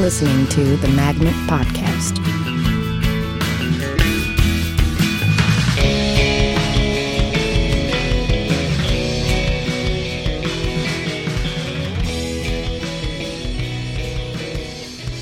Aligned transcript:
You're 0.00 0.06
listening 0.06 0.46
to 0.46 0.76
the 0.78 0.88
Magnet 0.88 1.34
Podcast. 1.46 2.16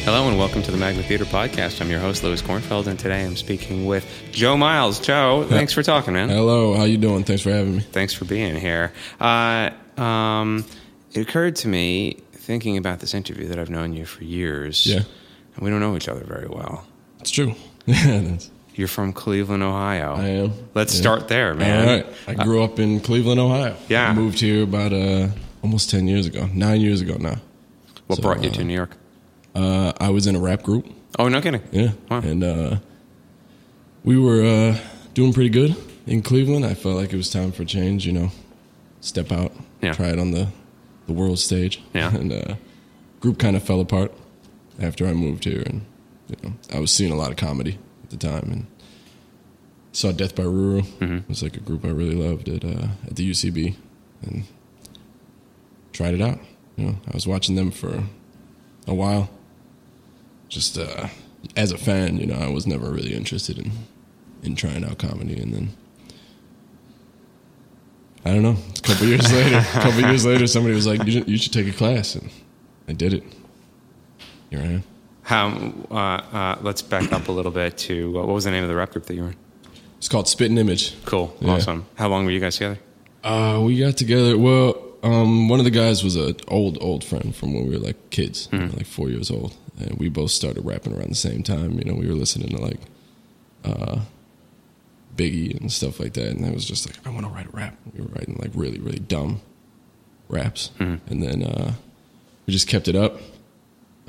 Hello 0.04 0.28
and 0.28 0.38
welcome 0.38 0.62
to 0.62 0.70
the 0.70 0.76
Magnet 0.76 1.06
Theater 1.06 1.24
Podcast. 1.24 1.80
I'm 1.80 1.90
your 1.90 1.98
host, 1.98 2.22
Louis 2.22 2.40
Kornfeld, 2.40 2.86
and 2.86 2.96
today 2.96 3.24
I'm 3.24 3.34
speaking 3.34 3.84
with 3.84 4.06
Joe 4.30 4.56
Miles. 4.56 5.00
Joe, 5.00 5.44
thanks 5.48 5.72
for 5.72 5.82
talking, 5.82 6.14
man. 6.14 6.28
Hello, 6.28 6.74
how 6.74 6.84
you 6.84 6.98
doing? 6.98 7.24
Thanks 7.24 7.42
for 7.42 7.50
having 7.50 7.78
me. 7.78 7.80
Thanks 7.80 8.14
for 8.14 8.26
being 8.26 8.54
here. 8.54 8.92
Uh, 9.18 9.70
um, 9.96 10.64
it 11.14 11.22
occurred 11.22 11.56
to 11.56 11.68
me, 11.68 12.18
thinking 12.48 12.78
about 12.78 12.98
this 13.00 13.12
interview, 13.12 13.46
that 13.48 13.58
I've 13.58 13.68
known 13.68 13.92
you 13.92 14.06
for 14.06 14.24
years. 14.24 14.86
Yeah. 14.86 15.02
And 15.54 15.60
we 15.64 15.68
don't 15.70 15.80
know 15.80 15.94
each 15.96 16.08
other 16.08 16.24
very 16.24 16.48
well. 16.48 16.86
It's 17.20 17.30
true. 17.30 17.54
Yeah, 17.86 18.20
that's- 18.20 18.50
You're 18.74 18.88
from 18.88 19.12
Cleveland, 19.12 19.62
Ohio. 19.62 20.14
I 20.14 20.28
am. 20.42 20.52
Let's 20.74 20.94
Yeah. 20.94 21.00
start 21.02 21.28
there, 21.28 21.52
man. 21.54 21.88
All 21.88 21.94
right. 21.96 22.06
I 22.26 22.34
grew 22.44 22.62
up 22.62 22.78
in 22.78 23.00
Cleveland, 23.00 23.38
Ohio. 23.40 23.74
Yeah. 23.88 24.08
I 24.10 24.14
moved 24.14 24.40
here 24.40 24.62
about 24.62 24.92
uh, 24.92 25.28
almost 25.62 25.90
10 25.90 26.06
years 26.08 26.26
ago, 26.26 26.48
nine 26.54 26.80
years 26.80 27.00
ago 27.02 27.16
now. 27.18 27.36
What 28.06 28.16
So, 28.16 28.22
brought 28.22 28.42
you 28.42 28.50
uh, 28.50 28.54
to 28.54 28.64
New 28.64 28.74
York? 28.74 28.96
Uh, 29.54 29.92
I 30.00 30.08
was 30.10 30.26
in 30.26 30.34
a 30.36 30.38
rap 30.38 30.62
group. 30.62 30.86
Oh, 31.18 31.28
no 31.28 31.40
kidding. 31.42 31.62
Yeah. 31.72 31.90
Wow. 32.10 32.20
And 32.20 32.42
uh, 32.44 32.76
we 34.04 34.16
were 34.18 34.42
uh, 34.44 34.78
doing 35.14 35.32
pretty 35.34 35.50
good 35.50 35.76
in 36.06 36.22
Cleveland. 36.22 36.64
I 36.64 36.74
felt 36.74 36.96
like 36.96 37.12
it 37.12 37.16
was 37.16 37.28
time 37.30 37.52
for 37.52 37.64
change, 37.64 38.06
you 38.06 38.12
know, 38.12 38.30
step 39.00 39.32
out, 39.32 39.52
Yeah. 39.82 39.92
try 39.92 40.08
it 40.08 40.18
on 40.18 40.30
the, 40.30 40.48
the 41.08 41.12
world 41.12 41.40
stage. 41.40 41.82
Yeah. 41.92 42.12
And 42.14 42.32
uh, 42.32 42.54
group 43.20 43.38
kind 43.38 43.56
of 43.56 43.62
fell 43.64 43.80
apart 43.80 44.12
after 44.80 45.06
I 45.06 45.12
moved 45.12 45.44
here. 45.44 45.62
And, 45.66 45.84
you 46.28 46.36
know, 46.42 46.52
I 46.72 46.78
was 46.78 46.92
seeing 46.92 47.10
a 47.12 47.16
lot 47.16 47.30
of 47.30 47.36
comedy 47.36 47.78
at 48.04 48.10
the 48.10 48.16
time. 48.16 48.48
And 48.52 48.66
saw 49.90 50.12
Death 50.12 50.36
by 50.36 50.44
Roo 50.44 50.74
Roo. 50.74 50.82
Mm-hmm. 50.82 51.16
It 51.16 51.28
was 51.28 51.42
like 51.42 51.56
a 51.56 51.60
group 51.60 51.84
I 51.84 51.88
really 51.88 52.14
loved 52.14 52.48
at, 52.48 52.64
uh, 52.64 52.88
at 53.06 53.16
the 53.16 53.28
UCB. 53.28 53.74
And 54.22 54.44
tried 55.92 56.14
it 56.14 56.20
out. 56.20 56.38
You 56.76 56.86
know, 56.86 56.96
I 57.08 57.10
was 57.12 57.26
watching 57.26 57.56
them 57.56 57.72
for 57.72 58.04
a 58.86 58.94
while 58.94 59.30
just 60.48 60.78
uh, 60.78 61.08
as 61.56 61.72
a 61.72 61.78
fan, 61.78 62.18
you 62.18 62.26
know, 62.26 62.36
I 62.36 62.48
was 62.48 62.66
never 62.66 62.90
really 62.90 63.14
interested 63.14 63.58
in 63.58 63.72
in 64.42 64.54
trying 64.54 64.84
out 64.84 64.98
comedy, 64.98 65.36
and 65.40 65.52
then 65.52 65.70
I 68.24 68.30
don't 68.32 68.42
know. 68.42 68.56
A 68.76 68.80
couple 68.82 69.06
years 69.06 69.32
later, 69.38 69.58
a 69.58 69.80
couple 69.80 70.00
years 70.00 70.26
later, 70.26 70.46
somebody 70.46 70.74
was 70.74 70.86
like, 70.86 71.04
"You 71.04 71.12
should, 71.12 71.28
you 71.28 71.38
should 71.38 71.52
take 71.52 71.68
a 71.68 71.72
class," 71.72 72.14
and 72.14 72.30
I 72.88 72.92
did 72.92 73.14
it. 73.14 73.22
Here 74.50 74.60
I 74.60 74.64
am. 74.64 74.82
How? 75.22 75.72
Uh, 75.90 75.94
uh, 75.94 76.58
let's 76.62 76.82
back 76.82 77.12
up 77.12 77.28
a 77.28 77.32
little 77.32 77.52
bit 77.52 77.76
to 77.78 78.18
uh, 78.18 78.26
what 78.26 78.34
was 78.34 78.44
the 78.44 78.50
name 78.50 78.62
of 78.62 78.68
the 78.68 78.74
rap 78.76 78.90
group 78.92 79.04
that 79.06 79.14
you 79.14 79.22
were 79.22 79.28
in? 79.28 79.36
It's 79.98 80.08
called 80.08 80.28
Spit 80.28 80.48
and 80.50 80.58
Image. 80.58 80.94
Cool, 81.04 81.36
Yeah. 81.40 81.52
awesome. 81.54 81.84
How 81.96 82.08
long 82.08 82.24
were 82.24 82.30
you 82.30 82.40
guys 82.40 82.54
together? 82.56 82.78
Uh, 83.24 83.60
we 83.64 83.78
got 83.78 83.96
together. 83.96 84.38
Well, 84.38 84.80
um, 85.02 85.48
one 85.48 85.58
of 85.58 85.64
the 85.64 85.70
guys 85.72 86.02
was 86.04 86.16
an 86.16 86.36
old, 86.48 86.78
old 86.80 87.04
friend 87.04 87.34
from 87.34 87.52
when 87.52 87.64
we 87.66 87.72
were 87.76 87.84
like 87.84 88.10
kids, 88.10 88.48
know, 88.52 88.70
like 88.76 88.86
four 88.86 89.08
years 89.10 89.30
old, 89.30 89.54
and 89.78 89.98
we 89.98 90.08
both 90.08 90.30
started 90.30 90.64
rapping 90.64 90.94
around 90.94 91.08
the 91.10 91.14
same 91.16 91.42
time. 91.42 91.78
You 91.78 91.84
know, 91.84 91.94
we 91.94 92.06
were 92.08 92.14
listening 92.14 92.48
to 92.56 92.58
like 92.62 92.80
uh, 93.64 94.00
Biggie 95.18 95.58
and 95.60 95.70
stuff 95.70 95.98
like 96.00 96.12
that, 96.14 96.28
and 96.28 96.46
I 96.46 96.50
was 96.50 96.64
just 96.64 96.86
like, 96.86 96.96
I 97.06 97.10
want 97.10 97.26
to 97.26 97.30
write 97.32 97.46
a 97.46 97.50
rap. 97.50 97.76
We 97.92 98.00
were 98.02 98.08
writing 98.10 98.36
like 98.40 98.52
really, 98.54 98.78
really 98.78 99.00
dumb 99.00 99.40
raps, 100.28 100.70
and 100.78 101.00
then 101.22 101.42
uh, 101.42 101.72
we 102.46 102.52
just 102.52 102.68
kept 102.68 102.86
it 102.88 102.94
up 102.96 103.16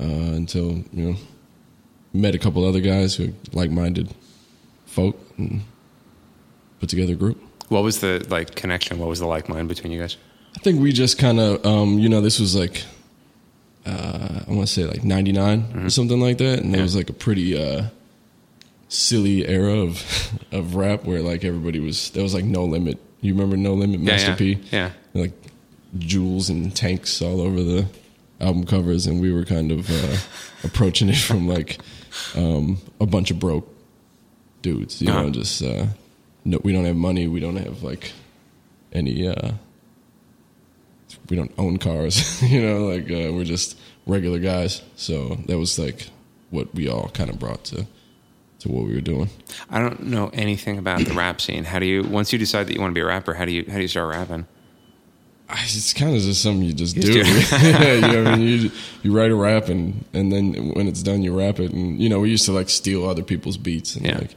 uh, 0.00 0.04
until 0.04 0.84
you 0.92 1.10
know 1.10 1.16
met 2.12 2.34
a 2.34 2.38
couple 2.38 2.64
other 2.64 2.80
guys 2.80 3.14
who 3.16 3.32
like-minded 3.52 4.14
folk 4.86 5.16
and 5.36 5.62
put 6.80 6.88
together 6.88 7.12
a 7.12 7.16
group. 7.16 7.38
What 7.68 7.82
was 7.82 8.00
the 8.00 8.24
like 8.30 8.54
connection? 8.54 8.98
What 8.98 9.08
was 9.08 9.18
the 9.20 9.26
like 9.26 9.48
mind 9.48 9.68
between 9.68 9.92
you 9.92 10.00
guys? 10.00 10.16
I 10.56 10.58
think 10.60 10.80
we 10.80 10.92
just 10.92 11.18
kind 11.18 11.38
of, 11.38 11.64
um, 11.64 11.98
you 12.00 12.08
know, 12.08 12.20
this 12.20 12.40
was 12.40 12.56
like, 12.56 12.82
uh, 13.86 14.40
I 14.46 14.50
want 14.50 14.66
to 14.66 14.72
say 14.72 14.84
like 14.84 15.04
99 15.04 15.84
or 15.84 15.90
something 15.90 16.20
like 16.20 16.38
that. 16.38 16.58
And 16.58 16.74
it 16.74 16.78
Yeah. 16.78 16.82
was 16.82 16.96
like 16.96 17.08
a 17.08 17.12
pretty 17.12 17.56
uh, 17.56 17.84
silly 18.90 19.46
era 19.46 19.78
of, 19.78 20.02
of 20.52 20.74
rap 20.74 21.04
where 21.04 21.22
like 21.22 21.44
everybody 21.44 21.80
was, 21.80 22.10
there 22.10 22.22
was 22.22 22.34
like 22.34 22.44
No 22.44 22.64
Limit. 22.64 22.98
You 23.22 23.32
remember 23.32 23.56
No 23.56 23.72
Limit, 23.74 24.00
Yeah, 24.00 24.06
Master 24.06 24.30
yeah, 24.32 24.36
P? 24.36 24.58
yeah. 24.70 24.90
Like 25.14 25.32
jewels 25.98 26.50
and 26.50 26.74
tanks 26.76 27.22
all 27.22 27.40
over 27.40 27.62
the 27.62 27.86
album 28.40 28.64
covers. 28.66 29.06
And 29.06 29.20
we 29.20 29.32
were 29.32 29.44
kind 29.44 29.72
of 29.72 29.88
uh, 29.90 30.16
approaching 30.64 31.08
it 31.08 31.16
from 31.16 31.48
like 31.48 31.78
um, 32.36 32.78
a 33.00 33.06
bunch 33.06 33.30
of 33.30 33.38
broke 33.38 33.68
dudes, 34.62 35.00
you 35.00 35.08
Uh-huh. 35.10 35.22
know, 35.22 35.30
just, 35.30 35.62
uh, 35.62 35.86
no, 36.44 36.58
we 36.64 36.72
don't 36.72 36.84
have 36.84 36.96
money. 36.96 37.26
We 37.28 37.40
don't 37.40 37.56
have 37.56 37.82
like 37.82 38.12
any, 38.92 39.26
uh, 39.28 39.52
we 41.28 41.36
don't 41.36 41.52
own 41.58 41.76
cars, 41.78 42.42
you 42.50 42.60
know, 42.62 42.86
like 42.86 43.04
uh, 43.04 43.32
we're 43.32 43.44
just 43.44 43.78
regular 44.06 44.38
guys. 44.38 44.82
So 44.96 45.36
that 45.46 45.58
was 45.58 45.78
like 45.78 46.08
what 46.50 46.74
we 46.74 46.88
all 46.88 47.08
kind 47.10 47.30
of 47.30 47.38
brought 47.38 47.62
to 47.64 47.86
to 48.60 48.68
what 48.68 48.84
we 48.86 48.94
were 48.94 49.00
doing. 49.00 49.28
I 49.70 49.80
don't 49.80 50.04
know 50.04 50.30
anything 50.32 50.78
about 50.78 51.00
the 51.04 51.14
rap 51.14 51.40
scene. 51.40 51.64
How 51.64 51.78
do 51.78 51.86
you 51.86 52.02
once 52.02 52.32
you 52.32 52.38
decide 52.38 52.66
that 52.66 52.74
you 52.74 52.80
want 52.80 52.90
to 52.92 52.94
be 52.94 53.00
a 53.00 53.06
rapper? 53.06 53.34
How 53.34 53.44
do 53.44 53.52
you 53.52 53.64
how 53.68 53.76
do 53.76 53.82
you 53.82 53.88
start 53.88 54.08
rapping? 54.14 54.46
I- 55.48 55.62
It's 55.64 55.92
kind 55.92 56.14
of 56.14 56.22
just 56.22 56.42
something 56.42 56.62
you 56.62 56.72
just 56.72 56.94
do. 56.94 57.02
do 57.02 57.18
yeah, 57.52 57.92
you 57.94 58.00
know, 58.22 58.30
I 58.30 58.36
mean, 58.36 58.46
you 58.46 58.70
you 59.02 59.12
write 59.16 59.30
a 59.30 59.34
rap 59.34 59.68
and 59.68 60.04
and 60.12 60.30
then 60.32 60.70
when 60.74 60.86
it's 60.88 61.02
done, 61.02 61.22
you 61.22 61.36
rap 61.36 61.58
it. 61.58 61.72
And 61.72 62.00
you 62.00 62.08
know, 62.08 62.20
we 62.20 62.30
used 62.30 62.44
to 62.46 62.52
like 62.52 62.68
steal 62.70 63.04
other 63.08 63.22
people's 63.22 63.56
beats 63.56 63.96
and 63.96 64.06
Yeah. 64.06 64.18
like 64.18 64.34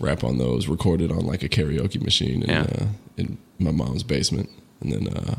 rap 0.00 0.24
on 0.24 0.38
those, 0.38 0.66
record 0.68 1.00
it 1.02 1.10
on 1.10 1.26
like 1.26 1.42
a 1.42 1.48
karaoke 1.48 2.00
machine 2.02 2.42
in, 2.42 2.48
Yeah. 2.50 2.66
uh, 2.80 2.86
in 3.16 3.38
my 3.58 3.70
mom's 3.72 4.02
basement, 4.02 4.48
and 4.80 4.90
then 4.92 5.08
uh, 5.08 5.34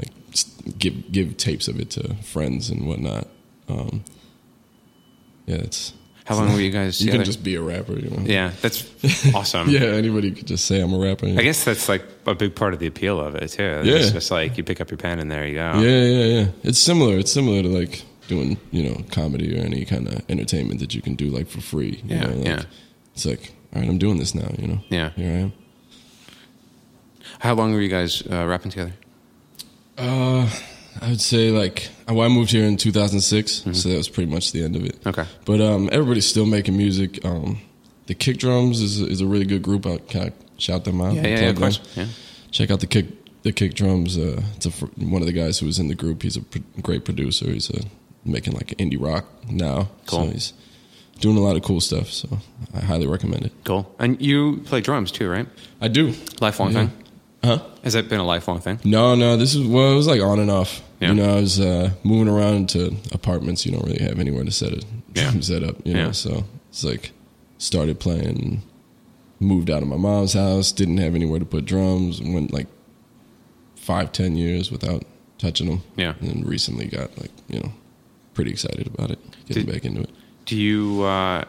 like 0.00 0.10
give 0.78 1.10
give 1.12 1.36
tapes 1.36 1.68
of 1.68 1.78
it 1.78 1.90
to 1.90 2.14
friends 2.22 2.68
and 2.70 2.86
whatnot. 2.86 3.28
Um, 3.68 4.04
yeah, 5.46 5.56
it's 5.56 5.92
How 6.24 6.36
long 6.36 6.54
were 6.54 6.60
you 6.60 6.70
guys 6.70 7.00
you 7.00 7.06
together? 7.06 7.24
can 7.24 7.32
just 7.32 7.44
be 7.44 7.54
a 7.56 7.60
rapper, 7.60 7.92
you 7.98 8.08
know. 8.08 8.22
yeah, 8.24 8.52
that's 8.62 8.84
awesome. 9.34 9.68
Yeah, 9.68 9.80
anybody 9.80 10.30
could 10.30 10.46
just 10.46 10.64
say 10.64 10.80
I'm 10.80 10.94
a 10.94 10.98
rapper. 10.98 11.26
I 11.26 11.42
guess 11.42 11.64
that's 11.64 11.86
like 11.88 12.02
a 12.26 12.34
big 12.34 12.54
part 12.54 12.72
of 12.72 12.80
the 12.80 12.86
appeal 12.86 13.20
of 13.20 13.34
it 13.34 13.48
too. 13.48 13.62
Yeah. 13.62 13.96
It's 13.96 14.10
just 14.10 14.30
like 14.30 14.56
you 14.56 14.64
pick 14.64 14.80
up 14.80 14.90
your 14.90 14.96
pen 14.98 15.18
and 15.18 15.30
there 15.30 15.46
you 15.46 15.54
go. 15.54 15.80
Yeah, 15.80 16.02
yeah, 16.04 16.24
yeah. 16.40 16.46
It's 16.62 16.78
similar. 16.78 17.18
It's 17.18 17.30
similar 17.30 17.62
to 17.62 17.68
like 17.68 18.02
doing, 18.28 18.56
you 18.70 18.84
know, 18.88 19.02
comedy 19.10 19.54
or 19.58 19.62
any 19.62 19.84
kind 19.84 20.08
of 20.08 20.22
entertainment 20.30 20.80
that 20.80 20.94
you 20.94 21.02
can 21.02 21.14
do 21.14 21.26
like 21.28 21.46
for 21.46 21.60
free. 21.60 22.00
you 22.06 22.16
Yeah, 22.16 22.20
know, 22.24 22.34
like, 22.36 22.46
yeah. 22.46 22.62
It's 23.14 23.26
like, 23.26 23.52
all 23.74 23.82
right, 23.82 23.88
I'm 23.90 23.98
doing 23.98 24.18
this 24.18 24.34
now. 24.34 24.50
You 24.58 24.66
know. 24.68 24.78
Yeah. 24.88 25.10
Here 25.10 25.30
I 25.30 25.36
am. 25.40 25.52
How 27.40 27.52
long 27.54 27.74
were 27.74 27.82
you 27.82 27.90
guys 27.90 28.22
uh, 28.30 28.46
rapping 28.46 28.70
together? 28.70 28.94
Uh, 29.98 30.48
I 31.00 31.10
would 31.10 31.20
say 31.20 31.50
like 31.50 31.88
well, 32.08 32.22
I 32.22 32.28
moved 32.28 32.50
here 32.50 32.64
in 32.64 32.76
2006, 32.76 33.60
Mm-hmm. 33.60 33.72
so 33.72 33.88
that 33.88 33.96
was 33.96 34.08
pretty 34.08 34.30
much 34.30 34.52
the 34.52 34.62
end 34.64 34.76
of 34.76 34.84
it. 34.84 34.96
Okay. 35.06 35.24
But 35.44 35.60
um, 35.60 35.88
everybody's 35.92 36.26
still 36.26 36.46
making 36.46 36.76
music. 36.76 37.24
Um, 37.24 37.58
the 38.06 38.14
Kick 38.14 38.38
Drums 38.38 38.80
is 38.80 39.00
is 39.00 39.20
a 39.20 39.26
really 39.26 39.44
good 39.46 39.62
group. 39.62 39.86
I 39.86 39.98
can 39.98 40.22
I 40.28 40.32
shout 40.58 40.84
them 40.84 41.00
out. 41.00 41.14
Yeah, 41.14 41.26
yeah, 41.26 41.40
yeah, 41.40 41.48
of 41.50 41.56
course. 41.58 41.80
Yeah. 41.96 42.06
check 42.50 42.70
out 42.70 42.80
the 42.80 42.86
kick 42.86 43.06
the 43.42 43.52
kick 43.52 43.74
drums 43.74 44.16
uh 44.16 44.40
it's 44.56 44.64
a, 44.64 44.70
fr- 44.70 44.86
one 44.96 45.20
of 45.20 45.26
the 45.26 45.32
guys 45.32 45.58
who 45.58 45.66
was 45.66 45.78
in 45.78 45.88
the 45.88 45.94
group 45.94 46.22
he's 46.22 46.36
a 46.38 46.40
pr- 46.40 46.58
great 46.80 47.04
producer 47.04 47.50
he's 47.50 47.68
uh 47.70 47.82
making 48.24 48.54
like 48.54 48.68
indie 48.78 48.96
rock 48.98 49.26
now 49.50 49.88
Cool. 50.06 50.24
so 50.26 50.30
he's 50.30 50.52
doing 51.20 51.36
a 51.36 51.40
lot 51.40 51.54
of 51.56 51.62
cool 51.62 51.80
stuff 51.82 52.08
so 52.10 52.38
i 52.72 52.80
highly 52.80 53.06
recommend 53.06 53.44
it 53.44 53.52
Cool. 53.64 53.84
And 53.98 54.18
you 54.22 54.62
play 54.64 54.80
drums 54.80 55.10
too, 55.10 55.28
right? 55.28 55.46
i 55.82 55.88
do 55.88 56.14
Lifelong 56.40 56.72
Yeah. 56.72 56.86
thing. 56.86 57.03
Huh 57.44 57.58
Has 57.82 57.92
that 57.92 58.08
been 58.08 58.20
a 58.20 58.24
lifelong 58.24 58.60
thing? 58.60 58.78
no 58.84 59.14
no 59.14 59.36
this 59.36 59.54
is 59.54 59.66
well 59.66 59.92
it 59.92 59.96
was 59.96 60.06
like 60.06 60.20
on 60.20 60.38
and 60.38 60.50
off 60.50 60.82
Yeah. 61.00 61.08
you 61.08 61.14
know 61.14 61.36
i 61.36 61.40
was 61.40 61.60
uh 61.60 61.90
moving 62.02 62.28
around 62.32 62.68
to 62.70 62.96
apartments 63.12 63.64
you 63.66 63.72
don't 63.72 63.84
really 63.84 64.02
have 64.02 64.18
anywhere 64.18 64.44
to 64.44 64.50
set 64.50 64.72
it, 64.72 64.84
Yeah. 65.14 65.30
set 65.40 65.62
up 65.62 65.76
you 65.86 65.94
know 65.94 66.06
Yeah. 66.06 66.10
so 66.12 66.44
it's 66.70 66.84
like 66.84 67.12
started 67.58 68.00
playing 68.00 68.62
moved 69.40 69.70
out 69.70 69.82
of 69.82 69.88
my 69.88 69.96
mom's 69.96 70.32
house 70.34 70.72
didn't 70.72 70.98
have 70.98 71.14
anywhere 71.14 71.38
to 71.40 71.44
put 71.46 71.64
drums 71.64 72.20
went 72.22 72.52
like 72.52 72.66
five 73.76 74.12
ten 74.12 74.36
years 74.36 74.70
without 74.70 75.04
touching 75.38 75.68
them 75.68 75.82
Yeah. 75.96 76.14
and 76.20 76.28
then 76.30 76.44
recently 76.44 76.86
got 76.86 77.16
like 77.18 77.30
you 77.48 77.60
know 77.60 77.72
pretty 78.34 78.50
excited 78.50 78.86
about 78.86 79.10
it 79.10 79.18
getting 79.46 79.66
Did- 79.66 79.72
back 79.74 79.84
into 79.84 80.00
it 80.02 80.10
Do 80.46 80.56
you 80.56 81.02
uh, 81.02 81.44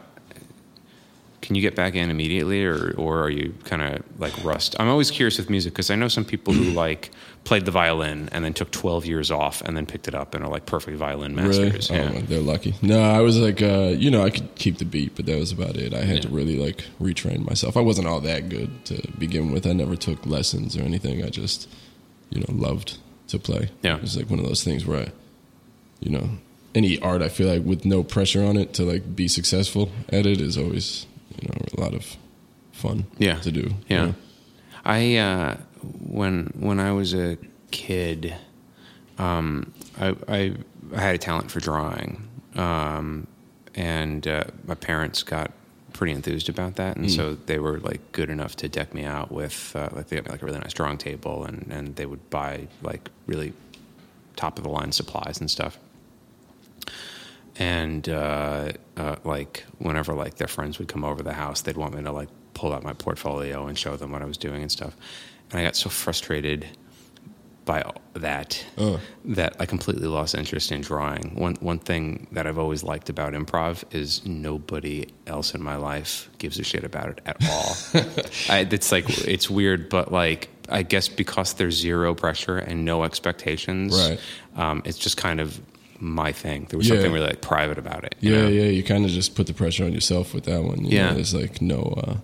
can 1.46 1.56
you 1.56 1.62
get 1.62 1.76
back 1.76 1.94
in 1.96 2.10
immediately, 2.10 2.66
or 2.66 2.94
or 2.98 3.22
are 3.24 3.30
you 3.30 3.54
kind 3.66 3.82
of 3.82 4.04
like 4.20 4.34
rust? 4.44 4.76
I'm 4.80 4.88
always 4.88 5.12
curious 5.12 5.38
with 5.38 5.50
music 5.50 5.74
because 5.74 5.92
I 5.92 5.96
know 5.96 6.08
some 6.08 6.26
people 6.26 6.54
who 6.54 6.72
like 6.86 7.12
played 7.44 7.66
the 7.66 7.72
violin 7.72 8.28
and 8.32 8.44
then 8.44 8.54
took 8.54 8.72
12 8.72 9.06
years 9.06 9.30
off 9.30 9.62
and 9.62 9.78
then 9.78 9.86
picked 9.86 10.08
it 10.08 10.16
up 10.16 10.34
and 10.34 10.44
are 10.44 10.50
like 10.50 10.66
perfect 10.66 10.98
violin 10.98 11.36
masters. 11.36 11.92
Really? 11.92 12.02
Yeah. 12.02 12.12
Oh, 12.16 12.22
they're 12.22 12.40
lucky. 12.40 12.74
No, 12.82 13.00
I 13.00 13.22
was 13.22 13.38
like, 13.38 13.62
uh, 13.62 13.94
you 13.96 14.10
know, 14.10 14.24
I 14.24 14.32
could 14.32 14.56
keep 14.56 14.80
the 14.80 14.86
beat, 14.86 15.16
but 15.16 15.28
that 15.28 15.38
was 15.38 15.52
about 15.52 15.78
it. 15.78 15.94
I 15.94 16.02
had 16.02 16.24
to 16.24 16.30
really 16.30 16.56
like 16.56 16.84
retrain 17.00 17.46
myself. 17.48 17.78
I 17.78 17.82
wasn't 17.82 18.08
all 18.08 18.20
that 18.22 18.50
good 18.50 18.84
to 18.86 19.08
begin 19.20 19.52
with. 19.52 19.68
I 19.68 19.74
never 19.74 19.96
took 19.96 20.26
lessons 20.26 20.76
or 20.76 20.82
anything. 20.82 21.24
I 21.24 21.30
just, 21.30 21.70
you 22.32 22.40
know, 22.40 22.48
loved 22.50 22.98
to 23.28 23.38
play. 23.38 23.70
Yeah. 23.84 23.98
It 23.98 24.02
was 24.02 24.18
like 24.18 24.30
one 24.30 24.40
of 24.40 24.46
those 24.46 24.64
things 24.64 24.86
where 24.86 25.02
I, 25.02 25.12
you 26.00 26.10
know, 26.10 26.30
any 26.74 27.00
art, 27.00 27.22
I 27.22 27.30
feel 27.30 27.48
like 27.48 27.64
with 27.64 27.86
no 27.86 28.04
pressure 28.04 28.44
on 28.44 28.58
it 28.58 28.74
to 28.74 28.84
like 28.84 29.16
be 29.16 29.28
successful 29.28 29.92
at 30.10 30.26
it 30.26 30.42
is 30.42 30.58
always 30.58 31.06
you 31.42 31.50
know 31.50 31.66
a 31.78 31.82
lot 31.82 31.94
of 31.94 32.18
fun. 32.72 33.06
Yeah. 33.18 33.36
to 33.40 33.52
do. 33.52 33.60
you 33.62 33.76
Yeah. 33.88 34.06
know? 34.06 34.16
I 34.84 35.16
uh, 35.18 35.58
when 36.08 36.52
when 36.60 36.80
I 36.80 36.92
was 36.92 37.14
a 37.14 37.38
kid, 37.72 38.36
um, 39.18 39.74
I, 40.00 40.16
I 40.28 40.54
I 40.96 41.00
had 41.02 41.16
a 41.16 41.18
talent 41.18 41.50
for 41.52 41.60
drawing, 41.60 42.28
um, 42.56 43.28
and 43.74 44.28
uh, 44.28 44.44
my 44.68 44.76
parents 44.76 45.24
got 45.24 45.52
pretty 45.94 46.14
enthused 46.14 46.50
about 46.50 46.76
that, 46.76 46.98
and 46.98 47.10
so 47.12 47.36
they 47.46 47.58
were 47.58 47.80
like 47.80 48.12
good 48.12 48.30
enough 48.30 48.56
to 48.58 48.68
deck 48.70 48.94
me 48.94 49.04
out 49.06 49.32
with 49.32 49.72
uh, 49.76 49.90
like 49.94 50.08
they 50.10 50.18
got 50.18 50.26
me 50.26 50.32
like 50.32 50.42
a 50.44 50.46
really 50.46 50.60
nice 50.60 50.74
drawing 50.74 50.98
table, 50.98 51.46
and 51.46 51.66
and 51.72 51.96
they 51.96 52.06
would 52.06 52.30
buy 52.30 52.68
like 52.84 53.10
really 53.26 53.54
top 54.36 54.58
of 54.58 54.64
the 54.64 54.70
line 54.70 54.92
supplies 54.92 55.40
and 55.40 55.50
stuff. 55.50 55.80
And 57.58 58.08
uh, 58.10 58.74
uh, 58.98 59.16
like 59.24 59.66
whenever 59.78 60.14
like 60.14 60.36
their 60.36 60.48
friends 60.48 60.78
would 60.80 60.88
come 60.88 61.04
over 61.06 61.24
the 61.24 61.34
house, 61.34 61.62
they'd 61.62 61.78
want 61.78 61.96
me 61.96 62.04
to 62.04 62.12
like 62.12 62.30
pull 62.54 62.74
out 62.74 62.84
my 62.84 62.94
portfolio 62.94 63.68
and 63.68 63.78
show 63.78 63.96
them 63.96 64.12
what 64.12 64.22
I 64.22 64.26
was 64.26 64.38
doing 64.38 64.62
and 64.62 64.72
stuff. 64.72 64.96
And 65.52 65.60
I 65.60 65.64
got 65.64 65.76
so 65.76 65.90
frustrated 65.90 66.66
by 67.66 67.84
that 68.14 68.64
Oh. 68.78 69.00
that 69.26 69.56
I 69.60 69.66
completely 69.66 70.08
lost 70.08 70.36
interest 70.36 70.72
in 70.72 70.82
drawing. 70.82 71.34
One 71.36 71.56
one 71.62 71.80
thing 71.80 72.28
that 72.34 72.46
I've 72.46 72.60
always 72.60 72.84
liked 72.84 73.10
about 73.10 73.34
improv 73.34 73.84
is 73.92 74.24
nobody 74.26 75.08
else 75.26 75.56
in 75.56 75.64
my 75.64 75.76
life 75.78 76.30
gives 76.38 76.60
a 76.60 76.64
shit 76.64 76.84
about 76.84 77.10
it 77.10 77.22
at 77.26 77.38
all. 77.50 77.76
I, 78.50 78.68
it's 78.70 78.92
like 78.92 79.06
it's 79.28 79.50
weird, 79.50 79.90
but 79.90 80.12
like 80.12 80.50
I 80.70 80.84
guess 80.84 81.08
because 81.08 81.54
there's 81.54 81.76
zero 81.76 82.14
pressure 82.14 82.58
and 82.58 82.86
no 82.86 83.04
expectations, 83.04 83.96
Right. 83.98 84.20
um, 84.56 84.82
it's 84.86 84.98
just 85.00 85.18
kind 85.18 85.40
of 85.40 85.60
my 86.00 86.32
thing. 86.32 86.68
There 86.70 86.78
was 86.78 86.88
Yeah. 86.88 86.96
something 86.96 87.12
really 87.14 87.28
like 87.28 87.42
private 87.42 87.78
about 87.78 88.04
it. 88.04 88.16
Yeah, 88.20 88.44
know? 88.44 88.48
yeah. 88.50 88.64
You 88.66 88.84
kind 88.84 89.06
of 89.06 89.12
just 89.12 89.36
put 89.36 89.48
the 89.48 89.54
pressure 89.54 89.86
on 89.86 89.94
yourself 89.94 90.34
with 90.34 90.44
that 90.46 90.64
one. 90.64 90.84
You 90.86 90.98
Yeah. 90.98 91.08
know, 91.10 91.16
there's 91.16 91.34
like 91.34 91.62
no, 91.62 91.82
uh, 92.06 92.16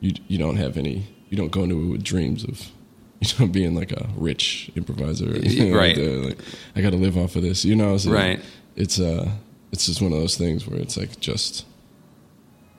you 0.00 0.12
you 0.28 0.38
don't 0.38 0.56
have 0.56 0.76
any. 0.76 1.06
You 1.30 1.36
don't 1.36 1.50
go 1.52 1.62
into 1.62 1.80
it 1.80 1.86
with 1.86 2.02
dreams 2.04 2.44
of, 2.44 2.68
you 3.20 3.28
know, 3.38 3.46
being 3.50 3.74
like 3.74 3.92
a 3.92 4.08
rich 4.16 4.70
improviser. 4.76 5.26
Right. 5.26 5.96
Like. 5.96 6.24
Like, 6.24 6.38
I 6.76 6.80
got 6.80 6.90
to 6.90 6.96
live 6.96 7.16
off 7.16 7.36
of 7.36 7.42
this. 7.42 7.64
You 7.64 7.76
know. 7.76 7.96
So 7.96 8.10
Right. 8.10 8.40
It's 8.76 8.98
uh, 9.00 9.30
it's 9.70 9.86
just 9.86 10.00
one 10.02 10.12
of 10.12 10.18
those 10.18 10.36
things 10.36 10.66
where 10.66 10.80
it's 10.80 10.96
like 10.96 11.20
just 11.20 11.64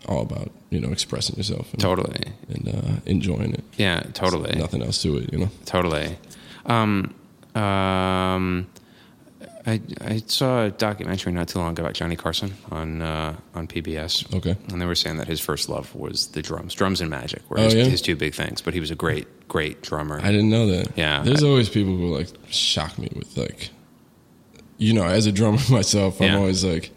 all 0.10 0.22
about 0.22 0.52
you 0.70 0.80
know 0.82 0.92
expressing 0.92 1.38
yourself 1.38 1.72
and, 1.72 1.80
Totally. 1.82 2.24
and 2.50 2.68
uh, 2.68 3.00
enjoying 3.06 3.54
it. 3.54 3.64
Yeah, 3.78 4.02
totally. 4.14 4.54
Nothing 4.60 4.82
else 4.84 5.02
to 5.04 5.18
it. 5.18 5.32
You 5.32 5.40
know. 5.40 5.50
Totally. 5.66 6.18
Um, 6.66 7.14
um, 7.56 8.68
I 9.66 9.80
I 10.02 10.22
saw 10.28 10.66
a 10.66 10.72
documentary 10.72 11.32
not 11.32 11.48
too 11.48 11.60
long 11.60 11.72
ago 11.72 11.84
about 11.84 11.94
Johnny 11.94 12.16
Carson 12.18 12.54
on 12.72 13.02
uh, 13.02 13.36
on 13.56 13.68
PBS. 13.68 14.34
Okay. 14.36 14.58
And 14.70 14.82
they 14.82 14.86
were 14.86 14.96
saying 14.96 15.18
that 15.18 15.28
his 15.28 15.40
first 15.40 15.70
love 15.70 15.96
was 15.96 16.28
the 16.28 16.42
drums, 16.42 16.74
drums 16.74 17.00
and 17.00 17.10
magic 17.10 17.42
were 17.50 17.60
Oh, 17.60 17.64
his, 17.64 17.74
yeah? 17.74 17.84
his 17.86 18.02
two 18.02 18.16
big 18.18 18.34
things. 18.34 18.62
But 18.62 18.74
he 18.74 18.80
was 18.82 18.92
a 18.92 18.96
great, 18.96 19.48
great 19.48 19.82
drummer. 19.82 20.20
I 20.22 20.32
didn't 20.32 20.50
know 20.50 20.68
that. 20.68 20.98
Yeah. 20.98 21.22
There's 21.24 21.44
always 21.44 21.70
people 21.70 21.96
who 21.96 22.14
like 22.18 22.28
shock 22.50 22.98
me 23.00 23.10
with 23.16 23.38
like, 23.38 23.70
you 24.78 24.94
know, 24.94 25.06
as 25.06 25.28
a 25.28 25.32
drummer 25.32 25.60
myself, 25.70 26.20
I'm 26.22 26.28
Yeah. 26.28 26.38
always 26.38 26.66
like, 26.66 26.90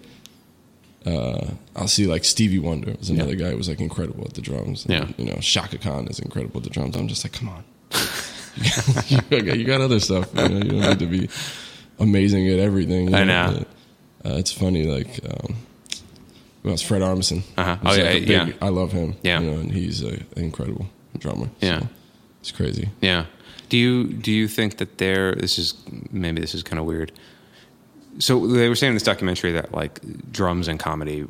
uh, 1.06 1.46
I'll 1.76 1.86
see 1.86 2.06
like 2.08 2.24
Stevie 2.24 2.58
Wonder 2.58 2.94
was 2.98 3.10
another 3.10 3.36
guy 3.36 3.50
who 3.50 3.56
was 3.56 3.68
like 3.68 3.80
incredible 3.80 4.24
at 4.24 4.34
the 4.34 4.40
drums. 4.42 4.84
And, 4.86 4.92
Yeah. 4.94 5.08
You 5.16 5.26
know, 5.30 5.38
Chaka 5.40 5.78
Khan 5.78 6.08
is 6.08 6.18
incredible 6.18 6.58
at 6.58 6.64
the 6.64 6.70
drums. 6.70 6.96
I'm 6.96 7.06
just 7.06 7.24
like, 7.24 7.32
come 7.32 7.48
on. 7.48 7.64
you, 9.06 9.20
got, 9.42 9.56
you 9.58 9.64
got 9.64 9.80
other 9.80 10.00
stuff. 10.00 10.28
You, 10.34 10.48
know? 10.48 10.56
you 10.56 10.80
don't 10.80 10.80
need 10.80 10.98
to 10.98 11.06
be 11.06 11.28
amazing 11.98 12.48
at 12.48 12.58
everything. 12.58 13.14
I 13.14 13.24
know. 13.24 13.64
But, 14.22 14.30
uh, 14.32 14.36
it's 14.38 14.52
funny, 14.52 14.84
like, 14.84 15.20
um, 15.24 15.56
well, 16.62 16.74
it's 16.74 16.82
Fred 16.82 17.02
Armisen. 17.02 17.42
Uh-huh. 17.56 17.76
Oh, 17.82 17.88
like 17.88 17.98
yeah, 17.98 18.12
big- 18.12 18.28
yeah. 18.28 18.52
I 18.60 18.68
love 18.70 18.92
him. 18.92 19.14
Yeah. 19.22 19.40
You 19.40 19.50
know, 19.50 19.58
and 19.60 19.72
he's 19.72 20.02
an 20.02 20.24
incredible 20.36 20.86
drummer. 21.18 21.48
Yeah. 21.60 21.80
So 21.80 21.88
it's 22.40 22.50
crazy. 22.52 22.90
Yeah. 23.00 23.26
Do 23.68 23.76
you 23.76 24.04
do 24.12 24.30
you 24.32 24.46
think 24.48 24.76
that 24.78 24.98
there? 24.98 25.34
This 25.34 25.58
is 25.58 25.74
maybe 26.12 26.40
this 26.40 26.54
is 26.54 26.62
kind 26.62 26.78
of 26.78 26.86
weird. 26.86 27.10
So 28.18 28.46
they 28.46 28.68
were 28.68 28.74
saying 28.76 28.90
in 28.92 28.94
this 28.94 29.02
documentary 29.02 29.52
that 29.52 29.72
like 29.72 30.00
drums 30.32 30.68
and 30.68 30.78
comedy 30.80 31.26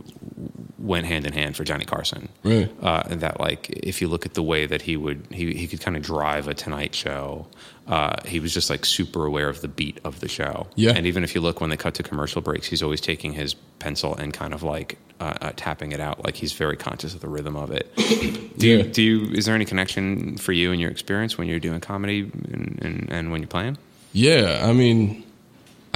went 0.79 1.05
hand 1.07 1.27
in 1.27 1.33
hand 1.33 1.57
for 1.57 1.65
Johnny 1.65 1.85
Carson. 1.85 2.29
Really? 2.45 2.71
Uh, 2.81 3.03
and 3.11 3.21
that 3.21 3.41
like 3.41 3.71
if 3.71 4.01
you 4.01 4.07
look 4.09 4.25
at 4.25 4.35
the 4.35 4.43
way 4.43 4.67
that 4.67 4.83
he 4.83 4.97
would 4.97 5.27
he 5.31 5.53
he 5.55 5.67
could 5.67 5.81
kind 5.81 5.97
of 5.97 6.03
drive 6.03 6.49
a 6.49 6.55
Tonight 6.55 6.95
Show. 6.95 7.47
Uh, 7.89 8.17
he 8.27 8.41
was 8.41 8.53
just 8.53 8.69
like 8.69 8.85
super 8.85 9.25
aware 9.27 9.49
of 9.49 9.61
the 9.61 9.69
beat 9.69 10.01
of 10.05 10.19
the 10.19 10.27
show. 10.27 10.67
Yeah. 10.75 10.91
And 10.97 11.07
even 11.07 11.23
if 11.23 11.37
you 11.37 11.41
look 11.41 11.61
when 11.61 11.71
they 11.71 11.77
cut 11.77 11.95
to 11.95 12.03
commercial 12.03 12.43
breaks, 12.43 12.67
he's 12.67 12.83
always 12.83 13.01
taking 13.01 13.33
his 13.33 13.55
pencil 13.55 14.17
and 14.17 14.33
kind 14.35 14.53
of 14.53 14.65
like 14.65 14.99
uh, 15.21 15.35
uh, 15.41 15.53
tapping 15.55 15.93
it 15.93 16.01
out. 16.01 16.25
Like 16.25 16.35
he's 16.35 16.53
very 16.53 16.77
conscious 16.77 17.15
of 17.15 17.21
the 17.21 17.29
rhythm 17.29 17.55
of 17.55 17.71
it. 17.71 17.95
Do 18.59 18.67
you, 18.69 18.77
Yeah. 18.79 18.83
do 18.85 19.03
you? 19.03 19.31
Is 19.33 19.47
there 19.47 19.55
any 19.55 19.65
connection 19.65 20.37
for 20.37 20.51
you 20.53 20.73
in 20.73 20.81
your 20.81 20.91
experience 20.91 21.39
when 21.39 21.47
you're 21.47 21.61
doing 21.61 21.79
comedy 21.81 22.23
and, 22.53 22.79
and, 22.83 23.09
and 23.13 23.31
when 23.31 23.41
you're 23.41 23.49
playing? 23.49 23.79
Yeah, 24.13 24.63
I 24.65 24.73
mean, 24.73 25.23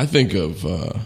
I 0.00 0.06
think 0.06 0.32
of 0.32 0.64
uh, 0.64 1.00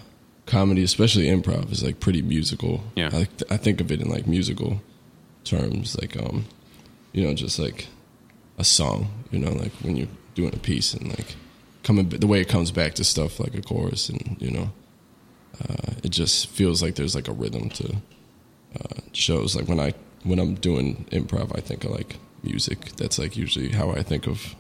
comedy, 0.47 0.85
especially 0.85 1.25
improv, 1.25 1.73
is 1.73 1.83
like 1.83 1.99
pretty 1.99 2.23
musical. 2.23 2.81
Yeah. 2.95 3.11
I, 3.13 3.27
I 3.51 3.57
think 3.57 3.81
of 3.81 3.91
it 3.91 4.01
in 4.01 4.09
like 4.09 4.29
musical 4.29 4.81
terms, 5.43 5.97
like 6.01 6.17
um, 6.17 6.47
you 7.13 7.25
know, 7.25 7.35
just 7.35 7.59
like 7.59 7.89
a 8.57 8.63
song. 8.63 9.09
You 9.33 9.41
know, 9.41 9.51
like 9.51 9.73
when 9.83 9.97
you're 9.97 10.15
doing 10.37 10.55
a 10.55 10.59
piece 10.59 10.95
and 10.95 11.09
like 11.09 11.35
coming 11.83 12.09
the 12.09 12.29
way 12.29 12.41
it 12.41 12.49
comes 12.49 12.71
back 12.71 12.95
to 12.95 13.03
stuff 13.03 13.41
like 13.41 13.57
a 13.57 13.63
chorus, 13.63 14.09
and 14.09 14.37
you 14.39 14.53
know, 14.53 14.71
uh, 15.61 15.95
it 16.05 16.11
just 16.11 16.47
feels 16.47 16.81
like 16.81 16.95
there's 16.95 17.17
like 17.17 17.27
a 17.27 17.33
rhythm 17.33 17.71
to 17.71 17.97
uh, 18.79 19.01
shows. 19.13 19.57
Like 19.57 19.67
when 19.67 19.81
I 19.81 19.95
when 20.23 20.39
I'm 20.39 20.55
doing 20.55 21.05
improv, 21.11 21.51
I 21.59 21.61
think 21.63 21.83
of 21.83 21.91
like 21.91 22.19
music. 22.45 22.95
That's 22.97 23.19
like 23.19 23.37
usually 23.37 23.71
how 23.71 23.91
I 23.91 24.05
think 24.05 24.29
of 24.29 24.55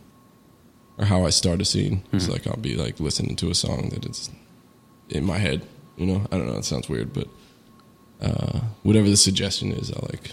or 0.98 1.04
how 1.06 1.24
I 1.24 1.30
start 1.30 1.60
a 1.60 1.64
scene. 1.64 2.02
It's 2.12 2.28
like 2.28 2.46
I'll 2.46 2.56
be 2.56 2.76
like 2.76 3.00
listening 3.00 3.36
to 3.36 3.50
a 3.50 3.54
song 3.54 3.90
that 3.90 4.04
is 4.06 4.30
in 5.10 5.24
my 5.24 5.38
head. 5.38 5.66
You 5.96 6.06
know, 6.06 6.26
I 6.32 6.36
don't 6.38 6.46
know. 6.46 6.56
It 6.58 6.64
sounds 6.64 6.88
weird, 6.88 7.12
but 7.12 7.28
uh, 8.20 8.60
whatever 8.82 9.08
the 9.08 9.16
suggestion 9.16 9.72
is, 9.72 9.90
I 9.92 9.98
like 10.06 10.30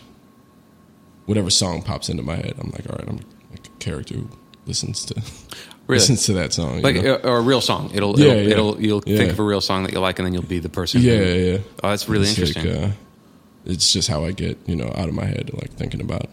whatever 1.26 1.50
song 1.50 1.82
pops 1.82 2.10
into 2.10 2.24
my 2.24 2.36
head. 2.36 2.56
I'm 2.60 2.72
like, 2.72 2.90
all 2.90 2.96
right, 2.98 3.08
I'm 3.08 3.18
like 3.52 3.68
a 3.68 3.70
character 3.80 4.16
who 4.16 4.30
listens 4.66 5.06
to 5.06 5.16
Really? 5.88 6.00
listens 6.00 6.26
to 6.28 6.34
that 6.34 6.54
song. 6.54 6.78
you 6.78 6.82
Like 6.82 6.96
know? 6.98 7.16
a, 7.24 7.28
or 7.30 7.38
a 7.38 7.42
real 7.42 7.62
song. 7.62 7.92
It'll 7.94 8.18
Yeah, 8.20 8.28
it'll, 8.34 8.44
yeah. 8.44 8.50
it'll 8.52 8.82
you'll 8.82 9.04
Yeah. 9.06 9.18
think 9.18 9.32
of 9.32 9.40
a 9.40 9.44
real 9.44 9.62
song 9.62 9.84
that 9.84 9.92
you 9.94 10.00
like, 10.00 10.20
and 10.20 10.26
then 10.26 10.34
you'll 10.34 10.44
be 10.44 10.60
the 10.60 10.70
person. 10.70 11.02
yeah, 11.02 11.18
who- 11.18 11.24
yeah, 11.24 11.52
yeah. 11.54 11.58
Oh, 11.84 11.90
that's 11.90 12.08
really 12.08 12.28
It's 12.30 12.38
interesting. 12.38 12.74
Like, 12.82 12.92
uh, 12.92 12.94
it's 13.66 13.92
just 13.94 14.08
how 14.08 14.24
I 14.26 14.32
get 14.32 14.58
you 14.68 14.76
know 14.76 14.92
out 14.96 15.10
of 15.10 15.14
my 15.14 15.26
head, 15.26 15.52
like 15.54 15.72
thinking 15.74 16.02
about 16.02 16.30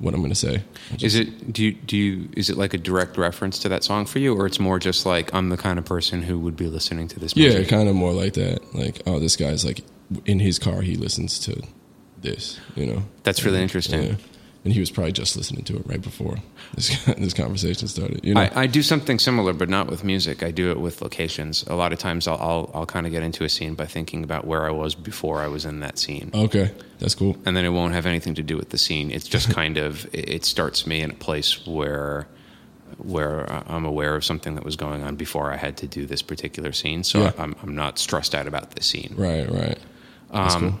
what 0.00 0.14
I'm 0.14 0.20
going 0.20 0.30
to 0.32 0.34
say. 0.36 0.62
Just- 0.92 1.04
Is 1.04 1.14
it 1.14 1.52
do 1.52 1.62
you 1.64 1.72
do 1.72 1.96
you 1.96 2.28
is 2.36 2.50
it 2.50 2.56
like 2.56 2.74
a 2.74 2.78
direct 2.78 3.16
reference 3.16 3.58
to 3.60 3.68
that 3.68 3.84
song 3.84 4.06
for 4.06 4.18
you, 4.18 4.34
or 4.34 4.46
it's 4.46 4.58
more 4.58 4.78
just 4.78 5.06
like 5.06 5.32
I'm 5.34 5.48
the 5.50 5.56
kind 5.56 5.78
of 5.78 5.84
person 5.84 6.22
who 6.22 6.38
would 6.40 6.56
be 6.56 6.66
listening 6.66 7.06
to 7.08 7.20
this? 7.20 7.36
Yeah, 7.36 7.62
kind 7.64 7.88
of 7.88 7.94
more 7.94 8.12
like 8.12 8.32
that. 8.34 8.74
Like, 8.74 9.02
oh, 9.06 9.18
this 9.20 9.36
guy's 9.36 9.64
like 9.64 9.82
in 10.26 10.40
his 10.40 10.58
car, 10.58 10.80
he 10.82 10.96
listens 10.96 11.38
to 11.40 11.62
this. 12.20 12.58
You 12.74 12.86
know, 12.86 13.02
That's 13.22 13.44
really 13.44 13.62
interesting. 13.62 14.02
Yeah. 14.02 14.14
And 14.62 14.74
he 14.74 14.80
was 14.80 14.90
probably 14.90 15.12
just 15.12 15.36
listening 15.36 15.64
to 15.64 15.76
it 15.76 15.86
right 15.86 16.02
before 16.02 16.36
this 16.74 17.02
this 17.18 17.32
conversation 17.32 17.88
started. 17.88 18.20
You 18.22 18.34
know, 18.34 18.42
I, 18.42 18.62
I 18.62 18.66
do 18.66 18.82
something 18.82 19.18
similar, 19.18 19.54
but 19.54 19.70
not 19.70 19.86
with 19.88 20.04
music. 20.04 20.42
I 20.42 20.50
do 20.50 20.70
it 20.70 20.78
with 20.78 21.00
locations. 21.00 21.64
A 21.66 21.74
lot 21.74 21.94
of 21.94 21.98
times, 21.98 22.28
I'll 22.28 22.36
I'll, 22.36 22.70
I'll 22.74 22.86
kind 22.86 23.06
of 23.06 23.12
get 23.12 23.22
into 23.22 23.42
a 23.44 23.48
scene 23.48 23.74
by 23.74 23.86
thinking 23.86 24.22
about 24.22 24.46
where 24.46 24.66
I 24.66 24.70
was 24.70 24.94
before 24.94 25.40
I 25.40 25.48
was 25.48 25.64
in 25.64 25.80
that 25.80 25.98
scene. 25.98 26.30
okay, 26.34 26.72
that's 26.98 27.14
cool. 27.14 27.38
and 27.46 27.56
then 27.56 27.64
it 27.64 27.70
won't 27.70 27.94
have 27.94 28.04
anything 28.04 28.34
to 28.34 28.42
do 28.42 28.58
with 28.58 28.68
the 28.68 28.76
scene. 28.78 29.10
It's 29.10 29.26
just 29.26 29.48
kind 29.60 29.78
of 29.78 30.06
it 30.12 30.44
starts 30.44 30.86
me 30.86 31.00
in 31.00 31.10
a 31.10 31.14
place 31.14 31.66
where 31.66 32.26
where 32.98 33.46
I'm 33.66 33.84
aware 33.86 34.14
of 34.16 34.24
something 34.24 34.56
that 34.56 34.64
was 34.64 34.76
going 34.76 35.02
on 35.02 35.16
before 35.16 35.50
I 35.52 35.56
had 35.56 35.76
to 35.78 35.86
do 35.86 36.04
this 36.06 36.22
particular 36.22 36.72
scene. 36.72 37.02
So 37.04 37.20
Yeah. 37.22 37.32
I'm 37.38 37.56
I'm 37.62 37.74
not 37.74 37.98
stressed 37.98 38.34
out 38.34 38.46
about 38.46 38.72
the 38.72 38.82
scene. 38.82 39.14
Right, 39.16 39.48
right. 39.50 39.78
That's 40.32 40.54
Um, 40.54 40.60
cool. 40.72 40.80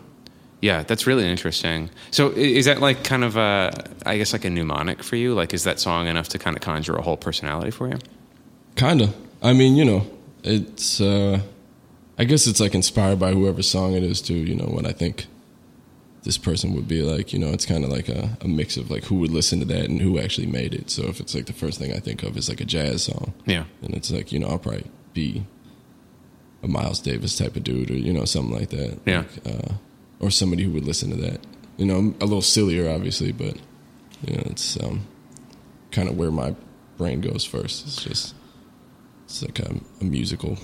Yeah, 0.62 0.82
that's 0.82 1.06
really 1.06 1.26
interesting. 1.26 1.88
So 2.10 2.28
is 2.30 2.66
that 2.66 2.80
like 2.80 3.02
kind 3.04 3.24
of 3.24 3.36
a 3.36 3.72
I 4.04 4.18
guess 4.18 4.32
like 4.32 4.44
a 4.44 4.50
mnemonic 4.50 5.02
for 5.02 5.16
you? 5.16 5.34
Like 5.34 5.54
is 5.54 5.64
that 5.64 5.80
song 5.80 6.06
enough 6.06 6.28
to 6.30 6.38
kind 6.38 6.56
of 6.56 6.62
conjure 6.62 6.96
a 6.96 7.02
whole 7.02 7.16
personality 7.16 7.70
for 7.70 7.88
you? 7.88 7.98
Kinda. 8.76 9.12
I 9.42 9.52
mean, 9.54 9.76
you 9.76 9.84
know, 9.84 10.06
it's. 10.42 11.00
uh 11.00 11.40
I 12.18 12.24
guess 12.24 12.46
it's 12.46 12.60
like 12.60 12.74
inspired 12.74 13.18
by 13.18 13.32
whoever 13.32 13.62
song 13.62 13.94
it 13.94 14.02
is 14.02 14.20
too. 14.20 14.34
You 14.34 14.54
know 14.54 14.66
what 14.66 14.84
I 14.86 14.92
think 14.92 15.26
this 16.24 16.36
person 16.36 16.74
would 16.74 16.86
be 16.86 17.00
like. 17.00 17.32
You 17.32 17.38
know, 17.38 17.48
it's 17.48 17.64
kind 17.64 17.82
of 17.82 17.88
like 17.90 18.10
a, 18.10 18.36
a 18.42 18.46
mix 18.48 18.76
of 18.76 18.90
like 18.90 19.04
who 19.04 19.14
would 19.20 19.30
listen 19.30 19.58
to 19.60 19.64
that 19.64 19.86
and 19.88 20.02
who 20.02 20.18
actually 20.18 20.46
made 20.46 20.74
it. 20.74 20.90
So 20.90 21.04
if 21.04 21.18
it's 21.20 21.34
like 21.34 21.46
the 21.46 21.54
first 21.54 21.78
thing 21.78 21.94
I 21.94 21.98
think 21.98 22.22
of 22.22 22.36
is 22.36 22.50
like 22.50 22.60
a 22.60 22.66
jazz 22.66 23.04
song, 23.04 23.32
Yeah. 23.46 23.64
and 23.82 23.94
it's 23.94 24.10
like 24.10 24.30
you 24.32 24.38
know 24.38 24.48
I'll 24.48 24.58
probably 24.58 24.84
be 25.14 25.44
a 26.62 26.68
Miles 26.68 27.00
Davis 27.00 27.38
type 27.38 27.56
of 27.56 27.64
dude 27.64 27.90
or 27.90 27.94
you 27.94 28.12
know 28.12 28.26
something 28.26 28.54
like 28.54 28.68
that. 28.68 28.98
Yeah. 29.06 29.24
Like, 29.44 29.46
uh, 29.70 29.72
or 30.20 30.30
somebody 30.30 30.62
who 30.64 30.70
would 30.72 30.84
listen 30.84 31.10
to 31.10 31.16
that. 31.16 31.40
You 31.76 31.86
know, 31.86 32.14
a 32.20 32.24
little 32.26 32.42
sillier, 32.42 32.88
obviously, 32.90 33.32
but 33.32 33.56
you 34.26 34.36
know, 34.36 34.42
it's 34.46 34.78
um, 34.82 35.06
kind 35.90 36.08
of 36.08 36.16
where 36.16 36.30
my 36.30 36.54
brain 36.98 37.20
goes 37.20 37.44
first. 37.44 37.86
It's 37.86 38.02
just 38.02 38.34
it's 39.24 39.42
like 39.42 39.58
a, 39.58 39.74
a 40.00 40.04
musical 40.04 40.58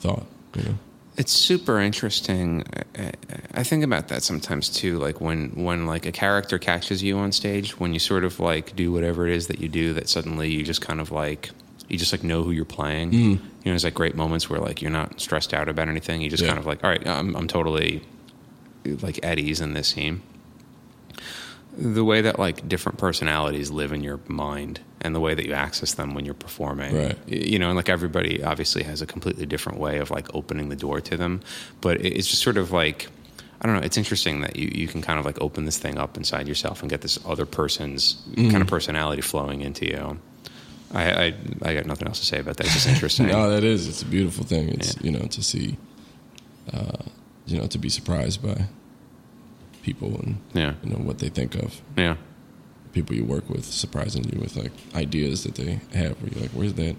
thought. 0.00 0.26
You 0.56 0.62
know, 0.62 0.74
It's 1.16 1.32
super 1.32 1.80
interesting. 1.80 2.64
I- 2.98 3.12
I 3.56 3.62
think 3.64 3.82
about 3.84 4.08
that 4.08 4.22
sometimes 4.22 4.68
too. 4.68 4.98
Like 4.98 5.20
when 5.20 5.50
when 5.64 5.86
like 5.86 6.06
a 6.06 6.12
character 6.12 6.58
catches 6.58 7.02
you 7.02 7.18
on 7.18 7.32
stage, 7.32 7.78
when 7.80 7.92
you 7.92 7.98
sort 8.00 8.24
of 8.24 8.38
like 8.40 8.74
do 8.76 8.92
whatever 8.92 9.26
it 9.28 9.34
is 9.34 9.46
that 9.48 9.60
you 9.60 9.68
do, 9.68 9.92
that 9.94 10.08
suddenly 10.08 10.50
you 10.52 10.62
just 10.64 10.80
kind 10.80 11.00
of 11.00 11.10
like 11.12 11.50
you 11.88 11.98
just 11.98 12.12
like 12.12 12.22
know 12.24 12.42
who 12.44 12.50
you're 12.52 12.64
playing. 12.64 13.12
You 13.12 13.34
know, 13.36 13.40
there's 13.64 13.84
like 13.84 13.94
great 13.94 14.14
moments 14.16 14.48
where 14.50 14.60
like 14.60 14.80
you're 14.82 14.90
not 14.90 15.20
stressed 15.20 15.52
out 15.54 15.68
about 15.68 15.88
anything. 15.88 16.20
You 16.22 16.30
just 16.30 16.42
Yeah. 16.42 16.48
kind 16.50 16.58
of 16.58 16.66
like, 16.66 16.82
all 16.84 16.90
right, 16.90 17.04
I'm 17.06 17.34
I'm 17.36 17.46
totally 17.48 18.02
like 18.84 19.20
at 19.24 19.38
ease 19.38 19.60
in 19.60 19.74
this 19.74 19.88
scene. 19.88 20.22
The 21.76 22.04
way 22.04 22.20
that 22.20 22.38
like 22.38 22.68
different 22.68 22.98
personalities 22.98 23.70
live 23.70 23.92
in 23.92 24.02
your 24.04 24.20
mind 24.28 24.80
and 25.00 25.12
the 25.14 25.18
way 25.20 25.34
that 25.34 25.44
you 25.44 25.54
access 25.54 25.94
them 25.94 26.14
when 26.14 26.24
you're 26.24 26.32
performing, 26.34 26.96
Right. 26.96 27.18
You 27.28 27.58
know, 27.58 27.66
and 27.68 27.76
like 27.76 27.88
everybody 27.88 28.44
obviously 28.44 28.84
has 28.84 29.02
a 29.02 29.06
completely 29.06 29.44
different 29.44 29.78
way 29.80 29.98
of 29.98 30.10
like 30.12 30.32
opening 30.34 30.68
the 30.68 30.76
door 30.76 31.00
to 31.00 31.16
them, 31.16 31.40
but 31.80 32.00
it's 32.00 32.28
just 32.28 32.42
sort 32.42 32.58
of 32.58 32.70
like 32.70 33.08
I 33.60 33.66
don't 33.66 33.76
know. 33.76 33.82
It's 33.82 33.96
interesting 33.96 34.42
that 34.42 34.56
you, 34.56 34.70
you 34.74 34.86
can 34.86 35.00
kind 35.02 35.18
of 35.18 35.24
like 35.24 35.40
open 35.40 35.64
this 35.64 35.78
thing 35.78 35.96
up 35.98 36.16
inside 36.16 36.46
yourself 36.46 36.82
and 36.82 36.90
get 36.90 37.00
this 37.00 37.18
other 37.26 37.46
person's 37.46 38.14
Mm-hmm. 38.32 38.50
kind 38.50 38.62
of 38.62 38.68
personality 38.68 39.22
flowing 39.22 39.62
into 39.62 39.86
you. 39.86 40.20
I, 40.92 41.10
I 41.24 41.34
I 41.62 41.74
got 41.74 41.86
nothing 41.86 42.06
else 42.06 42.20
to 42.20 42.26
say 42.26 42.38
about 42.38 42.56
that. 42.58 42.66
It's 42.66 42.74
just 42.74 42.86
interesting. 42.94 43.26
No, 43.26 43.50
that 43.50 43.64
is. 43.64 43.88
It's 43.88 44.02
a 44.02 44.06
beautiful 44.06 44.44
thing. 44.44 44.68
It's 44.68 44.94
Yeah. 44.96 45.00
you 45.02 45.10
know 45.18 45.26
to 45.26 45.42
see, 45.42 45.76
uh, 46.72 46.98
you 47.46 47.58
know, 47.58 47.66
to 47.66 47.78
be 47.78 47.88
surprised 47.88 48.42
by 48.42 48.64
people 49.82 50.18
and 50.20 50.38
yeah, 50.54 50.74
you 50.82 50.90
know 50.90 50.96
what 51.04 51.18
they 51.18 51.28
think 51.28 51.54
of. 51.54 51.80
yeah. 51.96 52.16
People 52.92 53.16
you 53.16 53.24
work 53.24 53.50
with 53.50 53.64
surprising 53.64 54.24
you 54.32 54.38
with 54.40 54.56
like 54.56 54.70
ideas 54.94 55.42
that 55.42 55.56
they 55.56 55.80
have. 55.98 56.12
Where 56.22 56.30
you're 56.32 56.42
like, 56.42 56.50
where's 56.52 56.74
that 56.74 56.94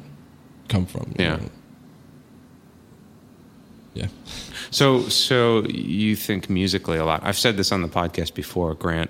come 0.67 0.85
from? 0.85 1.13
You 1.17 1.25
Yeah. 1.25 1.35
know? 1.37 1.49
Yeah. 3.93 4.07
So, 4.71 5.07
so 5.07 5.63
you 5.67 6.17
think 6.17 6.49
musically 6.49 6.97
a 6.97 7.05
lot. 7.05 7.21
I've 7.23 7.37
said 7.37 7.55
this 7.55 7.71
on 7.71 7.81
the 7.81 7.87
podcast 7.87 8.33
before. 8.33 8.73
Grant 8.75 9.09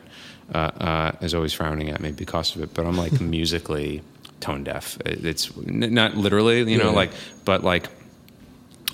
uh, 0.54 0.58
uh, 0.58 1.12
is 1.22 1.34
always 1.34 1.54
frowning 1.54 1.90
at 1.90 2.02
me 2.02 2.12
because 2.12 2.56
of 2.56 2.62
it, 2.62 2.74
but 2.76 2.86
I'm 2.86 2.96
like 2.98 3.20
musically 3.40 4.04
tone 4.42 4.64
deaf. 4.64 4.98
It's 5.06 5.52
not 5.66 6.16
literally, 6.16 6.72
you 6.72 6.78
know, 6.78 6.92
Yeah. 6.92 6.96
like, 6.96 7.12
but 7.46 7.64
like, 7.64 7.90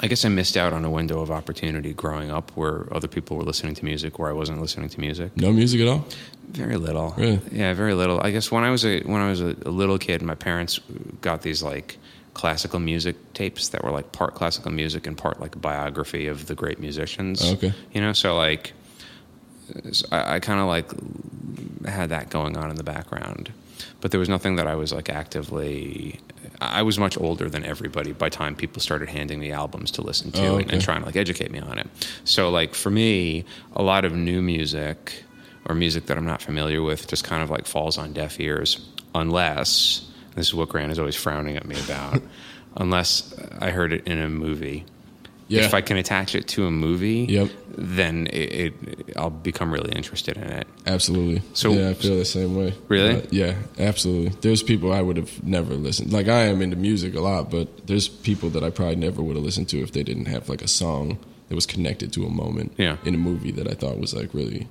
I 0.04 0.08
guess 0.08 0.26
I 0.26 0.30
missed 0.30 0.58
out 0.58 0.74
on 0.74 0.84
a 0.84 0.90
window 0.90 1.22
of 1.22 1.30
opportunity 1.30 1.94
growing 1.94 2.32
up 2.32 2.52
where 2.56 2.92
other 2.92 3.08
people 3.08 3.38
were 3.38 3.44
listening 3.44 3.76
to 3.76 3.86
music 3.86 4.18
where 4.18 4.30
I 4.30 4.34
wasn't 4.34 4.60
listening 4.60 4.90
to 4.90 5.00
music. 5.00 5.38
No 5.38 5.52
music 5.52 5.80
at 5.82 5.88
all. 5.88 6.06
Very 6.50 6.78
little. 6.78 7.14
Really? 7.18 7.40
Yeah, 7.52 7.74
very 7.74 7.94
little. 7.94 8.20
I 8.20 8.32
guess 8.32 8.52
when 8.52 8.64
I 8.64 8.72
was 8.72 8.84
a 8.84 9.02
when 9.04 9.22
I 9.22 9.30
was 9.30 9.42
a, 9.42 9.56
a 9.66 9.70
little 9.70 9.98
kid, 10.00 10.22
my 10.22 10.36
parents 10.36 10.80
got 11.22 11.44
these 11.44 11.62
like 11.62 11.98
classical 12.34 12.80
music 12.80 13.16
tapes 13.34 13.70
that 13.70 13.84
were 13.84 13.92
like 13.92 14.12
part 14.12 14.34
classical 14.34 14.72
music 14.72 15.06
and 15.06 15.18
part 15.18 15.40
like 15.40 15.56
a 15.56 15.60
biography 15.60 16.28
of 16.28 16.48
the 16.48 16.56
great 16.56 16.80
musicians. 16.80 17.42
Oh, 17.44 17.54
okay. 17.54 17.74
You 17.94 18.02
know, 18.02 18.14
so 18.14 18.36
like 18.36 18.74
so 19.92 20.08
I, 20.12 20.36
I 20.36 20.40
kind 20.40 20.60
of 20.60 20.68
like 20.68 20.90
had 21.86 22.10
that 22.10 22.30
going 22.30 22.58
on 22.58 22.70
in 22.70 22.76
the 22.76 22.84
background, 22.84 23.52
but 24.02 24.12
there 24.12 24.20
was 24.20 24.30
nothing 24.30 24.56
that 24.56 24.68
I 24.68 24.76
was 24.76 24.92
like 24.92 25.10
actively. 25.10 26.20
I 26.62 26.84
was 26.84 27.00
much 27.00 27.18
older 27.20 27.50
than 27.50 27.66
everybody 27.66 28.12
by 28.12 28.30
the 28.30 28.36
time 28.36 28.56
people 28.56 28.82
started 28.82 29.10
handing 29.10 29.40
me 29.40 29.52
albums 29.52 29.90
to 29.92 30.02
listen 30.02 30.32
to 30.34 30.46
Oh, 30.46 30.58
and, 30.58 30.72
and 30.72 30.82
trying 30.82 31.00
to 31.00 31.08
like 31.08 31.16
educate 31.16 31.52
me 31.52 31.60
on 31.60 31.80
it. 31.80 31.88
So 32.24 32.50
like 32.50 32.76
for 32.76 32.92
me, 32.92 33.46
a 33.76 33.82
lot 33.82 34.06
of 34.06 34.14
new 34.14 34.42
music 34.42 35.24
or 35.66 35.74
music 35.76 36.06
that 36.06 36.18
I'm 36.18 36.26
not 36.26 36.42
familiar 36.42 36.82
with 36.82 37.08
just 37.08 37.24
kind 37.24 37.42
of 37.42 37.50
like 37.50 37.66
falls 37.66 37.98
on 37.98 38.14
deaf 38.14 38.40
ears 38.40 38.88
unless 39.16 40.08
this 40.36 40.48
is 40.48 40.54
what 40.54 40.70
Grant 40.70 40.92
is 40.92 41.00
always 41.00 41.16
frowning 41.16 41.58
at 41.58 41.66
me 41.66 41.76
about 41.80 42.22
unless 42.78 43.34
I 43.60 43.72
heard 43.72 43.92
it 43.94 44.08
in 44.08 44.20
a 44.20 44.30
movie. 44.30 44.86
Yeah. 45.52 45.66
If 45.66 45.74
I 45.74 45.82
can 45.82 45.98
attach 45.98 46.34
it 46.34 46.48
to 46.50 46.66
a 46.66 46.72
movie, 46.72 47.26
Yep. 47.30 47.50
then 47.78 48.28
it, 48.28 48.54
it 48.54 48.74
I'll 49.18 49.30
become 49.30 49.72
really 49.72 49.92
interested 49.92 50.38
in 50.38 50.44
it. 50.44 50.66
Absolutely. 50.88 51.42
So- 51.54 51.74
yeah, 51.74 51.90
I 51.90 51.94
feel 51.94 52.16
the 52.18 52.24
same 52.26 52.56
way. 52.56 52.74
Really? 52.88 53.16
Uh, 53.16 53.22
yeah, 53.32 53.56
absolutely. 53.78 54.30
There's 54.42 54.64
people 54.64 54.94
I 54.94 55.02
would 55.02 55.18
have 55.18 55.44
never 55.44 55.74
listened. 55.74 56.14
Like 56.14 56.28
I 56.30 56.44
am 56.46 56.62
into 56.62 56.78
music 56.78 57.16
a 57.16 57.20
lot, 57.22 57.52
but 57.52 57.88
there's 57.88 58.08
people 58.08 58.50
that 58.52 58.64
I 58.64 58.70
probably 58.70 58.96
never 58.96 59.22
would 59.22 59.36
have 59.36 59.44
listened 59.46 59.68
to 59.70 59.82
if 59.82 59.92
they 59.92 60.04
didn't 60.04 60.26
have 60.28 60.48
like 60.48 60.62
a 60.62 60.68
song 60.70 61.18
that 61.50 61.56
was 61.56 61.66
connected 61.66 62.14
to 62.14 62.26
a 62.26 62.30
moment 62.30 62.72
Yeah. 62.78 62.96
in 63.04 63.14
a 63.14 63.18
movie 63.18 63.52
that 63.52 63.68
I 63.68 63.74
thought 63.74 64.00
was 64.00 64.14
like 64.14 64.34
really, 64.34 64.70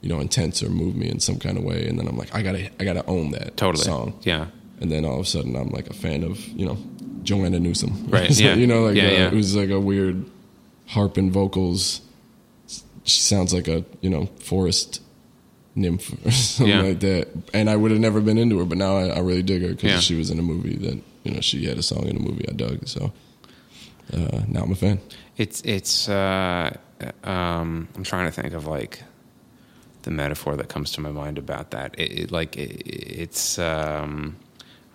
you 0.00 0.08
know, 0.08 0.20
intense 0.20 0.62
or 0.62 0.70
moved 0.70 0.96
me 0.96 1.08
in 1.08 1.18
some 1.18 1.38
kind 1.40 1.58
of 1.58 1.64
way. 1.64 1.88
And 1.88 1.98
then 1.98 2.06
I'm 2.06 2.16
like, 2.16 2.32
I 2.32 2.42
gotta, 2.42 2.70
I 2.78 2.84
gotta 2.84 3.04
own 3.06 3.32
that 3.32 3.56
Totally. 3.56 3.82
song. 3.84 4.14
Yeah. 4.22 4.46
And 4.80 4.92
then 4.92 5.04
all 5.04 5.16
of 5.16 5.26
a 5.26 5.28
sudden, 5.28 5.56
I'm 5.56 5.68
like 5.70 5.90
a 5.90 5.92
fan 5.92 6.22
of 6.22 6.38
you 6.48 6.64
know 6.66 6.78
Joanna 7.22 7.60
Newsom. 7.60 8.06
Right, 8.08 8.32
So, 8.34 8.44
yeah. 8.44 8.54
you 8.54 8.66
know, 8.66 8.82
like 8.84 8.96
Yeah, 8.96 9.04
uh, 9.08 9.10
yeah. 9.10 9.26
it 9.28 9.34
was 9.34 9.54
like 9.56 9.70
a 9.70 9.80
weird 9.80 10.24
harp 10.86 11.16
and 11.16 11.32
vocals. 11.32 12.00
She 13.04 13.20
sounds 13.20 13.52
like 13.54 13.68
a 13.68 13.84
you 14.00 14.10
know 14.10 14.26
forest 14.40 15.02
nymph 15.74 16.12
or 16.26 16.30
something 16.30 16.68
Yeah. 16.76 16.82
like 16.82 17.00
that. 17.00 17.28
And 17.54 17.70
I 17.70 17.76
would 17.76 17.90
have 17.90 18.00
never 18.00 18.20
been 18.20 18.38
into 18.38 18.58
her, 18.58 18.64
but 18.64 18.78
now 18.78 18.96
I, 18.96 19.06
I 19.08 19.18
really 19.20 19.42
dig 19.42 19.62
her 19.62 19.68
because 19.74 20.02
she 20.02 20.14
was 20.16 20.30
in 20.30 20.38
a 20.38 20.42
movie 20.42 20.76
that 20.76 21.00
you 21.24 21.32
know 21.32 21.40
she 21.40 21.64
had 21.66 21.78
a 21.78 21.82
song 21.82 22.06
in 22.06 22.16
a 22.16 22.20
movie 22.20 22.44
I 22.48 22.52
dug. 22.52 22.86
So 22.86 23.12
uh, 24.12 24.42
now 24.48 24.62
I'm 24.62 24.72
a 24.72 24.74
fan. 24.76 25.00
It's 25.36 25.62
it's 25.62 26.08
uh, 26.08 26.76
um, 27.24 27.88
I'm 27.96 28.04
trying 28.04 28.26
to 28.26 28.32
think 28.42 28.52
of 28.54 28.66
like 28.66 29.02
the 30.02 30.10
metaphor 30.10 30.56
that 30.56 30.68
comes 30.68 30.92
to 30.92 31.00
my 31.00 31.10
mind 31.10 31.38
about 31.38 31.70
that. 31.72 31.94
It, 31.98 32.18
it 32.20 32.30
like 32.32 32.56
it, 32.56 32.82
it's 32.86 33.58
um, 33.58 34.36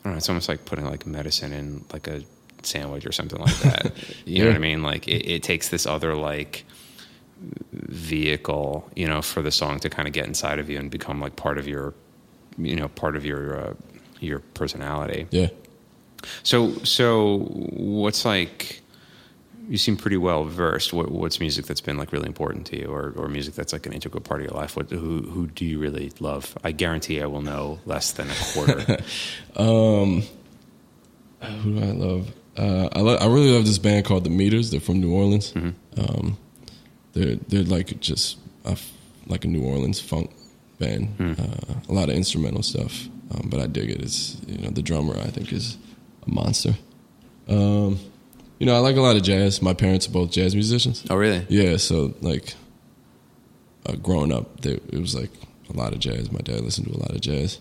I 0.05 0.09
don't 0.09 0.13
know. 0.13 0.17
It's 0.17 0.29
almost 0.29 0.47
like 0.47 0.65
putting 0.65 0.85
like 0.85 1.07
medicine 1.07 1.51
in 1.51 1.83
like 1.91 2.07
a 2.07 2.21
sandwich 2.61 3.07
or 3.07 3.11
something 3.11 3.39
like 3.39 3.57
that. 3.59 3.91
you 4.25 4.43
know 4.43 4.51
what 4.51 4.55
I 4.55 4.59
mean? 4.59 4.83
Like 4.83 5.07
it, 5.07 5.27
it 5.27 5.41
takes 5.41 5.69
this 5.69 5.87
other 5.87 6.15
like 6.15 6.63
vehicle, 7.73 8.87
you 8.95 9.07
know, 9.07 9.23
for 9.23 9.41
the 9.41 9.49
song 9.49 9.79
to 9.79 9.89
kind 9.89 10.07
of 10.07 10.13
get 10.13 10.27
inside 10.27 10.59
of 10.59 10.69
you 10.69 10.77
and 10.77 10.91
become 10.91 11.19
like 11.19 11.35
part 11.35 11.57
of 11.57 11.67
your, 11.67 11.95
you 12.59 12.75
know, 12.75 12.87
part 12.89 13.15
of 13.15 13.25
your 13.25 13.59
uh, 13.59 13.73
your 14.19 14.39
personality. 14.39 15.25
Yeah. 15.31 15.49
So, 16.43 16.73
so 16.83 17.47
what's 17.47 18.25
like? 18.25 18.81
You 19.67 19.77
seem 19.77 19.97
pretty 19.97 20.17
well 20.17 20.43
versed. 20.45 20.93
What, 20.93 21.11
what's 21.11 21.39
music 21.39 21.65
that's 21.65 21.81
been 21.81 21.97
like 21.97 22.11
really 22.11 22.27
important 22.27 22.65
to 22.67 22.79
you, 22.79 22.85
or, 22.87 23.13
or 23.15 23.27
music 23.27 23.55
that's 23.55 23.73
like 23.73 23.85
an 23.85 23.93
integral 23.93 24.21
part 24.21 24.41
of 24.41 24.47
your 24.47 24.55
life? 24.55 24.75
What, 24.75 24.89
who, 24.91 25.21
who 25.21 25.47
do 25.47 25.65
you 25.65 25.79
really 25.79 26.11
love? 26.19 26.57
I 26.63 26.71
guarantee 26.71 27.21
I 27.21 27.25
will 27.25 27.41
know 27.41 27.79
less 27.85 28.11
than 28.11 28.27
a 28.29 28.35
quarter. 28.53 28.97
Um, 29.55 30.23
who 31.41 31.79
do 31.79 31.79
I 31.79 31.91
love? 31.91 32.31
Uh, 32.57 32.89
I 32.93 32.99
lo- 33.01 33.15
I 33.17 33.25
really 33.27 33.51
love 33.51 33.65
this 33.65 33.77
band 33.77 34.05
called 34.05 34.23
the 34.23 34.29
Meters. 34.29 34.71
They're 34.71 34.79
from 34.79 34.99
New 35.01 35.13
Orleans. 35.13 35.53
Um, 35.55 36.37
they're 37.13 37.35
they're 37.35 37.63
like 37.63 37.99
just 37.99 38.37
a 38.65 38.77
like 39.27 39.45
a 39.45 39.47
New 39.47 39.63
Orleans 39.63 39.99
funk 39.99 40.31
band. 40.79 41.15
Uh, 41.19 41.73
a 41.89 41.93
lot 41.93 42.09
of 42.09 42.15
instrumental 42.15 42.63
stuff, 42.63 43.07
um, 43.31 43.49
but 43.49 43.59
I 43.61 43.67
dig 43.67 43.89
it. 43.89 44.01
It's 44.01 44.37
you 44.47 44.57
know 44.59 44.69
the 44.69 44.81
drummer 44.81 45.17
I 45.17 45.27
think 45.31 45.51
is 45.53 45.77
a 46.27 46.29
monster. 46.29 46.75
Um, 47.47 47.99
you 48.59 48.65
know 48.65 48.75
I 48.75 48.79
like 48.79 48.95
a 48.95 49.01
lot 49.01 49.15
of 49.15 49.23
jazz. 49.23 49.61
My 49.61 49.73
parents 49.73 50.07
are 50.07 50.11
both 50.11 50.31
jazz 50.31 50.53
musicians. 50.55 51.05
oh, 51.09 51.15
really? 51.15 51.45
Yeah, 51.49 51.77
so 51.77 52.13
like 52.21 52.53
uh, 53.85 53.95
growing 53.95 54.31
up, 54.31 54.61
there, 54.61 54.75
it 54.91 54.99
was 54.99 55.15
like 55.15 55.31
a 55.69 55.73
lot 55.77 55.93
of 55.93 55.99
jazz. 55.99 56.31
My 56.31 56.39
dad 56.39 56.61
listened 56.61 56.87
to 56.87 56.93
a 56.93 56.99
lot 56.99 57.11
of 57.11 57.21
jazz. 57.21 57.59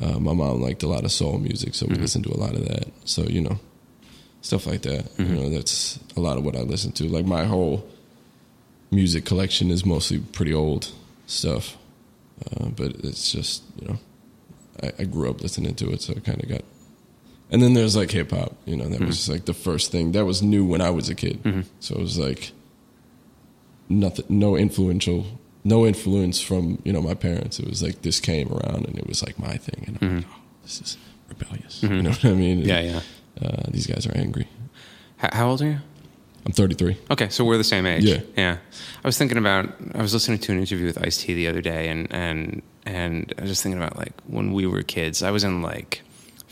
Uh, 0.00 0.18
my 0.18 0.32
mom 0.32 0.62
liked 0.62 0.82
a 0.82 0.88
lot 0.88 1.04
of 1.04 1.12
soul 1.12 1.38
music, 1.38 1.74
so 1.74 1.86
we 1.86 1.96
listened 1.96 2.24
to 2.24 2.32
a 2.32 2.38
lot 2.40 2.54
of 2.54 2.66
that. 2.66 2.88
So 3.04 3.22
you 3.24 3.40
know, 3.42 3.58
stuff 4.40 4.66
like 4.66 4.82
that. 4.82 5.10
You 5.18 5.24
know, 5.24 5.48
that's 5.50 5.98
a 6.16 6.20
lot 6.20 6.38
of 6.38 6.44
what 6.44 6.56
I 6.56 6.60
listen 6.60 6.92
to. 6.92 7.04
Like 7.04 7.26
my 7.26 7.44
whole 7.44 7.86
music 8.90 9.24
collection 9.24 9.70
is 9.70 9.84
mostly 9.84 10.18
pretty 10.18 10.52
old 10.54 10.92
stuff, 11.26 11.76
uh, 12.46 12.68
but 12.68 12.96
it's 13.04 13.30
just 13.30 13.62
you 13.80 13.88
know, 13.88 13.98
I, 14.82 14.92
I 15.00 15.04
grew 15.04 15.28
up 15.30 15.40
listening 15.42 15.74
to 15.76 15.90
it, 15.92 16.02
so 16.02 16.12
it 16.14 16.24
kind 16.24 16.42
of 16.42 16.48
got. 16.48 16.62
And 17.52 17.62
then 17.62 17.74
there's 17.74 17.94
like 17.94 18.10
hip 18.10 18.30
hop, 18.30 18.56
you 18.64 18.76
know, 18.76 18.88
that 18.88 19.00
was 19.00 19.18
mm-hmm. 19.18 19.32
like 19.32 19.44
the 19.44 19.54
first 19.54 19.92
thing 19.92 20.12
that 20.12 20.24
was 20.24 20.42
new 20.42 20.64
when 20.64 20.80
I 20.80 20.88
was 20.88 21.10
a 21.10 21.14
kid. 21.14 21.42
Mm-hmm. 21.42 21.60
So 21.80 21.94
it 21.94 22.00
was 22.00 22.18
like 22.18 22.52
nothing, 23.90 24.24
no 24.30 24.56
influential, 24.56 25.26
no 25.62 25.86
influence 25.86 26.40
from 26.40 26.80
you 26.82 26.92
know 26.92 27.02
my 27.02 27.14
parents. 27.14 27.60
It 27.60 27.68
was 27.68 27.82
like 27.82 28.02
this 28.02 28.20
came 28.20 28.50
around 28.50 28.86
and 28.86 28.98
it 28.98 29.06
was 29.06 29.22
like 29.22 29.38
my 29.38 29.56
thing, 29.58 29.84
and 29.86 29.98
I'm 30.00 30.14
like, 30.16 30.24
mm-hmm. 30.24 30.34
oh, 30.34 30.40
this 30.62 30.80
is 30.80 30.96
rebellious. 31.28 31.82
You 31.82 32.02
know 32.02 32.10
what 32.10 32.24
I 32.24 32.32
mean? 32.32 32.60
Yeah, 32.60 32.80
yeah. 32.80 33.00
Uh, 33.40 33.64
these 33.68 33.86
guys 33.86 34.06
are 34.06 34.16
angry. 34.16 34.48
How, 35.18 35.28
how 35.32 35.48
old 35.50 35.62
are 35.62 35.66
you? 35.66 35.78
I'm 36.44 36.52
33. 36.52 36.96
Okay, 37.10 37.28
so 37.28 37.44
we're 37.44 37.56
the 37.56 37.64
same 37.64 37.86
age. 37.86 38.02
Yeah. 38.02 38.20
yeah. 38.36 38.56
I 39.04 39.06
was 39.06 39.16
thinking 39.16 39.38
about. 39.38 39.72
I 39.94 40.02
was 40.02 40.12
listening 40.12 40.38
to 40.40 40.52
an 40.52 40.58
interview 40.58 40.86
with 40.86 41.00
Ice 41.04 41.18
T 41.18 41.34
the 41.34 41.48
other 41.48 41.60
day, 41.60 41.88
and 41.88 42.10
and 42.10 42.62
and 42.84 43.32
I 43.38 43.42
was 43.42 43.50
just 43.50 43.62
thinking 43.62 43.80
about 43.80 43.96
like 43.96 44.12
when 44.26 44.52
we 44.52 44.66
were 44.66 44.82
kids. 44.82 45.22
I 45.22 45.30
was 45.30 45.44
in 45.44 45.62
like 45.62 46.02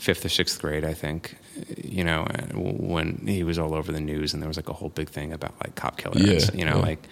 fifth 0.01 0.25
or 0.25 0.29
sixth 0.29 0.59
grade, 0.61 0.83
I 0.83 0.93
think. 0.93 1.37
You 1.83 2.03
know, 2.03 2.25
when 2.53 3.23
he 3.27 3.43
was 3.43 3.59
all 3.59 3.73
over 3.75 3.91
the 3.91 3.99
news, 4.01 4.33
and 4.33 4.41
there 4.41 4.47
was 4.47 4.57
like 4.57 4.69
a 4.69 4.73
whole 4.73 4.89
big 4.89 5.09
thing 5.09 5.31
about 5.33 5.53
like 5.63 5.75
cop 5.75 5.97
killers. 5.97 6.21
Yeah, 6.49 6.49
you 6.57 6.65
know, 6.65 6.77
yeah. 6.77 6.85
like 6.89 7.07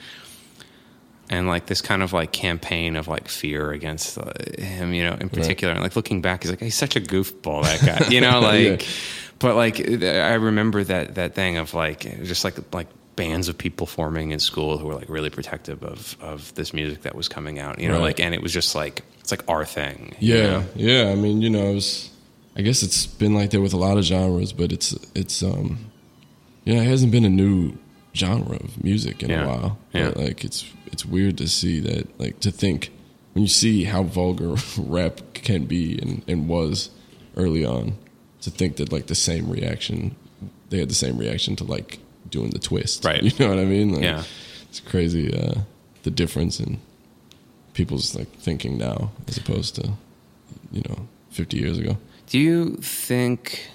and 1.30 1.48
like 1.48 1.68
this 1.68 1.82
kind 1.82 2.02
of 2.02 2.12
like 2.14 2.32
campaign 2.32 2.96
of 2.96 3.08
like 3.08 3.28
fear 3.28 3.72
against 3.72 4.18
uh, 4.18 4.32
him, 4.58 4.94
you 4.94 5.04
know, 5.04 5.16
in 5.20 5.30
particular. 5.30 5.74
And 5.74 5.84
like 5.84 5.96
looking 5.96 6.22
back, 6.22 6.42
he's 6.44 6.50
like, 6.52 6.60
he's 6.62 6.74
such 6.76 6.96
a 6.96 7.02
goofball, 7.02 7.64
that 7.64 8.00
guy, 8.00 8.08
you 8.10 8.20
know, 8.22 8.40
like, 8.52 8.82
Yeah. 8.82 8.88
but 9.38 9.56
like, 9.56 9.80
I 9.80 10.34
remember 10.34 10.84
that, 10.86 11.16
that 11.16 11.36
thing 11.36 11.58
of 11.58 11.76
like, 11.76 12.00
just 12.24 12.44
like, 12.44 12.56
like 12.74 12.88
bands 13.16 13.48
of 13.50 13.58
people 13.58 13.86
forming 13.86 14.32
in 14.32 14.40
school 14.40 14.80
who 14.80 14.88
were 14.88 14.96
like 14.96 15.10
really 15.10 15.30
protective 15.30 15.84
of 15.84 16.16
of 16.22 16.52
this 16.56 16.74
music 16.74 17.02
that 17.04 17.14
was 17.14 17.28
coming 17.28 17.60
out. 17.60 17.78
You 17.78 17.90
know, 17.90 17.96
Right. 17.96 18.04
like 18.04 18.20
and 18.22 18.34
it 18.34 18.42
was 18.42 18.52
just 18.54 18.74
like 18.74 19.04
it's 19.20 19.30
like 19.30 19.44
our 19.48 19.66
thing. 19.66 20.16
you 20.20 20.36
Yeah, 20.36 20.48
know? 20.48 20.66
yeah. 20.76 21.12
I 21.12 21.16
mean, 21.16 21.42
you 21.44 21.50
know, 21.52 21.70
it 21.70 21.74
was, 21.76 22.10
I 22.60 22.62
guess 22.62 22.84
it's 22.84 23.06
been 23.08 23.34
like 23.34 23.52
that 23.52 23.62
with 23.62 23.72
a 23.74 23.78
lot 23.78 23.98
of 23.98 24.04
genres, 24.04 24.52
but 24.54 24.72
it's 24.74 24.94
it's 25.16 25.42
um, 25.42 25.78
yeah, 26.66 26.82
it 26.82 26.88
hasn't 26.88 27.12
been 27.12 27.24
a 27.26 27.30
new 27.30 27.78
genre 28.14 28.58
of 28.58 28.84
music 28.84 29.24
in 29.24 29.30
Yeah, 29.30 29.46
a 29.46 29.48
while. 29.48 29.78
yeah. 29.94 30.10
But 30.10 30.18
like, 30.18 30.44
it's 30.44 30.66
it's 30.88 31.06
weird 31.06 31.38
to 31.38 31.48
see 31.48 31.80
that, 31.80 32.20
like, 32.20 32.40
to 32.42 32.52
think 32.52 32.92
when 33.34 33.44
you 33.44 33.48
see 33.48 33.86
how 33.86 34.04
vulgar 34.04 34.56
rap 34.78 35.22
can 35.34 35.66
be 35.66 35.98
and 36.02 36.22
and 36.28 36.50
was 36.50 36.90
early 37.38 37.64
on, 37.64 37.94
to 38.42 38.50
think 38.52 38.76
that 38.76 38.92
like 38.92 39.08
the 39.08 39.16
same 39.16 39.50
reaction, 39.50 40.16
they 40.70 40.80
had 40.80 40.90
the 40.90 40.96
same 41.06 41.18
reaction 41.18 41.56
to 41.56 41.64
like 41.64 42.00
doing 42.30 42.50
the 42.50 42.60
twist. 42.60 43.06
Right. 43.06 43.24
You 43.30 43.32
know 43.40 43.50
what 43.56 43.60
I 43.60 43.66
mean? 43.66 43.94
Like, 43.94 44.04
Yeah. 44.04 44.24
It's 44.70 44.82
crazy 44.82 45.34
uh, 45.34 45.62
the 46.04 46.12
difference 46.12 46.60
in 46.60 46.80
people's 47.74 48.16
like 48.16 48.32
thinking 48.36 48.78
now 48.78 49.12
as 49.28 49.38
opposed 49.38 49.76
to 49.76 49.92
you 50.72 50.82
know 50.90 51.08
50 51.32 51.58
years 51.58 51.78
ago 51.80 51.98
Do 52.30 52.38
you 52.38 52.76
think? 52.76 53.70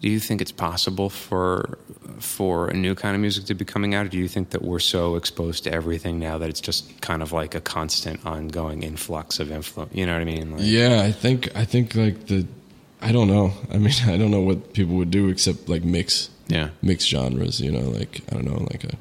Do 0.00 0.08
you 0.08 0.18
think 0.18 0.40
it's 0.40 0.52
possible 0.52 1.10
for 1.10 1.78
for 2.18 2.68
a 2.68 2.74
new 2.74 2.94
kind 2.94 3.14
of 3.14 3.20
music 3.20 3.44
to 3.46 3.54
be 3.54 3.66
coming 3.66 3.94
out? 3.94 4.06
Or 4.06 4.08
do 4.08 4.16
you 4.16 4.28
think 4.28 4.50
that 4.50 4.62
we're 4.62 4.78
so 4.78 5.16
exposed 5.16 5.64
to 5.64 5.72
everything 5.72 6.18
now 6.18 6.38
that 6.38 6.48
it's 6.48 6.60
just 6.60 7.00
kind 7.02 7.22
of 7.22 7.32
like 7.32 7.54
a 7.54 7.60
constant, 7.60 8.24
ongoing 8.24 8.82
influx 8.82 9.38
of 9.38 9.52
influence? 9.52 9.94
You 9.94 10.06
know 10.06 10.14
what 10.14 10.22
I 10.22 10.24
mean? 10.24 10.52
Like, 10.52 10.60
yeah 10.62 11.02
i 11.02 11.12
think 11.12 11.54
i 11.54 11.64
think 11.64 11.94
like 11.94 12.26
the 12.26 12.46
i 13.02 13.12
don't 13.12 13.28
know 13.28 13.52
i 13.72 13.76
mean 13.76 13.92
i 14.06 14.16
don't 14.16 14.30
know 14.30 14.40
what 14.40 14.72
people 14.72 14.94
would 14.96 15.10
do 15.10 15.28
except 15.28 15.68
like 15.68 15.84
mix 15.84 16.30
yeah, 16.48 16.70
mix 16.82 17.04
genres 17.04 17.60
you 17.60 17.70
know 17.70 17.90
like 17.90 18.22
i 18.30 18.34
don't 18.34 18.44
know 18.44 18.66
like 18.72 18.82
a 18.84 18.96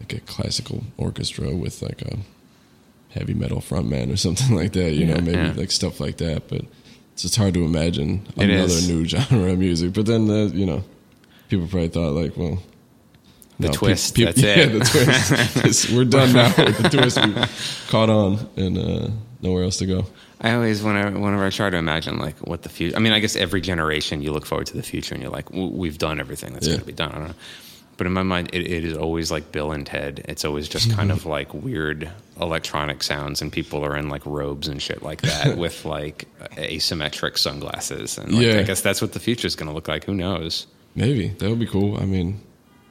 like 0.00 0.12
a 0.12 0.20
classical 0.20 0.84
orchestra 0.96 1.54
with 1.54 1.82
like 1.82 2.02
a 2.02 2.18
heavy 3.14 3.32
metal 3.34 3.60
frontman 3.60 4.12
or 4.12 4.16
something 4.26 4.54
like 4.54 4.72
that 4.72 4.92
you 4.92 5.06
Yeah, 5.06 5.14
know 5.14 5.20
maybe 5.22 5.38
yeah. 5.38 5.52
like 5.56 5.70
stuff 5.70 6.00
like 6.00 6.16
that 6.18 6.48
but 6.48 6.62
it's 7.12 7.22
just 7.22 7.36
hard 7.36 7.54
to 7.54 7.64
imagine 7.64 8.26
It 8.36 8.50
another 8.50 8.64
is. 8.64 8.88
new 8.88 9.04
genre 9.12 9.52
of 9.52 9.58
music 9.58 9.92
but 9.94 10.04
then 10.06 10.28
uh, 10.28 10.46
you 10.52 10.66
know 10.66 10.82
people 11.48 11.66
probably 11.68 11.88
thought 11.88 12.12
like 12.12 12.36
well 12.36 12.58
The 13.60 13.68
no, 13.68 13.72
twist, 13.72 14.14
peop- 14.16 14.34
peop- 14.34 14.36
that's 14.36 14.42
yeah, 14.56 14.64
it. 14.64 14.72
the 14.72 15.60
twist. 15.62 15.90
We're 15.92 16.04
done 16.04 16.32
now 16.32 16.52
with 16.56 16.76
the 16.82 16.88
twist. 16.88 17.18
We 17.24 17.34
caught 17.88 18.10
on 18.10 18.48
and 18.56 18.76
uh, 18.76 19.08
nowhere 19.42 19.62
else 19.62 19.76
to 19.78 19.86
go. 19.86 20.06
I 20.40 20.54
always, 20.54 20.82
whenever, 20.82 21.16
whenever 21.20 21.44
I 21.46 21.50
try 21.50 21.70
to 21.70 21.76
imagine 21.76 22.18
like 22.18 22.36
what 22.40 22.62
the 22.62 22.68
future, 22.68 22.96
I 22.96 22.98
mean, 22.98 23.12
I 23.12 23.20
guess 23.20 23.36
every 23.36 23.60
generation 23.60 24.22
you 24.22 24.32
look 24.32 24.44
forward 24.44 24.66
to 24.66 24.76
the 24.76 24.82
future 24.82 25.14
and 25.14 25.22
you're 25.22 25.30
like, 25.32 25.46
"W- 25.50 25.70
we've 25.70 25.98
done 25.98 26.18
everything 26.18 26.52
that's 26.52 26.66
Yeah. 26.66 26.72
going 26.72 26.80
to 26.80 26.86
be 26.86 26.92
done. 26.92 27.12
I 27.12 27.18
don't 27.18 27.28
know. 27.28 27.34
But 27.96 28.06
in 28.08 28.12
my 28.12 28.22
mind, 28.24 28.50
it, 28.52 28.62
it 28.70 28.84
is 28.84 28.96
always 28.96 29.30
like 29.30 29.52
Bill 29.52 29.70
and 29.72 29.86
Ted. 29.86 30.24
It's 30.28 30.44
always 30.44 30.68
just 30.68 30.90
kind 30.92 31.12
of 31.12 31.26
like 31.26 31.54
weird 31.54 32.10
electronic 32.40 33.02
sounds, 33.02 33.40
and 33.40 33.52
people 33.52 33.84
are 33.84 33.96
in 33.96 34.08
like 34.08 34.26
robes 34.26 34.66
and 34.68 34.82
shit 34.82 35.02
like 35.02 35.22
that 35.22 35.56
with 35.64 35.84
like 35.84 36.26
asymmetric 36.56 37.38
sunglasses. 37.38 38.18
And 38.18 38.32
like, 38.32 38.46
Yeah. 38.46 38.58
I 38.58 38.62
guess 38.64 38.80
that's 38.80 39.00
what 39.00 39.12
the 39.12 39.20
future 39.20 39.46
is 39.46 39.54
going 39.56 39.68
to 39.68 39.74
look 39.74 39.88
like. 39.88 40.04
Who 40.04 40.14
knows? 40.14 40.66
Maybe 40.96 41.28
that 41.28 41.48
would 41.48 41.58
be 41.60 41.66
cool. 41.66 41.96
I 41.98 42.04
mean, 42.04 42.40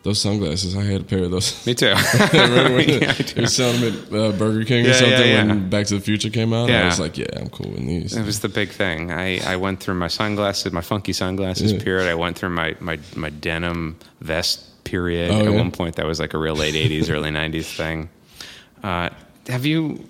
those 0.03 0.19
sunglasses. 0.19 0.75
I 0.75 0.83
had 0.83 1.01
a 1.01 1.03
pair 1.05 1.23
of 1.23 1.31
those. 1.31 1.65
Me 1.65 1.73
too. 1.73 1.93
Remember 2.33 2.75
when 2.75 2.89
Yeah, 3.01 3.09
I 3.11 3.13
they 3.13 3.23
do. 3.23 3.47
selling 3.47 3.79
them 3.81 3.93
at 3.93 4.13
uh, 4.13 4.31
Burger 4.37 4.65
King 4.65 4.83
Yeah, 4.85 4.91
or 4.91 4.93
something 4.95 5.19
yeah, 5.19 5.25
yeah. 5.25 5.45
when 5.45 5.69
Back 5.69 5.85
to 5.87 5.95
the 5.95 6.01
Future 6.01 6.29
came 6.29 6.53
out? 6.53 6.69
I 6.69 6.85
was 6.85 6.99
like, 6.99 7.17
yeah, 7.17 7.27
I'm 7.35 7.49
cool 7.49 7.71
with 7.71 7.85
these. 7.85 8.15
It 8.15 8.25
was 8.25 8.41
the 8.41 8.49
big 8.49 8.69
thing. 8.69 9.11
I, 9.11 9.39
I 9.49 9.55
went 9.55 9.79
through 9.81 9.95
my 9.95 10.09
sunglasses, 10.09 10.71
my 10.73 10.81
funky 10.81 11.13
sunglasses 11.13 11.71
Yeah. 11.71 11.83
period. 11.83 12.09
I 12.09 12.15
went 12.15 12.37
through 12.37 12.49
my, 12.49 12.75
my, 12.81 12.99
my 13.15 13.29
denim 13.29 13.97
vest 14.19 14.65
period. 14.83 15.31
Oh, 15.31 15.39
At 15.39 15.45
yeah? 15.45 15.57
one 15.57 15.71
point, 15.71 15.95
that 15.95 16.05
was 16.05 16.19
like 16.19 16.33
a 16.33 16.37
real 16.37 16.55
late 16.55 16.75
'80s, 16.75 17.09
early 17.09 17.29
'90s 17.29 17.75
thing. 17.75 18.09
Uh, 18.83 19.09
have 19.47 19.65
you 19.65 20.07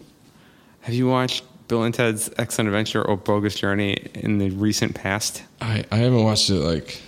have 0.82 0.94
you 0.94 1.08
watched 1.08 1.44
Bill 1.68 1.84
and 1.84 1.94
Ted's 1.94 2.30
Excellent 2.38 2.68
Adventure 2.68 3.02
or 3.02 3.16
Bogus 3.18 3.56
Journey 3.56 3.94
in 4.16 4.38
the 4.38 4.50
recent 4.52 4.96
past? 4.96 5.44
I, 5.62 5.86
I 5.92 5.98
haven't 5.98 6.24
watched 6.24 6.50
it 6.50 6.56
like 6.56 7.02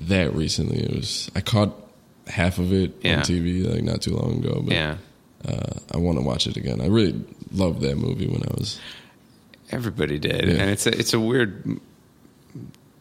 that 0.00 0.34
recently. 0.34 0.78
It 0.82 0.94
was 0.94 1.30
I 1.36 1.40
caught 1.40 1.74
half 2.26 2.58
of 2.58 2.72
it 2.72 2.92
Yeah. 3.02 3.18
on 3.18 3.22
TV 3.22 3.64
like 3.72 3.82
not 3.82 4.02
too 4.02 4.14
long 4.16 4.38
ago, 4.44 4.62
but 4.64 4.72
Yeah, 4.74 4.96
uh, 5.46 5.74
I 5.92 5.98
want 5.98 6.18
to 6.18 6.24
watch 6.24 6.46
it 6.46 6.56
again. 6.56 6.80
I 6.80 6.86
really 6.86 7.22
loved 7.52 7.80
that 7.82 7.96
movie 7.96 8.26
when 8.26 8.42
I 8.42 8.52
was 8.58 8.78
everybody 9.70 10.18
did, 10.18 10.46
Yeah. 10.48 10.54
and 10.62 10.70
it's 10.70 10.86
a 10.86 10.98
it's 10.98 11.12
a 11.14 11.20
weird. 11.20 11.80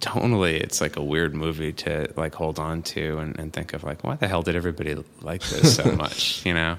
Tonally, 0.02 0.60
it's 0.60 0.82
like 0.82 0.98
a 0.98 1.04
weird 1.04 1.34
movie 1.34 1.72
to 1.74 2.12
like 2.18 2.36
hold 2.36 2.60
on 2.60 2.82
to 2.84 3.20
and, 3.20 3.40
and 3.40 3.54
think 3.54 3.74
of 3.74 3.84
like, 3.84 4.04
why 4.04 4.16
the 4.16 4.28
hell 4.28 4.42
did 4.42 4.56
everybody 4.56 4.96
like 5.22 5.42
this 5.44 5.76
so 5.76 5.92
much? 5.96 6.46
You 6.46 6.54
know, 6.54 6.78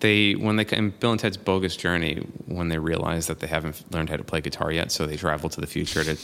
they 0.00 0.32
when 0.32 0.56
they 0.56 0.66
in 0.72 0.90
Bill 0.90 1.12
and 1.12 1.20
Ted's 1.20 1.36
Bogus 1.36 1.76
Journey 1.76 2.26
when 2.46 2.68
they 2.68 2.78
realize 2.78 3.26
that 3.26 3.40
they 3.40 3.46
haven't 3.46 3.84
learned 3.92 4.10
how 4.10 4.16
to 4.16 4.24
play 4.24 4.40
guitar 4.40 4.72
yet, 4.72 4.90
so 4.90 5.06
they 5.06 5.16
travel 5.16 5.48
to 5.50 5.60
the 5.60 5.66
future 5.66 6.02
to 6.04 6.16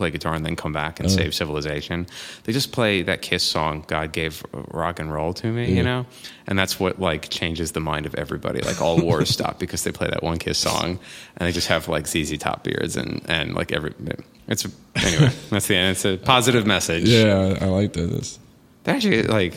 play 0.00 0.10
guitar 0.10 0.34
and 0.34 0.44
then 0.44 0.56
come 0.56 0.72
back 0.72 0.98
and 0.98 1.10
save 1.10 1.34
civilization. 1.34 2.06
They 2.44 2.52
just 2.52 2.72
play 2.72 3.02
that 3.02 3.20
Kiss 3.22 3.42
song, 3.42 3.84
"God 3.86 4.12
gave 4.12 4.42
rock 4.52 4.98
and 4.98 5.12
roll 5.12 5.32
to 5.34 5.46
me," 5.52 5.72
you 5.76 5.82
know, 5.82 6.06
and 6.46 6.58
that's 6.58 6.80
what 6.80 6.98
like 6.98 7.28
changes 7.28 7.72
the 7.72 7.80
mind 7.80 8.06
of 8.06 8.14
everybody. 8.14 8.60
Like 8.60 8.80
all 8.80 8.98
wars 9.00 9.28
stop 9.38 9.58
because 9.58 9.84
they 9.84 9.92
play 9.92 10.08
that 10.08 10.22
one 10.22 10.38
Kiss 10.38 10.58
song, 10.58 10.98
and 11.36 11.46
they 11.46 11.52
just 11.52 11.68
have 11.68 11.86
like 11.88 12.06
ZZ 12.06 12.38
Top 12.38 12.64
beards 12.64 12.96
and 12.96 13.20
and 13.28 13.54
like 13.54 13.72
every. 13.72 13.92
It's 14.48 14.66
anyway. 14.96 15.30
That's 15.50 15.68
the 15.68 15.76
end. 15.76 15.90
It's 15.92 16.04
a 16.04 16.16
positive 16.16 16.66
message. 16.66 17.06
yeah. 17.08 17.58
I, 17.60 17.66
like 17.66 17.92
They 18.84 18.92
actually 18.92 19.22
like 19.24 19.54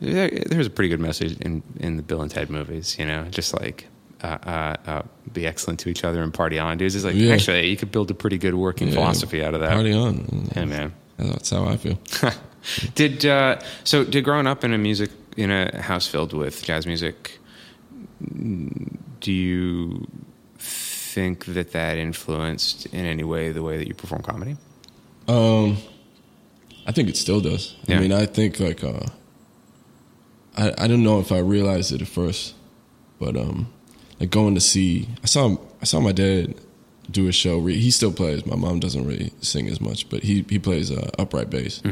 there's 0.00 0.66
a 0.66 0.70
pretty 0.70 0.88
good 0.88 1.00
message 1.00 1.40
in 1.40 1.62
in 1.80 1.96
the 1.96 2.02
Bill 2.02 2.20
and 2.20 2.30
Ted 2.30 2.50
movies. 2.50 2.98
You 2.98 3.06
know, 3.06 3.24
just 3.30 3.58
like 3.58 3.86
uh, 4.24 4.38
uh, 4.46 4.76
uh, 4.90 5.02
be 5.32 5.46
excellent 5.46 5.80
to 5.80 5.88
each 5.88 6.02
other 6.04 6.22
and 6.22 6.32
party 6.32 6.58
on, 6.58 6.78
dudes. 6.78 6.94
It's 6.94 7.04
like 7.04 7.14
Yeah. 7.14 7.34
actually 7.34 7.68
you 7.68 7.76
could 7.76 7.92
build 7.92 8.10
a 8.10 8.14
pretty 8.14 8.38
good 8.38 8.54
working 8.54 8.88
yeah, 8.88 8.94
philosophy 8.94 9.44
out 9.44 9.54
of 9.54 9.60
that. 9.60 9.70
Party 9.72 9.92
on. 9.92 10.48
Yeah, 10.56 10.64
man. 10.64 10.92
That's 11.18 11.50
how 11.50 11.64
I 11.66 11.76
feel. 11.76 11.98
did 12.94 13.24
uh, 13.26 13.60
so? 13.84 14.04
Did 14.04 14.24
growing 14.24 14.46
up 14.46 14.64
in 14.64 14.72
a 14.72 14.78
music 14.78 15.10
in 15.36 15.50
a 15.50 15.80
house 15.80 16.06
filled 16.06 16.32
with 16.32 16.62
jazz 16.64 16.86
music, 16.86 17.38
do 19.20 19.32
you 19.32 20.06
think 20.58 21.44
that 21.46 21.72
that 21.72 21.98
influenced 21.98 22.86
in 22.86 23.04
any 23.04 23.24
way 23.24 23.52
the 23.52 23.62
way 23.62 23.76
that 23.78 23.86
you 23.86 23.94
perform 23.94 24.22
comedy? 24.22 24.56
Um, 25.28 25.76
I 26.86 26.92
think 26.92 27.08
it 27.08 27.16
still 27.16 27.40
does. 27.40 27.76
Yeah. 27.86 27.98
I 27.98 28.00
mean, 28.00 28.12
I 28.12 28.26
think 28.26 28.58
like 28.58 28.82
uh, 28.82 29.06
I 30.56 30.72
I 30.78 30.88
don't 30.88 31.02
know 31.02 31.20
if 31.20 31.30
I 31.30 31.38
realized 31.38 31.92
it 31.92 32.02
at 32.02 32.08
first, 32.08 32.54
but 33.20 33.36
um, 33.36 33.68
like 34.24 34.30
going 34.30 34.54
to 34.54 34.60
see, 34.60 35.08
I 35.22 35.26
saw 35.26 35.56
I 35.80 35.84
saw 35.84 36.00
my 36.00 36.12
dad 36.12 36.54
do 37.10 37.28
a 37.28 37.32
show. 37.32 37.64
He 37.66 37.90
still 37.90 38.12
plays. 38.12 38.46
My 38.46 38.56
mom 38.56 38.80
doesn't 38.80 39.06
really 39.06 39.32
sing 39.40 39.68
as 39.68 39.80
much, 39.80 40.08
but 40.08 40.22
he 40.22 40.44
he 40.48 40.58
plays 40.58 40.90
uh, 40.90 41.10
upright 41.18 41.50
bass. 41.50 41.82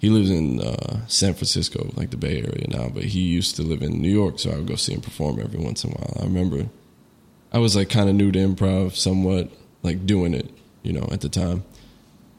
He 0.00 0.10
lives 0.10 0.28
in 0.28 0.60
uh, 0.60 1.06
San 1.06 1.32
Francisco, 1.32 1.90
like 1.94 2.10
the 2.10 2.18
Bay 2.18 2.38
Area 2.38 2.66
now, 2.68 2.88
but 2.88 3.04
he 3.04 3.20
used 3.20 3.56
to 3.56 3.62
live 3.62 3.80
in 3.80 4.02
New 4.02 4.10
York, 4.10 4.38
so 4.38 4.50
I 4.50 4.56
would 4.56 4.66
go 4.66 4.74
see 4.76 4.92
him 4.92 5.00
perform 5.00 5.40
every 5.40 5.58
once 5.58 5.82
in 5.82 5.92
a 5.92 5.94
while. 5.94 6.16
I 6.20 6.24
remember 6.24 6.66
I 7.52 7.58
was 7.58 7.74
like 7.74 7.88
kind 7.88 8.10
of 8.10 8.14
new 8.14 8.30
to 8.32 8.38
improv, 8.38 8.96
somewhat 8.96 9.50
like 9.82 10.04
doing 10.04 10.34
it, 10.34 10.50
you 10.82 10.92
know, 10.92 11.08
at 11.10 11.22
the 11.22 11.30
time. 11.30 11.64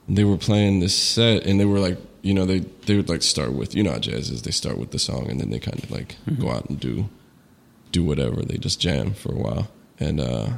And 0.07 0.15
they 0.17 0.23
were 0.25 0.37
playing 0.37 0.81
this 0.81 0.93
set, 0.95 1.45
and 1.45 1.59
they 1.59 1.65
were 1.65 1.79
like, 1.79 1.97
you 2.21 2.33
know, 2.35 2.45
they 2.45 2.59
they 2.85 2.95
would 2.97 3.09
like 3.09 3.23
start 3.23 3.53
with, 3.53 3.73
you 3.73 3.81
know, 3.81 3.93
how 3.93 3.99
jazz 3.99 4.29
is. 4.29 4.41
They 4.43 4.51
start 4.51 4.77
with 4.77 4.91
the 4.91 4.99
song, 4.99 5.31
and 5.31 5.39
then 5.39 5.49
they 5.49 5.59
kind 5.59 5.81
of 5.81 5.89
like 5.89 6.17
go 6.37 6.51
out 6.51 6.69
and 6.69 6.79
do 6.79 7.09
do 7.95 8.03
whatever. 8.03 8.41
They 8.41 8.57
just 8.57 8.79
jam 8.81 9.13
for 9.13 9.31
a 9.31 9.37
while, 9.37 9.67
and 9.99 10.19
uh, 10.19 10.49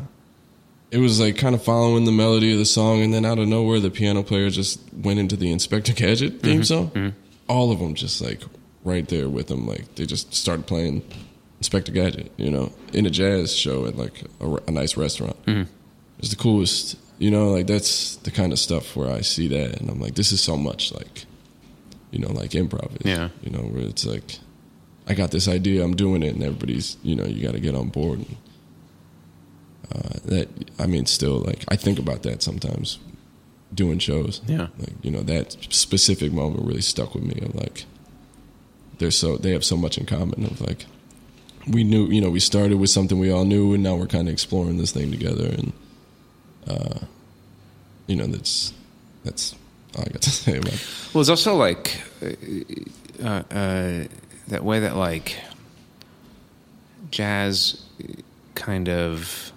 it 0.90 0.98
was 0.98 1.20
like 1.20 1.38
kind 1.38 1.54
of 1.54 1.64
following 1.64 2.06
the 2.06 2.12
melody 2.12 2.52
of 2.52 2.60
the 2.60 2.66
song, 2.66 3.02
and 3.04 3.14
then 3.14 3.26
out 3.26 3.38
of 3.40 3.48
nowhere, 3.48 3.80
the 3.80 3.92
piano 3.92 4.24
player 4.24 4.50
just 4.50 4.82
went 4.94 5.20
into 5.20 5.36
the 5.36 5.52
Inspector 5.52 5.94
Gadget 5.94 6.42
theme 6.42 6.62
mm-hmm. 6.62 6.64
song. 6.64 6.90
Mm-hmm. 6.92 7.18
All 7.48 7.72
of 7.72 7.80
them 7.80 7.94
just 7.94 8.22
like 8.22 8.42
right 8.84 9.08
there 9.08 9.30
with 9.30 9.48
them, 9.48 9.68
like 9.68 9.96
they 9.96 10.06
just 10.06 10.34
started 10.34 10.66
playing 10.66 11.04
Inspector 11.60 11.92
Gadget, 11.92 12.32
you 12.38 12.50
know, 12.50 12.72
in 12.92 13.06
a 13.06 13.10
jazz 13.10 13.56
show 13.56 13.86
at 13.86 13.96
like 13.96 14.24
a, 14.42 14.48
a 14.68 14.72
nice 14.72 14.98
restaurant. 14.98 15.38
Mm-hmm. 15.46 15.72
It's 16.20 16.30
the 16.30 16.36
coolest, 16.36 16.98
you 17.20 17.30
know, 17.30 17.52
like 17.52 17.68
that's 17.68 18.16
the 18.18 18.32
kind 18.32 18.52
of 18.52 18.58
stuff 18.60 18.96
where 18.96 19.12
I 19.12 19.22
see 19.22 19.48
that, 19.50 19.80
and 19.80 19.90
I'm 19.92 20.02
like, 20.02 20.16
this 20.16 20.32
is 20.32 20.42
so 20.42 20.58
much 20.58 20.92
like, 20.92 21.26
you 22.12 22.20
know, 22.20 22.32
like 22.32 22.52
improv. 22.52 22.90
Is, 23.00 23.06
Yeah. 23.06 23.30
you 23.44 23.52
know, 23.52 23.60
where 23.60 23.84
it's 23.84 24.06
like, 24.06 24.40
I 25.08 25.14
got 25.14 25.32
this 25.32 25.48
idea, 25.48 25.84
I'm 25.84 25.96
doing 25.96 26.22
it, 26.22 26.36
and 26.36 26.44
everybody's, 26.44 26.98
you 27.02 27.16
know, 27.16 27.26
you 27.26 27.42
got 27.42 27.54
to 27.54 27.60
get 27.60 27.76
on 27.76 27.90
board. 27.90 28.20
And, 28.20 28.38
uh, 29.94 30.20
that 30.26 30.50
I 30.78 30.86
mean, 30.86 31.06
still 31.06 31.40
like 31.40 31.64
I 31.70 31.76
think 31.76 31.98
about 31.98 32.24
that 32.24 32.44
sometimes 32.44 33.00
doing 33.74 34.00
shows. 34.00 34.42
Yeah. 34.48 34.68
like 34.80 34.94
you 35.02 35.12
know 35.12 35.22
that 35.22 35.56
specific 35.70 36.32
moment 36.32 36.66
really 36.66 36.82
stuck 36.82 37.16
with 37.16 37.24
me. 37.24 37.40
Of 37.42 37.56
like, 37.56 37.86
they're 38.98 39.12
so 39.12 39.38
they 39.38 39.52
have 39.52 39.64
so 39.64 39.78
much 39.78 39.98
in 39.98 40.06
common. 40.06 40.44
Of 40.46 40.60
like, 40.62 40.86
we 41.68 41.84
knew, 41.84 42.08
you 42.08 42.20
know, 42.20 42.30
we 42.30 42.40
started 42.40 42.78
with 42.78 42.90
something 42.90 43.18
we 43.18 43.32
all 43.32 43.46
knew, 43.46 43.74
and 43.74 43.84
now 43.84 43.96
we're 43.96 44.08
kind 44.08 44.28
of 44.28 44.34
exploring 44.34 44.78
this 44.78 44.92
thing 44.92 45.10
together. 45.10 45.48
And 45.48 45.74
uh, 46.68 47.00
you 48.08 48.18
know, 48.18 48.28
that's 48.28 48.74
that's 49.24 49.56
all 49.96 50.04
I 50.06 50.10
got 50.12 50.22
to 50.24 50.30
say 50.32 50.58
about. 50.58 50.74
It. 50.74 50.88
Well, 51.14 51.22
it's 51.22 51.30
also 51.30 51.56
like 51.56 52.02
uh, 53.24 53.44
uh, 53.52 54.04
that 54.48 54.64
way 54.64 54.80
that 54.82 54.96
like 54.96 55.38
jazz 57.12 57.84
kind 58.56 58.88
of 58.90 59.52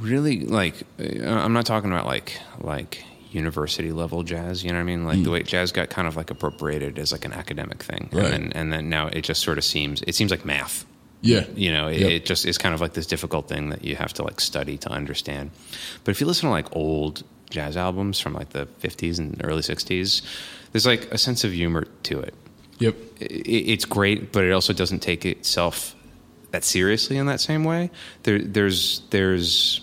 really 0.00 0.40
like 0.44 0.82
uh, 1.00 1.28
I'm 1.28 1.52
not 1.52 1.66
talking 1.66 1.90
about 1.90 2.06
like 2.06 2.38
like 2.60 3.04
university 3.30 3.90
level 3.92 4.22
jazz, 4.22 4.62
you 4.62 4.70
know 4.70 4.76
what 4.76 4.82
I 4.82 4.84
mean? 4.84 5.04
Like 5.04 5.22
the 5.24 5.30
way 5.30 5.42
jazz 5.42 5.72
got 5.72 5.90
kind 5.90 6.06
of 6.06 6.16
like 6.16 6.30
appropriated 6.30 6.98
as 7.00 7.10
like 7.10 7.24
an 7.24 7.32
academic 7.32 7.82
thing. 7.82 8.08
Right. 8.12 8.24
And 8.26 8.32
then 8.32 8.52
and 8.54 8.72
then 8.72 8.88
now 8.88 9.08
it 9.08 9.22
just 9.22 9.42
sort 9.42 9.58
of 9.58 9.64
seems 9.64 10.02
it 10.02 10.14
seems 10.14 10.30
like 10.30 10.44
math. 10.44 10.84
Yeah, 11.20 11.46
You 11.54 11.72
know, 11.72 11.88
it, 11.88 12.00
Yep. 12.00 12.10
it 12.10 12.26
just 12.26 12.44
is 12.44 12.58
kind 12.58 12.74
of 12.74 12.82
like 12.82 12.92
this 12.92 13.06
difficult 13.06 13.48
thing 13.48 13.70
that 13.70 13.82
you 13.82 13.96
have 13.96 14.12
to 14.14 14.22
like 14.22 14.40
study 14.40 14.76
to 14.76 14.90
understand. 14.90 15.52
But 16.04 16.10
if 16.10 16.20
you 16.20 16.26
listen 16.26 16.48
to 16.48 16.50
like 16.50 16.76
old 16.76 17.22
jazz 17.50 17.76
albums 17.76 18.18
from 18.20 18.34
like 18.34 18.50
the 18.50 18.66
50s 18.82 19.18
and 19.18 19.40
early 19.44 19.62
60s, 19.62 20.22
there's 20.72 20.86
like 20.86 21.10
a 21.12 21.18
sense 21.18 21.44
of 21.44 21.52
humor 21.52 21.86
to 22.04 22.20
it. 22.20 22.34
Yep. 22.78 22.96
It's 23.20 23.84
great, 23.84 24.32
but 24.32 24.44
it 24.44 24.50
also 24.52 24.72
doesn't 24.72 25.00
take 25.00 25.24
itself 25.24 25.94
that 26.50 26.64
seriously 26.64 27.16
in 27.16 27.26
that 27.26 27.40
same 27.40 27.62
way. 27.64 27.90
There, 28.24 28.38
there's 28.40 29.02
there's 29.10 29.80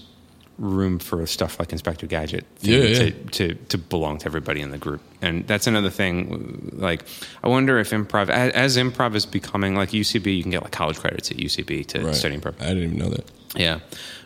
room 0.58 1.00
for 1.00 1.26
stuff 1.26 1.58
like 1.60 1.71
Inspector 1.71 2.06
Gadget 2.06 2.45
Yeah, 2.60 2.78
yeah. 2.80 2.95
to, 3.00 3.12
to 3.12 3.54
to 3.56 3.78
belong 3.78 4.17
to 4.19 4.26
everybody 4.28 4.62
in 4.62 4.71
the 4.71 4.78
group, 4.78 5.02
and 5.21 5.47
that's 5.47 5.67
another 5.67 5.89
thing. 5.89 6.69
Like, 6.74 7.04
I 7.43 7.47
wonder 7.47 7.80
if 7.80 7.91
improv, 7.91 8.30
as, 8.30 8.52
as 8.54 8.78
improv 8.78 9.15
is 9.15 9.26
becoming 9.26 9.74
like 9.76 9.89
UCB, 9.89 10.36
you 10.38 10.43
can 10.43 10.52
get 10.52 10.62
like 10.62 10.71
college 10.74 11.00
credits 11.00 11.32
at 11.32 11.38
UCB 11.38 11.86
to 11.88 12.06
Right. 12.06 12.15
study 12.15 12.38
improv. 12.38 12.56
I 12.62 12.67
didn't 12.67 12.84
even 12.84 12.97
know 12.97 13.10
that. 13.10 13.26
Yeah. 13.56 13.80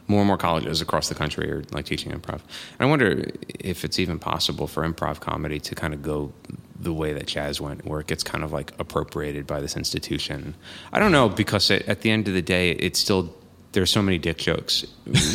More 0.08 0.20
and 0.20 0.28
more 0.28 0.38
colleges 0.38 0.82
across 0.82 1.10
the 1.10 1.16
country 1.16 1.52
are 1.52 1.64
like 1.72 1.86
teaching 1.86 2.12
improv. 2.12 2.42
And 2.78 2.82
I 2.82 2.86
wonder 2.86 3.26
if 3.60 3.84
it's 3.84 3.98
even 3.98 4.20
possible 4.20 4.68
for 4.68 4.88
improv 4.88 5.20
comedy 5.20 5.60
to 5.62 5.76
kind 5.76 5.94
of 5.94 6.04
go 6.04 6.32
the 6.80 6.94
way 6.94 7.14
that 7.14 7.26
jazz 7.26 7.60
went, 7.60 7.86
where 7.86 8.00
it 8.00 8.08
gets 8.08 8.24
kind 8.24 8.44
of 8.44 8.52
like 8.52 8.72
appropriated 8.80 9.48
by 9.48 9.62
this 9.62 9.76
institution. 9.76 10.56
I 10.94 11.00
don't 11.00 11.12
know, 11.12 11.30
because 11.30 11.72
it, 11.72 11.88
at 11.88 12.02
the 12.02 12.12
end 12.12 12.28
of 12.28 12.34
the 12.34 12.42
day, 12.42 12.72
it's 12.72 13.00
still, 13.00 13.34
there's 13.72 13.90
so 13.90 14.02
many 14.02 14.20
dick 14.20 14.38
jokes 14.38 14.86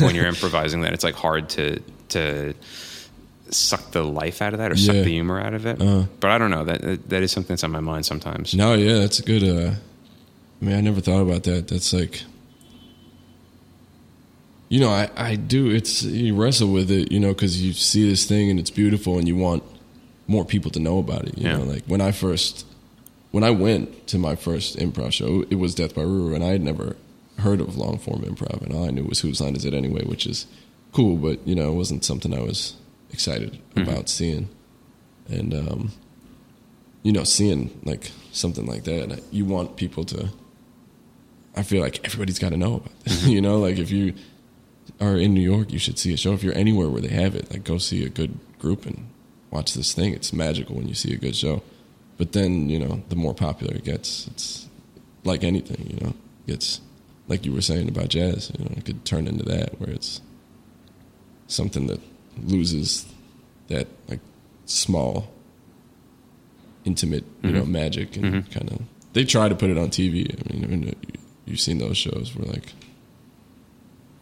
when 0.00 0.14
you're 0.14 0.26
improvising 0.35 0.83
that 0.83 0.92
it's 0.92 1.03
like 1.03 1.14
hard 1.14 1.48
to, 1.50 1.81
to, 2.11 2.55
suck 3.53 3.90
the 3.90 4.05
life 4.05 4.42
out 4.42 4.53
of 4.53 4.59
that 4.61 4.70
or 4.70 4.76
suck 4.76 4.94
the 4.94 5.05
humor 5.05 5.40
out 5.40 5.55
of 5.55 5.66
it. 5.66 5.83
Uh. 5.83 6.05
but 6.20 6.31
I 6.31 6.38
don't 6.38 6.50
know. 6.50 6.64
That 6.64 7.09
that 7.09 7.22
is 7.22 7.33
something 7.33 7.48
that's 7.48 7.64
on 7.64 7.72
my 7.72 7.81
mind 7.81 8.07
sometimes. 8.07 8.55
No, 8.55 8.74
yeah, 8.74 8.98
that's 8.98 9.18
a 9.18 9.22
good. 9.22 9.42
Uh, 9.42 9.74
I 10.61 10.64
mean, 10.64 10.76
I 10.76 10.81
never 10.81 11.00
thought 11.00 11.22
about 11.22 11.44
that. 11.44 11.68
That's 11.68 11.92
like, 11.92 12.22
you 14.70 14.80
know, 14.80 14.88
I 14.88 15.11
I 15.16 15.35
do. 15.37 15.68
It's 15.68 16.02
you 16.02 16.35
wrestle 16.35 16.72
with 16.72 16.90
it, 16.90 17.12
you 17.12 17.20
know, 17.20 17.35
because 17.35 17.62
you 17.62 17.72
see 17.74 18.09
this 18.09 18.24
thing 18.24 18.48
and 18.50 18.59
it's 18.59 18.70
beautiful, 18.70 19.18
and 19.18 19.28
you 19.28 19.37
want 19.37 19.62
more 20.26 20.44
people 20.46 20.70
to 20.70 20.80
know 20.80 20.98
about 20.98 21.26
it. 21.28 21.37
You 21.37 21.48
Yeah. 21.48 21.56
know, 21.59 21.64
like 21.64 21.85
when 21.87 22.00
I 22.00 22.12
first, 22.12 22.64
when 23.33 23.42
I 23.44 23.50
went 23.50 24.06
to 24.06 24.16
my 24.18 24.37
first 24.37 24.78
improv 24.78 25.12
show, 25.12 25.44
it 25.50 25.56
was 25.56 25.74
Death 25.74 25.94
by 25.94 26.02
Roo 26.02 26.28
Roo, 26.28 26.35
and 26.35 26.42
I 26.44 26.52
had 26.52 26.62
never 26.62 26.96
heard 27.38 27.61
of 27.61 27.76
long 27.76 27.98
form 27.98 28.22
improv, 28.22 28.62
and 28.62 28.72
all 28.72 28.85
I 28.87 28.90
knew 28.90 29.04
was 29.04 29.20
whose 29.20 29.40
line 29.40 29.56
is 29.56 29.64
it 29.64 29.74
anyway, 29.74 30.04
which 30.04 30.24
is 30.26 30.46
cool, 30.92 31.16
but 31.16 31.46
you 31.46 31.54
know, 31.54 31.72
it 31.72 31.74
wasn't 31.74 32.04
something 32.04 32.33
I 32.33 32.40
was 32.42 32.74
excited 33.12 33.59
about 33.76 34.09
seeing, 34.09 34.48
and 35.28 35.52
um, 35.52 35.90
you 37.02 37.11
know, 37.12 37.24
seeing 37.24 37.70
like 37.85 38.12
something 38.30 38.66
like 38.66 38.85
that, 38.85 39.20
you 39.33 39.44
want 39.44 39.76
people 39.76 40.04
to. 40.04 40.28
I 41.56 41.64
feel 41.64 41.80
like 41.83 42.04
everybody's 42.04 42.38
got 42.38 42.50
to 42.50 42.56
know 42.56 42.76
about 42.76 43.00
this. 43.04 43.26
you 43.35 43.40
know, 43.40 43.59
like 43.59 43.78
if 43.78 43.90
you 43.90 44.14
are 45.00 45.16
in 45.16 45.35
New 45.35 45.40
York, 45.40 45.72
you 45.72 45.79
should 45.79 45.98
see 45.98 46.12
a 46.12 46.16
show. 46.16 46.33
If 46.33 46.42
you're 46.42 46.57
anywhere 46.57 46.88
where 46.88 47.00
they 47.00 47.09
have 47.09 47.35
it, 47.35 47.50
like 47.50 47.64
go 47.64 47.79
see 47.79 48.05
a 48.05 48.09
good 48.09 48.38
group 48.59 48.87
and 48.87 49.09
watch 49.50 49.74
this 49.74 49.92
thing. 49.92 50.14
It's 50.14 50.33
magical 50.33 50.76
when 50.76 50.88
you 50.88 50.94
see 50.94 51.12
a 51.12 51.18
good 51.18 51.37
show. 51.37 51.62
But 52.18 52.33
then, 52.33 52.68
you 52.68 52.79
know, 52.79 53.03
the 53.09 53.16
more 53.16 53.35
popular 53.35 53.74
it 53.76 53.85
gets, 53.85 54.26
it's 54.29 54.68
like 55.24 55.42
anything, 55.42 55.87
you 55.90 56.05
know, 56.05 56.14
it 56.46 56.53
gets 56.53 56.81
like 57.29 57.46
you 57.46 57.53
were 57.53 57.62
saying 57.62 57.88
about 57.88 58.09
jazz, 58.09 58.53
you 58.59 58.64
know, 58.64 58.72
it 58.76 58.85
could 58.85 59.05
turn 59.05 59.26
into 59.26 59.44
that 59.44 59.81
where 59.81 59.90
it's 59.90 60.20
something 61.46 61.87
that 61.87 62.00
loses 62.42 63.07
that 63.68 63.87
like 64.09 64.20
small 64.66 65.31
intimate, 66.85 67.24
you 67.42 67.53
know, 67.53 67.62
mm-hmm. 67.62 67.72
magic 67.72 68.16
and 68.16 68.24
mm-hmm. 68.24 68.53
kind 68.53 68.70
of 68.72 68.81
they 69.12 69.24
try 69.24 69.48
to 69.48 69.55
put 69.55 69.70
it 69.70 69.79
on 69.79 69.88
TV. 69.88 70.29
I 70.29 70.53
mean, 70.53 70.64
I 70.64 70.66
mean, 70.68 70.94
you've 71.44 71.61
seen 71.61 71.79
those 71.79 71.96
shows 71.96 72.35
where 72.37 72.46
like 72.53 72.72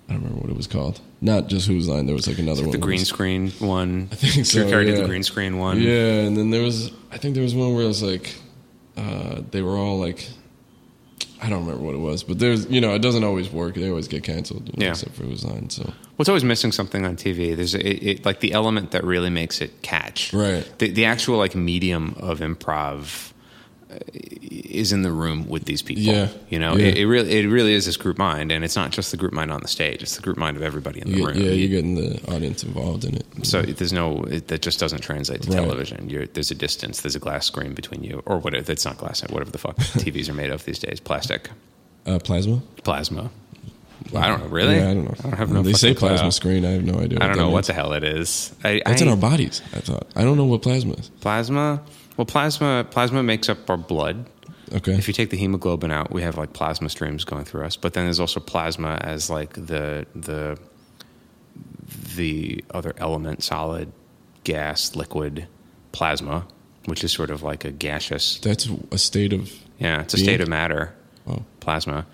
I 0.09 0.13
don't 0.15 0.23
remember 0.23 0.41
what 0.43 0.51
it 0.51 0.57
was 0.57 0.67
called. 0.67 1.01
Not 1.21 1.49
just 1.49 1.67
Whose 1.69 1.87
Line. 1.89 2.07
There 2.07 2.15
was 2.15 2.27
like 2.27 2.39
another 2.39 2.63
one. 2.63 2.71
The 2.71 2.79
green 2.79 3.01
was- 3.01 3.09
screen 3.09 3.51
one. 3.59 4.09
I 4.11 4.15
think 4.15 4.47
so, 4.47 4.61
Drew 4.63 4.71
Carey 4.71 4.85
did 4.87 4.97
the 5.03 5.07
green 5.07 5.23
screen 5.23 5.59
one. 5.59 5.81
Yeah, 5.81 6.23
and 6.23 6.37
then 6.37 6.51
there 6.51 6.63
was 6.63 6.91
I 7.13 7.19
think 7.19 7.35
there 7.35 7.43
was 7.45 7.55
one 7.55 7.75
where 7.75 7.85
it 7.85 7.89
was 7.89 8.03
like 8.03 8.35
uh, 8.97 9.43
they 9.51 9.61
were 9.63 9.77
all 9.77 9.99
like 9.99 10.29
I 11.41 11.49
don't 11.51 11.61
remember 11.67 11.85
what 11.85 11.95
it 11.95 11.99
was, 11.99 12.23
but 12.25 12.39
there's 12.39 12.67
you 12.71 12.81
know 12.81 12.95
it 12.95 13.03
doesn't 13.03 13.23
always 13.23 13.51
work. 13.51 13.75
They 13.75 13.89
always 13.91 14.09
get 14.09 14.23
canceled, 14.25 14.67
you 14.69 14.75
know, 14.79 14.85
Yeah. 14.87 14.91
except 14.93 15.15
for 15.15 15.25
Whose 15.25 15.45
Line. 15.45 15.69
So 15.71 15.93
What's 16.17 16.29
always 16.29 16.43
missing 16.43 16.73
something 16.73 17.05
on 17.05 17.17
TV? 17.17 17.55
There's 17.55 17.75
it, 17.75 17.83
it, 17.85 18.25
like 18.25 18.41
the 18.41 18.53
element 18.53 18.91
that 18.93 19.05
really 19.05 19.31
makes 19.31 19.61
it 19.61 19.83
catch. 19.83 20.33
Right. 20.33 20.67
The, 20.79 20.91
the 20.91 21.05
actual 21.05 21.37
like 21.39 21.55
medium 21.55 22.15
of 22.19 22.41
improv 22.41 23.33
is 24.69 24.93
in 24.93 25.03
the 25.03 25.11
room 25.13 25.49
with 25.49 25.65
these 25.65 25.83
people. 25.83 26.03
Yeah. 26.05 26.29
You 26.51 26.59
know, 26.59 26.77
Yeah. 26.77 26.87
it, 26.89 26.99
it 26.99 27.07
really 27.07 27.31
it 27.39 27.47
really 27.49 27.75
is 27.75 27.87
this 27.87 27.97
group 27.97 28.19
mind, 28.19 28.53
and 28.53 28.65
it's 28.65 28.77
not 28.77 28.91
just 28.91 29.11
the 29.11 29.17
group 29.17 29.33
mind 29.33 29.51
on 29.51 29.61
the 29.61 29.69
stage. 29.69 30.03
It's 30.03 30.17
the 30.17 30.23
group 30.23 30.37
mind 30.37 30.57
of 30.57 30.63
everybody 30.63 31.01
in 31.01 31.11
the 31.11 31.17
you 31.19 31.27
room. 31.27 31.37
yeah, 31.37 31.45
You- 31.51 31.53
you're 31.67 31.69
getting 31.83 31.95
the 31.95 32.21
audience 32.35 32.63
involved 32.63 33.05
in 33.05 33.15
it. 33.17 33.27
so 33.43 33.63
there's 33.63 33.93
no 33.93 34.23
it, 34.25 34.49
that 34.49 34.63
just 34.63 34.79
doesn't 34.79 35.01
translate 35.01 35.43
to 35.43 35.49
Right. 35.51 35.57
television. 35.63 36.09
You're, 36.11 36.27
there's 36.27 36.51
a 36.51 36.55
distance. 36.55 37.01
There's 37.01 37.17
a 37.17 37.19
glass 37.21 37.47
screen 37.47 37.75
between 37.75 38.03
you, 38.05 38.23
or 38.27 38.39
whatever. 38.39 38.71
It's 38.73 38.85
not 38.85 38.99
glass. 38.99 39.23
Whatever 39.29 39.51
the 39.51 39.59
fuck 39.59 39.77
TVs 40.03 40.29
are 40.29 40.35
made 40.35 40.51
of 40.51 40.65
these 40.65 40.79
days. 40.79 41.01
Plastic, 41.01 41.51
Uh, 42.07 42.19
plasma. 42.19 42.63
plasma. 42.85 43.31
Well, 44.13 44.23
I 44.23 44.29
don't 44.29 44.41
know. 44.41 44.47
Really? 44.47 44.77
Yeah, 44.77 44.91
I 44.91 44.95
don't 44.95 45.05
know. 45.05 45.15
I 45.19 45.23
don't 45.23 45.33
have 45.39 45.51
no. 45.51 45.63
They 45.63 45.73
say 45.73 45.93
plasma 45.93 46.31
screen. 46.33 46.65
I 46.65 46.71
have 46.71 46.85
no 46.85 46.99
idea. 47.01 47.19
I 47.21 47.27
don't 47.27 47.37
know 47.37 47.49
what 47.49 47.57
means. 47.57 47.67
the 47.67 47.73
hell 47.75 47.93
it 47.95 48.05
is. 48.05 48.55
I, 48.65 48.81
That's 48.87 49.03
I, 49.03 49.05
in 49.05 49.11
our 49.11 49.17
bodies. 49.17 49.61
I 49.75 49.81
thought. 49.81 50.07
I 50.15 50.23
don't 50.23 50.37
know 50.37 50.45
what 50.45 50.63
plasma 50.63 50.95
is. 50.95 51.09
Plasma. 51.21 51.83
Well, 52.17 52.25
plasma 52.25 52.87
plasma 52.91 53.23
makes 53.23 53.49
up 53.49 53.69
our 53.69 53.77
blood. 53.77 54.25
Okay. 54.73 54.95
If 54.95 55.09
you 55.09 55.15
take 55.15 55.31
the 55.31 55.37
hemoglobin 55.37 55.91
out, 55.91 56.11
we 56.13 56.23
have 56.23 56.37
like 56.37 56.53
plasma 56.53 56.89
streams 56.89 57.25
going 57.25 57.45
through 57.45 57.65
us. 57.65 57.77
But 57.77 57.95
then 57.95 58.05
there's 58.05 58.21
also 58.21 58.41
plasma 58.41 58.99
as 59.01 59.31
like 59.31 59.55
the 59.55 60.07
the 60.15 60.59
the 62.17 62.65
other 62.71 62.95
element, 62.99 63.43
solid, 63.43 63.93
gas, 64.45 64.95
liquid, 64.95 65.47
plasma, 65.93 66.47
which 66.85 67.05
is 67.05 67.13
sort 67.13 67.31
of 67.31 67.43
like 67.43 67.65
a 67.65 67.71
gaseous. 67.71 68.39
That's 68.41 68.69
a 68.91 68.99
state 68.99 69.33
of. 69.33 69.53
Yeah, 69.79 70.03
it's 70.03 70.15
a 70.15 70.17
Being? 70.17 70.29
state 70.29 70.41
of 70.41 70.49
matter. 70.49 70.95
Oh. 71.27 71.45
Plasma. 71.61 72.07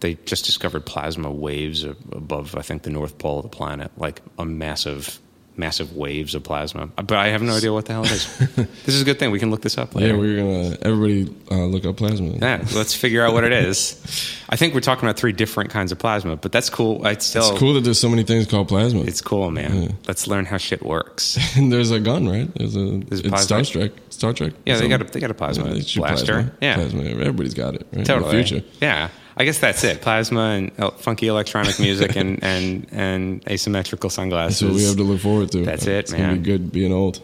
They 0.00 0.14
just 0.24 0.46
discovered 0.46 0.86
plasma 0.86 1.30
waves 1.30 1.84
above, 1.84 2.56
I 2.56 2.62
think, 2.62 2.84
the 2.84 2.90
North 2.90 3.18
Pole 3.18 3.40
of 3.40 3.42
the 3.42 3.50
planet, 3.50 3.90
like 3.98 4.22
a 4.38 4.46
massive, 4.46 5.18
massive 5.60 5.94
waves 5.94 6.34
of 6.34 6.42
plasma. 6.42 6.88
But 6.96 7.12
I 7.12 7.28
have 7.28 7.42
no 7.42 7.54
idea 7.54 7.72
what 7.72 7.84
the 7.84 7.92
hell 7.92 8.04
it 8.04 8.10
is. 8.10 8.36
this 8.56 8.94
is 8.94 9.02
a 9.02 9.04
good 9.04 9.18
thing. 9.20 9.30
We 9.30 9.38
can 9.38 9.50
look 9.50 9.62
this 9.62 9.78
up 9.78 9.94
later. 9.94 10.14
Yeah, 10.14 10.18
we're 10.18 10.36
gonna 10.36 10.76
everybody 10.82 11.32
uh, 11.50 11.66
look 11.66 11.84
up 11.84 11.96
plasma. 11.96 12.30
Yeah, 12.40 12.64
let's 12.74 12.94
figure 12.94 13.24
out 13.24 13.32
what 13.32 13.44
it 13.44 13.52
is. 13.52 14.00
I 14.48 14.56
think 14.56 14.74
we're 14.74 14.80
talking 14.80 15.04
about 15.08 15.16
three 15.16 15.32
different 15.32 15.70
kinds 15.70 15.92
of 15.92 15.98
plasma, 15.98 16.34
but 16.36 16.50
that's 16.50 16.68
cool. 16.70 17.06
It's 17.06 17.26
still 17.26 17.50
It's 17.50 17.58
cool 17.60 17.74
that 17.74 17.82
there's 17.82 18.00
so 18.00 18.08
many 18.08 18.24
things 18.24 18.46
called 18.46 18.66
plasma. 18.68 19.02
It's 19.02 19.20
cool, 19.20 19.50
man. 19.52 19.82
Yeah. 19.82 19.88
Let's 20.08 20.26
learn 20.26 20.46
how 20.46 20.56
shit 20.56 20.82
works. 20.84 21.38
and 21.56 21.72
there's 21.72 21.92
a 21.92 22.00
gun, 22.00 22.28
right? 22.28 22.52
There's 22.54 22.74
a 22.74 22.98
There's 22.98 23.20
it's 23.20 23.28
plasma. 23.28 23.64
Star 23.64 23.82
Trek. 23.82 23.92
Star 24.08 24.32
Trek. 24.32 24.52
Yeah, 24.66 24.78
they 24.78 24.88
got 24.88 25.02
a 25.02 25.04
they 25.04 25.20
got 25.20 25.30
a 25.30 25.34
plasma 25.34 25.66
Yeah, 25.74 25.82
blaster. 25.96 26.32
plasma. 26.32 26.52
Yeah, 26.60 26.74
plasma. 26.74 27.04
Everybody's 27.04 27.54
got 27.54 27.74
it. 27.74 27.86
Right? 27.92 28.08
In 28.08 28.22
the 28.22 28.30
future. 28.30 28.62
Yeah, 28.80 29.08
I 29.40 29.44
guess 29.44 29.58
that's 29.58 29.82
it. 29.84 30.02
Plasma 30.02 30.40
and 30.56 30.70
uh, 30.78 30.90
funky 30.90 31.26
electronic 31.28 31.78
music 31.80 32.14
and 32.16 32.42
and 32.54 32.86
and 32.92 33.42
asymmetrical 33.48 34.10
sunglasses. 34.10 34.60
That's 34.60 34.70
what 34.70 34.76
we 34.76 34.84
have 34.84 34.96
to 34.96 35.02
look 35.02 35.20
forward 35.20 35.50
to. 35.52 35.64
That's 35.64 35.86
it, 35.86 35.94
it's 36.00 36.12
gonna 36.12 36.26
man. 36.26 36.42
be 36.42 36.50
good 36.52 36.70
being 36.72 36.92
old. 36.92 37.22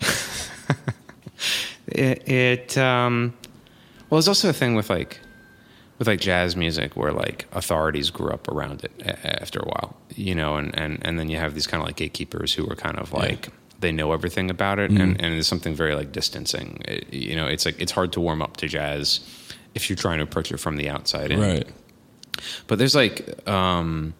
it, 1.88 2.28
it 2.28 2.78
um 2.78 3.34
well 4.10 4.16
there's 4.18 4.28
also 4.28 4.48
a 4.48 4.52
thing 4.52 4.74
with 4.74 4.90
like 4.90 5.20
with 5.98 6.08
like 6.08 6.20
jazz 6.20 6.56
music 6.56 6.96
where 6.96 7.12
like 7.12 7.46
authorities 7.52 8.10
grew 8.10 8.30
up 8.30 8.48
around 8.48 8.84
it 8.84 8.92
after 9.24 9.60
a 9.60 9.64
while 9.66 9.96
you 10.14 10.34
know 10.34 10.56
and 10.56 10.76
and 10.78 10.98
and 11.06 11.18
then 11.18 11.28
you 11.28 11.36
have 11.36 11.54
these 11.54 11.66
kind 11.66 11.80
of 11.82 11.86
like 11.86 11.96
gatekeepers 11.96 12.52
who 12.54 12.68
are 12.70 12.74
kind 12.76 12.98
of 12.98 13.12
like 13.12 13.48
they 13.80 13.92
know 13.92 14.12
everything 14.12 14.50
about 14.50 14.78
it 14.78 14.90
Mm-hmm. 14.90 15.00
and 15.00 15.20
and 15.20 15.34
there's 15.34 15.46
something 15.46 15.74
very 15.74 15.94
like 15.94 16.12
distancing 16.12 16.80
It- 16.86 17.12
you 17.12 17.36
know 17.36 17.46
it's 17.46 17.64
like 17.66 17.80
it's 17.80 17.92
hard 17.92 18.12
to 18.12 18.20
warm 18.20 18.42
up 18.42 18.56
to 18.58 18.68
jazz 18.68 19.20
if 19.76 19.88
you're 19.88 19.96
trying 19.96 20.18
to 20.18 20.24
approach 20.24 20.50
it 20.50 20.56
from 20.56 20.76
the 20.76 20.88
outside 20.88 21.30
in. 21.30 21.38
Right. 21.38 21.68
But 22.66 22.78
there's 22.78 22.94
like 22.94 23.46
um, 23.48 24.14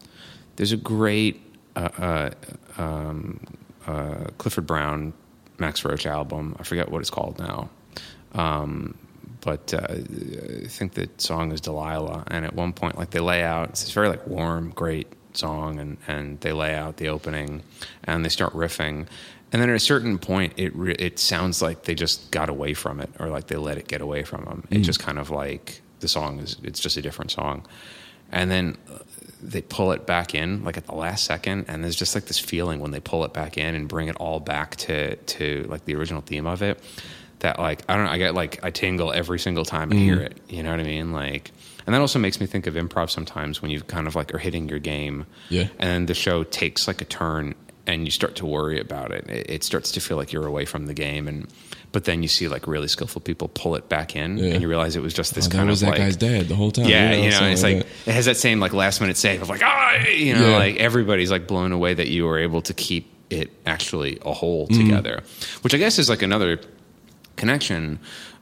there's 0.57 0.73
a 0.73 0.77
great 0.77 1.43
uh, 1.75 1.89
uh, 1.99 2.31
um, 2.79 3.41
uh, 3.87 4.27
Clifford 4.39 4.67
Brown 4.67 5.13
Max 5.59 5.85
Roach 5.85 6.07
album. 6.07 6.55
I 6.61 6.63
forget 6.63 6.91
what 6.91 7.01
it's 7.01 7.11
called 7.11 7.39
now. 7.39 7.71
Um, 8.33 8.97
but 9.41 9.73
uh, 9.73 9.87
I 9.91 10.67
think 10.69 10.95
the 10.95 11.09
song 11.19 11.53
is 11.53 11.61
Delilah, 11.61 12.25
and 12.29 12.45
at 12.45 12.55
one 12.55 12.73
point, 12.73 12.99
like 12.99 13.11
they 13.11 13.21
lay 13.21 13.43
out, 13.43 13.71
it's 13.71 13.83
this 13.83 13.93
very 13.93 14.09
like 14.09 14.27
warm, 14.27 14.71
great 14.71 15.07
song, 15.33 15.79
and 15.79 15.97
and 16.07 16.41
they 16.41 16.53
lay 16.53 16.75
out 16.75 16.99
the 16.99 17.09
opening, 17.09 17.63
and 18.05 18.25
they 18.25 18.29
start 18.29 18.53
riffing, 18.53 19.07
and 19.57 19.63
then 19.63 19.71
at 19.71 19.77
a 19.77 19.79
certain 19.81 20.19
point, 20.19 20.53
it 20.59 20.77
re- 20.77 20.95
it 20.99 21.19
sounds 21.19 21.63
like 21.63 21.85
they 21.85 21.95
just 21.95 22.31
got 22.31 22.51
away 22.51 22.75
from 22.75 23.01
it, 23.01 23.09
or 23.19 23.29
like 23.29 23.47
they 23.47 23.57
let 23.57 23.79
it 23.79 23.89
get 23.89 24.03
away 24.03 24.23
from 24.23 24.45
them. 24.45 24.69
It 24.71 24.81
just 24.81 25.01
kind 25.01 25.19
of 25.19 25.31
like 25.31 25.81
the 26.01 26.09
song 26.09 26.41
is 26.41 26.59
it's 26.63 26.79
just 26.79 26.99
a 26.99 27.03
different 27.03 27.31
song, 27.31 27.65
and 28.31 28.51
then 28.51 28.77
uh, 28.93 28.99
they 29.43 29.63
pull 29.63 29.93
it 29.93 30.05
back 30.07 30.35
in 30.35 30.63
like 30.63 30.77
at 30.77 30.85
the 30.85 30.95
last 30.95 31.25
second, 31.25 31.65
and 31.69 31.83
there's 31.83 31.97
just 31.97 32.15
like 32.15 32.27
this 32.27 32.39
feeling 32.39 32.81
when 32.81 32.91
they 32.91 33.01
pull 33.01 33.25
it 33.25 33.33
back 33.33 33.57
in 33.57 33.75
and 33.75 33.89
bring 33.89 34.09
it 34.09 34.17
all 34.17 34.41
back 34.41 34.77
to 34.77 35.17
to 35.17 35.65
like 35.71 35.87
the 35.87 35.95
original 35.95 36.21
theme 36.21 36.47
of 36.47 36.61
it. 36.61 36.79
That 37.39 37.59
like 37.59 37.83
I 37.89 37.97
don't 37.97 38.05
know, 38.05 38.11
I 38.11 38.19
get 38.19 38.35
like 38.35 38.63
I 38.63 38.71
tingle 38.71 39.11
every 39.11 39.39
single 39.39 39.65
time 39.65 39.91
I 39.91 39.97
hear 39.97 40.21
it. 40.21 40.37
You 40.51 40.63
know 40.63 40.71
what 40.71 40.81
I 40.81 40.85
mean? 40.85 41.13
Like, 41.13 41.51
and 41.87 41.95
that 41.95 42.01
also 42.03 42.19
makes 42.19 42.41
me 42.41 42.47
think 42.47 42.67
of 42.67 42.75
improv 42.75 43.09
sometimes 43.09 43.63
when 43.63 43.71
you 43.71 43.81
kind 43.81 44.07
of 44.07 44.15
like 44.17 44.35
are 44.35 44.39
hitting 44.39 44.69
your 44.69 44.81
game, 44.81 45.25
Yeah. 45.49 45.69
and 45.79 45.89
then 45.89 46.07
the 46.07 46.15
show 46.15 46.45
takes 46.45 46.87
like 46.87 47.01
a 47.01 47.07
turn 47.07 47.55
and 47.87 48.05
you 48.05 48.11
start 48.11 48.37
to 48.37 48.47
worry 48.47 48.81
about 48.81 49.13
it. 49.13 49.29
It, 49.29 49.51
it 49.51 49.65
starts 49.65 49.93
to 49.93 50.01
feel 50.01 50.17
like 50.17 50.33
you're 50.33 50.47
away 50.47 50.65
from 50.65 50.87
the 50.87 50.95
game, 50.95 51.29
and 51.29 51.47
but 51.93 52.05
then 52.05 52.23
you 52.23 52.29
see 52.29 52.49
like 52.49 52.67
really 52.67 52.89
skillful 52.89 53.21
people 53.23 53.49
pull 53.49 53.75
it 53.77 53.89
back 53.89 54.15
in, 54.17 54.37
Yeah. 54.39 54.53
and 54.53 54.63
you 54.63 54.69
realize 54.69 54.97
it 54.97 55.03
was 55.03 55.15
just 55.15 55.35
this 55.35 55.47
Oh, 55.47 55.51
kind 55.51 55.69
was 55.69 55.83
of 55.83 55.87
that 55.87 55.93
like 55.93 56.01
guy's 56.01 56.17
dad 56.17 56.49
the 56.49 56.55
whole 56.57 56.71
time. 56.71 56.87
yeah, 56.87 57.13
you 57.15 57.25
know, 57.27 57.31
something 57.31 57.53
it's 57.53 57.63
like 57.63 57.77
it 58.07 58.13
has 58.13 58.25
that 58.27 58.37
same 58.37 58.61
like 58.61 58.73
last 58.73 59.01
minute 59.01 59.17
save 59.17 59.41
of 59.43 59.49
like 59.49 59.63
ah, 59.65 60.05
you 60.09 60.35
know, 60.35 60.51
Yeah. 60.51 60.57
like 60.59 60.77
everybody's 60.77 61.31
like 61.31 61.47
blown 61.47 61.73
away 61.73 61.95
that 61.95 62.09
you 62.09 62.25
were 62.27 62.39
able 62.39 62.61
to 62.63 62.75
keep 62.75 63.11
it 63.31 63.51
actually 63.67 64.19
a 64.25 64.33
whole 64.33 64.69
Mm. 64.69 64.77
together, 64.77 65.23
which 65.63 65.75
I 65.75 65.79
guess 65.79 65.99
is 65.99 66.09
like 66.09 66.23
another 66.23 66.61
connection. 67.37 67.99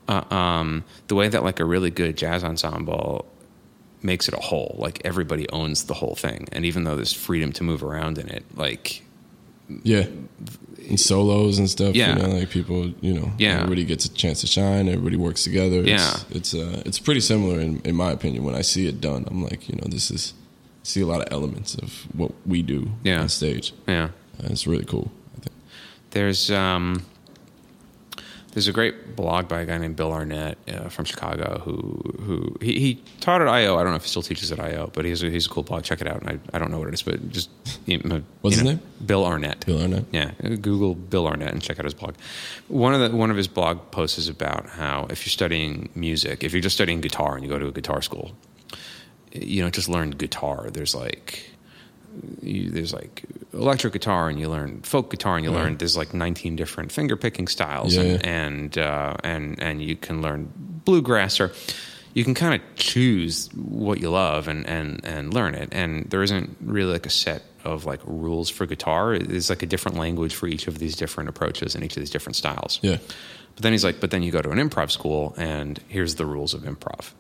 Uh, 0.09 0.23
um, 0.35 0.85
the 1.09 1.15
way 1.15 1.29
that 1.29 1.43
like 1.43 1.61
a 1.61 1.65
really 1.65 1.91
good 1.91 2.17
jazz 2.17 2.45
ensemble 2.45 3.25
makes 4.03 4.29
it 4.29 4.35
a 4.35 4.41
whole, 4.41 4.77
like 4.79 5.01
everybody 5.05 5.49
owns 5.51 5.85
the 5.85 5.95
whole 5.95 6.15
thing, 6.15 6.47
and 6.53 6.67
even 6.67 6.85
though 6.85 6.95
there's 6.97 7.13
freedom 7.15 7.53
to 7.53 7.65
move 7.65 7.83
around 7.83 8.19
in 8.19 8.29
it, 8.29 8.45
like 8.55 9.03
yeah, 9.83 10.07
and 10.89 11.01
solos 11.01 11.59
and 11.59 11.69
stuff. 11.71 11.95
Yeah. 11.95 12.17
you 12.17 12.23
know, 12.23 12.29
like 12.39 12.51
people, 12.51 12.93
you 13.01 13.15
know, 13.15 13.33
Yeah. 13.39 13.57
everybody 13.57 13.85
gets 13.85 14.05
a 14.05 14.11
chance 14.13 14.41
to 14.43 14.47
shine. 14.47 14.89
Everybody 14.89 15.17
works 15.17 15.43
together. 15.45 15.79
It's, 15.81 15.89
Yeah. 15.89 16.17
it's 16.31 16.55
uh, 16.55 16.83
it's 16.85 16.99
pretty 16.99 17.21
similar 17.21 17.59
in, 17.61 17.81
in 17.85 17.95
my 17.97 18.11
opinion. 18.13 18.45
When 18.45 18.55
I 18.55 18.63
see 18.63 18.87
it 18.87 19.01
done, 19.01 19.25
I'm 19.31 19.43
like, 19.43 19.69
you 19.69 19.77
know, 19.77 19.87
this 19.89 20.11
is 20.11 20.35
I 20.83 20.87
see 20.87 21.01
a 21.01 21.07
lot 21.07 21.21
of 21.23 21.29
elements 21.33 21.75
of 21.77 21.91
what 22.15 22.33
we 22.47 22.61
do 22.63 22.91
Yeah. 23.03 23.21
on 23.23 23.29
stage. 23.29 23.73
yeah. 23.89 24.09
And 24.39 24.51
it's 24.51 24.67
really 24.67 24.85
cool. 24.85 25.11
I 25.37 25.41
think. 25.45 25.57
There's 26.11 26.51
um, 26.51 27.05
there's 28.55 28.69
a 28.69 28.73
great 28.73 29.17
blog 29.17 29.49
by 29.49 29.63
a 29.63 29.67
guy 29.67 29.77
named 29.79 29.97
Bill 29.97 30.13
Arnett 30.13 30.57
uh, 30.69 30.89
from 30.89 31.05
Chicago 31.05 31.61
who 31.65 32.01
who 32.23 32.57
he, 32.61 32.79
he 32.79 33.03
taught 33.21 33.43
at 33.43 33.49
IO. 33.49 33.77
I 33.77 33.83
don't 33.83 33.91
know 33.91 33.97
if 33.97 34.05
he 34.05 34.09
still 34.09 34.23
teaches 34.23 34.53
at 34.53 34.61
IO, 34.61 34.91
but 34.95 35.05
he's 35.05 35.23
a, 35.25 35.31
he's 35.31 35.47
a 35.47 35.49
cool 35.49 35.65
blog. 35.65 35.83
Check 35.83 36.01
it 36.01 36.07
out. 36.07 36.23
And 36.23 36.31
I, 36.31 36.57
I 36.57 36.59
don't 36.61 36.71
know 36.71 36.79
what 36.79 36.87
it 36.87 36.95
is, 36.95 37.03
but 37.03 37.31
just 37.31 37.51
you 37.85 37.99
know, 37.99 38.23
What's 38.43 38.57
you 38.57 38.63
his 38.63 38.77
name? 38.77 38.81
Bill 39.05 39.25
Arnett. 39.27 39.67
Bill 39.67 39.83
Arnett. 39.83 40.05
Yeah, 40.13 40.31
Google 40.41 40.95
Bill 40.95 41.27
Arnett 41.27 41.53
and 41.53 41.61
check 41.61 41.81
out 41.81 41.85
his 41.85 41.95
blog. 41.95 42.15
One 42.69 42.95
of 42.95 43.01
the 43.01 43.17
one 43.17 43.31
of 43.33 43.37
his 43.37 43.49
blog 43.49 43.91
posts 43.91 44.19
is 44.19 44.29
about 44.29 44.69
how 44.69 45.09
if 45.11 45.27
you're 45.27 45.33
studying 45.33 45.91
music, 45.97 46.45
if 46.45 46.53
you're 46.53 46.63
just 46.63 46.77
studying 46.77 47.01
guitar 47.01 47.35
and 47.35 47.43
you 47.45 47.51
go 47.51 47.59
to 47.59 47.67
a 47.67 47.73
guitar 47.73 48.03
school, 48.03 48.33
you 49.33 49.63
don't 49.63 49.75
just 49.75 49.89
learn 49.89 50.11
guitar. 50.11 50.71
There's 50.71 50.95
like 50.95 51.51
you, 52.43 52.71
there's 52.71 52.93
like 52.93 53.25
electric 53.53 53.93
guitar 53.93 54.29
and 54.29 54.39
you 54.41 54.49
learn 54.49 54.81
folk 54.83 55.11
guitar 55.11 55.37
and 55.37 55.45
you 55.45 55.51
learn 55.53 55.77
there's 55.79 55.97
like 55.97 56.13
19 56.15 56.57
different 56.57 56.91
finger 56.93 57.17
picking 57.17 57.47
styles 57.49 57.95
Yeah, 57.95 58.03
and 58.03 58.11
yeah. 58.13 58.31
and 58.47 58.79
uh, 58.79 59.17
and 59.25 59.63
and 59.63 59.83
you 59.83 59.97
can 59.97 60.23
learn 60.23 60.53
bluegrass 60.85 61.41
or 61.41 61.53
you 62.15 62.23
can 62.25 62.35
kind 62.35 62.55
of 62.55 62.61
choose 62.77 63.49
what 63.55 64.01
you 64.01 64.11
love 64.11 64.47
and 64.49 64.67
and 64.67 65.05
and 65.05 65.35
learn 65.35 65.55
it. 65.55 65.69
And 65.73 66.09
there 66.11 66.23
isn't 66.23 66.57
really 66.61 66.93
like 66.93 67.07
a 67.07 67.11
set 67.11 67.43
of 67.65 67.87
like 67.87 68.01
rules 68.05 68.51
for 68.51 68.67
guitar. 68.67 69.15
It's 69.15 69.49
like 69.51 69.63
a 69.63 69.67
different 69.67 69.97
language 69.99 70.35
for 70.35 70.47
each 70.47 70.67
of 70.69 70.79
these 70.79 70.97
different 70.97 71.29
approaches 71.29 71.75
and 71.75 71.83
each 71.83 71.97
of 71.97 72.01
these 72.03 72.11
different 72.11 72.37
styles. 72.37 72.79
Yeah, 72.83 72.99
but 73.55 73.63
then 73.63 73.73
he's 73.73 73.85
like, 73.85 74.01
but 74.01 74.11
then 74.11 74.23
you 74.23 74.31
go 74.31 74.43
to 74.43 74.51
an 74.51 74.59
improv 74.59 74.91
school, 74.91 75.35
and 75.39 75.81
here's 75.89 76.17
the 76.17 76.27
rules 76.27 76.55
of 76.55 76.63
improv. 76.63 77.13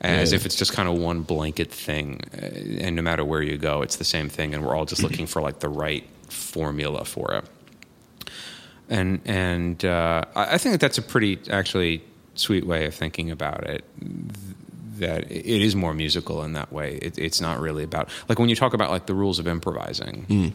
As 0.00 0.32
if 0.32 0.44
it's 0.44 0.56
just 0.56 0.72
kind 0.72 0.88
of 0.88 0.98
one 0.98 1.22
blanket 1.22 1.70
thing, 1.72 2.20
uh, 2.34 2.46
and 2.84 2.96
no 2.96 3.02
matter 3.02 3.24
where 3.24 3.42
you 3.42 3.56
go, 3.56 3.82
it's 3.82 3.96
the 3.96 4.04
same 4.04 4.28
thing, 4.28 4.54
and 4.54 4.64
we're 4.64 4.76
all 4.76 4.84
just 4.84 5.02
looking 5.02 5.26
for 5.26 5.40
like 5.40 5.60
the 5.60 5.68
right 5.68 6.06
formula 6.28 7.04
for 7.04 7.34
it. 7.34 7.44
And 8.88 9.20
and 9.24 9.84
uh, 9.84 10.22
I 10.34 10.58
think 10.58 10.74
that 10.74 10.80
that's 10.80 10.98
a 10.98 11.02
pretty 11.02 11.38
actually 11.50 12.02
sweet 12.34 12.66
way 12.66 12.84
of 12.86 12.94
thinking 12.94 13.30
about 13.30 13.64
it. 13.64 13.84
That 14.98 15.30
it 15.30 15.62
is 15.62 15.74
more 15.74 15.92
musical 15.92 16.42
in 16.42 16.52
that 16.54 16.72
way. 16.72 16.96
It, 17.02 17.18
it's 17.18 17.40
not 17.40 17.60
really 17.60 17.84
about 17.84 18.08
like 18.28 18.38
when 18.38 18.48
you 18.48 18.56
talk 18.56 18.74
about 18.74 18.90
like 18.90 19.06
the 19.06 19.14
rules 19.14 19.38
of 19.38 19.46
improvising 19.46 20.54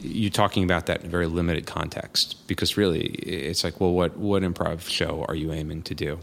you're 0.00 0.30
talking 0.30 0.62
about 0.64 0.86
that 0.86 1.00
in 1.00 1.06
a 1.06 1.10
very 1.10 1.26
limited 1.26 1.66
context 1.66 2.46
because 2.46 2.76
really 2.76 3.06
it's 3.06 3.64
like 3.64 3.80
well 3.80 3.92
what 3.92 4.16
what 4.16 4.42
improv 4.42 4.88
show 4.88 5.24
are 5.28 5.34
you 5.34 5.52
aiming 5.52 5.82
to 5.82 5.94
do 5.94 6.18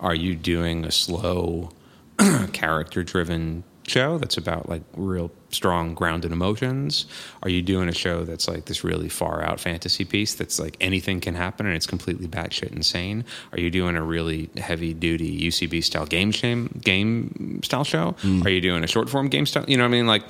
are 0.00 0.14
you 0.14 0.34
doing 0.34 0.84
a 0.84 0.90
slow 0.90 1.70
character 2.52 3.02
driven 3.02 3.64
show 3.86 4.18
that's 4.18 4.36
about 4.36 4.68
like 4.68 4.82
real 4.94 5.30
strong 5.50 5.94
grounded 5.94 6.32
emotions? 6.32 7.06
Are 7.42 7.48
you 7.48 7.62
doing 7.62 7.88
a 7.88 7.94
show 7.94 8.24
that's 8.24 8.46
like 8.46 8.66
this 8.66 8.84
really 8.84 9.08
far 9.08 9.42
out 9.42 9.60
fantasy 9.60 10.04
piece 10.04 10.34
that's 10.34 10.58
like 10.58 10.76
anything 10.80 11.20
can 11.20 11.34
happen 11.34 11.66
and 11.66 11.74
it's 11.74 11.86
completely 11.86 12.28
batshit 12.28 12.72
insane? 12.72 13.24
Are 13.52 13.60
you 13.60 13.70
doing 13.70 13.96
a 13.96 14.02
really 14.02 14.50
heavy 14.56 14.92
duty 14.92 15.48
ucb 15.48 15.82
style 15.82 16.06
game 16.06 16.30
shame 16.32 16.80
game 16.82 17.60
style 17.64 17.84
show? 17.84 18.14
Mm. 18.22 18.44
Are 18.44 18.50
you 18.50 18.60
doing 18.60 18.84
a 18.84 18.88
short 18.88 19.08
form 19.08 19.28
game 19.28 19.46
style 19.46 19.64
you 19.66 19.76
know 19.76 19.84
what 19.84 19.88
i 19.88 19.92
mean? 19.92 20.06
Like 20.06 20.24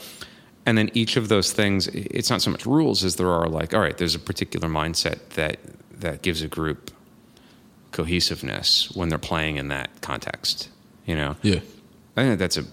and 0.69 0.77
then 0.77 0.91
each 0.93 1.17
of 1.17 1.31
those 1.31 1.51
things, 1.51 1.87
it's 1.87 2.29
not 2.29 2.43
so 2.43 2.51
much 2.51 2.67
rules 2.67 3.03
as 3.03 3.17
there 3.17 3.31
are 3.31 3.49
like, 3.49 3.73
all 3.73 3.81
right, 3.81 3.97
there's 3.97 4.15
a 4.15 4.19
particular 4.19 4.69
mindset 4.69 5.19
that 5.31 5.59
that 5.93 6.21
gives 6.21 6.43
a 6.43 6.47
group 6.47 6.91
cohesiveness 7.99 8.93
when 8.95 9.09
they're 9.09 9.19
playing 9.19 9.57
in 9.57 9.67
that 9.69 9.91
context. 10.03 10.69
You 11.05 11.17
know, 11.17 11.35
yeah, 11.43 11.61
I 12.17 12.23
think 12.23 12.39
that's 12.39 12.57
a 12.57 12.65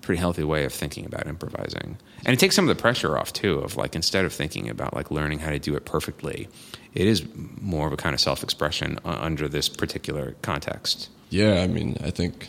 pretty 0.00 0.18
healthy 0.18 0.42
way 0.42 0.64
of 0.64 0.72
thinking 0.72 1.06
about 1.06 1.26
improvising, 1.28 1.96
and 2.26 2.34
it 2.34 2.40
takes 2.40 2.56
some 2.56 2.68
of 2.68 2.76
the 2.76 2.80
pressure 2.80 3.16
off 3.16 3.32
too. 3.32 3.60
Of 3.60 3.76
like 3.76 3.94
instead 3.94 4.24
of 4.24 4.32
thinking 4.32 4.68
about 4.68 4.94
like 4.94 5.10
learning 5.12 5.38
how 5.38 5.50
to 5.50 5.60
do 5.60 5.76
it 5.76 5.84
perfectly, 5.84 6.48
it 6.92 7.06
is 7.06 7.24
more 7.60 7.86
of 7.86 7.92
a 7.92 7.96
kind 7.96 8.14
of 8.14 8.20
self-expression 8.20 8.98
under 9.04 9.48
this 9.48 9.68
particular 9.68 10.34
context. 10.42 11.08
yeah. 11.30 11.62
I 11.62 11.66
mean, 11.68 11.96
I 12.02 12.10
think 12.10 12.48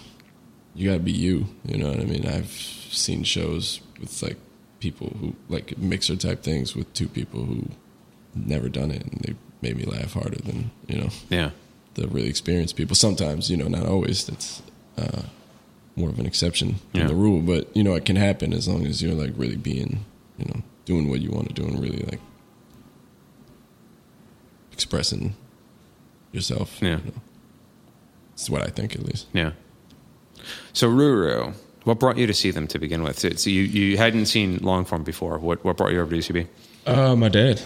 you 0.73 0.89
gotta 0.89 1.03
be 1.03 1.11
you. 1.11 1.45
You 1.65 1.77
know 1.77 1.89
what 1.89 1.99
I 1.99 2.05
mean? 2.05 2.25
I've 2.25 2.49
seen 2.49 3.23
shows 3.23 3.81
with 3.99 4.23
like 4.23 4.37
people 4.79 5.15
who 5.19 5.35
like 5.47 5.77
mixer 5.77 6.15
type 6.15 6.41
things 6.41 6.75
with 6.75 6.91
two 6.93 7.07
people 7.09 7.43
who 7.45 7.69
never 8.33 8.69
done 8.69 8.89
it, 8.89 9.03
and 9.05 9.19
they 9.21 9.35
made 9.61 9.75
me 9.77 9.83
laugh 9.83 10.13
harder 10.13 10.37
than 10.37 10.71
you 10.87 10.97
know 11.01 11.09
Yeah, 11.29 11.51
the 11.99 12.07
really 12.07 12.29
experienced 12.29 12.75
people. 12.75 12.95
Sometimes, 12.95 13.49
you 13.51 13.57
know, 13.57 13.67
not 13.67 13.85
always. 13.85 14.25
That's 14.25 14.61
uh, 14.97 15.23
more 15.95 16.09
of 16.09 16.19
an 16.19 16.25
exception 16.25 16.75
Yeah. 16.93 16.99
than 17.01 17.07
the 17.09 17.15
rule. 17.15 17.41
But 17.41 17.75
you 17.75 17.83
know, 17.83 17.95
it 17.95 18.05
can 18.05 18.15
happen 18.15 18.53
as 18.53 18.67
long 18.67 18.85
as 18.85 19.01
you're 19.01 19.13
like 19.15 19.33
really 19.37 19.57
being, 19.57 20.05
you 20.37 20.45
know, 20.45 20.61
doing 20.85 21.09
what 21.09 21.21
you 21.21 21.31
want 21.31 21.47
to 21.49 21.53
do 21.53 21.63
and 21.67 21.79
really 21.79 22.03
like 22.09 22.19
expressing 24.71 25.35
yourself. 26.31 26.77
Yeah. 26.81 26.97
You 26.99 27.11
know. 27.11 27.21
That's 28.31 28.49
what 28.49 28.61
I 28.61 28.67
think, 28.69 28.95
at 28.95 29.03
least. 29.03 29.27
Yeah. 29.33 29.51
So 30.73 30.87
Roo 30.87 31.13
Roo, 31.13 31.53
what 31.83 31.99
brought 31.99 32.17
you 32.17 32.25
to 32.27 32.33
see 32.33 32.51
them 32.51 32.67
to 32.67 32.79
begin 32.79 33.03
with? 33.03 33.19
So 33.19 33.29
so 33.31 33.49
you, 33.49 33.63
you 33.63 33.97
hadn't 33.97 34.27
seen 34.27 34.57
long 34.59 34.85
form 34.85 35.03
before. 35.03 35.37
What 35.37 35.63
what 35.65 35.75
brought 35.77 35.91
you 35.91 35.99
over 36.01 36.11
to 36.11 36.17
UCB? 36.17 36.47
Uh, 36.85 37.15
my 37.15 37.27
dad. 37.29 37.61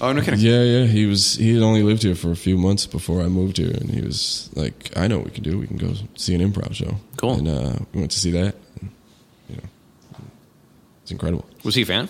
Oh 0.00 0.12
no 0.12 0.20
kidding. 0.20 0.40
Yeah, 0.40 0.62
yeah. 0.62 0.84
He 0.84 1.06
was. 1.06 1.36
He 1.36 1.54
had 1.54 1.62
only 1.62 1.82
lived 1.82 2.02
here 2.02 2.14
for 2.14 2.30
a 2.30 2.36
few 2.36 2.56
months 2.58 2.86
before 2.86 3.22
I 3.22 3.28
moved 3.28 3.56
here, 3.56 3.70
and 3.70 3.90
he 3.90 4.02
was 4.02 4.50
like, 4.54 4.90
"I 4.96 5.06
know 5.06 5.18
what 5.18 5.26
we 5.26 5.30
can 5.32 5.42
do. 5.42 5.58
We 5.58 5.66
can 5.66 5.78
go 5.78 5.94
see 6.16 6.34
an 6.34 6.40
improv 6.40 6.74
show." 6.74 6.96
Cool. 7.16 7.34
And 7.34 7.48
uh, 7.48 7.72
we 7.92 8.00
went 8.00 8.10
to 8.12 8.18
see 8.18 8.30
that. 8.32 8.56
And, 8.80 8.90
you 9.48 9.56
know, 9.56 9.62
it's 11.02 11.10
incredible. 11.10 11.46
Was 11.64 11.74
he 11.74 11.82
a 11.82 11.86
fan? 11.86 12.08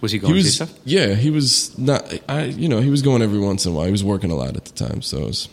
Was 0.00 0.12
he 0.12 0.18
going 0.18 0.34
he 0.34 0.42
to 0.42 0.48
see 0.48 0.54
stuff? 0.54 0.72
yeah, 0.84 1.14
he 1.14 1.30
was 1.30 1.76
not. 1.78 2.12
I, 2.28 2.44
you 2.44 2.68
know, 2.68 2.80
he 2.80 2.90
was 2.90 3.02
going 3.02 3.22
every 3.22 3.38
once 3.38 3.66
in 3.66 3.72
a 3.72 3.74
while. 3.74 3.86
He 3.86 3.92
was 3.92 4.04
working 4.04 4.30
a 4.30 4.34
lot 4.34 4.56
at 4.56 4.64
the 4.64 4.72
time, 4.72 5.02
so 5.02 5.18
it 5.18 5.26
was 5.26 5.48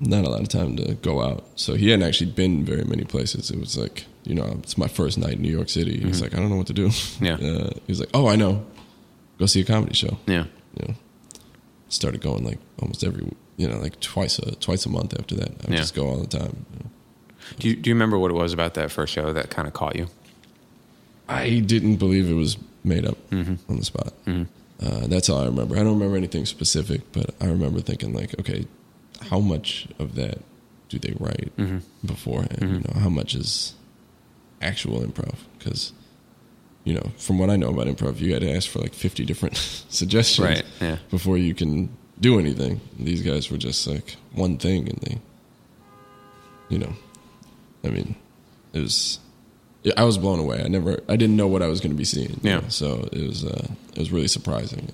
not 0.00 0.24
a 0.24 0.28
lot 0.28 0.40
of 0.40 0.48
time 0.48 0.76
to 0.76 0.94
go 0.94 1.20
out. 1.22 1.44
So 1.56 1.74
he 1.74 1.90
hadn't 1.90 2.06
actually 2.06 2.30
been 2.32 2.64
very 2.64 2.84
many 2.84 3.04
places. 3.04 3.50
It 3.50 3.60
was 3.60 3.76
like, 3.76 4.06
you 4.24 4.34
know, 4.34 4.56
it's 4.62 4.78
my 4.78 4.88
first 4.88 5.18
night 5.18 5.34
in 5.34 5.42
New 5.42 5.50
York 5.50 5.68
City. 5.68 5.98
He 5.98 6.06
was 6.06 6.22
like, 6.22 6.34
I 6.34 6.38
don't 6.38 6.48
know 6.48 6.56
what 6.56 6.68
to 6.68 6.72
do. 6.72 6.88
Mm-hmm. 6.88 7.24
Yeah. 7.24 7.34
Uh, 7.34 7.70
he 7.86 7.92
was 7.92 8.00
like, 8.00 8.08
Oh, 8.14 8.26
I 8.26 8.36
know. 8.36 8.64
Go 9.38 9.46
see 9.46 9.60
a 9.60 9.64
comedy 9.64 9.94
show. 9.94 10.18
Yeah. 10.26 10.44
You 10.78 10.88
know, 10.88 10.94
started 11.88 12.20
going 12.20 12.44
like 12.44 12.58
almost 12.80 13.02
every, 13.04 13.26
you 13.56 13.68
know, 13.68 13.78
like 13.78 13.98
twice 14.00 14.38
a 14.38 14.54
twice 14.56 14.86
a 14.86 14.88
month 14.88 15.18
after 15.18 15.34
that. 15.36 15.50
I 15.50 15.64
would 15.66 15.70
Yeah. 15.74 15.76
just 15.78 15.94
go 15.94 16.06
all 16.08 16.18
the 16.18 16.26
time. 16.26 16.64
you 16.72 16.78
know. 16.84 16.90
Do 17.58 17.68
you, 17.68 17.76
do 17.76 17.90
you 17.90 17.94
remember 17.94 18.18
what 18.18 18.30
it 18.30 18.34
was 18.34 18.52
about 18.52 18.74
that 18.74 18.90
first 18.92 19.12
show 19.12 19.32
that 19.32 19.50
kind 19.50 19.66
of 19.66 19.74
caught 19.74 19.96
you? 19.96 20.06
I 21.28 21.60
didn't 21.60 21.96
believe 21.96 22.28
it 22.30 22.34
was 22.34 22.56
made 22.84 23.04
up 23.06 23.18
Mm-hmm. 23.30 23.54
on 23.70 23.76
the 23.78 23.84
spot. 23.84 24.12
Uh, 24.26 25.06
that's 25.08 25.28
all 25.28 25.40
I 25.40 25.44
remember. 25.46 25.74
I 25.76 25.80
don't 25.80 25.92
remember 25.98 26.16
anything 26.16 26.46
specific, 26.46 27.02
but 27.12 27.34
I 27.40 27.46
remember 27.46 27.80
thinking 27.80 28.12
like, 28.14 28.38
okay, 28.40 28.66
how 29.28 29.38
much 29.38 29.86
of 29.98 30.14
that 30.14 30.38
do 30.88 30.98
they 30.98 31.14
write 31.18 31.52
beforehand? 32.04 32.58
You 32.62 32.68
know, 32.94 33.00
how 33.00 33.10
much 33.10 33.34
is 33.34 33.74
actual 34.62 35.00
improv? 35.02 35.34
Because 35.58 35.92
you 36.90 36.96
know, 36.96 37.10
from 37.18 37.38
what 37.38 37.50
I 37.50 37.56
know 37.56 37.68
about 37.70 37.86
improv, 37.86 38.18
you 38.18 38.32
had 38.32 38.42
to 38.42 38.50
ask 38.52 38.68
for 38.68 38.80
like 38.80 38.94
50 38.94 39.24
different 39.24 39.56
suggestions 39.90 40.44
Right, 40.48 40.64
yeah. 40.80 40.96
before 41.08 41.38
you 41.38 41.54
can 41.54 41.88
do 42.20 42.40
anything. 42.40 42.80
These 42.98 43.22
guys 43.22 43.48
were 43.48 43.58
just 43.58 43.86
like 43.86 44.16
one 44.32 44.58
thing 44.58 44.88
and 44.88 44.98
they, 44.98 45.18
you 46.68 46.78
know, 46.78 46.92
I 47.84 47.88
mean, 47.90 48.16
it 48.72 48.80
was, 48.80 49.20
I 49.96 50.02
was 50.02 50.18
blown 50.18 50.40
away. 50.40 50.62
I 50.64 50.68
never, 50.68 50.98
I 51.08 51.14
didn't 51.14 51.36
know 51.36 51.46
what 51.46 51.62
I 51.62 51.68
was 51.68 51.80
going 51.80 51.92
to 51.92 51.96
be 51.96 52.04
seeing. 52.04 52.30
you 52.30 52.38
Yeah. 52.42 52.56
know, 52.60 52.68
So 52.68 53.08
it 53.12 53.22
was, 53.24 53.44
uh, 53.44 53.68
it 53.92 53.98
was 54.00 54.10
really 54.10 54.28
surprising. 54.28 54.90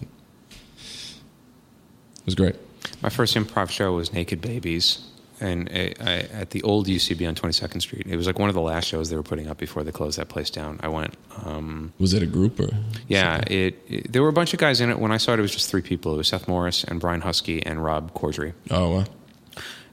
It 2.20 2.26
was 2.26 2.34
great. 2.34 2.56
My 3.02 3.08
first 3.08 3.34
improv 3.36 3.70
show 3.70 3.94
was 3.94 4.12
Naked 4.12 4.42
Babies, 4.42 4.98
and 5.40 5.68
I, 5.72 5.92
I, 6.00 6.12
at 6.32 6.50
the 6.50 6.62
old 6.62 6.86
UCB 6.86 7.28
on 7.28 7.34
22nd 7.34 7.80
Street. 7.82 8.06
It 8.06 8.16
was 8.16 8.26
like 8.26 8.38
one 8.38 8.48
of 8.48 8.54
the 8.54 8.60
last 8.62 8.86
shows 8.88 9.10
they 9.10 9.16
were 9.16 9.22
putting 9.22 9.48
up 9.48 9.58
before 9.58 9.84
they 9.84 9.92
closed 9.92 10.18
that 10.18 10.28
place 10.28 10.48
down. 10.50 10.80
I 10.82 10.88
went. 10.88 11.14
Um, 11.44 11.92
Was 11.98 12.14
it 12.14 12.22
a 12.22 12.26
group 12.26 12.58
or? 12.60 12.70
yeah, 13.08 13.38
it, 13.46 13.78
it- 13.88 14.12
There 14.12 14.22
were 14.22 14.28
a 14.28 14.32
bunch 14.32 14.54
of 14.54 14.60
guys 14.60 14.80
in 14.80 14.90
it. 14.90 14.98
When 14.98 15.12
I 15.12 15.18
saw 15.18 15.32
it, 15.34 15.38
it 15.38 15.42
was 15.42 15.52
just 15.52 15.70
three 15.70 15.82
people. 15.82 16.14
It 16.14 16.16
was 16.18 16.28
Seth 16.28 16.48
Morris 16.48 16.84
and 16.84 17.00
Brian 17.00 17.20
Huskey 17.22 17.62
and 17.66 17.82
Rob 17.84 18.14
Corddry, 18.14 18.54
Oh, 18.70 18.96
wow. 18.96 19.04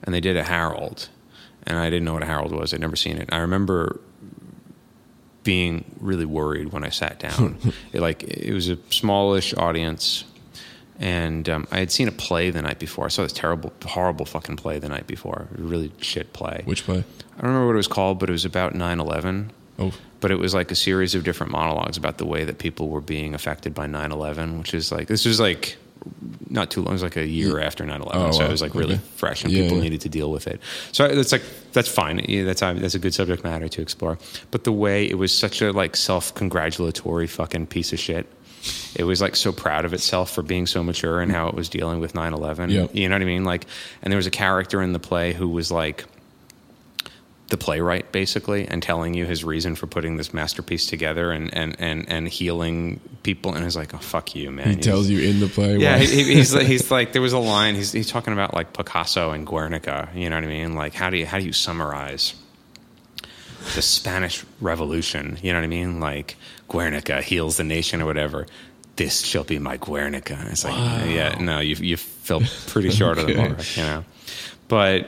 and 0.04 0.14
they 0.16 0.22
did 0.22 0.38
a 0.38 0.44
Harold, 0.44 1.10
and 1.68 1.78
I 1.78 1.90
didn't 1.90 2.06
know 2.06 2.14
what 2.14 2.24
a 2.24 2.28
Harold 2.28 2.52
was. 2.54 2.74
I'd 2.74 2.80
never 2.80 2.96
seen 2.96 3.18
it. 3.18 3.30
I 3.32 3.38
remember 3.40 4.00
being 5.44 5.84
really 6.00 6.26
worried 6.26 6.72
when 6.72 6.84
I 6.86 6.90
sat 6.90 7.20
down. 7.20 7.58
it, 7.94 8.00
like 8.00 8.24
it 8.24 8.54
was 8.54 8.70
a 8.70 8.78
smallish 8.90 9.54
audience, 9.56 10.24
and 11.00 11.48
um, 11.50 11.68
I 11.72 11.80
had 11.80 11.92
seen 11.92 12.08
a 12.08 12.12
play 12.12 12.50
the 12.50 12.62
night 12.62 12.80
before. 12.80 13.06
I 13.06 13.10
saw 13.10 13.24
this 13.24 13.34
terrible, 13.34 13.74
horrible 13.86 14.26
fucking 14.26 14.58
play 14.58 14.80
the 14.80 14.90
night 14.90 15.08
before. 15.08 15.48
Really 15.58 15.92
shit 16.02 16.34
play. 16.34 16.62
Which 16.66 16.84
play? 16.86 17.00
I 17.38 17.42
don't 17.42 17.50
remember 17.50 17.68
what 17.68 17.74
it 17.74 17.78
was 17.78 17.88
called, 17.88 18.20
but 18.20 18.30
it 18.30 18.32
was 18.34 18.46
about 18.46 18.74
9/11. 18.74 19.50
Oh, 19.80 19.92
But 20.22 20.30
it 20.32 20.38
was 20.38 20.54
like 20.54 20.70
a 20.72 20.76
series 20.76 21.16
of 21.16 21.24
different 21.24 21.52
monologues 21.52 21.98
about 21.98 22.18
the 22.20 22.26
way 22.26 22.44
that 22.46 22.60
people 22.60 22.90
were 22.90 23.02
being 23.02 23.34
affected 23.34 23.74
by 23.74 23.88
9/11, 23.88 24.60
which 24.60 24.74
is 24.74 24.92
like 24.92 25.08
this 25.08 25.26
was 25.26 25.40
like 25.40 25.78
not 26.50 26.70
too 26.70 26.82
long. 26.82 26.90
It 26.90 26.94
was 26.94 27.04
like 27.04 27.16
a 27.16 27.26
year 27.26 27.60
after 27.60 27.84
9/11, 27.86 28.12
Oh, 28.14 28.32
so 28.32 28.40
wow. 28.42 28.46
it 28.46 28.52
was 28.52 28.62
like 28.62 28.76
really 28.76 28.96
Okay. 28.96 29.04
fresh, 29.16 29.44
and 29.44 29.52
Yeah, 29.52 29.64
people 29.64 29.78
yeah. 29.78 29.84
needed 29.84 30.02
to 30.02 30.10
deal 30.10 30.30
with 30.32 30.46
it. 30.48 30.60
So 30.92 31.06
it's 31.06 31.32
like 31.32 31.42
that's 31.72 31.90
fine. 31.90 32.20
Yeah, 32.28 32.44
that's 32.44 32.60
that's 32.60 32.94
a 32.94 33.00
good 33.00 33.14
subject 33.16 33.44
matter 33.44 33.68
to 33.68 33.82
explore. 33.82 34.20
But 34.52 34.64
the 34.64 34.72
way 34.72 35.06
it 35.10 35.18
was 35.18 35.32
such 35.34 35.62
a 35.62 35.72
like 35.72 35.96
self-congratulatory 35.96 37.26
fucking 37.28 37.68
piece 37.68 37.94
of 37.94 38.00
shit. 38.00 38.28
It 38.96 39.04
was 39.04 39.22
like 39.22 39.36
so 39.36 39.52
proud 39.52 39.86
of 39.86 39.94
itself 39.94 40.32
for 40.32 40.42
being 40.42 40.68
so 40.68 40.84
mature 40.84 41.20
and 41.20 41.32
how 41.32 41.48
it 41.48 41.56
was 41.56 41.70
dealing 41.70 42.00
with 42.00 42.14
9/11. 42.14 42.72
Yep. 42.72 42.96
You 42.96 43.10
know 43.10 43.16
what 43.16 43.22
I 43.22 43.26
mean? 43.26 43.44
Like, 43.44 43.66
and 44.02 44.12
there 44.12 44.18
was 44.18 44.28
a 44.28 44.32
character 44.32 44.82
in 44.82 44.94
the 44.94 45.00
play 45.00 45.34
who 45.34 45.50
was 45.50 45.72
like 45.72 46.06
the 47.54 47.58
playwright 47.58 48.12
basically 48.12 48.68
and 48.68 48.82
telling 48.82 49.14
you 49.14 49.28
his 49.28 49.44
reason 49.44 49.76
for 49.76 49.86
putting 49.86 50.18
this 50.18 50.34
masterpiece 50.34 50.88
together 50.88 51.32
and 51.32 51.54
and 51.54 51.76
and, 51.78 52.10
and 52.10 52.28
healing 52.28 53.00
people 53.22 53.54
and 53.54 53.64
it's 53.64 53.76
like 53.76 53.94
oh 53.94 54.00
fuck 54.00 54.34
you 54.34 54.50
man 54.50 54.70
he 54.70 54.76
tells 54.78 55.08
you 55.08 55.20
in 55.20 55.40
the 55.40 55.48
play. 55.48 55.78
yeah 55.78 55.98
he, 55.98 56.24
he's 56.24 56.56
like, 56.56 56.66
he's 56.74 56.90
like 56.90 57.14
there 57.14 57.22
was 57.22 57.34
a 57.34 57.38
line 57.38 57.76
he's 57.76 57.92
he's 57.92 58.10
talking 58.10 58.34
about 58.34 58.56
like 58.56 58.74
Picasso 58.74 59.30
and 59.30 59.46
Guernica 59.46 60.10
you 60.16 60.32
know 60.32 60.36
what 60.36 60.44
I 60.44 60.48
mean 60.48 60.74
like 60.74 60.96
how 60.96 61.12
do 61.12 61.18
you 61.18 61.28
how 61.28 61.38
do 61.38 61.46
you 61.46 61.54
summarize 61.54 62.34
the 63.76 63.84
Spanish 63.84 64.44
Revolution 64.60 65.38
you 65.44 65.54
know 65.54 65.60
what 65.60 65.66
I 65.66 65.68
mean 65.68 66.00
like 66.00 66.38
Guernica 66.74 67.22
heals 67.22 67.58
the 67.58 67.64
nation 67.64 68.02
or 68.02 68.06
whatever 68.06 68.46
this 68.96 69.22
shall 69.22 69.44
be 69.44 69.60
my 69.60 69.78
Guernica 69.78 70.38
it's 70.50 70.66
like 70.66 70.76
yeah 71.10 71.38
no 71.40 71.60
you 71.60 71.76
you 71.76 71.98
fell 71.98 72.42
pretty 72.68 72.90
short 72.90 73.18
of 73.18 73.28
the 73.28 73.36
mark 73.36 73.78
you 73.78 73.84
know 73.84 74.04
but 74.68 75.08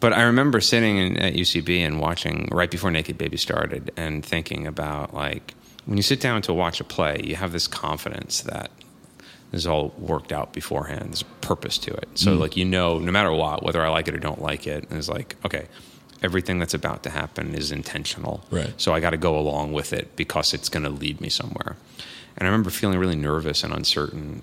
but 0.00 0.12
I 0.12 0.22
remember 0.22 0.60
sitting 0.60 0.96
in, 0.96 1.16
at 1.16 1.34
UCB 1.34 1.80
and 1.80 1.98
watching 1.98 2.48
right 2.52 2.70
before 2.70 2.90
Naked 2.90 3.18
Baby 3.18 3.36
started 3.36 3.90
and 3.96 4.24
thinking 4.24 4.66
about 4.66 5.12
like 5.12 5.54
when 5.86 5.96
you 5.96 6.02
sit 6.02 6.20
down 6.20 6.42
to 6.42 6.52
watch 6.52 6.80
a 6.80 6.84
play, 6.84 7.20
you 7.24 7.34
have 7.36 7.52
this 7.52 7.66
confidence 7.66 8.42
that 8.42 8.70
this 9.50 9.62
is 9.62 9.66
all 9.66 9.94
worked 9.98 10.32
out 10.32 10.52
beforehand. 10.52 11.06
There's 11.06 11.22
a 11.22 11.46
purpose 11.46 11.78
to 11.78 11.94
it. 11.94 12.08
So 12.14 12.36
mm. 12.36 12.40
like 12.40 12.56
you 12.56 12.64
know, 12.64 12.98
no 12.98 13.10
matter 13.10 13.32
what, 13.32 13.62
whether 13.62 13.82
I 13.84 13.88
like 13.88 14.06
it 14.06 14.14
or 14.14 14.18
don't 14.18 14.42
like 14.42 14.66
it, 14.66 14.86
it's 14.90 15.08
like 15.08 15.36
okay, 15.44 15.66
everything 16.22 16.58
that's 16.58 16.74
about 16.74 17.02
to 17.04 17.10
happen 17.10 17.54
is 17.54 17.70
intentional. 17.72 18.44
Right. 18.50 18.72
So 18.76 18.92
I 18.92 19.00
got 19.00 19.10
to 19.10 19.16
go 19.16 19.38
along 19.38 19.72
with 19.72 19.92
it 19.92 20.16
because 20.16 20.52
it's 20.54 20.68
going 20.68 20.82
to 20.84 20.90
lead 20.90 21.20
me 21.20 21.28
somewhere. 21.28 21.76
And 22.36 22.46
I 22.46 22.50
remember 22.50 22.70
feeling 22.70 22.98
really 22.98 23.16
nervous 23.16 23.62
and 23.64 23.72
uncertain 23.72 24.42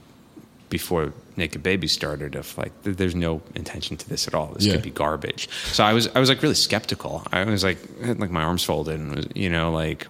before 0.70 1.14
Naked 1.38 1.62
Baby 1.64 1.88
started 1.88 2.36
of 2.36 2.58
like 2.58 2.72
there's 2.84 3.16
no 3.16 3.42
intention 3.56 3.98
to 3.98 4.10
this 4.10 4.28
at 4.28 4.34
all. 4.34 4.48
This 4.54 4.66
Yeah. 4.66 4.74
could 4.74 4.82
be 4.84 4.90
garbage. 4.90 5.48
So 5.72 5.84
I 5.84 5.94
was 5.94 6.08
I 6.16 6.20
was 6.20 6.28
like 6.30 6.42
really 6.42 6.56
skeptical. 6.56 7.24
I 7.32 7.44
was 7.44 7.64
like 7.64 7.78
I 8.04 8.08
had 8.08 8.20
like 8.20 8.32
my 8.32 8.44
arms 8.44 8.64
folded 8.64 9.00
and 9.00 9.16
was, 9.16 9.28
you 9.36 9.50
know 9.50 9.72
like 9.72 10.08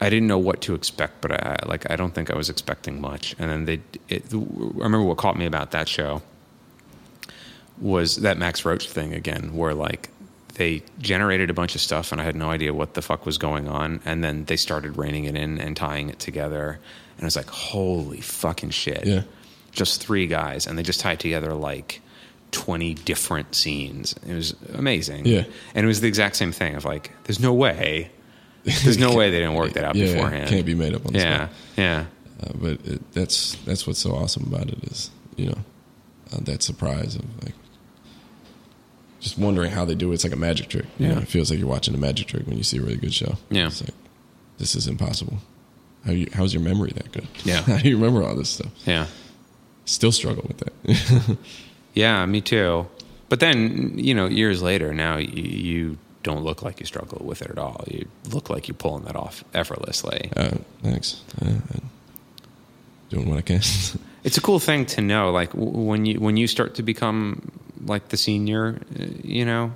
I 0.00 0.10
didn't 0.10 0.28
know 0.28 0.38
what 0.38 0.60
to 0.62 0.74
expect, 0.74 1.22
but 1.22 1.32
I 1.32 1.56
like 1.66 1.90
I 1.90 1.96
don't 1.96 2.14
think 2.14 2.30
I 2.30 2.36
was 2.36 2.50
expecting 2.50 3.00
much. 3.00 3.34
And 3.38 3.50
then 3.50 3.64
they 3.64 3.80
it, 4.08 4.24
I 4.32 4.36
remember 4.36 5.02
what 5.02 5.16
caught 5.16 5.38
me 5.38 5.46
about 5.46 5.70
that 5.70 5.88
show 5.88 6.20
was 7.78 8.16
that 8.16 8.38
Max 8.38 8.64
Roach 8.64 8.88
thing 8.88 9.12
again, 9.14 9.54
where 9.54 9.74
like 9.74 10.10
they 10.56 10.82
generated 10.98 11.48
a 11.50 11.54
bunch 11.54 11.74
of 11.74 11.80
stuff 11.80 12.12
and 12.12 12.20
I 12.20 12.24
had 12.24 12.36
no 12.36 12.50
idea 12.50 12.74
what 12.74 12.94
the 12.94 13.02
fuck 13.02 13.24
was 13.24 13.38
going 13.38 13.68
on, 13.68 14.00
and 14.04 14.22
then 14.24 14.44
they 14.46 14.56
started 14.56 14.96
reining 14.98 15.24
it 15.24 15.36
in 15.36 15.58
and 15.60 15.76
tying 15.76 16.08
it 16.10 16.18
together, 16.18 16.78
and 17.16 17.22
it 17.22 17.24
was 17.24 17.36
like 17.36 17.48
holy 17.50 18.20
fucking 18.20 18.70
shit, 18.70 19.06
Yeah. 19.06 19.22
just 19.72 20.02
three 20.02 20.26
guys, 20.26 20.66
and 20.66 20.78
they 20.78 20.82
just 20.82 21.00
tied 21.00 21.20
together 21.20 21.54
like. 21.54 22.00
20 22.52 22.94
different 22.94 23.54
scenes. 23.56 24.14
It 24.26 24.32
was 24.32 24.54
amazing. 24.72 25.26
Yeah. 25.26 25.44
And 25.74 25.84
it 25.84 25.88
was 25.88 26.00
the 26.00 26.06
exact 26.08 26.36
same 26.36 26.52
thing 26.52 26.76
of 26.76 26.84
like, 26.84 27.10
there's 27.24 27.40
no 27.40 27.52
way. 27.52 28.08
There's 28.62 28.98
no 28.98 29.14
way 29.16 29.30
they 29.30 29.40
didn't 29.40 29.56
work 29.56 29.72
that 29.72 29.84
out 29.84 29.96
yeah, 29.96 30.12
beforehand. 30.14 30.48
Can't 30.48 30.64
be 30.64 30.74
made 30.76 30.94
up 30.94 31.04
on 31.04 31.12
the 31.12 31.18
Yeah. 31.18 31.36
spot. 31.48 31.50
Yeah. 31.76 32.04
Uh, 32.40 32.50
but 32.54 32.72
it, 32.86 33.12
that's 33.12 33.56
that's 33.66 33.84
what's 33.86 33.98
so 33.98 34.12
awesome 34.12 34.44
about 34.44 34.68
it 34.70 34.78
is 34.84 35.10
you 35.36 35.46
know 35.46 35.58
uh, 36.32 36.38
that 36.42 36.62
surprise 36.62 37.16
of 37.16 37.24
like 37.44 37.54
just 39.26 39.38
wondering 39.38 39.70
how 39.70 39.84
they 39.84 39.94
do 39.94 40.10
it. 40.10 40.14
It's 40.14 40.24
like 40.24 40.32
a 40.32 40.36
magic 40.36 40.68
trick. 40.68 40.86
You 40.98 41.06
Yeah. 41.08 41.14
know, 41.14 41.20
it 41.20 41.28
feels 41.28 41.50
like 41.50 41.58
you're 41.58 41.68
watching 41.68 41.94
a 41.94 41.98
magic 41.98 42.26
trick 42.28 42.46
when 42.46 42.56
you 42.56 42.62
see 42.64 42.78
a 42.78 42.82
really 42.82 42.96
good 42.96 43.12
show. 43.14 43.36
Yeah. 43.50 43.66
it's 43.66 43.80
like 43.82 43.94
this 44.58 44.74
is 44.74 44.86
impossible. 44.86 45.38
How 46.04 46.12
you, 46.12 46.28
how's 46.32 46.54
your 46.54 46.62
memory 46.62 46.92
that 46.94 47.10
good? 47.12 47.26
Yeah. 47.44 47.60
how 47.66 47.78
do 47.78 47.88
you 47.88 47.96
remember 47.96 48.22
all 48.26 48.34
this 48.36 48.48
stuff? 48.50 48.70
Yeah. 48.86 49.06
Still 49.84 50.12
struggle 50.12 50.44
with 50.48 50.58
that. 50.58 51.36
Yeah, 51.94 52.26
me 52.26 52.42
too. 52.42 52.86
But 53.30 53.40
then, 53.40 53.98
you 53.98 54.12
know, 54.14 54.26
years 54.26 54.60
later, 54.62 54.92
now 54.92 55.16
you, 55.16 55.42
you 55.42 55.98
don't 56.22 56.44
look 56.44 56.62
like 56.62 56.78
you 56.78 56.84
struggle 56.84 57.24
with 57.24 57.40
it 57.40 57.48
at 57.50 57.56
all. 57.56 57.82
You 57.90 58.06
look 58.30 58.50
like 58.50 58.68
you're 58.68 58.74
pulling 58.76 59.04
that 59.04 59.16
off 59.16 59.42
effortlessly. 59.54 60.30
uh, 60.36 60.58
thanks. 60.82 61.22
Uh, 61.40 61.54
doing 63.08 63.28
what 63.30 63.38
I 63.38 63.42
can. 63.42 63.60
It's 64.24 64.36
a 64.36 64.40
cool 64.40 64.58
thing 64.58 64.86
to 64.86 65.00
know. 65.00 65.30
Like 65.30 65.52
w- 65.52 65.70
when 65.70 66.04
you 66.04 66.18
when 66.18 66.36
you 66.36 66.48
start 66.48 66.74
to 66.74 66.82
become 66.82 67.52
like 67.86 68.08
the 68.08 68.16
senior, 68.16 68.80
uh, 69.00 69.04
you 69.22 69.44
know, 69.44 69.72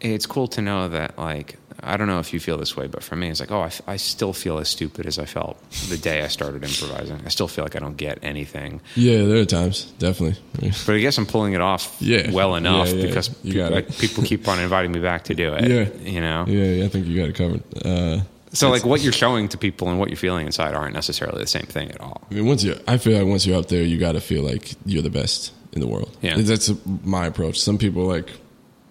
it's 0.00 0.26
cool 0.26 0.48
to 0.48 0.60
know 0.62 0.88
that 0.88 1.16
like 1.18 1.56
I 1.82 1.96
don't 1.98 2.06
know 2.08 2.18
if 2.20 2.32
you 2.32 2.40
feel 2.40 2.56
this 2.58 2.74
way, 2.76 2.86
but 2.86 3.02
for 3.02 3.16
me, 3.16 3.28
it's 3.28 3.38
like 3.40 3.50
oh, 3.52 3.60
I, 3.60 3.66
f- 3.66 3.82
I 3.86 3.96
still 3.96 4.32
feel 4.32 4.58
as 4.58 4.68
stupid 4.68 5.06
as 5.06 5.18
I 5.18 5.24
felt 5.26 5.56
the 5.88 5.98
day 5.98 6.22
I 6.22 6.28
started 6.28 6.64
improvising. 6.64 7.20
I 7.24 7.28
still 7.28 7.48
feel 7.48 7.64
like 7.64 7.76
I 7.76 7.80
don't 7.80 7.96
get 7.96 8.18
anything. 8.22 8.80
yeah, 8.94 9.24
there 9.24 9.36
are 9.40 9.44
times 9.44 9.84
definitely. 9.98 10.38
But 10.86 10.94
I 10.96 10.98
guess 11.00 11.18
I'm 11.18 11.26
pulling 11.26 11.52
it 11.52 11.60
off 11.60 11.96
Yeah. 12.00 12.30
well 12.32 12.54
enough 12.56 12.88
Yeah, 12.88 12.94
yeah. 12.94 13.06
because 13.06 13.28
You 13.44 13.52
pe- 13.52 13.58
got 13.58 13.72
like, 13.72 13.98
people 13.98 14.24
keep 14.24 14.48
on 14.48 14.58
inviting 14.58 14.90
me 14.92 15.00
back 15.00 15.24
to 15.24 15.34
do 15.34 15.52
it. 15.54 15.68
Yeah. 15.68 16.10
You 16.10 16.20
know? 16.20 16.44
yeah, 16.48 16.64
yeah, 16.64 16.84
I 16.86 16.88
think 16.88 17.06
you 17.06 17.18
got 17.20 17.28
it 17.28 17.34
covered. 17.34 17.62
Uh, 17.84 18.22
So, 18.52 18.70
like, 18.70 18.86
what 18.86 19.02
you're 19.02 19.12
showing 19.12 19.48
to 19.48 19.58
people 19.58 19.90
and 19.90 19.98
what 19.98 20.08
you're 20.08 20.16
feeling 20.16 20.46
inside 20.46 20.72
aren't 20.74 20.94
necessarily 20.94 21.40
the 21.42 21.46
same 21.48 21.66
thing 21.66 21.90
at 21.90 22.00
all. 22.00 22.22
I 22.30 22.34
mean, 22.34 22.46
once 22.46 22.62
you, 22.64 22.74
I 22.88 22.96
feel 22.96 23.18
like 23.18 23.26
once 23.28 23.44
you're 23.46 23.58
up 23.58 23.66
there, 23.68 23.82
you 23.82 23.98
got 23.98 24.12
to 24.12 24.20
feel 24.20 24.42
like 24.42 24.72
you're 24.86 25.02
the 25.02 25.10
best 25.10 25.52
in 25.76 25.80
the 25.80 25.86
world. 25.86 26.16
Yeah. 26.22 26.36
that's 26.38 26.72
my 27.04 27.26
approach. 27.26 27.60
Some 27.60 27.78
people 27.78 28.04
like 28.04 28.30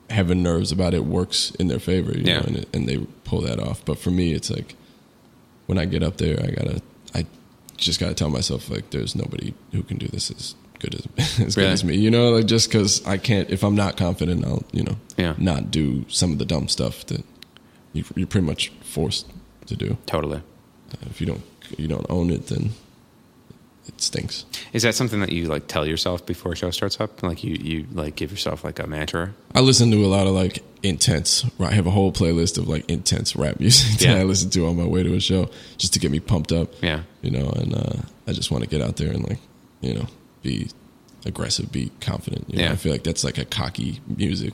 having 0.09 0.41
nerves 0.43 0.71
about 0.71 0.93
it 0.93 1.03
works 1.05 1.51
in 1.59 1.67
their 1.67 1.79
favor, 1.79 2.11
you 2.17 2.23
Yeah. 2.23 2.37
know, 2.39 2.43
and, 2.47 2.55
it, 2.57 2.69
and 2.73 2.87
they 2.87 2.97
pull 3.25 3.41
that 3.41 3.59
off. 3.59 3.83
But 3.83 3.97
for 3.99 4.11
me, 4.11 4.33
it's 4.33 4.49
like 4.49 4.75
when 5.65 5.77
I 5.79 5.85
get 5.85 6.03
up 6.03 6.17
there, 6.17 6.39
I 6.41 6.47
gotta, 6.51 6.81
I 7.15 7.25
just 7.75 7.99
gotta 7.99 8.13
tell 8.13 8.29
myself 8.29 8.69
like, 8.69 8.91
there's 8.91 9.15
nobody 9.15 9.53
who 9.71 9.81
can 9.83 9.97
do 9.97 10.07
this 10.07 10.29
as 10.31 10.55
good 10.79 10.95
as 11.17 11.39
as 11.39 11.55
good 11.55 11.65
as 11.71 11.83
me. 11.83 11.97
You 11.97 12.11
know, 12.11 12.29
like 12.29 12.45
just 12.45 12.69
because 12.69 13.05
I 13.07 13.17
can't, 13.17 13.49
if 13.49 13.63
I'm 13.63 13.75
not 13.75 13.97
confident, 13.97 14.45
I'll 14.45 14.63
you 14.71 14.83
know, 14.83 14.97
Yeah. 15.17 15.33
not 15.39 15.71
do 15.71 16.05
some 16.07 16.31
of 16.31 16.37
the 16.37 16.45
dumb 16.45 16.67
stuff 16.67 17.03
that 17.07 17.25
you, 17.93 18.03
you're 18.15 18.27
pretty 18.27 18.45
much 18.45 18.69
forced 18.83 19.25
to 19.65 19.75
do. 19.75 19.97
Totally. 20.05 20.41
If 21.09 21.19
you 21.19 21.25
don't, 21.27 21.41
you 21.79 21.87
don't 21.87 22.05
own 22.09 22.29
it, 22.29 22.45
then 22.47 22.69
it 23.87 24.01
stinks. 24.01 24.45
Is 24.73 24.83
that 24.83 24.95
something 24.95 25.19
that 25.19 25.31
you 25.31 25.47
like 25.47 25.67
tell 25.67 25.85
yourself 25.85 26.25
before 26.25 26.53
a 26.53 26.55
show 26.55 26.71
starts 26.71 26.99
up? 26.99 27.21
Like 27.23 27.43
you, 27.43 27.55
you 27.55 27.87
like 27.93 28.15
give 28.15 28.31
yourself 28.31 28.63
like 28.63 28.79
a 28.79 28.87
mantra? 28.87 29.33
I 29.53 29.61
listen 29.61 29.91
to 29.91 30.03
a 30.03 30.07
lot 30.07 30.27
of 30.27 30.33
like 30.33 30.63
intense. 30.83 31.45
I 31.59 31.71
have 31.71 31.87
a 31.87 31.91
whole 31.91 32.11
playlist 32.11 32.57
of 32.57 32.67
like 32.67 32.89
intense 32.89 33.35
rap 33.35 33.59
music 33.59 33.99
that 33.99 34.05
Yeah. 34.05 34.15
I 34.15 34.23
listen 34.23 34.49
to 34.51 34.67
on 34.67 34.77
my 34.77 34.85
way 34.85 35.03
to 35.03 35.13
a 35.15 35.19
show 35.19 35.49
just 35.77 35.93
to 35.93 35.99
get 35.99 36.11
me 36.11 36.19
pumped 36.19 36.51
up. 36.51 36.73
Yeah. 36.81 37.03
you 37.21 37.31
know, 37.31 37.47
and 37.49 37.75
uh, 37.75 37.93
I 38.27 38.33
just 38.33 38.51
want 38.51 38.63
to 38.63 38.69
get 38.69 38.81
out 38.81 38.97
there 38.97 39.11
and 39.11 39.27
like, 39.27 39.39
you 39.81 39.93
know, 39.93 40.05
be 40.41 40.69
aggressive, 41.25 41.71
be 41.71 41.91
confident. 42.01 42.45
You 42.49 42.57
know? 42.57 42.63
Yeah. 42.65 42.71
I 42.71 42.75
feel 42.75 42.91
like 42.91 43.03
that's 43.03 43.23
like 43.23 43.37
a 43.37 43.45
cocky 43.45 43.99
music, 44.07 44.53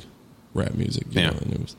rap 0.54 0.74
music. 0.74 1.06
You 1.12 1.22
Yeah. 1.22 1.30
know? 1.32 1.38
and 1.42 1.54
it 1.54 1.60
was, 1.62 1.76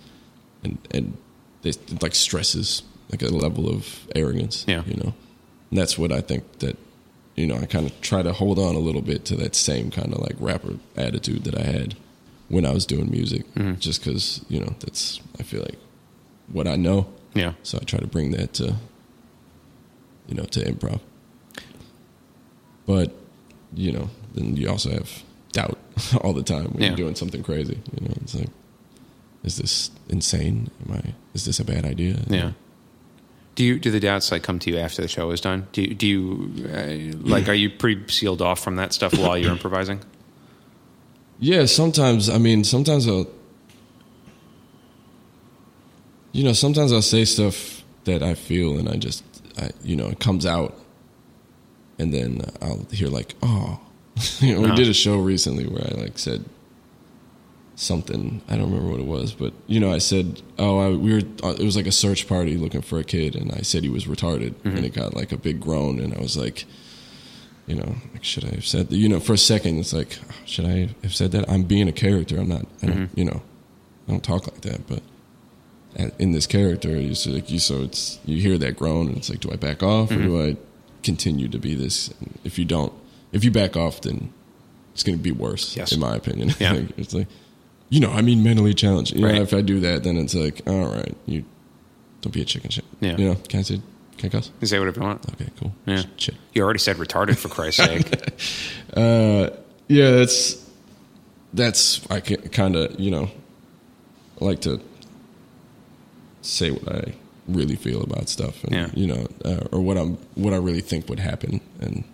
and 0.64 0.78
and 0.90 1.16
it, 1.64 1.76
it 1.90 2.02
like 2.02 2.14
stresses 2.14 2.82
like 3.10 3.22
a 3.22 3.28
level 3.28 3.68
of 3.68 4.06
arrogance. 4.14 4.64
Yeah. 4.66 4.82
you 4.86 4.94
know, 4.96 5.12
and 5.70 5.78
that's 5.78 5.98
what 5.98 6.12
I 6.12 6.20
think 6.22 6.60
that 6.60 6.76
you 7.36 7.46
know 7.46 7.56
I 7.56 7.66
kind 7.66 7.86
of 7.86 8.00
try 8.00 8.22
to 8.22 8.32
hold 8.32 8.58
on 8.58 8.74
a 8.74 8.78
little 8.78 9.02
bit 9.02 9.24
to 9.26 9.36
that 9.36 9.54
same 9.54 9.90
kind 9.90 10.12
of 10.12 10.20
like 10.20 10.36
rapper 10.38 10.74
attitude 10.96 11.44
that 11.44 11.56
I 11.58 11.62
had 11.64 11.94
when 12.48 12.66
I 12.66 12.72
was 12.72 12.84
doing 12.86 13.10
music, 13.10 13.46
Mm-hmm. 13.54 13.78
just 13.80 14.04
because 14.04 14.44
you 14.48 14.60
know 14.60 14.74
that's 14.80 15.20
I 15.40 15.42
feel 15.42 15.60
like 15.62 15.78
what 16.48 16.66
I 16.68 16.76
know. 16.76 17.06
Yeah. 17.34 17.52
So 17.62 17.78
I 17.80 17.84
try 17.84 17.98
to 17.98 18.06
bring 18.06 18.32
that 18.32 18.52
to, 18.54 18.74
you 20.28 20.34
know, 20.34 20.42
to 20.44 20.60
improv. 20.64 21.00
But, 22.86 23.12
you 23.74 23.92
know, 23.92 24.10
then 24.34 24.56
you 24.56 24.68
also 24.68 24.90
have 24.90 25.22
doubt 25.52 25.78
all 26.20 26.32
the 26.34 26.42
time 26.42 26.66
when 26.72 26.82
Yeah. 26.82 26.88
you're 26.88 26.96
doing 26.96 27.14
something 27.14 27.42
crazy. 27.42 27.78
You 27.98 28.06
know, 28.08 28.14
it's 28.20 28.34
like, 28.34 28.48
is 29.44 29.56
this 29.56 29.90
insane? 30.08 30.70
Am 30.86 30.96
I? 30.96 31.14
Is 31.34 31.44
this 31.46 31.58
a 31.60 31.64
bad 31.64 31.84
idea? 31.86 32.18
Yeah. 32.28 32.52
Do 33.54 33.64
you 33.64 33.78
do 33.78 33.90
the 33.90 34.00
doubts 34.00 34.32
like 34.32 34.42
come 34.42 34.58
to 34.60 34.70
you 34.70 34.78
after 34.78 35.02
the 35.02 35.08
show 35.08 35.30
is 35.30 35.40
done? 35.40 35.66
Do 35.72 35.82
you, 35.82 35.94
do 35.94 36.06
you 36.06 36.68
uh, 36.72 37.18
like 37.28 37.48
are 37.48 37.54
you 37.54 37.68
pretty 37.68 38.08
sealed 38.10 38.40
off 38.40 38.60
from 38.60 38.76
that 38.76 38.92
stuff 38.94 39.18
while 39.18 39.36
you're 39.36 39.50
improvising? 39.52 40.00
Yeah, 41.38 41.66
sometimes. 41.66 42.30
I 42.30 42.38
mean, 42.38 42.64
sometimes 42.64 43.06
I'll, 43.08 43.26
you 46.32 46.44
know, 46.44 46.52
sometimes 46.52 46.92
I'll 46.92 47.02
say 47.02 47.24
stuff 47.24 47.82
that 48.04 48.22
I 48.22 48.34
feel, 48.34 48.78
and 48.78 48.88
I 48.88 48.96
just, 48.96 49.22
I, 49.58 49.70
you 49.84 49.96
know, 49.96 50.08
it 50.08 50.18
comes 50.18 50.46
out, 50.46 50.74
and 51.98 52.12
then 52.12 52.40
I'll 52.62 52.86
hear 52.90 53.08
like, 53.08 53.34
oh, 53.42 53.80
you 54.40 54.54
know, 54.54 54.60
we 54.60 54.66
Uh-huh. 54.68 54.76
did 54.76 54.88
a 54.88 54.94
show 54.94 55.16
recently 55.18 55.66
where 55.66 55.84
I 55.86 56.00
like 56.00 56.18
said 56.18 56.44
something. 57.74 58.42
I 58.48 58.56
don't 58.56 58.70
remember 58.70 58.90
what 58.90 59.00
it 59.00 59.06
was, 59.06 59.32
but 59.32 59.52
you 59.66 59.80
know, 59.80 59.92
I 59.92 59.98
said, 59.98 60.42
oh, 60.58 60.78
I, 60.78 60.96
we 60.96 61.12
were. 61.14 61.22
uh, 61.42 61.54
It 61.58 61.64
was 61.64 61.76
like 61.76 61.86
a 61.86 61.92
search 61.92 62.28
party 62.28 62.56
looking 62.56 62.82
for 62.82 62.98
a 62.98 63.04
kid, 63.04 63.34
and 63.36 63.52
I 63.52 63.62
said 63.62 63.82
he 63.82 63.88
was 63.88 64.04
retarded, 64.04 64.54
and 64.64 64.74
mm-hmm. 64.74 64.84
it 64.84 64.94
got 64.94 65.14
like 65.14 65.32
a 65.32 65.36
big 65.36 65.60
groan, 65.60 65.98
and 66.00 66.14
I 66.14 66.20
was 66.20 66.36
like 66.36 66.64
you 67.66 67.76
know, 67.76 67.94
like, 68.12 68.24
should 68.24 68.44
I 68.44 68.50
have 68.50 68.66
said 68.66 68.88
that? 68.88 68.96
You 68.96 69.08
know, 69.08 69.20
for 69.20 69.34
a 69.34 69.38
second, 69.38 69.78
it's 69.78 69.92
like, 69.92 70.18
should 70.44 70.64
I 70.64 70.88
have 71.02 71.14
said 71.14 71.32
that? 71.32 71.48
I'm 71.48 71.62
being 71.62 71.88
a 71.88 71.92
character. 71.92 72.38
I'm 72.38 72.48
not, 72.48 72.66
I 72.82 72.86
don't, 72.86 72.96
mm-hmm. 72.96 73.18
you 73.18 73.24
know, 73.24 73.42
I 74.08 74.10
don't 74.10 74.24
talk 74.24 74.46
like 74.50 74.62
that. 74.62 74.86
But 74.86 75.02
at- 75.96 76.20
in 76.20 76.32
this 76.32 76.46
character, 76.46 76.90
you 77.00 77.14
so 77.14 77.30
like 77.30 77.50
you, 77.50 77.58
so 77.58 77.82
it's 77.82 78.18
you 78.24 78.40
hear 78.40 78.58
that 78.58 78.76
groan, 78.76 79.08
and 79.08 79.16
it's 79.16 79.30
like, 79.30 79.40
do 79.40 79.50
I 79.50 79.56
back 79.56 79.82
off 79.82 80.10
or 80.10 80.16
do 80.16 80.30
mm-hmm. 80.30 80.58
I 80.58 80.62
continue 81.02 81.48
to 81.48 81.58
be 81.58 81.74
this? 81.74 82.08
And 82.20 82.38
if 82.44 82.58
you 82.58 82.64
don't, 82.64 82.92
if 83.32 83.44
you 83.44 83.50
back 83.50 83.76
off, 83.76 84.00
then 84.00 84.32
it's 84.92 85.02
going 85.02 85.16
to 85.16 85.22
be 85.22 85.32
worse, 85.32 85.76
Yes. 85.76 85.92
in 85.92 86.00
my 86.00 86.16
opinion. 86.16 86.50
Yeah. 86.60 86.82
It's 86.96 87.14
like, 87.14 87.28
you 87.92 88.00
know, 88.00 88.10
I 88.10 88.22
mean, 88.22 88.42
mentally 88.42 88.72
challenged. 88.72 89.14
You 89.14 89.26
Right. 89.26 89.34
know, 89.34 89.42
if 89.42 89.52
I 89.52 89.60
do 89.60 89.78
that, 89.80 90.02
then 90.02 90.16
it's 90.16 90.34
like, 90.34 90.62
all 90.66 90.86
right, 90.86 91.14
you 91.26 91.44
don't 92.22 92.32
be 92.32 92.40
a 92.40 92.44
chicken 92.46 92.70
shit. 92.70 92.84
Yeah. 93.00 93.16
You 93.18 93.24
know, 93.28 93.34
can 93.50 93.60
I 93.60 93.62
say, 93.62 93.80
can 94.16 94.28
I 94.28 94.30
cuss? 94.30 94.50
You 94.60 94.66
say 94.66 94.78
whatever 94.78 95.00
you 95.00 95.06
want. 95.06 95.28
Okay, 95.34 95.48
cool. 95.60 95.72
Yeah. 95.84 96.02
Shit. 96.16 96.36
You 96.54 96.62
already 96.62 96.78
said 96.78 96.96
retarded 96.96 97.36
for 97.36 97.48
Christ's 97.48 97.84
sake. 97.84 98.06
Uh, 98.96 99.48
yeah, 99.88 100.10
that's 100.10 100.62
that's 101.54 102.00
I 102.10 102.20
kind 102.20 102.76
of 102.76 103.00
you 103.00 103.10
know 103.10 103.30
like 104.38 104.60
to 104.62 104.80
say 106.42 106.70
what 106.70 106.94
I 106.94 107.14
really 107.48 107.76
feel 107.76 108.02
about 108.02 108.28
stuff, 108.28 108.62
and 108.64 108.72
Yeah. 108.74 108.88
you 108.94 109.06
know, 109.06 109.26
uh, 109.44 109.66
or 109.72 109.80
what 109.80 109.96
I'm 109.96 110.18
what 110.34 110.52
I 110.52 110.56
really 110.58 110.82
think 110.82 111.08
would 111.08 111.20
happen, 111.20 111.60
and 111.80 112.04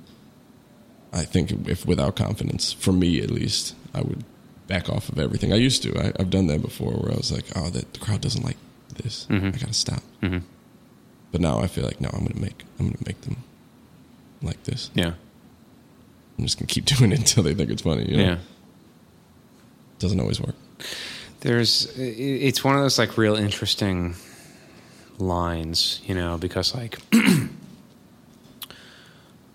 I 1.13 1.25
think 1.25 1.51
if 1.69 1.85
without 1.87 2.15
confidence, 2.17 2.73
for 2.73 2.93
me 2.93 3.21
at 3.21 3.31
least, 3.31 3.75
I 3.95 4.03
would 4.03 4.23
back 4.69 4.89
off 4.89 5.09
of 5.09 5.19
everything. 5.19 5.53
I 5.53 5.57
used 5.57 5.83
to. 5.83 5.99
I, 5.99 6.13
I've 6.21 6.31
done 6.31 6.47
that 6.47 6.63
before, 6.63 6.93
where 6.93 7.13
I 7.13 7.17
was 7.17 7.33
like, 7.33 7.47
oh, 7.57 7.71
that 7.71 7.93
the 7.95 7.99
crowd 7.99 8.21
doesn't 8.21 8.45
like 8.45 8.57
this. 9.03 9.27
I 9.29 9.39
gotta 9.51 9.73
stop. 9.73 10.03
Mhm. 10.23 10.43
But 11.33 11.41
now 11.41 11.59
I 11.59 11.67
feel 11.67 11.85
like 11.85 12.01
no, 12.01 12.09
I'm 12.13 12.25
gonna 12.25 12.41
make 12.41 12.63
I'm 12.79 12.87
gonna 12.87 12.99
make 13.07 13.21
them 13.23 13.39
like 14.43 14.63
this. 14.65 14.91
Yeah. 14.95 15.13
I'm 16.39 16.45
just 16.45 16.59
gonna 16.59 16.69
keep 16.69 16.85
doing 16.97 17.11
it 17.13 17.19
until 17.19 17.43
they 17.43 17.55
think 17.55 17.71
it's 17.71 17.83
funny. 17.83 18.09
You 18.09 18.17
know? 18.17 18.23
Yeah. 18.23 18.39
doesn't 19.99 20.21
always 20.21 20.41
work. 20.41 20.55
There's 21.41 21.93
it's 21.99 22.63
one 22.65 22.77
of 22.77 22.83
those 22.83 22.99
like 22.99 23.17
real 23.19 23.35
interesting 23.37 24.15
lines, 25.19 26.01
you 26.07 26.15
know, 26.15 26.39
because 26.39 26.75
like 26.75 26.99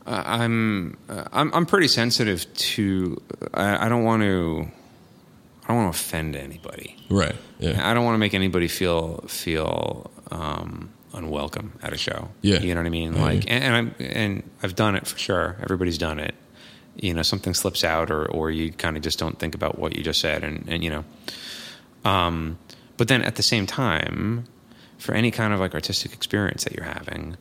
I'm 0.06 0.98
I'm 1.08 1.54
I'm 1.54 1.66
pretty 1.66 1.88
sensitive 1.88 2.52
to 2.54 3.22
I, 3.54 3.86
I 3.86 3.90
don't 3.90 4.04
want 4.04 4.22
to 4.24 4.68
I 5.64 5.68
don't 5.68 5.78
want 5.78 5.94
to 5.94 6.00
offend 6.00 6.36
anybody. 6.36 6.98
Right. 7.10 7.36
Yeah. 7.60 7.90
I 7.90 7.94
don't 7.94 8.04
want 8.04 8.16
to 8.16 8.20
make 8.20 8.34
anybody 8.34 8.68
feel 8.68 9.24
feel 9.28 10.12
um, 10.30 10.92
unwelcome 11.14 11.74
at 11.82 11.94
a 11.94 11.98
show. 11.98 12.30
Yeah. 12.42 12.60
you 12.60 12.74
know 12.74 12.82
what 12.82 12.88
I 12.88 12.90
mean. 12.90 13.20
Like, 13.20 13.44
and, 13.48 13.64
and 13.64 13.76
I'm 13.76 13.96
and 14.00 14.44
I've 14.62 14.76
done 14.76 14.96
it 14.96 15.08
for 15.08 15.18
sure. 15.18 15.58
Everybody's 15.62 15.98
done 15.98 16.20
it. 16.20 16.36
You 16.96 17.14
know, 17.14 17.24
something 17.24 17.54
slips 17.54 17.84
out, 17.84 18.12
or 18.12 18.26
or 18.30 18.52
you 18.52 18.72
kind 18.72 18.98
of 18.98 19.04
just 19.04 19.20
don't 19.20 19.40
think 19.40 19.56
about 19.56 19.80
what 19.80 19.96
you 19.96 20.04
just 20.04 20.20
said, 20.20 20.44
and 20.44 20.68
and 20.68 20.84
you 20.84 20.90
know. 20.90 21.06
Um, 22.04 22.60
but 22.98 23.08
then 23.08 23.22
at 23.22 23.36
the 23.36 23.44
same 23.44 23.66
time, 23.66 24.46
for 24.98 25.16
any 25.16 25.32
kind 25.32 25.54
of 25.54 25.60
like 25.60 25.74
artistic 25.74 26.14
experience 26.14 26.66
that 26.66 26.74
you're 26.74 26.86
having, 26.86 27.38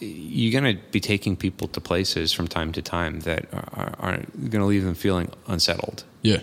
you're 0.00 0.60
going 0.60 0.76
to 0.76 0.82
be 0.90 1.00
taking 1.00 1.36
people 1.36 1.68
to 1.68 1.80
places 1.80 2.32
from 2.32 2.48
time 2.48 2.72
to 2.72 2.82
time 2.82 3.20
that 3.20 3.46
are, 3.52 3.94
are 3.98 4.12
going 4.16 4.50
to 4.50 4.64
leave 4.64 4.84
them 4.84 4.94
feeling 4.94 5.30
unsettled 5.46 6.04
Yeah. 6.22 6.40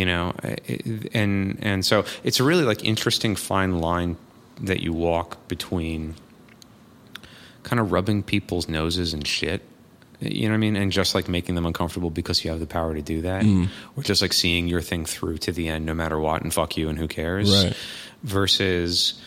You 0.00 0.06
know 0.06 0.34
eh, 0.42 0.78
and 1.12 1.58
and 1.62 1.84
so 1.84 2.04
it's 2.24 2.40
a 2.40 2.44
really 2.44 2.64
like 2.64 2.84
interesting 2.84 3.36
fine 3.36 3.78
line 3.80 4.16
that 4.60 4.80
you 4.80 4.92
walk 4.92 5.46
between 5.46 6.14
kind 7.62 7.78
of 7.80 7.92
rubbing 7.92 8.22
people's 8.22 8.68
noses 8.68 9.12
and 9.12 9.26
shit 9.26 9.62
you 10.20 10.48
know 10.48 10.52
what 10.52 10.56
i 10.56 10.58
mean? 10.58 10.76
And 10.76 10.92
just 10.92 11.14
like 11.14 11.28
making 11.28 11.54
them 11.54 11.64
uncomfortable 11.64 12.10
because 12.10 12.44
you 12.44 12.50
have 12.50 12.60
the 12.60 12.66
power 12.66 12.94
to 12.94 13.00
do 13.00 13.22
that. 13.22 13.42
Mm-hmm. 13.42 13.72
Or 13.98 14.02
just 14.02 14.20
like 14.20 14.34
seeing 14.34 14.68
your 14.68 14.82
thing 14.82 15.06
through 15.06 15.38
to 15.38 15.52
the 15.52 15.68
end 15.68 15.86
no 15.86 15.94
matter 15.94 16.20
what 16.20 16.42
and 16.42 16.52
fuck 16.52 16.76
you 16.76 16.90
and 16.90 16.98
who 16.98 17.08
cares. 17.08 17.50
Right. 17.50 17.74
versus 18.22 19.18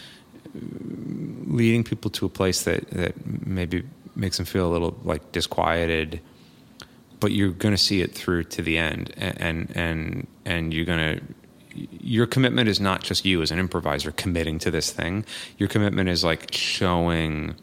leading 1.48 1.84
people 1.84 2.12
to 2.12 2.28
a 2.28 2.30
place 2.30 2.62
that 2.66 2.88
that 2.92 3.16
maybe 3.26 3.82
makes 4.16 4.38
them 4.38 4.46
feel 4.46 4.68
a 4.68 4.72
little 4.72 4.96
like 5.04 5.32
disquieted 5.32 6.22
but 7.24 7.32
you're 7.32 7.52
going 7.52 7.74
to 7.74 7.82
see 7.82 8.02
it 8.02 8.14
through 8.14 8.44
to 8.44 8.62
the 8.62 8.78
end. 8.78 9.14
And 9.16 9.42
and 9.42 9.78
and, 9.78 10.28
and 10.46 10.74
you're 10.74 10.86
going 10.86 11.18
to 11.18 11.22
your 12.00 12.28
commitment 12.28 12.70
is 12.70 12.80
not 12.80 13.02
just 13.02 13.26
you 13.26 13.42
as 13.42 13.50
an 13.50 13.58
improviser 13.58 14.12
committing 14.12 14.60
to 14.60 14.70
this 14.70 14.92
thing 14.92 15.26
your 15.58 15.68
commitment 15.68 16.08
is 16.08 16.24
like 16.24 16.54
showing 16.54 17.56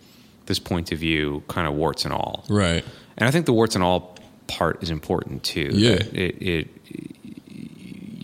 this 0.47 0.59
point 0.59 0.91
of 0.91 0.99
view 0.99 1.43
kind 1.49 1.68
of 1.68 1.74
warts 1.74 2.05
and 2.05 2.12
all 2.12 2.45
Right. 2.49 2.85
and 3.16 3.28
i 3.28 3.31
think 3.31 3.47
the 3.47 3.53
warts 3.53 3.76
and 3.76 3.85
all 3.85 4.18
part 4.49 4.83
is 4.83 4.91
important 4.91 5.45
too 5.45 5.70
Yeah. 5.72 6.03
It, 6.12 6.43
it 6.43 6.68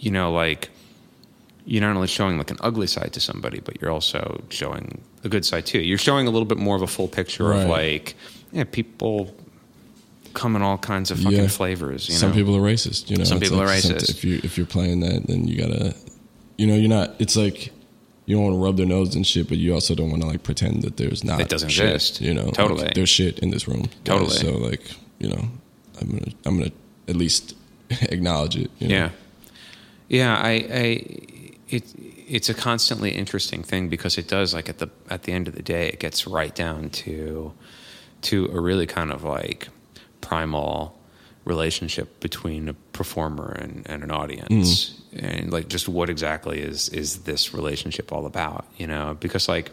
you 0.02 0.10
know 0.10 0.32
like 0.32 0.70
you're 1.64 1.80
not 1.82 1.94
only 1.96 2.06
showing 2.08 2.38
like 2.38 2.50
an 2.52 2.58
ugly 2.60 2.86
side 2.86 3.12
to 3.14 3.18
somebody, 3.20 3.58
but 3.58 3.80
you're 3.82 3.90
also 3.90 4.44
showing 4.50 5.00
a 5.24 5.28
good 5.28 5.44
side 5.44 5.66
too. 5.66 5.80
You're 5.80 5.98
showing 5.98 6.28
a 6.28 6.30
little 6.30 6.46
bit 6.46 6.58
more 6.58 6.76
of 6.76 6.82
a 6.82 6.86
full 6.86 7.08
picture 7.08 7.52
of 7.52 7.68
like, 7.68 8.14
yeah, 8.52 8.62
people 8.62 9.34
come 10.36 10.54
in 10.54 10.62
all 10.62 10.78
kinds 10.78 11.10
of 11.10 11.18
fucking 11.18 11.38
Yeah. 11.38 11.48
flavors. 11.48 12.08
You 12.08 12.14
Some 12.14 12.30
know? 12.30 12.36
people 12.36 12.56
are 12.56 12.60
racist. 12.60 13.10
You 13.10 13.16
know, 13.16 13.24
Some 13.24 13.40
people 13.40 13.60
are 13.60 13.66
racist. 13.66 14.08
if 14.10 14.22
you 14.24 14.40
if 14.44 14.56
you're 14.56 14.66
playing 14.66 15.00
that, 15.00 15.26
then 15.26 15.48
you 15.48 15.56
gotta, 15.58 15.94
you 16.58 16.66
know, 16.68 16.74
you're 16.76 16.88
not. 16.88 17.14
It's 17.18 17.34
like 17.36 17.72
you 18.26 18.36
don't 18.36 18.44
want 18.44 18.54
to 18.54 18.64
rub 18.64 18.76
their 18.76 18.86
nose 18.86 19.14
and 19.16 19.26
shit, 19.26 19.48
but 19.48 19.56
you 19.58 19.72
also 19.74 19.94
don't 19.94 20.10
want 20.10 20.22
to 20.22 20.28
like 20.28 20.42
pretend 20.42 20.82
that 20.82 20.96
there's 20.96 21.24
not. 21.24 21.40
It 21.40 21.48
doesn't 21.48 21.70
shit, 21.70 21.86
exist. 21.94 22.20
You 22.20 22.34
know, 22.34 22.44
Like, 22.46 22.54
Totally. 22.54 22.90
there's 22.94 23.08
shit 23.08 23.38
in 23.40 23.50
this 23.50 23.66
room. 23.66 23.88
Totally. 24.04 24.30
So 24.30 24.52
like, 24.58 24.82
you 25.18 25.28
know, 25.30 25.48
I'm 26.00 26.08
gonna 26.10 26.32
I'm 26.44 26.58
gonna 26.58 26.72
at 27.08 27.16
least 27.16 27.54
acknowledge 27.90 28.56
it. 28.56 28.70
You 28.78 28.88
know? 28.88 28.94
Yeah, 28.94 29.10
yeah. 30.08 30.36
I, 30.36 30.50
I, 30.50 30.86
it, 31.68 31.84
it's 32.28 32.48
a 32.48 32.54
constantly 32.54 33.10
interesting 33.12 33.62
thing 33.62 33.88
because 33.88 34.18
it 34.18 34.28
does 34.28 34.52
like 34.54 34.68
at 34.68 34.78
the 34.78 34.88
at 35.08 35.22
the 35.24 35.32
end 35.32 35.48
of 35.48 35.54
the 35.54 35.62
day, 35.62 35.88
it 35.88 36.00
gets 36.00 36.26
right 36.26 36.54
down 36.54 36.90
to 36.90 37.52
to 38.22 38.46
a 38.52 38.60
really 38.60 38.86
kind 38.86 39.12
of 39.12 39.22
like 39.22 39.68
primal 40.26 40.96
relationship 41.46 42.18
between 42.20 42.68
a 42.68 42.74
performer 42.92 43.52
and, 43.52 43.86
and 43.86 44.02
an 44.02 44.10
audience. 44.10 44.90
Mm. 45.14 45.22
And 45.22 45.52
like 45.52 45.68
just 45.68 45.88
what 45.88 46.10
exactly 46.10 46.60
is 46.60 46.88
is 46.90 47.18
this 47.18 47.54
relationship 47.54 48.12
all 48.12 48.26
about 48.26 48.66
you 48.76 48.86
know? 48.86 49.16
Because 49.18 49.48
like 49.48 49.70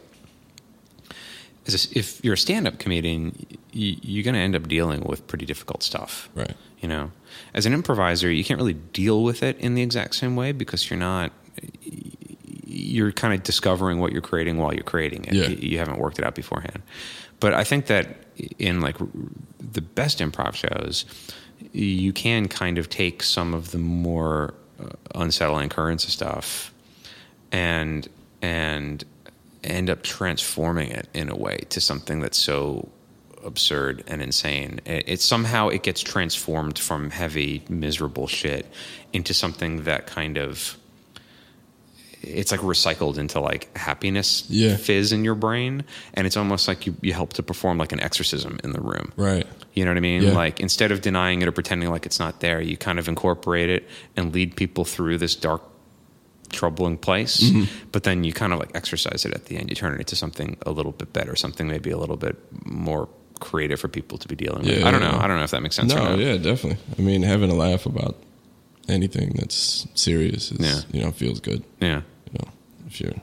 as 1.65 1.73
a, 1.73 1.97
if 1.97 2.23
you're 2.23 2.35
a 2.35 2.37
stand-up 2.37 2.77
comedian 2.77 3.45
you, 3.71 3.97
you're 4.01 4.23
going 4.23 4.35
to 4.35 4.39
end 4.39 4.55
up 4.55 4.67
dealing 4.67 5.01
with 5.01 5.25
pretty 5.27 5.45
difficult 5.45 5.81
stuff. 5.81 6.29
Right. 6.35 6.53
you 6.79 6.87
know? 6.87 7.11
As 7.53 7.65
an 7.65 7.73
improviser 7.73 8.31
you 8.31 8.43
can't 8.43 8.59
really 8.59 8.75
deal 8.75 9.23
with 9.23 9.41
it 9.41 9.57
in 9.57 9.73
the 9.73 9.81
exact 9.81 10.15
same 10.15 10.35
way 10.35 10.51
because 10.51 10.89
you're 10.89 10.99
not 10.99 11.31
you're 12.65 13.11
kind 13.11 13.33
of 13.33 13.43
discovering 13.43 13.99
what 13.99 14.11
you're 14.11 14.21
creating 14.21 14.57
while 14.57 14.73
you're 14.73 14.83
creating 14.83 15.25
it. 15.25 15.33
Yeah. 15.33 15.47
you 15.47 15.77
haven't 15.79 15.97
worked 15.97 16.19
it 16.19 16.25
out 16.25 16.35
beforehand. 16.35 16.83
But 17.39 17.53
i 17.53 17.63
think 17.63 17.87
that 17.87 18.05
in 18.59 18.79
like 18.79 18.95
the 19.73 19.81
best 19.81 20.19
improv 20.19 20.53
shows 20.55 21.05
you 21.71 22.11
can 22.11 22.47
kind 22.47 22.77
of 22.77 22.89
take 22.89 23.23
some 23.23 23.53
of 23.53 23.71
the 23.71 23.77
more 23.77 24.53
uh, 24.79 24.89
unsettling 25.15 25.69
currents 25.69 26.03
of 26.03 26.11
stuff 26.11 26.73
and 27.51 28.07
and 28.41 29.05
end 29.63 29.89
up 29.89 30.03
transforming 30.03 30.89
it 30.89 31.07
in 31.13 31.29
a 31.29 31.35
way 31.35 31.57
to 31.69 31.79
something 31.79 32.19
that's 32.19 32.37
so 32.37 32.89
absurd 33.45 34.03
and 34.07 34.21
insane. 34.21 34.81
It, 34.85 35.03
it 35.07 35.21
somehow 35.21 35.69
it 35.69 35.83
gets 35.83 36.01
transformed 36.01 36.77
from 36.77 37.09
heavy, 37.09 37.63
miserable 37.69 38.27
shit 38.27 38.65
into 39.13 39.33
something 39.33 39.83
that 39.83 40.05
kind 40.07 40.37
of 40.37 40.77
it's 42.23 42.51
like 42.51 42.61
recycled 42.61 43.17
into 43.17 43.39
like 43.39 43.75
happiness 43.77 44.45
Yeah. 44.49 44.77
fizz 44.77 45.11
in 45.11 45.23
your 45.25 45.35
brain 45.35 45.83
and 46.13 46.25
it's 46.25 46.37
almost 46.37 46.67
like 46.67 46.85
you, 46.87 46.95
you 47.01 47.13
help 47.13 47.33
to 47.33 47.43
perform 47.43 47.77
like 47.77 47.91
an 47.91 47.99
exorcism 47.99 48.59
in 48.63 48.71
the 48.71 48.79
room 48.81 49.11
Right. 49.17 49.45
you 49.73 49.83
know 49.85 49.91
what 49.91 49.97
i 49.97 50.01
mean 50.01 50.21
Yeah. 50.23 50.31
like 50.31 50.59
instead 50.61 50.91
of 50.91 51.01
denying 51.01 51.41
it 51.41 51.47
or 51.47 51.51
pretending 51.51 51.89
like 51.89 52.05
it's 52.05 52.19
not 52.19 52.39
there 52.39 52.61
you 52.61 52.77
kind 52.77 52.97
of 52.99 53.07
incorporate 53.07 53.69
it 53.69 53.87
and 54.15 54.33
lead 54.33 54.55
people 54.55 54.85
through 54.85 55.17
this 55.17 55.35
dark 55.35 55.61
troubling 56.49 56.97
place 56.97 57.39
Mm-hmm. 57.41 57.63
but 57.91 58.03
then 58.03 58.23
you 58.23 58.31
kind 58.31 58.53
of 58.53 58.59
like 58.59 58.71
exercise 58.75 59.25
it 59.25 59.33
at 59.33 59.45
the 59.45 59.57
end 59.57 59.69
you 59.69 59.75
turn 59.75 59.93
it 59.95 59.99
into 59.99 60.15
something 60.15 60.55
a 60.65 60.71
little 60.71 60.91
bit 60.91 61.11
better 61.11 61.35
something 61.35 61.67
maybe 61.67 61.89
a 61.89 61.97
little 61.97 62.17
bit 62.17 62.35
more 62.65 63.09
creative 63.39 63.79
for 63.79 63.87
people 63.87 64.17
to 64.19 64.27
be 64.27 64.35
dealing 64.35 64.59
with 64.63 64.79
Yeah, 64.79 64.87
i 64.87 64.91
don't 64.91 65.01
know 65.01 65.17
i 65.19 65.27
don't 65.27 65.37
know 65.37 65.43
if 65.43 65.51
that 65.51 65.61
makes 65.63 65.75
sense 65.75 65.91
or 65.93 65.97
No, 65.97 66.09
not. 66.11 66.19
yeah, 66.19 66.37
definitely. 66.37 66.77
I 66.97 67.01
mean, 67.01 67.23
having 67.23 67.49
a 67.49 67.55
laugh 67.55 67.85
about 67.85 68.15
anything 68.87 69.33
that's 69.39 69.87
serious 69.95 70.51
is, 70.51 70.59
Yeah. 70.59 70.81
you 70.91 71.03
know, 71.03 71.11
feels 71.11 71.39
good. 71.39 71.63
yeah 71.81 72.01
if 72.93 73.01
you're, 73.01 73.13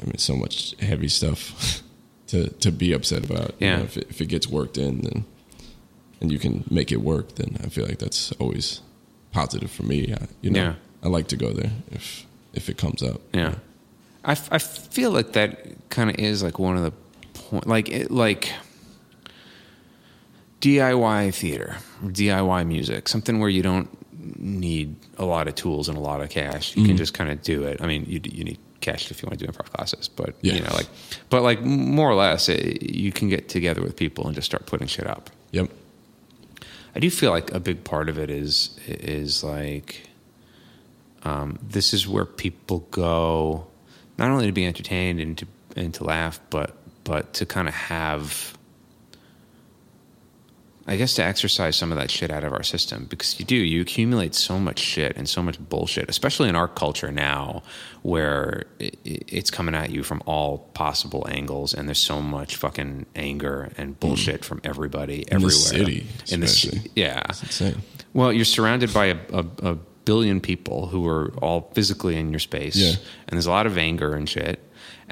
I 0.00 0.04
mean, 0.04 0.18
so 0.18 0.34
much 0.36 0.74
heavy 0.80 1.08
stuff 1.08 1.82
to 2.28 2.48
to 2.48 2.72
be 2.72 2.92
upset 2.92 3.24
about. 3.24 3.54
You 3.60 3.66
Yeah. 3.68 3.76
know, 3.76 3.84
if 3.84 3.96
it, 3.96 4.06
if 4.10 4.20
it 4.20 4.26
gets 4.26 4.46
worked 4.48 4.76
in, 4.78 5.02
then 5.02 5.24
and 6.20 6.30
you 6.32 6.38
can 6.38 6.64
make 6.70 6.92
it 6.92 7.00
work, 7.00 7.34
then 7.36 7.56
I 7.64 7.68
feel 7.68 7.84
like 7.86 7.98
that's 7.98 8.32
always 8.32 8.80
positive 9.32 9.70
for 9.70 9.82
me. 9.84 10.12
I, 10.12 10.26
you 10.40 10.50
know, 10.50 10.60
Yeah. 10.62 10.74
I 11.04 11.08
like 11.08 11.28
to 11.28 11.36
go 11.36 11.52
there 11.52 11.72
if 11.90 12.26
if 12.54 12.68
it 12.68 12.76
comes 12.76 13.02
up. 13.02 13.20
Yeah, 13.34 13.54
I, 14.24 14.32
f- 14.32 14.48
I 14.52 14.58
feel 14.58 15.10
like 15.12 15.32
that 15.32 15.88
kind 15.90 16.10
of 16.10 16.16
is 16.16 16.42
like 16.42 16.58
one 16.58 16.76
of 16.76 16.82
the 16.84 16.92
point, 17.40 17.66
like 17.66 17.88
it, 17.88 18.10
like 18.10 18.52
DIY 20.60 21.34
theater, 21.34 21.76
DIY 22.04 22.66
music, 22.66 23.08
something 23.08 23.40
where 23.40 23.48
you 23.48 23.62
don't 23.62 23.88
need 24.38 24.94
a 25.18 25.24
lot 25.24 25.48
of 25.48 25.54
tools 25.54 25.88
and 25.88 25.96
a 25.98 26.00
lot 26.00 26.20
of 26.20 26.30
cash. 26.30 26.76
You 26.76 26.84
can 26.86 26.96
just 26.96 27.14
kind 27.14 27.30
of 27.30 27.42
do 27.42 27.64
it. 27.64 27.80
I 27.82 27.86
mean, 27.86 28.04
you 28.06 28.20
you 28.24 28.44
need 28.44 28.58
cash 28.80 29.10
if 29.10 29.22
you 29.22 29.26
want 29.28 29.38
to 29.38 29.46
do 29.46 29.52
improv 29.52 29.70
classes, 29.72 30.08
but 30.08 30.34
Yeah. 30.42 30.54
you 30.54 30.60
know, 30.60 30.72
like, 30.74 30.88
but 31.30 31.42
like 31.42 31.62
more 31.62 32.10
or 32.10 32.14
less, 32.14 32.48
it, 32.48 32.82
you 32.82 33.12
can 33.12 33.28
get 33.28 33.48
together 33.48 33.80
with 33.80 33.96
people 33.96 34.26
and 34.26 34.34
just 34.34 34.46
start 34.46 34.66
putting 34.66 34.88
shit 34.88 35.06
up. 35.06 35.30
Yep. 35.52 35.70
I 36.94 36.98
do 37.00 37.08
feel 37.10 37.30
like 37.30 37.52
a 37.52 37.60
big 37.60 37.84
part 37.84 38.08
of 38.08 38.18
it 38.18 38.30
is 38.30 38.76
is 38.86 39.42
like 39.44 40.08
um, 41.24 41.58
this 41.62 41.94
is 41.94 42.06
where 42.08 42.24
people 42.24 42.80
go 42.90 43.66
not 44.18 44.30
only 44.30 44.46
to 44.46 44.52
be 44.52 44.66
entertained 44.66 45.20
and 45.20 45.38
to 45.38 45.46
and 45.76 45.94
to 45.94 46.04
laugh, 46.04 46.40
but 46.50 46.76
but 47.04 47.32
to 47.34 47.46
kind 47.46 47.66
of 47.68 47.74
have 47.74 48.56
I 50.86 50.96
guess 50.96 51.14
to 51.14 51.24
exercise 51.24 51.76
some 51.76 51.92
of 51.92 51.98
that 51.98 52.10
shit 52.10 52.30
out 52.30 52.42
of 52.42 52.52
our 52.52 52.64
system 52.64 53.06
because 53.08 53.38
you 53.38 53.44
do 53.44 53.54
you 53.54 53.80
accumulate 53.82 54.34
so 54.34 54.58
much 54.58 54.80
shit 54.80 55.16
and 55.16 55.28
so 55.28 55.42
much 55.42 55.58
bullshit, 55.68 56.08
especially 56.08 56.48
in 56.48 56.56
our 56.56 56.66
culture 56.66 57.12
now, 57.12 57.62
where 58.02 58.64
it, 58.80 58.98
it's 59.04 59.50
coming 59.50 59.74
at 59.76 59.90
you 59.90 60.02
from 60.02 60.22
all 60.26 60.58
possible 60.74 61.26
angles, 61.30 61.72
and 61.72 61.88
there's 61.88 61.98
so 62.00 62.20
much 62.20 62.56
fucking 62.56 63.06
anger 63.14 63.70
and 63.76 63.90
hmm. 63.90 63.98
bullshit 64.00 64.44
from 64.44 64.60
everybody 64.64 65.18
In 65.22 65.26
the 65.28 65.34
everywhere 65.34 65.50
city, 65.52 66.06
in 66.30 66.40
the 66.40 66.46
ci- 66.48 66.68
especially. 66.68 66.90
yeah. 66.96 67.22
Insane. 67.28 67.82
Well, 68.12 68.32
you're 68.32 68.44
surrounded 68.44 68.92
by 68.92 69.06
a, 69.06 69.16
a, 69.32 69.46
a 69.62 69.74
billion 70.04 70.40
people 70.40 70.88
who 70.88 71.06
are 71.06 71.32
all 71.40 71.70
physically 71.74 72.16
in 72.16 72.30
your 72.30 72.40
space, 72.40 72.76
Yeah. 72.76 72.90
and 73.28 73.32
there's 73.32 73.46
a 73.46 73.50
lot 73.50 73.66
of 73.66 73.78
anger 73.78 74.14
and 74.14 74.28
shit. 74.28 74.60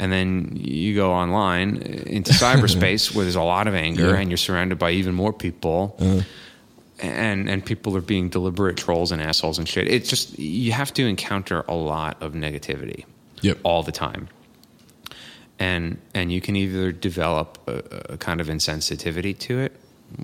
And 0.00 0.10
then 0.10 0.56
you 0.58 0.94
go 0.94 1.12
online 1.12 1.76
into 2.06 2.32
cyberspace 2.32 3.04
where 3.14 3.24
there's 3.26 3.36
a 3.36 3.42
lot 3.42 3.68
of 3.68 3.74
anger, 3.74 4.08
Yeah. 4.10 4.16
and 4.20 4.30
you're 4.30 4.38
surrounded 4.48 4.78
by 4.78 4.92
even 4.92 5.14
more 5.14 5.32
people, 5.32 5.94
Uh, 6.00 6.22
and 7.02 7.48
and 7.50 7.64
people 7.64 7.94
are 7.96 8.00
being 8.14 8.30
deliberate 8.30 8.76
trolls 8.78 9.12
and 9.12 9.20
assholes 9.22 9.58
and 9.58 9.68
shit. 9.68 9.86
It's 9.88 10.08
just 10.08 10.38
you 10.38 10.72
have 10.72 10.92
to 10.94 11.02
encounter 11.06 11.64
a 11.68 11.74
lot 11.74 12.16
of 12.22 12.32
negativity 12.32 13.04
Yep. 13.42 13.58
all 13.62 13.82
the 13.82 13.92
time. 13.92 14.28
And 15.58 15.98
and 16.14 16.32
you 16.32 16.40
can 16.40 16.56
either 16.56 16.92
develop 16.92 17.58
a, 17.66 18.14
a 18.14 18.16
kind 18.16 18.40
of 18.40 18.46
insensitivity 18.48 19.38
to 19.40 19.58
it, 19.60 19.72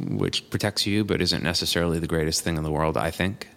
which 0.09 0.49
protects 0.51 0.87
you 0.87 1.05
but 1.05 1.21
isn't 1.21 1.43
necessarily 1.43 1.99
the 1.99 2.07
greatest 2.07 2.43
thing 2.45 2.57
in 2.57 2.63
the 2.63 2.71
world, 2.73 2.97
I 2.97 3.11
think. 3.11 3.49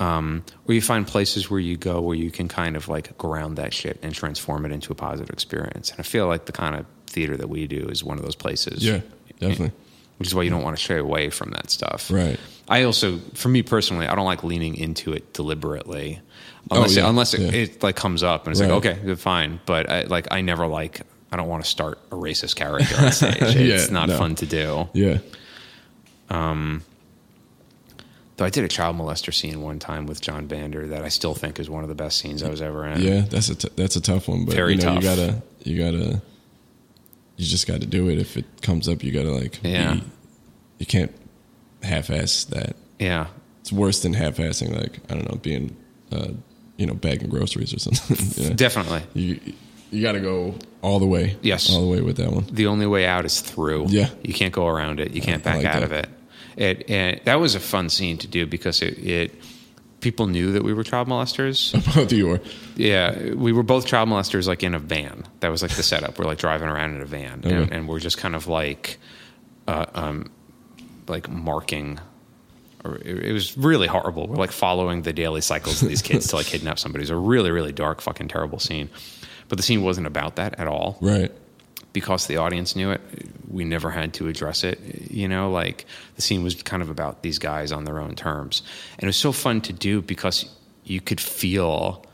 Um, 0.00 0.42
or 0.66 0.74
you 0.74 0.80
find 0.80 1.06
places 1.06 1.50
where 1.50 1.60
you 1.60 1.76
go 1.76 2.00
where 2.00 2.16
you 2.16 2.30
can 2.30 2.48
kind 2.48 2.74
of 2.76 2.88
like 2.88 3.16
ground 3.18 3.58
that 3.58 3.74
shit 3.74 3.98
and 4.02 4.14
transform 4.14 4.64
it 4.64 4.72
into 4.72 4.90
a 4.92 4.94
positive 4.94 5.30
experience. 5.30 5.90
And 5.90 6.00
I 6.00 6.02
feel 6.04 6.26
like 6.26 6.46
the 6.46 6.52
kind 6.52 6.74
of 6.74 6.86
theater 7.06 7.36
that 7.36 7.48
we 7.50 7.66
do 7.66 7.86
is 7.88 8.02
one 8.02 8.16
of 8.18 8.24
those 8.24 8.34
places. 8.36 8.82
Yeah, 8.84 9.00
definitely. 9.38 9.72
Which 10.18 10.28
is 10.28 10.34
why 10.34 10.42
you 10.42 10.50
don't 10.50 10.62
want 10.62 10.76
to 10.76 10.82
stray 10.82 10.98
away 10.98 11.28
from 11.30 11.50
that 11.50 11.70
stuff. 11.70 12.10
Right. 12.10 12.38
I 12.68 12.84
also, 12.84 13.18
for 13.34 13.48
me 13.48 13.62
personally, 13.62 14.06
I 14.06 14.14
don't 14.14 14.24
like 14.26 14.42
leaning 14.44 14.74
into 14.76 15.12
it 15.12 15.32
deliberately, 15.34 16.20
Oh, 16.70 16.76
unless 16.76 16.94
yeah, 16.96 17.06
it, 17.06 17.08
unless 17.08 17.34
it, 17.34 17.40
yeah. 17.40 17.60
it 17.62 17.82
like 17.82 17.96
comes 17.96 18.22
up 18.22 18.46
and 18.46 18.52
it's 18.52 18.60
Right. 18.60 18.70
like 18.70 18.86
okay, 18.86 19.14
fine. 19.16 19.60
But 19.66 19.90
I, 19.90 20.02
like 20.04 20.28
I 20.30 20.40
never 20.40 20.66
like 20.66 21.00
I 21.32 21.36
don't 21.36 21.48
want 21.48 21.64
to 21.64 21.70
start 21.70 21.98
a 22.10 22.14
racist 22.16 22.56
character 22.56 22.96
on 22.98 23.12
stage. 23.12 23.36
It's 23.56 23.90
not 23.90 24.08
no. 24.08 24.16
fun 24.18 24.34
to 24.36 24.46
do. 24.46 24.88
Yeah. 24.94 25.18
Though 28.40 28.46
I 28.46 28.50
did 28.50 28.64
a 28.64 28.68
child 28.68 28.96
molester 28.96 29.34
scene 29.34 29.60
one 29.60 29.78
time 29.78 30.06
with 30.06 30.22
John 30.22 30.48
Bander 30.48 30.88
that 30.88 31.04
I 31.04 31.10
still 31.10 31.34
think 31.34 31.60
is 31.60 31.68
one 31.68 31.82
of 31.82 31.90
the 31.90 31.94
best 31.94 32.16
scenes 32.16 32.42
I 32.42 32.48
was 32.48 32.62
ever 32.62 32.86
in. 32.86 33.02
Yeah, 33.02 33.20
that's 33.20 33.50
a 33.50 33.54
t- 33.54 33.68
that's 33.76 33.96
a 33.96 34.00
tough 34.00 34.28
one, 34.28 34.46
but 34.46 34.54
Very 34.54 34.76
you 34.76 34.78
know, 34.78 34.94
tough. 34.94 34.96
you 34.96 35.02
gotta 35.10 35.42
you 35.62 35.78
gotta 35.78 36.22
you 37.36 37.44
just 37.44 37.66
got 37.66 37.82
to 37.82 37.86
do 37.86 38.08
it. 38.08 38.18
If 38.18 38.38
it 38.38 38.46
comes 38.62 38.88
up, 38.88 39.04
you 39.04 39.12
gotta 39.12 39.30
like 39.30 39.60
Yeah. 39.62 39.96
be- 39.96 40.02
you 40.78 40.86
can't 40.86 41.12
half-ass 41.82 42.44
that. 42.44 42.76
yeah, 42.98 43.26
It's 43.60 43.70
worse 43.72 44.00
than 44.00 44.14
half-assing 44.14 44.74
like 44.74 45.00
I 45.10 45.14
don't 45.16 45.30
know 45.30 45.36
being 45.36 45.76
uh, 46.10 46.28
you 46.78 46.86
know 46.86 46.94
bagging 46.94 47.28
groceries 47.28 47.74
or 47.74 47.78
something. 47.86 48.42
yeah. 48.42 48.54
definitely. 48.54 49.02
You 49.12 49.38
you 49.90 50.00
got 50.00 50.12
to 50.12 50.20
go 50.20 50.54
all 50.80 50.98
the 50.98 51.06
way. 51.06 51.36
Yes. 51.42 51.70
all 51.70 51.82
the 51.82 51.88
way 51.88 52.00
with 52.00 52.16
that 52.16 52.32
one. 52.32 52.46
the 52.50 52.68
only 52.68 52.86
way 52.86 53.04
out 53.06 53.26
is 53.26 53.40
through. 53.42 53.88
Yeah. 53.90 54.08
you 54.22 54.32
can't 54.32 54.54
go 54.54 54.66
around 54.66 54.98
it. 54.98 55.10
You 55.12 55.20
can't 55.20 55.42
I 55.42 55.44
back 55.44 55.56
like 55.56 55.66
out 55.66 55.74
that. 55.74 55.82
of 55.82 55.92
it. 55.92 56.08
It, 56.60 56.90
it. 56.90 57.24
That 57.24 57.36
was 57.40 57.54
a 57.54 57.60
fun 57.60 57.88
scene 57.88 58.18
to 58.18 58.26
do 58.28 58.46
because 58.46 58.82
it, 58.82 58.98
it 58.98 59.34
people 60.00 60.26
knew 60.26 60.52
that 60.52 60.62
we 60.62 60.72
were 60.74 60.84
child 60.84 61.08
molesters. 61.08 61.72
Both 61.94 61.96
of 61.96 62.12
you 62.12 62.30
are. 62.32 62.40
Yeah, 62.76 63.32
we 63.34 63.52
were 63.52 63.62
both 63.62 63.86
child 63.86 64.08
molesters, 64.08 64.46
like 64.46 64.62
in 64.62 64.74
a 64.74 64.78
van. 64.78 65.24
That 65.40 65.48
was 65.50 65.62
like 65.62 65.72
the 65.72 65.82
setup. 65.82 66.18
We're 66.18 66.24
like 66.26 66.38
driving 66.38 66.68
around 66.68 66.94
in 66.96 67.00
a 67.00 67.06
van, 67.06 67.40
and, 67.44 67.46
Okay. 67.46 67.74
and 67.76 67.88
we're 67.88 67.98
just 67.98 68.18
kind 68.18 68.34
of 68.36 68.46
like, 68.46 68.98
uh, 69.68 69.86
um, 69.94 70.30
like 71.08 71.28
marking. 71.28 71.98
Or 72.84 72.96
it, 72.96 73.24
it 73.26 73.32
was 73.32 73.56
really 73.58 73.86
horrible. 73.86 74.26
We're 74.26 74.36
like 74.36 74.52
following 74.52 75.02
the 75.02 75.12
daily 75.12 75.40
cycles 75.42 75.82
of 75.82 75.88
these 75.88 76.00
kids 76.02 76.28
to 76.28 76.36
like 76.36 76.46
kidnap 76.52 76.78
somebody. 76.78 77.02
It's 77.02 77.10
a 77.10 77.16
really, 77.16 77.50
really 77.50 77.72
dark, 77.72 78.00
fucking 78.00 78.28
terrible 78.28 78.58
scene. 78.58 78.88
But 79.48 79.56
the 79.58 79.62
scene 79.62 79.82
wasn't 79.82 80.06
about 80.06 80.36
that 80.36 80.58
at 80.60 80.66
all 80.68 80.96
Right. 81.00 81.32
Because 81.92 82.26
the 82.26 82.36
audience 82.36 82.76
knew 82.76 82.90
it, 82.90 83.00
we 83.48 83.64
never 83.64 83.90
had 83.90 84.14
to 84.14 84.28
address 84.28 84.62
it. 84.64 84.78
You 85.10 85.28
know, 85.28 85.50
like 85.50 85.86
the 86.16 86.22
scene 86.22 86.42
was 86.42 86.62
kind 86.62 86.82
of 86.82 86.88
about 86.90 87.22
these 87.22 87.38
guys 87.38 87.72
on 87.72 87.84
their 87.84 87.98
own 87.98 88.14
terms. 88.14 88.62
And 88.98 89.04
it 89.04 89.06
was 89.06 89.16
so 89.16 89.32
fun 89.32 89.60
to 89.62 89.72
do 89.72 90.00
because 90.02 90.48
you 90.84 91.00
could 91.00 91.20
feel 91.20 92.04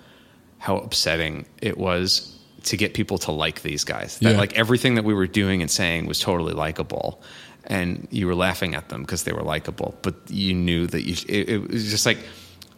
how 0.59 0.79
upsetting 0.79 1.47
it 1.61 1.77
was 1.79 2.33
to 2.65 2.77
get 2.77 2.95
people 2.95 3.19
to 3.19 3.33
like 3.33 3.63
these 3.63 3.85
guys. 3.85 4.19
That 4.19 4.33
Yeah. 4.33 4.39
like 4.39 4.55
everything 4.55 4.95
that 4.97 5.05
we 5.05 5.15
were 5.15 5.27
doing 5.29 5.61
and 5.63 5.71
saying 5.71 6.07
was 6.07 6.19
totally 6.19 6.55
likable. 6.55 7.21
And 7.65 8.09
you 8.11 8.27
were 8.27 8.35
laughing 8.35 8.75
at 8.75 8.89
them 8.89 9.03
because 9.03 9.25
they 9.25 9.33
were 9.33 9.43
likable, 9.43 9.95
but 10.03 10.15
you 10.29 10.55
knew 10.55 10.87
that 10.87 11.03
you. 11.03 11.17
It, 11.29 11.49
it 11.49 11.71
was 11.71 11.91
just 11.91 12.07
like 12.07 12.19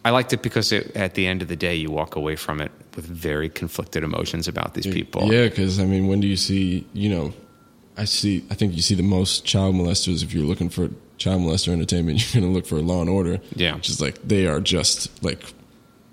I 0.05 0.11
liked 0.11 0.31
it 0.33 0.41
because 0.41 0.71
it, 0.71 0.95
at 0.95 1.13
the 1.15 1.27
end 1.27 1.41
of 1.41 1.47
the 1.49 1.55
day, 1.55 1.75
you 1.75 1.91
walk 1.91 2.15
away 2.15 2.35
from 2.35 2.61
it 2.61 2.71
with 2.95 3.05
very 3.05 3.49
conflicted 3.49 4.03
emotions 4.03 4.47
about 4.47 4.73
these 4.73 4.87
people. 4.87 5.31
Yeah, 5.31 5.49
because 5.49 5.79
I 5.79 5.85
mean, 5.85 6.07
when 6.07 6.21
do 6.21 6.27
you 6.27 6.37
see? 6.37 6.85
You 6.93 7.09
know, 7.09 7.33
I 7.97 8.05
see. 8.05 8.43
I 8.49 8.53
think 8.55 8.75
you 8.75 8.81
see 8.81 8.95
the 8.95 9.03
most 9.03 9.45
child 9.45 9.75
molesters. 9.75 10.23
If 10.23 10.33
you're 10.33 10.45
looking 10.45 10.69
for 10.69 10.89
child 11.17 11.41
molester 11.41 11.73
entertainment, 11.73 12.19
you're 12.33 12.41
going 12.41 12.51
to 12.51 12.55
look 12.57 12.65
for 12.65 12.75
Law 12.81 13.01
and 13.01 13.09
Order. 13.09 13.39
Yeah. 13.55 13.75
which 13.75 13.89
is 13.89 13.99
like 14.01 14.21
they 14.25 14.47
are 14.47 14.61
just 14.61 15.21
like 15.23 15.43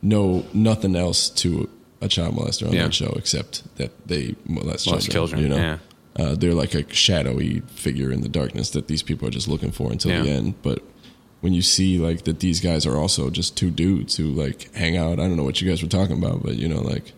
no 0.02 0.44
nothing 0.52 0.96
else 0.96 1.30
to 1.30 1.68
a 2.00 2.08
child 2.08 2.34
molester 2.34 2.66
on 2.66 2.72
Yeah. 2.74 2.84
that 2.84 2.94
show 2.94 3.12
except 3.16 3.62
that 3.76 3.90
they 4.08 4.34
molest, 4.46 4.86
Molest 4.86 5.10
children, 5.10 5.40
You 5.42 5.48
know, 5.48 5.56
yeah. 5.56 5.78
uh, 6.18 6.34
they're 6.34 6.54
like 6.54 6.74
a 6.74 6.92
shadowy 6.92 7.60
figure 7.68 8.10
in 8.12 8.20
the 8.20 8.28
darkness 8.28 8.70
that 8.70 8.88
these 8.88 9.02
people 9.02 9.26
are 9.28 9.30
just 9.30 9.48
looking 9.48 9.70
for 9.70 9.90
until 9.92 10.10
the 10.22 10.28
end. 10.30 10.54
But 10.62 10.82
when 11.40 11.52
you 11.52 11.62
see 11.62 11.98
like 11.98 12.24
that, 12.24 12.40
these 12.40 12.60
guys 12.60 12.86
are 12.86 12.96
also 12.96 13.30
just 13.30 13.56
two 13.56 13.70
dudes 13.70 14.16
who 14.16 14.24
like 14.24 14.74
hang 14.74 14.96
out. 14.96 15.12
I 15.20 15.26
don't 15.28 15.36
know 15.36 15.44
what 15.44 15.60
you 15.60 15.68
guys 15.68 15.82
were 15.82 15.88
talking 15.88 16.16
about, 16.18 16.42
but 16.42 16.54
you 16.56 16.68
know, 16.68 16.80
like 16.80 17.12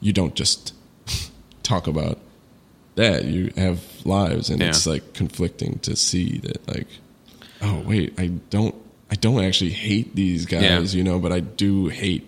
you 0.00 0.12
don't 0.12 0.34
just 0.34 0.74
talk 1.62 1.86
about 1.86 2.18
that. 2.96 3.24
You 3.24 3.52
have 3.56 3.80
lives, 4.04 4.50
and 4.50 4.60
Yeah. 4.60 4.68
it's 4.68 4.86
like 4.86 5.12
conflicting 5.14 5.78
to 5.80 5.96
see 5.96 6.38
that. 6.38 6.66
Like, 6.68 6.86
oh 7.62 7.80
wait, 7.86 8.14
I 8.18 8.28
don't, 8.50 8.74
I 9.10 9.14
don't 9.16 9.42
actually 9.44 9.70
hate 9.70 10.14
these 10.14 10.46
guys, 10.46 10.94
Yeah. 10.94 10.98
you 10.98 11.04
know, 11.04 11.18
but 11.18 11.32
I 11.32 11.40
do 11.40 11.88
hate, 11.88 12.26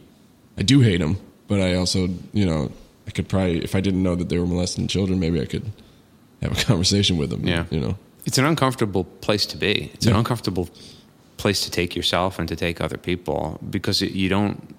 I 0.58 0.62
do 0.62 0.80
hate 0.80 1.00
them, 1.00 1.18
but 1.48 1.60
I 1.60 1.74
also, 1.74 2.08
you 2.32 2.46
know, 2.46 2.72
I 3.06 3.10
could 3.12 3.28
probably 3.28 3.62
if 3.62 3.74
I 3.76 3.80
didn't 3.80 4.02
know 4.02 4.16
that 4.16 4.28
they 4.30 4.38
were 4.38 4.46
molesting 4.46 4.88
children, 4.88 5.20
maybe 5.20 5.40
I 5.40 5.44
could 5.46 5.70
have 6.42 6.58
a 6.58 6.64
conversation 6.64 7.16
with 7.18 7.30
them. 7.30 7.46
Yeah. 7.46 7.66
you 7.70 7.78
know. 7.80 7.96
It's 8.24 8.38
an 8.38 8.44
uncomfortable 8.44 9.04
place 9.04 9.46
to 9.46 9.56
be. 9.56 9.90
It's 9.94 10.06
an 10.06 10.16
uncomfortable 10.16 10.68
place 11.36 11.60
to 11.64 11.70
take 11.70 11.94
yourself 11.96 12.38
and 12.38 12.48
to 12.48 12.56
take 12.56 12.80
other 12.80 12.96
people 12.98 13.58
because 13.70 14.02
it, 14.02 14.12
you 14.12 14.28
don't. 14.28 14.74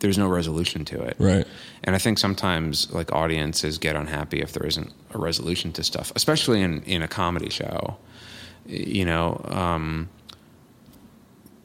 There's 0.00 0.18
no 0.18 0.26
resolution 0.26 0.84
to 0.86 1.00
it, 1.02 1.14
Right. 1.18 1.46
And 1.84 1.94
I 1.94 1.98
think 1.98 2.18
sometimes 2.18 2.92
like 2.92 3.12
audiences 3.12 3.78
get 3.78 3.94
unhappy 3.94 4.40
if 4.40 4.52
there 4.52 4.66
isn't 4.66 4.92
a 5.14 5.18
resolution 5.18 5.70
to 5.74 5.84
stuff, 5.84 6.10
especially 6.16 6.60
in 6.60 6.82
in 6.82 7.02
a 7.02 7.08
comedy 7.08 7.50
show. 7.50 7.96
You 8.66 9.04
know, 9.04 9.40
um, 9.48 10.08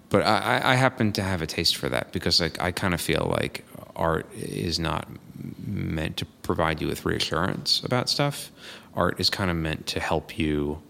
but 0.09 0.21
I, 0.23 0.57
I- 0.59 0.71
I 0.71 0.75
happen 0.75 1.11
to 1.13 1.21
have 1.23 1.41
a 1.41 1.47
taste 1.47 1.75
for 1.78 1.89
that 1.89 2.11
because 2.11 2.39
like 2.39 2.61
I 2.61 2.71
kind 2.71 2.93
of 2.93 3.01
feel 3.01 3.28
like 3.39 3.65
art 3.95 4.32
is 4.36 4.78
not 4.80 5.07
meant 5.65 6.17
to 6.17 6.25
provide 6.43 6.80
you 6.82 6.88
with 6.88 7.05
reassurance 7.05 7.82
about 7.84 8.09
stuff. 8.09 8.51
Art 8.95 9.19
is 9.19 9.30
kind 9.30 9.49
of 9.51 9.57
meant 9.57 9.86
to 9.88 9.99
help 9.99 10.38
you 10.38 10.82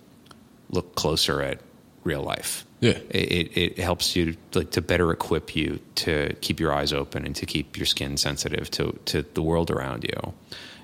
look 0.69 0.95
closer 0.95 1.41
at 1.41 1.59
real 2.03 2.21
life. 2.23 2.65
Yeah. 2.79 2.99
It, 3.09 3.57
it, 3.57 3.79
helps 3.79 4.15
you 4.15 4.37
like 4.53 4.71
to 4.71 4.81
better 4.81 5.11
equip 5.11 5.55
you 5.55 5.79
to 5.95 6.35
keep 6.41 6.59
your 6.59 6.71
eyes 6.71 6.93
open 6.93 7.25
and 7.25 7.35
to 7.35 7.45
keep 7.45 7.75
your 7.75 7.87
skin 7.87 8.17
sensitive 8.17 8.69
to, 8.71 8.97
to 9.05 9.23
the 9.33 9.41
world 9.41 9.71
around 9.71 10.03
you. 10.03 10.33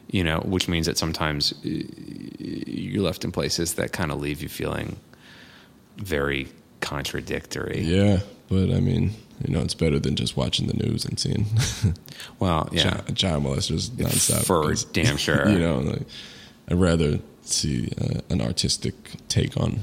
You 0.10 0.24
know, 0.24 0.40
which 0.40 0.68
means 0.68 0.86
that 0.88 0.98
sometimes 0.98 1.54
uh, 1.54 1.70
you're 2.40 3.04
left 3.04 3.24
in 3.24 3.32
places 3.32 3.76
that 3.76 3.92
kind 3.94 4.12
of 4.12 4.20
leave 4.20 4.42
you 4.42 4.50
feeling 4.50 4.98
very 5.98 6.48
contradictory. 6.82 7.82
Yeah, 7.82 8.20
but 8.50 8.72
I 8.72 8.80
mean, 8.80 9.12
you 9.46 9.54
know, 9.54 9.62
it's 9.62 9.74
better 9.74 10.00
than 10.00 10.16
just 10.16 10.38
watching 10.38 10.68
the 10.68 10.74
news 10.74 11.06
and 11.06 11.20
seeing 11.20 11.46
Well, 12.40 12.70
yeah, 12.72 12.84
child, 12.84 13.16
child 13.16 13.44
molesters 13.44 13.90
nonstop. 13.90 14.46
for 14.46 14.74
damn 14.94 15.18
sure. 15.28 15.50
you 15.50 15.60
know, 15.60 15.80
like, 15.80 16.02
I'd 16.70 16.80
rather 16.80 17.20
see 17.44 17.92
uh, 18.00 18.22
an 18.30 18.42
artistic 18.42 18.94
take 19.28 19.58
on 19.58 19.80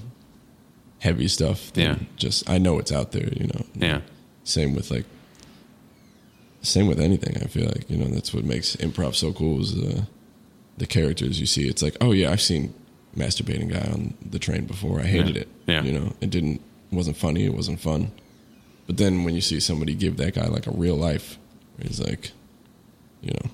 heavy 1.00 1.26
stuff. 1.28 1.72
Yeah. 1.74 1.96
just 2.16 2.48
I 2.48 2.58
know 2.58 2.78
it's 2.78 2.92
out 2.92 3.12
there. 3.12 3.28
You 3.28 3.46
know. 3.48 3.66
Yeah. 3.74 4.00
Same 4.44 4.74
with 4.74 4.90
like. 4.90 5.04
Same 6.62 6.86
with 6.86 7.00
anything. 7.00 7.36
I 7.42 7.46
feel 7.46 7.64
like 7.66 7.88
you 7.90 7.96
know 7.96 8.06
that's 8.06 8.34
what 8.34 8.44
makes 8.44 8.76
improv 8.76 9.14
so 9.14 9.32
cool 9.32 9.60
is 9.62 9.74
uh, 9.78 10.02
the 10.76 10.86
characters 10.86 11.40
you 11.40 11.46
see. 11.46 11.66
It's 11.68 11.82
like, 11.82 11.96
oh 12.00 12.12
yeah, 12.12 12.30
I've 12.30 12.42
seen 12.42 12.74
masturbating 13.16 13.70
guy 13.72 13.90
on 13.92 14.14
the 14.24 14.38
train 14.38 14.66
before. 14.66 15.00
I 15.00 15.04
hated 15.04 15.36
Yeah. 15.36 15.40
it. 15.42 15.48
Yeah. 15.66 15.82
You 15.82 15.92
know, 15.92 16.12
it 16.20 16.28
didn't 16.30 16.60
wasn't 16.92 17.16
funny. 17.16 17.44
It 17.46 17.54
wasn't 17.54 17.80
fun. 17.80 18.12
But 18.86 18.98
then 18.98 19.24
when 19.24 19.34
you 19.34 19.40
see 19.40 19.58
somebody 19.60 19.94
give 19.94 20.16
that 20.18 20.34
guy 20.34 20.48
like 20.48 20.66
a 20.66 20.70
real 20.72 20.96
life, 20.96 21.38
he's 21.80 22.00
like, 22.00 22.32
you 23.22 23.30
know, 23.32 23.50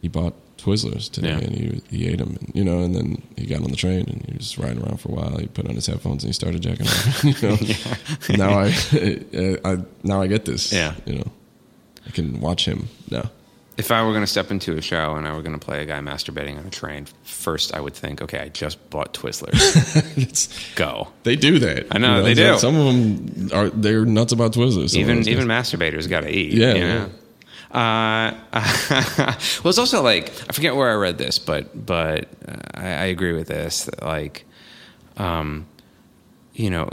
he 0.00 0.08
bought 0.08 0.34
Twizzlers 0.62 1.10
today 1.10 1.28
Yeah. 1.30 1.38
and 1.38 1.54
he 1.54 1.82
he 1.90 2.08
ate 2.08 2.18
them, 2.18 2.36
and, 2.40 2.52
you 2.54 2.62
know, 2.64 2.80
and 2.80 2.94
then 2.94 3.22
he 3.36 3.46
got 3.46 3.62
on 3.62 3.70
the 3.70 3.76
train 3.76 4.04
and 4.08 4.24
he 4.28 4.36
was 4.36 4.56
riding 4.58 4.82
around 4.82 4.98
for 5.00 5.08
a 5.10 5.14
while. 5.14 5.36
He 5.38 5.46
put 5.46 5.66
on 5.68 5.74
his 5.74 5.86
headphones 5.86 6.22
and 6.22 6.28
he 6.28 6.32
started 6.32 6.60
jacking 6.62 6.86
off. 6.86 7.24
you 8.28 8.36
know, 8.36 8.46
now 8.46 8.58
I, 8.58 8.66
uh, 9.66 9.68
I 9.76 9.84
now 10.04 10.22
I 10.22 10.26
get 10.28 10.44
this. 10.44 10.72
Yeah. 10.72 10.94
you 11.06 11.14
know, 11.16 11.30
I 12.06 12.10
can 12.10 12.40
watch 12.40 12.64
him 12.66 12.88
now. 13.10 13.30
If 13.78 13.90
I 13.90 14.02
were 14.04 14.10
going 14.10 14.22
to 14.22 14.26
step 14.26 14.50
into 14.50 14.76
a 14.76 14.82
show 14.82 15.14
and 15.14 15.26
I 15.26 15.34
were 15.34 15.40
going 15.40 15.58
to 15.58 15.64
play 15.64 15.82
a 15.82 15.86
guy 15.86 15.98
masturbating 16.00 16.58
on 16.58 16.66
a 16.66 16.70
train, 16.70 17.06
first 17.24 17.74
I 17.74 17.80
would 17.80 17.94
think, 17.94 18.20
okay, 18.20 18.38
I 18.38 18.48
just 18.50 18.90
bought 18.90 19.14
Twizzlers. 19.14 20.74
Go. 20.76 21.08
they 21.22 21.36
do 21.36 21.58
that. 21.58 21.86
I 21.90 21.96
know, 21.98 22.22
they 22.22 22.34
do. 22.34 22.50
like 22.50 22.60
Some 22.60 22.76
of 22.76 22.84
them 22.84 23.50
are 23.52 23.70
they're 23.70 24.04
nuts 24.04 24.32
about 24.32 24.52
Twizzlers. 24.52 24.94
Even 24.94 25.26
even 25.26 25.48
masturbators 25.48 26.08
got 26.08 26.20
to 26.20 26.30
eat. 26.30 26.52
Yeah, 26.52 26.74
you 26.74 26.80
yeah. 26.80 26.94
know? 26.94 27.10
Uh, 27.72 28.34
well, 29.64 29.70
it's 29.70 29.78
also 29.78 30.02
like 30.02 30.28
I 30.48 30.52
forget 30.52 30.76
where 30.76 30.90
I 30.90 30.94
read 30.94 31.18
this, 31.18 31.38
but 31.38 31.86
but 31.86 32.28
uh, 32.46 32.56
I, 32.74 32.86
I 32.88 33.04
agree 33.06 33.32
with 33.32 33.48
this. 33.48 33.88
Like, 34.00 34.44
um, 35.16 35.66
you 36.54 36.68
know, 36.70 36.88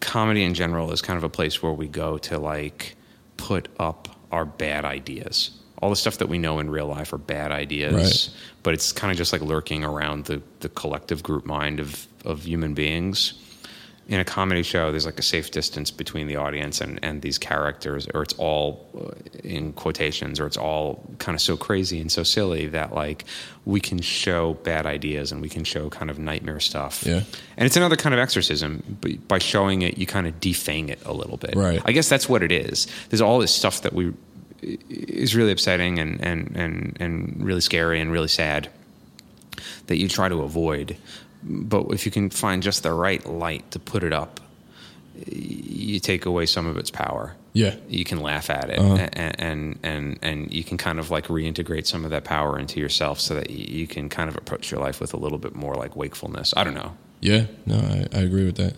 comedy 0.00 0.44
in 0.44 0.54
general 0.54 0.92
is 0.92 1.02
kind 1.02 1.16
of 1.16 1.24
a 1.24 1.28
place 1.28 1.62
where 1.62 1.72
we 1.72 1.88
go 1.88 2.18
to 2.18 2.38
like 2.38 2.94
put 3.36 3.68
up 3.78 4.08
our 4.30 4.44
bad 4.44 4.84
ideas. 4.84 5.50
All 5.82 5.90
the 5.90 5.96
stuff 5.96 6.18
that 6.18 6.28
we 6.28 6.38
know 6.38 6.58
in 6.58 6.70
real 6.70 6.86
life 6.86 7.12
are 7.12 7.18
bad 7.18 7.52
ideas, 7.52 7.92
Right. 7.94 8.36
but 8.62 8.74
it's 8.74 8.92
kind 8.92 9.10
of 9.10 9.18
just 9.18 9.32
like 9.32 9.42
lurking 9.42 9.84
around 9.84 10.24
the, 10.24 10.40
the 10.60 10.70
collective 10.70 11.22
group 11.22 11.44
mind 11.44 11.80
of, 11.80 12.06
of 12.24 12.44
human 12.46 12.72
beings 12.72 13.34
in 14.08 14.20
a 14.20 14.24
comedy 14.24 14.62
show, 14.62 14.92
there's 14.92 15.06
like 15.06 15.18
a 15.18 15.22
safe 15.22 15.50
distance 15.50 15.90
between 15.90 16.28
the 16.28 16.36
audience 16.36 16.80
and, 16.80 17.00
and 17.02 17.22
these 17.22 17.38
characters, 17.38 18.06
or 18.14 18.22
it's 18.22 18.34
all 18.34 18.88
uh, 18.96 19.10
in 19.42 19.72
quotations, 19.72 20.38
or 20.38 20.46
it's 20.46 20.56
all 20.56 21.04
kind 21.18 21.34
of 21.34 21.40
so 21.40 21.56
crazy 21.56 22.00
and 22.00 22.12
so 22.12 22.22
silly 22.22 22.66
that 22.66 22.94
like 22.94 23.24
we 23.64 23.80
can 23.80 24.00
show 24.00 24.54
bad 24.54 24.86
ideas 24.86 25.32
and 25.32 25.42
we 25.42 25.48
can 25.48 25.64
show 25.64 25.90
kind 25.90 26.08
of 26.08 26.20
nightmare 26.20 26.60
stuff. 26.60 27.04
Yeah. 27.04 27.22
And 27.56 27.66
it's 27.66 27.76
another 27.76 27.96
kind 27.96 28.14
of 28.14 28.20
exorcism. 28.20 28.98
But 29.00 29.26
by 29.26 29.38
showing 29.38 29.82
it, 29.82 29.98
you 29.98 30.06
kind 30.06 30.28
of 30.28 30.38
defang 30.38 30.88
it 30.88 31.00
a 31.04 31.12
little 31.12 31.36
bit. 31.36 31.56
Right. 31.56 31.82
I 31.84 31.90
guess 31.90 32.08
that's 32.08 32.28
what 32.28 32.44
it 32.44 32.52
is. 32.52 32.86
There's 33.08 33.20
all 33.20 33.40
this 33.40 33.52
stuff 33.52 33.82
that 33.82 33.92
we 33.92 34.12
is 34.62 35.34
really 35.34 35.52
upsetting 35.52 35.98
and, 35.98 36.20
and, 36.20 36.56
and, 36.56 36.96
and 37.00 37.44
really 37.44 37.60
scary 37.60 38.00
and 38.00 38.10
really 38.10 38.28
sad 38.28 38.68
that 39.86 39.96
you 39.98 40.08
try 40.08 40.28
to 40.28 40.42
avoid. 40.42 40.96
But 41.48 41.86
if 41.92 42.04
you 42.06 42.12
can 42.12 42.30
find 42.30 42.62
just 42.62 42.82
the 42.82 42.92
right 42.92 43.24
light 43.24 43.70
to 43.70 43.78
put 43.78 44.02
it 44.02 44.12
up, 44.12 44.40
you 45.26 45.98
take 46.00 46.26
away 46.26 46.44
some 46.46 46.66
of 46.66 46.76
its 46.76 46.90
power. 46.90 47.34
Yeah. 47.52 47.76
You 47.88 48.04
can 48.04 48.20
laugh 48.20 48.50
at 48.50 48.68
it, 48.68 48.78
Uh-huh. 48.78 49.08
and, 49.14 49.40
and 49.40 49.78
and 49.82 50.18
and 50.22 50.52
you 50.52 50.62
can 50.64 50.76
kind 50.76 50.98
of 50.98 51.10
like 51.10 51.28
reintegrate 51.28 51.86
some 51.86 52.04
of 52.04 52.10
that 52.10 52.24
power 52.24 52.58
into 52.58 52.80
yourself, 52.80 53.18
so 53.20 53.34
that 53.34 53.48
you 53.50 53.86
can 53.86 54.08
kind 54.08 54.28
of 54.28 54.36
approach 54.36 54.70
your 54.70 54.80
life 54.80 55.00
with 55.00 55.14
a 55.14 55.16
little 55.16 55.38
bit 55.38 55.54
more 55.54 55.74
like 55.74 55.96
wakefulness. 55.96 56.52
I 56.56 56.64
don't 56.64 56.74
know. 56.74 56.96
Yeah, 57.20 57.46
no, 57.64 57.76
I, 57.76 58.06
I 58.12 58.20
agree 58.22 58.44
with 58.44 58.56
that. 58.56 58.74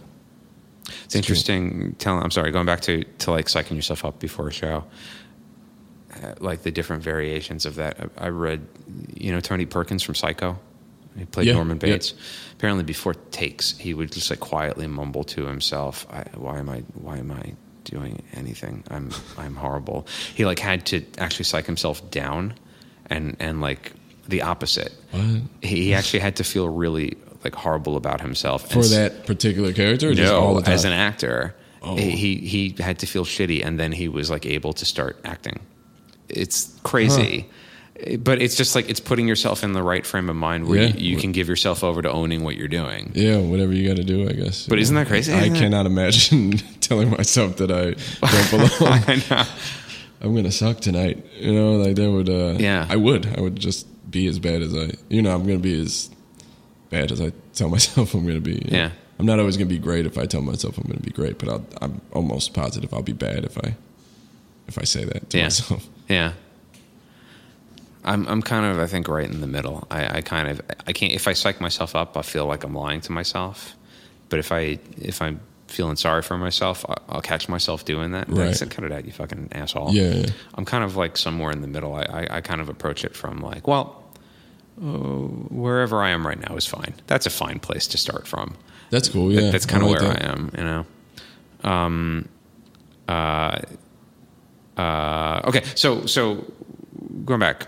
It's 1.05 1.17
interesting. 1.17 1.97
Telling, 1.99 2.23
I'm 2.23 2.31
sorry, 2.31 2.53
going 2.53 2.67
back 2.67 2.83
to 2.83 3.03
to 3.05 3.31
like 3.33 3.47
psyching 3.47 3.75
yourself 3.75 4.05
up 4.05 4.21
before 4.21 4.47
a 4.47 4.53
show, 4.53 4.85
uh, 6.23 6.35
like 6.39 6.63
the 6.63 6.71
different 6.71 7.03
variations 7.03 7.67
of 7.67 7.75
that. 7.77 7.99
I, 8.17 8.27
I 8.27 8.29
read, 8.29 8.65
you 9.15 9.33
know, 9.33 9.41
Tony 9.41 9.67
Perkins 9.67 10.05
from 10.05 10.15
Psycho. 10.15 10.59
He 11.19 11.25
played 11.25 11.47
Yeah, 11.47 11.55
Norman 11.55 11.79
yeah. 11.83 11.93
Bates. 11.93 12.15
Apparently, 12.53 12.85
before 12.85 13.15
takes, 13.31 13.77
he 13.79 13.95
would 13.95 14.13
just 14.13 14.31
like 14.31 14.41
quietly 14.41 14.87
mumble 14.87 15.25
to 15.25 15.47
himself, 15.47 16.07
I, 16.11 16.25
"Why 16.35 16.59
am 16.59 16.69
I? 16.69 16.83
Why 16.95 17.19
am 17.19 17.31
I 17.31 17.55
doing 17.85 18.23
anything? 18.35 18.83
I'm 18.91 19.11
I'm 19.37 19.55
horrible." 19.57 20.07
He 20.35 20.45
like 20.45 20.59
had 20.59 20.87
to 20.87 21.05
actually 21.19 21.45
psych 21.45 21.67
himself 21.67 22.09
down, 22.11 22.55
and 23.11 23.37
and 23.41 23.61
like 23.61 23.93
the 24.29 24.43
opposite. 24.43 24.93
What? 25.13 25.43
He, 25.63 25.95
actually 25.95 26.21
had 26.21 26.37
to 26.37 26.45
feel 26.45 26.69
really 26.69 27.17
like 27.45 27.55
horrible 27.55 27.97
about 27.97 28.21
himself 28.21 28.69
For 28.71 28.81
And 28.81 28.89
that 28.91 29.27
particular 29.27 29.73
character, 29.73 30.09
or 30.11 30.15
just 30.15 30.33
all 30.33 30.55
no, 30.55 30.61
the 30.61 30.67
time? 30.67 30.75
as 30.75 30.85
an 30.85 30.93
actor, 30.93 31.55
Oh. 31.81 31.97
he 31.97 32.37
he 32.37 32.75
had 32.79 32.99
to 32.99 33.07
feel 33.07 33.25
shitty, 33.25 33.65
and 33.65 33.79
then 33.79 33.93
he 33.93 34.09
was 34.09 34.29
like 34.31 34.45
able 34.45 34.73
to 34.75 34.85
start 34.85 35.17
acting. 35.25 35.61
It's 36.29 36.75
crazy, 36.83 37.49
but 38.21 38.41
it's 38.41 38.55
just 38.57 38.75
like 38.75 38.89
it's 38.89 39.01
putting 39.01 39.27
yourself 39.27 39.65
in 39.65 39.73
the 39.73 39.83
right 39.83 40.07
frame 40.07 40.29
of 40.31 40.37
mind 40.37 40.67
where 40.69 40.83
Yeah. 40.83 40.95
you, 40.97 41.11
you 41.13 41.17
can 41.17 41.33
give 41.33 41.49
yourself 41.49 41.83
over 41.83 42.01
to 42.03 42.11
owning 42.11 42.45
what 42.45 42.57
you're 42.57 42.69
doing. 42.69 43.11
yeah, 43.15 43.39
whatever 43.39 43.73
you 43.73 43.87
got 43.89 43.97
to 43.97 44.05
do, 44.05 44.29
I 44.29 44.33
guess. 44.33 44.67
But 44.67 44.79
isn't 44.79 44.95
that 44.95 45.07
crazy? 45.09 45.33
I 45.35 45.49
cannot 45.49 45.87
imagine 45.87 46.53
telling 46.81 47.11
myself 47.11 47.57
that 47.57 47.71
I 47.71 47.95
don't 48.27 48.51
belong. 48.79 49.03
I 49.07 49.23
know. 49.29 49.45
I'm 50.21 50.35
gonna 50.35 50.51
suck 50.53 50.81
tonight. 50.81 51.25
You 51.37 51.53
know, 51.55 51.73
like 51.77 51.95
that 51.97 52.11
would. 52.11 52.29
Uh, 52.29 52.57
Yeah. 52.59 52.87
I 52.89 52.97
would. 52.97 53.27
I 53.37 53.41
would 53.41 53.57
just 53.57 53.87
be 54.11 54.27
as 54.27 54.39
bad 54.39 54.63
as 54.63 54.75
I. 54.75 54.91
You 55.09 55.23
know, 55.23 55.35
I'm 55.35 55.45
gonna 55.47 55.59
be 55.59 55.81
as 55.81 56.11
bad 56.91 57.13
as 57.13 57.21
I 57.21 57.33
tell 57.55 57.69
myself 57.77 58.15
I'm 58.15 58.27
gonna 58.27 58.41
be. 58.41 58.63
Yeah. 58.67 58.91
I'm 59.19 59.27
not 59.27 59.39
always 59.41 59.57
gonna 59.57 59.67
be 59.69 59.79
great 59.79 60.07
if 60.07 60.17
I 60.19 60.27
tell 60.27 60.43
myself 60.43 60.79
I'm 60.79 60.85
gonna 60.87 61.01
be 61.01 61.11
great, 61.11 61.39
but 61.39 61.49
I'll, 61.49 61.67
I'm 61.83 62.01
almost 62.13 62.55
positive 62.55 62.95
I'll 62.95 63.03
be 63.03 63.13
bad 63.13 63.45
if 63.45 63.59
I 63.59 63.75
if 64.69 64.79
I 64.79 64.85
say 64.85 65.05
that 65.05 65.31
to 65.31 65.39
Yeah. 65.39 65.45
myself. 65.45 65.89
Yeah. 66.09 66.33
I'm 68.09 68.27
I'm 68.29 68.43
kind 68.43 68.65
of 68.67 68.79
I 68.81 68.87
think 68.87 69.07
right 69.09 69.29
in 69.29 69.41
the 69.41 69.47
middle. 69.47 69.87
I, 69.91 70.19
I 70.19 70.21
kind 70.23 70.49
of 70.49 70.61
I 70.87 70.93
can't 70.93 71.13
if 71.13 71.29
I 71.29 71.33
psych 71.35 71.61
myself 71.61 71.95
up, 71.95 72.17
I 72.17 72.23
feel 72.23 72.47
like 72.47 72.65
I'm 72.65 72.75
lying 72.75 73.01
to 73.03 73.13
myself. 73.13 73.75
But 74.29 74.39
if 74.39 74.51
I 74.53 74.79
if 75.01 75.21
I'm 75.23 75.41
feeling 75.67 75.97
sorry 75.97 76.23
for 76.23 76.39
myself, 76.39 76.85
I- 76.89 76.97
I'll 77.11 77.21
catch 77.21 77.49
myself 77.49 77.85
doing 77.85 78.13
that. 78.13 78.29
Right. 78.29 78.47
Like, 78.49 78.55
"So 78.57 78.67
cut 78.67 78.85
it 78.85 78.93
out, 78.93 79.05
you 79.05 79.13
fucking 79.13 79.49
asshole. 79.53 79.93
Yeah, 79.95 80.15
yeah. 80.15 80.27
I'm 80.55 80.65
kind 80.65 80.83
of 80.85 80.97
like 80.97 81.17
somewhere 81.17 81.51
in 81.53 81.61
the 81.61 81.69
middle. 81.69 81.95
I 81.95 82.03
I, 82.03 82.27
I 82.37 82.41
kind 82.41 82.61
of 82.61 82.69
approach 82.69 83.05
it 83.05 83.15
from 83.17 83.41
like, 83.41 83.67
well, 83.69 84.03
uh, 84.81 84.87
wherever 85.63 86.03
I 86.03 86.11
am 86.11 86.27
right 86.27 86.41
now 86.49 86.57
is 86.57 86.67
fine. 86.67 86.95
That's 87.07 87.27
a 87.27 87.31
fine 87.31 87.59
place 87.59 87.87
to 87.89 87.99
start 87.99 88.27
from. 88.27 88.57
That's 88.91 89.09
cool. 89.11 89.31
Yeah, 89.33 89.51
That's 89.51 89.67
kind 89.67 89.83
of 89.83 89.91
like 89.91 90.01
where 90.01 90.13
that. 90.15 90.23
I 90.25 90.33
am. 90.33 90.51
You 90.57 90.65
know. 90.65 90.87
Um. 91.71 92.29
Uh. 93.09 93.59
Uh. 94.77 95.41
Okay. 95.49 95.63
So 95.75 96.07
so 96.07 96.45
going 97.25 97.41
back. 97.41 97.67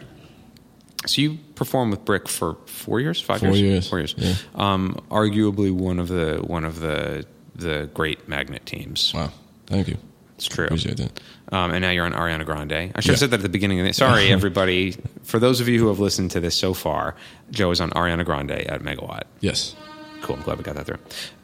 So 1.06 1.22
you 1.22 1.38
performed 1.54 1.92
with 1.92 2.04
Brick 2.04 2.28
for 2.28 2.56
four 2.66 3.00
years, 3.00 3.20
five 3.20 3.40
Four 3.40 3.50
years, 3.50 3.60
years, 3.60 3.88
four 3.88 3.98
years. 3.98 4.14
yeah. 4.18 4.34
Um, 4.54 5.00
arguably 5.10 5.72
one 5.72 5.98
of 5.98 6.08
the 6.08 6.42
one 6.46 6.64
of 6.64 6.80
the 6.80 7.24
the 7.54 7.88
great 7.94 8.28
magnet 8.28 8.66
teams. 8.66 9.12
Wow, 9.14 9.32
thank 9.66 9.88
you. 9.88 9.96
It's 10.36 10.46
true. 10.46 10.66
Appreciate 10.66 10.96
that. 10.98 11.20
Um, 11.52 11.70
and 11.72 11.82
now 11.82 11.90
you're 11.90 12.04
on 12.06 12.12
Ariana 12.12 12.44
Grande. 12.46 12.92
I 12.94 13.00
should 13.00 13.10
have 13.12 13.18
said 13.18 13.30
that 13.30 13.36
at 13.40 13.42
the 13.42 13.48
beginning 13.50 13.80
of 13.80 13.86
it. 13.86 13.94
Sorry, 13.94 14.28
everybody. 14.32 14.94
For 15.22 15.38
those 15.38 15.60
of 15.60 15.68
you 15.68 15.78
who 15.78 15.88
have 15.88 16.00
listened 16.00 16.30
to 16.32 16.40
this 16.40 16.54
so 16.54 16.72
far, 16.74 17.14
Joe 17.50 17.70
is 17.70 17.80
on 17.80 17.90
Ariana 17.90 18.24
Grande 18.24 18.52
at 18.52 18.80
Megawatt. 18.82 19.24
Yes. 19.40 19.74
Cool. 20.22 20.36
I'm 20.36 20.42
glad 20.42 20.58
we 20.58 20.64
got 20.64 20.76
that 20.76 20.86
through. 20.86 20.98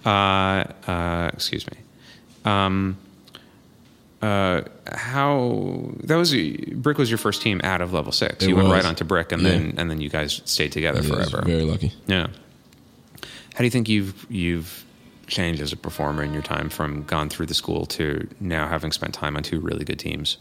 Uh, 0.05 0.65
uh, 0.91 1.31
excuse 1.33 1.67
me. 1.67 1.77
Um, 2.45 2.97
uh, 4.27 4.63
how 4.93 5.91
that 6.05 6.17
was 6.17 6.35
Brick 6.75 6.99
was 6.99 7.11
your 7.11 7.19
first 7.19 7.43
team 7.43 7.61
out 7.65 7.81
of 7.81 7.93
level 7.93 8.13
six. 8.13 8.45
It 8.45 8.49
you 8.49 8.57
went 8.57 8.69
was. 8.69 8.75
right 8.77 8.85
onto 8.85 9.05
Brick, 9.05 9.33
and 9.33 9.43
Yeah. 9.43 9.51
then 9.51 9.75
and 9.79 9.91
then 9.91 10.01
you 10.01 10.09
guys 10.09 10.41
stayed 10.45 10.73
together 10.73 11.01
Yeah, 11.03 11.09
forever. 11.25 11.43
Very 11.47 11.63
lucky. 11.65 11.93
Yeah. 12.07 12.27
How 13.55 13.59
do 13.59 13.65
you 13.65 13.71
think 13.71 13.89
you've 13.89 14.27
you've 14.31 14.85
changed 15.27 15.61
as 15.63 15.73
a 15.73 15.77
performer 15.77 16.23
in 16.23 16.33
your 16.33 16.43
time 16.43 16.69
from 16.69 17.03
gone 17.05 17.29
through 17.29 17.47
the 17.47 17.55
school 17.55 17.85
to 17.87 18.29
now 18.41 18.69
having 18.69 18.93
spent 18.93 19.13
time 19.15 19.37
on 19.37 19.43
two 19.43 19.61
really 19.61 19.85
good 19.85 19.99
teams? 19.99 20.39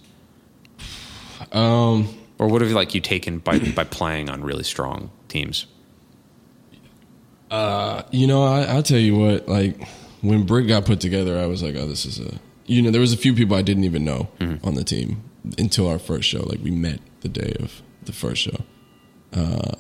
Um, 1.51 2.07
Or 2.37 2.47
what 2.47 2.61
have 2.61 2.69
you 2.69 2.75
like 2.75 2.93
you 2.95 3.01
taken 3.01 3.39
by 3.39 3.59
by 3.59 3.83
playing 3.85 4.29
on 4.29 4.43
really 4.43 4.63
strong 4.63 5.09
teams? 5.27 5.65
Uh 7.51 8.01
you 8.11 8.27
know, 8.27 8.43
I, 8.43 8.63
I'll 8.63 8.83
tell 8.83 8.99
you 8.99 9.15
what. 9.17 9.47
Like 9.47 9.87
when 10.21 10.43
Brick 10.45 10.67
got 10.67 10.85
put 10.85 10.99
together, 10.99 11.37
I 11.39 11.45
was 11.45 11.61
like, 11.63 11.75
oh, 11.75 11.87
this 11.87 12.05
is 12.05 12.19
a. 12.19 12.39
You 12.65 12.81
know, 12.81 12.91
there 12.91 13.01
was 13.01 13.13
a 13.13 13.17
few 13.17 13.33
people 13.33 13.55
I 13.55 13.61
didn't 13.61 13.83
even 13.83 14.03
know 14.05 14.29
Mm-hmm. 14.39 14.65
on 14.67 14.75
the 14.75 14.83
team 14.83 15.21
until 15.57 15.87
our 15.87 15.99
first 15.99 16.27
show. 16.27 16.43
Like 16.43 16.59
we 16.63 16.71
met 16.71 16.99
the 17.21 17.29
day 17.29 17.53
of 17.59 17.81
the 18.03 18.11
first 18.13 18.41
show, 18.41 18.57
uh, 19.33 19.71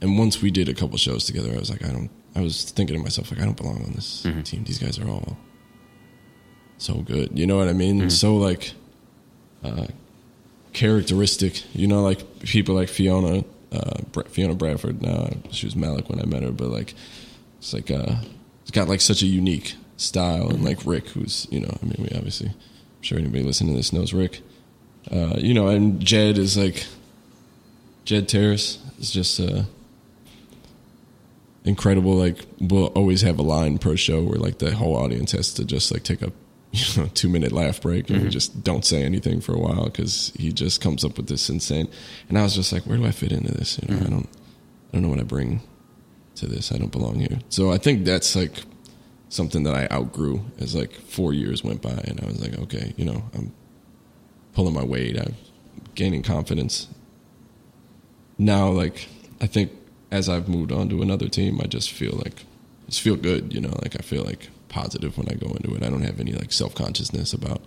and 0.00 0.18
once 0.18 0.42
we 0.42 0.50
did 0.50 0.68
a 0.68 0.74
couple 0.74 0.96
shows 0.98 1.24
together, 1.24 1.52
I 1.54 1.58
was 1.58 1.70
like, 1.70 1.84
I 1.84 1.88
don't. 1.92 2.10
I 2.34 2.40
was 2.40 2.64
thinking 2.70 2.96
to 2.96 3.02
myself, 3.02 3.30
like, 3.30 3.40
I 3.40 3.44
don't 3.44 3.56
belong 3.56 3.84
on 3.84 3.92
this 3.92 4.22
Mm-hmm. 4.24 4.42
team. 4.42 4.64
These 4.64 4.78
guys 4.78 4.98
are 4.98 5.06
all 5.08 5.36
so 6.78 6.94
good. 7.02 7.38
You 7.38 7.46
know 7.46 7.56
what 7.58 7.68
I 7.68 7.72
mean? 7.74 8.08
So 8.10 8.36
like 8.36 8.72
uh, 9.62 9.86
characteristic. 10.72 11.62
You 11.74 11.86
know, 11.86 12.02
like 12.02 12.40
people 12.40 12.74
like 12.74 12.88
Fiona, 12.88 13.44
uh, 13.70 13.98
Fiona 14.30 14.54
Bradford. 14.54 15.02
Now 15.02 15.30
she 15.50 15.66
was 15.66 15.76
Malik 15.76 16.08
when 16.08 16.20
I 16.20 16.24
met 16.26 16.42
her, 16.42 16.50
but 16.52 16.68
like 16.68 16.94
it's 17.58 17.72
like 17.72 17.90
uh, 17.90 18.16
it's 18.62 18.70
got 18.70 18.88
like 18.88 19.00
such 19.00 19.22
a 19.22 19.26
unique 19.26 19.74
style, 20.02 20.48
and 20.50 20.64
like 20.64 20.84
Rick, 20.84 21.08
who's 21.08 21.46
you 21.50 21.60
know, 21.60 21.78
I 21.82 21.84
mean, 21.84 21.96
we 21.98 22.16
obviously, 22.16 22.48
I'm 22.48 23.02
sure 23.02 23.18
anybody 23.18 23.42
listening 23.42 23.72
to 23.72 23.76
this 23.76 23.92
knows 23.92 24.12
Rick. 24.12 24.40
Uh, 25.10 25.34
you 25.38 25.54
know, 25.54 25.68
and 25.68 26.00
Jed 26.00 26.38
is 26.38 26.56
like 26.56 26.86
Jed 28.04 28.28
Terrace 28.28 28.78
is 28.98 29.10
just 29.10 29.40
uh, 29.40 29.62
incredible. 31.64 32.14
Like 32.14 32.44
we'll 32.60 32.86
always 32.86 33.22
have 33.22 33.38
a 33.38 33.42
line 33.42 33.78
per 33.78 33.96
show 33.96 34.22
where 34.22 34.38
like 34.38 34.58
the 34.58 34.74
whole 34.74 34.96
audience 34.96 35.32
has 35.32 35.52
to 35.54 35.64
just 35.64 35.92
like 35.92 36.02
take 36.02 36.22
a 36.22 36.32
you 36.72 37.02
know 37.02 37.08
two 37.14 37.28
minute 37.28 37.52
laugh 37.52 37.82
break 37.82 38.08
and 38.08 38.22
we 38.22 38.30
just 38.30 38.64
don't 38.64 38.84
say 38.84 39.02
anything 39.02 39.42
for 39.42 39.54
a 39.54 39.58
while 39.58 39.84
because 39.84 40.32
he 40.36 40.50
just 40.52 40.80
comes 40.80 41.04
up 41.04 41.16
with 41.16 41.26
this 41.28 41.50
insane. 41.50 41.88
And 42.28 42.38
I 42.38 42.42
was 42.42 42.54
just 42.54 42.72
like, 42.72 42.84
where 42.84 42.96
do 42.96 43.04
I 43.04 43.10
fit 43.10 43.32
into 43.32 43.52
this? 43.52 43.78
You 43.78 43.94
know, 43.94 44.00
I 44.00 44.08
don't, 44.08 44.28
I 44.88 44.92
don't 44.92 45.02
know 45.02 45.08
what 45.08 45.20
I 45.20 45.24
bring 45.24 45.60
to 46.36 46.46
this. 46.46 46.72
I 46.72 46.78
don't 46.78 46.90
belong 46.92 47.20
here. 47.20 47.40
So 47.50 47.70
I 47.70 47.78
think 47.78 48.04
that's 48.04 48.34
like 48.34 48.52
something 49.32 49.62
that 49.62 49.74
I 49.74 49.88
outgrew 49.90 50.44
as 50.60 50.74
like 50.74 50.92
four 50.92 51.32
years 51.32 51.64
went 51.64 51.80
by, 51.80 51.90
and 52.04 52.20
I 52.20 52.26
was 52.26 52.40
like, 52.40 52.58
okay, 52.58 52.92
you 52.96 53.04
know, 53.06 53.24
I'm 53.34 53.52
pulling 54.52 54.74
my 54.74 54.84
weight. 54.84 55.18
I'm 55.18 55.34
gaining 55.94 56.22
confidence. 56.22 56.88
Now, 58.36 58.68
like 58.68 59.08
I 59.40 59.46
think 59.46 59.72
as 60.10 60.28
I've 60.28 60.48
moved 60.48 60.70
on 60.70 60.90
to 60.90 61.00
another 61.00 61.28
team, 61.28 61.60
I 61.62 61.66
just 61.66 61.90
feel 61.90 62.12
like 62.12 62.44
just 62.86 63.00
feel 63.00 63.16
good. 63.16 63.54
You 63.54 63.62
know, 63.62 63.74
like 63.82 63.96
I 63.98 64.02
feel 64.02 64.22
like 64.22 64.50
positive 64.68 65.16
when 65.16 65.28
I 65.28 65.34
go 65.34 65.48
into 65.48 65.74
it. 65.74 65.82
I 65.82 65.88
don't 65.88 66.02
have 66.02 66.20
any 66.20 66.32
like 66.32 66.52
self 66.52 66.74
consciousness 66.74 67.32
about 67.32 67.62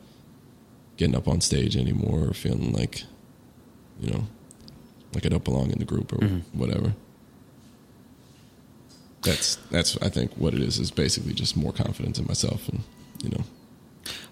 getting 0.98 1.16
up 1.16 1.28
on 1.28 1.42
stage 1.42 1.76
anymore 1.76 2.30
or 2.30 2.34
feeling 2.34 2.74
like, 2.74 3.04
you 4.00 4.12
know, 4.12 4.28
like 5.16 5.26
I 5.26 5.30
don't 5.30 5.44
belong 5.44 5.72
in 5.72 5.80
the 5.80 5.86
group 5.86 6.14
or 6.14 6.18
mm-hmm. 6.18 6.60
whatever. 6.60 6.94
That's 9.26 9.56
that's 9.72 9.98
I 10.02 10.10
think 10.10 10.32
what 10.38 10.54
it 10.54 10.62
is 10.62 10.80
is 10.80 10.92
basically 10.92 11.34
just 11.34 11.58
more 11.58 11.74
confidence 11.74 12.18
in 12.20 12.26
myself 12.28 12.70
and 12.70 12.82
you 13.24 13.30
know 13.30 13.44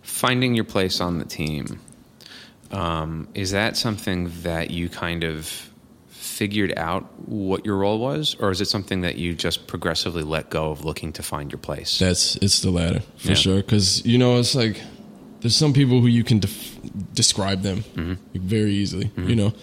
Finding 0.01 0.53
your 0.55 0.65
place 0.65 1.01
on 1.01 1.17
the 1.19 1.25
team 1.25 1.79
um, 2.71 3.27
is 3.33 3.51
that 3.51 3.77
something 3.77 4.31
that 4.43 4.71
you 4.71 4.89
kind 4.89 5.23
of 5.23 5.69
figured 6.09 6.73
out 6.77 7.03
what 7.29 7.65
your 7.65 7.77
role 7.77 7.99
was, 7.99 8.35
or 8.39 8.49
is 8.49 8.59
it 8.61 8.67
something 8.67 9.01
that 9.01 9.15
you 9.17 9.35
just 9.35 9.67
progressively 9.67 10.23
let 10.23 10.49
go 10.49 10.71
of 10.71 10.83
looking 10.83 11.13
to 11.13 11.23
find 11.23 11.51
your 11.51 11.59
place? 11.59 11.99
That's 11.99 12.35
it's 12.37 12.61
the 12.61 12.71
latter 12.71 13.01
for 13.17 13.29
Yeah. 13.29 13.33
sure. 13.35 13.55
Because 13.57 14.03
you 14.05 14.17
know, 14.17 14.39
it's 14.39 14.55
like 14.55 14.81
there's 15.41 15.55
some 15.55 15.73
people 15.73 16.01
who 16.01 16.07
you 16.07 16.23
can 16.23 16.39
def- 16.39 16.79
describe 17.13 17.61
them 17.61 17.83
Mm-hmm. 17.95 18.09
like, 18.33 18.41
very 18.41 18.73
easily. 18.73 19.11
You 19.17 19.35
know, 19.35 19.53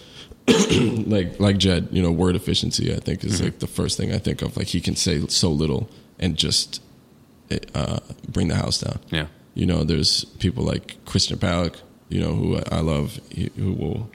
like 1.07 1.39
like 1.41 1.59
Jed. 1.59 1.89
You 1.93 2.03
know, 2.03 2.11
word 2.11 2.37
efficiency. 2.37 2.93
I 2.95 2.99
think 2.99 3.25
is 3.25 3.35
Mm-hmm. 3.37 3.45
like 3.45 3.59
the 3.61 3.67
first 3.67 3.97
thing 3.97 4.13
I 4.13 4.19
think 4.19 4.43
of. 4.43 4.57
Like 4.57 4.67
he 4.69 4.81
can 4.81 4.97
say 4.97 5.27
so 5.29 5.51
little 5.51 5.89
and 6.19 6.37
just 6.37 6.83
uh, 7.75 7.99
bring 8.29 8.49
the 8.49 8.55
house 8.57 8.79
down. 8.81 8.99
yeah. 9.11 9.27
You 9.55 9.67
know, 9.67 9.83
there's 9.83 10.25
people 10.39 10.63
like 10.65 11.05
Christian 11.05 11.37
Palick, 11.39 11.75
you 12.09 12.21
know, 12.21 12.33
who 12.35 12.57
I 12.71 12.81
love, 12.81 13.19
who 13.57 13.73
will, 13.73 14.11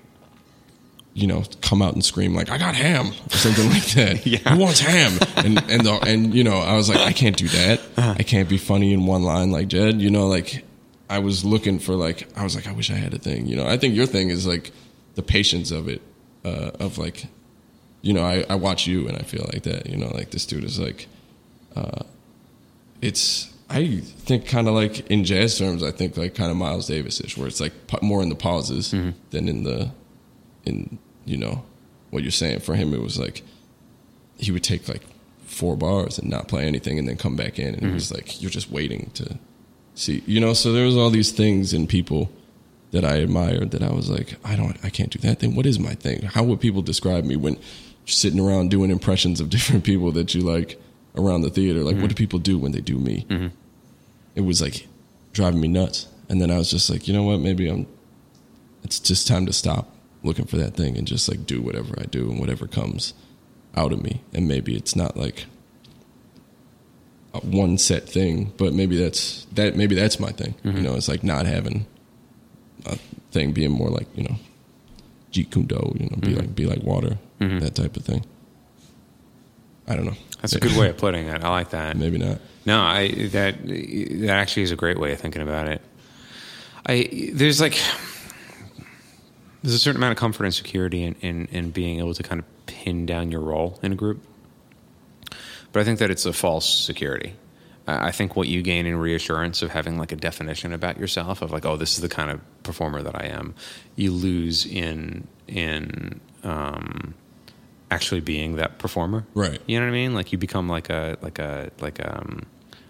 you 1.13 1.27
know, 1.27 1.43
come 1.61 1.81
out 1.81 1.93
and 1.93 2.03
scream 2.03 2.33
like, 2.33 2.49
"I 2.49 2.57
got 2.57 2.73
ham" 2.75 3.07
or 3.07 3.35
something 3.37 3.69
like 3.69 3.85
that. 3.95 4.25
Yeah. 4.25 4.37
Who 4.53 4.59
wants 4.59 4.79
ham? 4.79 5.17
And 5.35 5.57
and 5.69 5.81
the, 5.85 5.99
and 6.07 6.33
you 6.33 6.43
know, 6.45 6.57
I 6.59 6.75
was 6.75 6.87
like, 6.89 6.99
I 6.99 7.11
can't 7.11 7.35
do 7.35 7.47
that. 7.49 7.81
I 7.97 8.23
can't 8.23 8.47
be 8.49 8.57
funny 8.57 8.93
in 8.93 9.05
one 9.05 9.23
line 9.23 9.51
like 9.51 9.67
Jed. 9.67 10.01
You 10.01 10.09
know, 10.09 10.27
like 10.27 10.63
I 11.09 11.19
was 11.19 11.43
looking 11.43 11.79
for 11.79 11.95
like 11.95 12.27
I 12.37 12.43
was 12.43 12.55
like, 12.55 12.67
I 12.67 12.71
wish 12.71 12.89
I 12.89 12.95
had 12.95 13.13
a 13.13 13.19
thing. 13.19 13.45
You 13.45 13.57
know, 13.57 13.67
I 13.67 13.77
think 13.77 13.93
your 13.95 14.05
thing 14.07 14.29
is 14.29 14.47
like 14.47 14.71
the 15.15 15.21
patience 15.23 15.69
of 15.71 15.89
it, 15.89 16.01
uh, 16.45 16.71
of 16.79 16.97
like, 16.97 17.25
you 18.01 18.13
know, 18.13 18.23
I, 18.23 18.45
I 18.49 18.55
watch 18.55 18.87
you 18.87 19.07
and 19.07 19.17
I 19.17 19.21
feel 19.21 19.49
like 19.51 19.63
that. 19.63 19.87
You 19.87 19.97
know, 19.97 20.07
like 20.07 20.31
this 20.31 20.45
dude 20.45 20.63
is 20.63 20.79
like 20.79 21.07
uh, 21.75 22.03
it's 23.01 23.51
I 23.69 23.97
think 23.99 24.47
kind 24.47 24.67
of 24.67 24.75
like 24.75 25.09
in 25.09 25.23
jazz 25.23 25.57
terms, 25.57 25.81
I 25.81 25.91
think 25.91 26.17
like 26.17 26.35
kind 26.35 26.51
of 26.51 26.57
Miles 26.57 26.87
Davis 26.87 27.19
ish, 27.19 27.35
where 27.37 27.47
it's 27.47 27.59
like 27.59 27.73
more 28.01 28.21
in 28.21 28.29
the 28.29 28.35
pauses 28.35 28.93
mm-hmm. 28.93 29.11
than 29.31 29.49
in 29.49 29.63
the 29.63 29.91
in 30.65 30.99
you 31.25 31.37
know 31.37 31.65
what 32.11 32.23
you're 32.23 32.31
saying. 32.31 32.59
For 32.59 32.75
him, 32.75 32.93
it 32.93 33.01
was 33.01 33.19
like 33.19 33.41
he 34.37 34.51
would 34.51 34.63
take 34.63 34.87
like 34.87 35.01
four 35.45 35.75
bars 35.75 36.19
and 36.19 36.29
not 36.29 36.47
play 36.47 36.65
anything, 36.67 36.99
and 36.99 37.07
then 37.07 37.17
come 37.17 37.35
back 37.35 37.57
in, 37.57 37.69
and 37.69 37.77
it 37.77 37.83
mm-hmm. 37.83 37.93
was 37.95 38.13
like 38.13 38.41
you're 38.41 38.51
just 38.51 38.69
waiting 38.69 39.09
to 39.15 39.39
see, 39.95 40.23
you 40.27 40.39
know. 40.39 40.53
So 40.53 40.71
there 40.71 40.85
was 40.85 40.95
all 40.95 41.09
these 41.09 41.31
things 41.31 41.73
in 41.73 41.87
people 41.87 42.29
that 42.95 43.03
I 43.03 43.17
admired 43.17 43.71
that 43.71 43.83
I 43.83 43.91
was 43.91 44.09
like, 44.09 44.35
I 44.45 44.55
don't, 44.55 44.77
I 44.81 44.89
can't 44.89 45.09
do 45.09 45.19
that 45.19 45.39
thing. 45.39 45.53
What 45.53 45.65
is 45.65 45.77
my 45.77 45.95
thing? 45.95 46.21
How 46.21 46.43
would 46.43 46.61
people 46.61 46.81
describe 46.81 47.25
me 47.25 47.35
when 47.35 47.55
you're 47.55 47.61
sitting 48.05 48.39
around 48.39 48.71
doing 48.71 48.89
impressions 48.89 49.41
of 49.41 49.49
different 49.55 49.83
people 49.83 50.13
that 50.13 50.33
you 50.33 50.41
like 50.41 50.81
around 51.17 51.41
the 51.41 51.49
theater? 51.49 51.81
Like, 51.81 51.95
what 51.95 52.03
do 52.03 52.07
mm-hmm. 52.07 52.15
people 52.15 52.39
do 52.39 52.57
when 52.57 52.71
they 52.71 52.79
do 52.79 52.97
me? 52.97 53.25
Mm-hmm. 53.29 53.47
It 54.35 54.41
was 54.41 54.61
like 54.61 54.87
driving 55.33 55.59
me 55.59 55.67
nuts. 55.67 56.07
And 56.29 56.41
then 56.41 56.49
I 56.49 56.57
was 56.57 56.71
just 56.71 56.89
like, 56.89 57.05
you 57.05 57.13
know 57.13 57.23
what? 57.23 57.41
Maybe 57.41 57.67
I'm. 57.67 57.85
It's 58.85 58.99
just 58.99 59.27
time 59.27 59.45
to 59.47 59.53
stop 59.53 59.89
looking 60.23 60.45
for 60.45 60.55
that 60.55 60.75
thing 60.75 60.97
and 60.97 61.05
just 61.05 61.27
like 61.27 61.45
do 61.45 61.61
whatever 61.61 61.95
I 61.97 62.03
do 62.03 62.29
and 62.29 62.39
whatever 62.39 62.65
comes 62.65 63.13
out 63.75 63.91
of 63.91 64.01
me. 64.01 64.21
And 64.33 64.47
maybe 64.47 64.75
it's 64.75 64.95
not 64.95 65.17
like 65.17 65.45
a 67.33 67.39
one 67.39 67.77
set 67.77 68.07
thing, 68.07 68.53
but 68.55 68.73
maybe 68.73 68.95
that's 68.95 69.45
that. 69.51 69.75
Maybe 69.75 69.95
that's 69.95 70.17
my 70.17 70.31
thing. 70.31 70.55
You 70.63 70.71
mm-hmm. 70.71 70.83
know, 70.83 70.95
it's 70.95 71.09
like 71.09 71.25
not 71.25 71.45
having 71.45 71.87
thing 73.31 73.51
being 73.51 73.71
more 73.71 73.89
like 73.89 74.07
you 74.15 74.23
know, 74.23 74.35
Jeet 75.31 75.51
Kune 75.51 75.65
Do, 75.65 75.93
you 75.99 76.09
know, 76.09 76.17
be 76.17 76.27
mm-hmm. 76.27 76.39
like 76.39 76.55
be 76.55 76.65
like 76.65 76.83
water, 76.83 77.17
mm-hmm. 77.39 77.59
that 77.59 77.75
type 77.75 77.95
of 77.97 78.03
thing. 78.03 78.25
I 79.87 79.95
don't 79.95 80.05
know. 80.05 80.15
That's 80.41 80.53
a 80.53 80.59
good 80.59 80.77
way 80.77 80.89
of 80.89 80.97
putting 80.97 81.27
it. 81.27 81.43
I 81.43 81.49
like 81.49 81.71
that. 81.71 81.97
Maybe 81.97 82.17
not. 82.17 82.39
No, 82.65 82.81
I 82.81 83.09
that 83.31 83.65
that 83.65 84.29
actually 84.29 84.63
is 84.63 84.71
a 84.71 84.75
great 84.75 84.99
way 84.99 85.11
of 85.13 85.19
thinking 85.19 85.41
about 85.41 85.67
it. 85.67 85.81
I 86.85 87.31
there's 87.33 87.61
like 87.61 87.79
there's 89.65 89.73
a 89.73 89.79
certain 89.79 89.99
amount 89.99 90.11
of 90.11 90.17
comfort 90.17 90.43
and 90.43 90.53
security 90.53 91.03
in, 91.03 91.15
in, 91.21 91.47
in 91.47 91.71
being 91.71 91.97
able 91.97 92.13
to 92.13 92.21
kind 92.21 92.39
of 92.39 92.65
pin 92.67 93.07
down 93.07 93.31
your 93.31 93.41
role 93.41 93.79
in 93.81 93.91
a 93.91 93.95
group. 93.95 94.23
But 95.71 95.79
I 95.79 95.83
think 95.83 95.97
that 95.99 96.11
it's 96.11 96.27
a 96.27 96.33
false 96.33 96.69
security. 96.69 97.33
I 97.87 98.11
think 98.11 98.35
what 98.35 98.47
you 98.47 98.61
gain 98.61 98.85
in 98.85 98.95
reassurance 98.95 99.63
of 99.63 99.71
having 99.71 99.97
like 99.97 100.11
a 100.11 100.15
definition 100.15 100.71
about 100.71 100.99
yourself 100.99 101.41
of 101.41 101.51
like, 101.51 101.65
oh, 101.65 101.77
this 101.77 101.93
is 101.93 102.01
the 102.01 102.09
kind 102.09 102.29
of 102.29 102.41
performer 102.65 103.01
that 103.01 103.15
I 103.15 103.27
am, 103.27 103.55
you 103.95 104.11
lose 104.11 104.65
in 104.65 105.27
in 105.47 106.19
um, 106.43 107.13
actually 107.91 108.21
being 108.21 108.57
that 108.57 108.79
performer. 108.79 109.25
Right. 109.33 109.61
You 109.67 109.79
know 109.79 109.85
what 109.85 109.91
I 109.91 109.93
mean? 109.93 110.13
Like 110.13 110.31
you 110.31 110.37
become 110.37 110.67
like 110.67 110.89
a 110.89 111.17
like 111.21 111.39
a 111.39 111.71
like 111.79 112.05
um 112.05 112.45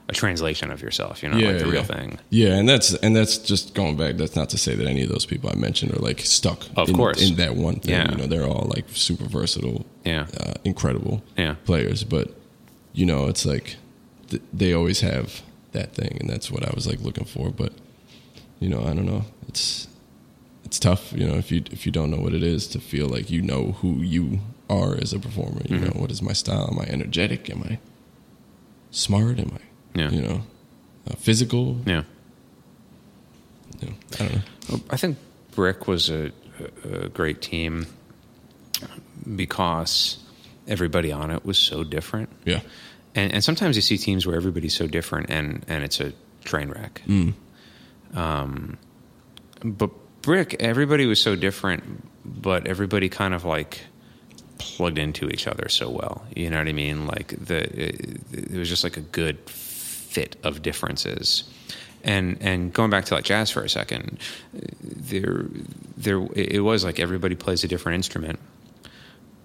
a 0.07 0.13
translation 0.13 0.71
of 0.71 0.81
yourself, 0.81 1.23
you 1.23 1.29
know, 1.29 1.37
like 1.37 1.57
the 1.57 1.65
real 1.65 1.83
thing. 1.83 2.19
Yeah, 2.29 2.55
and 2.55 2.69
that's 2.69 2.93
and 2.95 3.15
that's 3.15 3.37
just 3.37 3.73
going 3.73 3.97
back. 3.97 4.17
That's 4.17 4.35
not 4.35 4.49
to 4.49 4.57
say 4.57 4.75
that 4.75 4.85
any 4.85 5.01
of 5.01 5.09
those 5.09 5.25
people 5.25 5.49
I 5.49 5.55
mentioned 5.55 5.93
are 5.93 5.99
like 5.99 6.19
stuck. 6.19 6.63
Of 6.75 6.89
in, 6.89 6.95
course. 6.95 7.27
in 7.27 7.35
that 7.37 7.55
one 7.55 7.79
thing. 7.79 7.93
Yeah. 7.93 8.11
You 8.11 8.17
know, 8.17 8.27
they're 8.27 8.45
all 8.45 8.71
like 8.75 8.85
super 8.89 9.25
versatile. 9.25 9.85
Yeah. 10.03 10.27
uh, 10.39 10.53
incredible. 10.63 11.23
Yeah. 11.37 11.55
players. 11.65 12.03
But 12.03 12.35
you 12.93 13.05
know, 13.05 13.27
it's 13.27 13.45
like 13.45 13.77
th- 14.29 14.43
they 14.53 14.73
always 14.73 15.01
have 15.01 15.41
that 15.71 15.95
thing, 15.95 16.17
and 16.19 16.29
that's 16.29 16.51
what 16.51 16.63
I 16.63 16.71
was 16.75 16.85
like 16.85 16.99
looking 16.99 17.25
for. 17.25 17.49
But 17.49 17.73
you 18.59 18.69
know, 18.69 18.81
I 18.83 18.93
don't 18.93 19.05
know. 19.05 19.25
It's 19.47 19.87
it's 20.63 20.79
tough, 20.79 21.13
you 21.13 21.25
know, 21.27 21.35
if 21.35 21.51
you 21.51 21.63
if 21.71 21.85
you 21.85 21.91
don't 21.91 22.09
know 22.11 22.17
what 22.17 22.33
it 22.33 22.43
is 22.43 22.67
to 22.69 22.79
feel 22.79 23.07
like 23.07 23.29
you 23.29 23.41
know 23.41 23.73
who 23.81 24.01
you 24.01 24.39
are 24.69 24.95
as 24.95 25.13
a 25.13 25.19
performer. 25.19 25.61
You 25.69 25.77
Mm-hmm. 25.77 25.85
know, 25.85 26.01
what 26.01 26.11
is 26.11 26.21
my 26.21 26.33
style? 26.33 26.69
Am 26.71 26.79
I 26.79 26.85
energetic? 26.85 27.49
Am 27.49 27.61
I 27.63 27.77
smart? 28.91 29.39
Am 29.39 29.51
I, 29.53 29.99
Yeah. 29.99 30.09
you 30.09 30.21
know, 30.21 30.41
uh, 31.09 31.15
physical? 31.17 31.79
Yeah. 31.85 32.03
You 33.81 33.89
know, 33.89 33.93
I 34.13 34.17
don't 34.17 34.33
know. 34.35 34.41
Well, 34.69 34.81
I 34.89 34.97
think 34.97 35.17
Brick 35.51 35.87
was 35.87 36.09
a, 36.09 36.31
a 36.83 37.05
a 37.05 37.09
great 37.09 37.41
team 37.41 37.85
because 39.35 40.17
everybody 40.67 41.11
on 41.11 41.31
it 41.31 41.45
was 41.45 41.57
so 41.57 41.83
different. 41.83 42.29
Yeah. 42.45 42.61
And, 43.13 43.33
and 43.33 43.43
sometimes 43.43 43.75
you 43.75 43.81
see 43.81 43.97
teams 43.97 44.25
where 44.25 44.35
everybody's 44.35 44.75
so 44.75 44.87
different 44.87 45.29
and, 45.29 45.63
and 45.67 45.83
it's 45.83 45.99
a 45.99 46.11
train 46.43 46.69
wreck. 46.69 47.01
Um, 48.13 48.77
but 49.63 49.91
Brick, 50.21 50.55
everybody 50.59 51.05
was 51.05 51.21
so 51.21 51.35
different, 51.35 52.03
but 52.25 52.67
everybody 52.67 53.09
kind 53.09 53.33
of 53.33 53.45
like 53.45 53.81
plugged 54.57 54.97
into 54.97 55.29
each 55.29 55.47
other 55.47 55.69
so 55.69 55.89
well. 55.89 56.25
You 56.35 56.49
know 56.49 56.57
what 56.57 56.67
I 56.67 56.73
mean? 56.73 57.07
Like 57.07 57.27
the 57.27 57.63
it, 57.87 58.21
it 58.31 58.57
was 58.57 58.69
just 58.69 58.83
like 58.83 58.97
a 58.97 59.01
good 59.01 59.39
fit 59.49 60.35
of 60.43 60.61
differences. 60.61 61.43
And 62.03 62.37
and 62.41 62.71
going 62.73 62.89
back 62.89 63.05
to 63.05 63.15
like 63.15 63.23
jazz 63.23 63.51
for 63.51 63.63
a 63.63 63.69
second, 63.69 64.19
there 64.53 65.45
there 65.97 66.25
it 66.35 66.63
was 66.63 66.83
like 66.83 66.99
everybody 66.99 67.35
plays 67.35 67.63
a 67.63 67.67
different 67.67 67.95
instrument, 67.95 68.39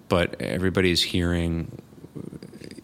but 0.09 0.41
everybody's 0.41 1.01
hearing 1.01 1.81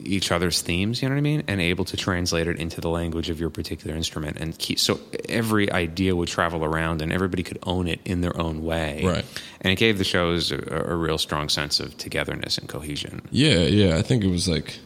each 0.08 0.32
other's 0.32 0.62
themes, 0.62 1.02
you 1.02 1.10
know 1.10 1.16
what 1.16 1.20
I 1.20 1.22
mean, 1.22 1.44
and 1.48 1.60
able 1.62 1.86
to 1.86 1.98
translate 1.98 2.48
it 2.48 2.58
into 2.58 2.80
the 2.82 2.90
language 2.90 3.30
of 3.30 3.40
your 3.40 3.50
particular 3.50 3.96
instrument, 3.96 4.38
and 4.38 4.58
keep 4.58 4.80
so 4.80 5.00
every 5.30 5.72
idea 5.72 6.16
would 6.16 6.28
travel 6.30 6.64
around, 6.64 7.02
and 7.02 7.12
everybody 7.12 7.44
could 7.44 7.60
own 7.64 7.88
it 7.88 8.00
in 8.06 8.22
their 8.22 8.36
own 8.40 8.64
way, 8.64 9.02
Right. 9.04 9.26
And 9.62 9.72
it 9.74 9.76
gave 9.78 9.98
the 9.98 10.04
shows 10.04 10.52
a, 10.52 10.58
a 10.88 10.96
real 10.96 11.18
strong 11.18 11.50
sense 11.50 11.80
of 11.80 11.98
togetherness 11.98 12.58
and 12.58 12.70
cohesion. 12.70 13.22
Yeah, 13.32 13.60
yeah. 13.64 13.98
I 13.98 14.02
think 14.02 14.24
it 14.24 14.30
was 14.30 14.48
like 14.48 14.80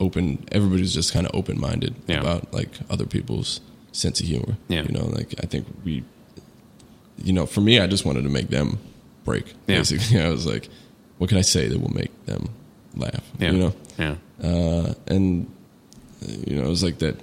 open. 0.00 0.44
Everybody's 0.52 0.94
just 0.94 1.12
kind 1.12 1.26
of 1.26 1.34
open 1.34 1.60
minded 1.60 1.94
Yeah. 2.06 2.20
about 2.20 2.52
like 2.52 2.70
other 2.90 3.06
people's 3.06 3.60
sense 3.92 4.20
of 4.20 4.26
humor. 4.26 4.56
Yeah. 4.68 4.82
you 4.82 4.92
know, 4.92 5.06
like 5.06 5.34
I 5.42 5.46
think 5.46 5.66
we, 5.84 6.04
you 7.22 7.32
know, 7.32 7.46
for 7.46 7.60
me, 7.60 7.80
I 7.80 7.86
just 7.86 8.04
wanted 8.04 8.22
to 8.22 8.28
make 8.30 8.48
them 8.48 8.78
break. 9.24 9.46
Yeah. 9.66 9.78
Basically, 9.78 10.20
I 10.28 10.28
was 10.30 10.46
like, 10.46 10.68
what 11.18 11.28
can 11.28 11.38
I 11.38 11.42
say 11.42 11.68
that 11.68 11.78
will 11.80 11.94
make 11.94 12.10
them 12.26 12.48
laugh? 12.96 13.22
Yeah, 13.38 13.50
You 13.52 13.58
know, 13.58 13.74
yeah, 13.98 14.14
uh, 14.42 14.94
and 15.06 15.50
you 16.20 16.56
know, 16.56 16.64
it 16.66 16.68
was 16.68 16.82
like 16.82 16.98
that. 16.98 17.16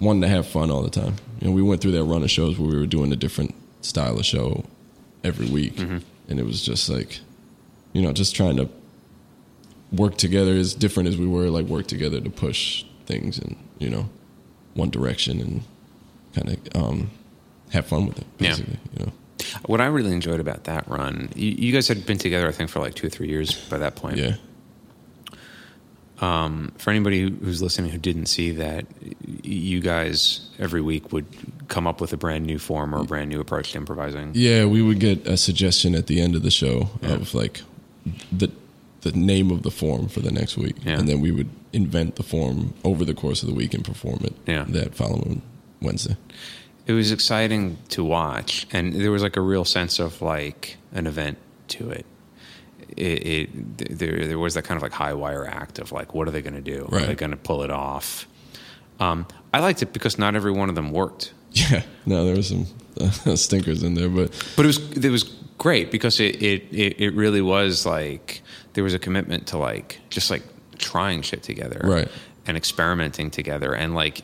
Wanting 0.00 0.22
to 0.22 0.28
have 0.28 0.46
fun 0.46 0.70
all 0.70 0.82
the 0.82 0.90
time. 0.90 1.16
You 1.40 1.48
know, 1.48 1.52
we 1.54 1.60
went 1.62 1.80
through 1.80 1.90
that 1.92 2.04
run 2.04 2.22
of 2.22 2.30
shows 2.30 2.56
where 2.56 2.70
we 2.70 2.76
were 2.78 2.86
doing 2.86 3.12
a 3.12 3.16
different 3.16 3.52
style 3.80 4.16
of 4.16 4.24
show 4.24 4.64
every 5.24 5.46
week, 5.46 5.74
Mm-hmm. 5.74 5.98
and 6.28 6.38
it 6.38 6.46
was 6.46 6.62
just 6.62 6.88
like, 6.88 7.18
you 7.92 8.02
know, 8.02 8.12
just 8.12 8.36
trying 8.36 8.56
to 8.58 8.68
work 9.90 10.16
together 10.16 10.52
as 10.52 10.72
different 10.74 11.08
as 11.08 11.16
we 11.16 11.26
were, 11.26 11.48
like 11.50 11.66
work 11.66 11.88
together 11.88 12.20
to 12.20 12.30
push 12.30 12.84
things 13.06 13.38
in 13.40 13.56
you 13.78 13.88
know 13.90 14.08
one 14.74 14.90
direction 14.90 15.40
and 15.40 15.62
kind 16.34 16.48
of 16.74 16.80
um, 16.80 17.10
have 17.72 17.86
fun 17.86 18.06
with 18.06 18.18
it. 18.18 18.26
Yeah. 18.38 18.50
Basically, 18.50 18.78
you 18.98 19.06
know. 19.06 19.12
What 19.66 19.80
I 19.80 19.86
really 19.86 20.12
enjoyed 20.12 20.38
about 20.40 20.64
that 20.64 20.86
run, 20.88 21.30
you, 21.34 21.50
you 21.50 21.72
guys 21.72 21.88
had 21.88 22.06
been 22.06 22.18
together, 22.18 22.46
I 22.46 22.52
think, 22.52 22.70
for 22.70 22.78
like 22.80 22.94
two 22.94 23.06
or 23.08 23.10
three 23.10 23.28
years 23.28 23.54
by 23.68 23.78
that 23.78 23.96
point. 23.96 24.18
Yeah. 24.18 24.36
Um, 26.20 26.72
for 26.78 26.90
anybody 26.90 27.30
who's 27.30 27.62
listening 27.62 27.90
who 27.92 27.98
didn't 27.98 28.26
see 28.26 28.50
that, 28.52 28.86
you 29.42 29.80
guys 29.80 30.48
every 30.58 30.80
week 30.80 31.12
would 31.12 31.26
come 31.68 31.86
up 31.86 32.00
with 32.00 32.12
a 32.12 32.16
brand 32.16 32.44
new 32.44 32.58
form 32.58 32.94
or 32.94 32.98
a 33.02 33.04
brand 33.04 33.30
new 33.30 33.40
approach 33.40 33.72
to 33.72 33.78
improvising. 33.78 34.32
Yeah, 34.34 34.64
we 34.64 34.82
would 34.82 34.98
get 34.98 35.26
a 35.26 35.36
suggestion 35.36 35.94
at 35.94 36.08
the 36.08 36.20
end 36.20 36.34
of 36.34 36.42
the 36.42 36.50
show 36.50 36.90
of 37.02 37.34
like 37.34 37.62
the 38.32 38.50
the 39.02 39.12
name 39.12 39.52
of 39.52 39.62
the 39.62 39.70
form 39.70 40.08
for 40.08 40.18
the 40.20 40.32
next 40.32 40.56
week, 40.56 40.74
Yeah. 40.84 40.98
and 40.98 41.08
then 41.08 41.20
we 41.20 41.30
would 41.30 41.48
invent 41.72 42.16
the 42.16 42.24
form 42.24 42.74
over 42.82 43.04
the 43.04 43.14
course 43.14 43.42
of 43.44 43.48
the 43.48 43.54
week 43.54 43.72
and 43.72 43.84
perform 43.84 44.18
it 44.24 44.34
Yeah. 44.46 44.64
that 44.70 44.96
following 44.96 45.40
Wednesday. 45.80 46.16
It 46.88 46.94
was 46.94 47.12
exciting 47.12 47.78
to 47.90 48.02
watch, 48.02 48.66
and 48.72 48.94
there 48.94 49.12
was 49.12 49.22
like 49.22 49.36
a 49.36 49.40
real 49.40 49.64
sense 49.64 50.00
of 50.00 50.20
like 50.20 50.78
an 50.92 51.06
event 51.06 51.38
to 51.68 51.90
it. 51.90 52.06
It, 52.96 53.26
it 53.26 53.98
there 53.98 54.26
there 54.26 54.38
was 54.38 54.54
that 54.54 54.62
kind 54.64 54.76
of 54.76 54.82
like 54.82 54.92
high 54.92 55.12
wire 55.14 55.46
act 55.46 55.78
of 55.78 55.92
like, 55.92 56.14
what 56.14 56.26
are 56.28 56.30
they 56.30 56.42
going 56.42 56.54
to 56.54 56.60
do? 56.60 56.88
Are 56.92 57.00
they 57.00 57.14
going 57.14 57.30
to 57.32 57.36
pull 57.36 57.62
it 57.62 57.70
off? 57.70 58.26
Um, 59.00 59.26
I 59.54 59.60
liked 59.60 59.82
it 59.82 59.92
because 59.92 60.18
not 60.18 60.34
every 60.34 60.50
one 60.52 60.68
of 60.68 60.74
them 60.74 60.90
worked. 60.92 61.32
Yeah, 61.50 61.82
no, 62.04 62.24
there 62.26 62.36
were 62.36 62.42
some 62.42 62.66
uh, 63.00 63.10
stinkers 63.36 63.82
in 63.82 63.94
there, 63.94 64.10
but 64.10 64.30
but 64.56 64.64
it 64.64 64.68
was 64.68 64.78
it 65.04 65.10
was 65.10 65.24
great 65.56 65.90
because 65.90 66.20
it, 66.20 66.36
it 66.42 66.64
it 66.72 67.14
really 67.14 67.40
was 67.40 67.86
like 67.86 68.42
there 68.74 68.84
was 68.84 68.92
a 68.94 68.98
commitment 68.98 69.46
to 69.48 69.56
like 69.58 69.98
just 70.10 70.30
like 70.30 70.42
trying 70.76 71.22
shit 71.22 71.42
together 71.42 71.80
Right. 71.82 72.08
and 72.46 72.56
experimenting 72.56 73.30
together 73.30 73.72
and 73.74 73.94
like 73.94 74.22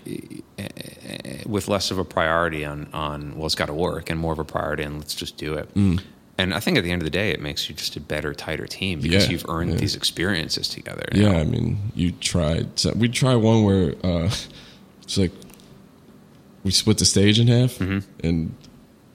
with 1.46 1.66
less 1.68 1.90
of 1.90 1.98
a 1.98 2.04
priority 2.04 2.64
on 2.64 2.88
on 2.92 3.36
well 3.36 3.46
it's 3.46 3.54
got 3.54 3.66
to 3.66 3.74
work 3.74 4.10
and 4.10 4.20
more 4.20 4.32
of 4.32 4.38
a 4.38 4.44
priority 4.44 4.84
on 4.84 4.98
let's 4.98 5.14
just 5.14 5.36
do 5.36 5.54
it 5.54 5.72
Mm. 5.74 6.00
And 6.38 6.52
i 6.54 6.60
think 6.60 6.76
at 6.78 6.84
the 6.84 6.90
end 6.90 7.00
of 7.02 7.04
the 7.04 7.10
day 7.10 7.30
it 7.30 7.40
makes 7.40 7.68
you 7.68 7.74
just 7.74 7.96
a 7.96 8.00
better 8.00 8.34
tighter 8.34 8.66
team 8.66 9.00
because 9.00 9.24
Yeah, 9.26 9.30
you've 9.32 9.46
earned 9.48 9.70
yeah. 9.72 9.76
these 9.76 9.94
experiences 9.96 10.68
together 10.68 11.04
yeah. 11.12 11.32
I 11.38 11.44
mean, 11.44 11.78
you 11.94 12.12
tried. 12.12 12.78
So 12.78 12.92
we 12.94 13.08
tried 13.08 13.36
one 13.36 13.64
where 13.64 13.94
uh, 14.02 14.30
it's 15.02 15.16
like 15.18 15.32
we 16.64 16.70
split 16.70 16.98
the 16.98 17.04
stage 17.04 17.38
in 17.38 17.48
half, 17.48 17.72
Mm-hmm. 17.78 18.26
and 18.26 18.54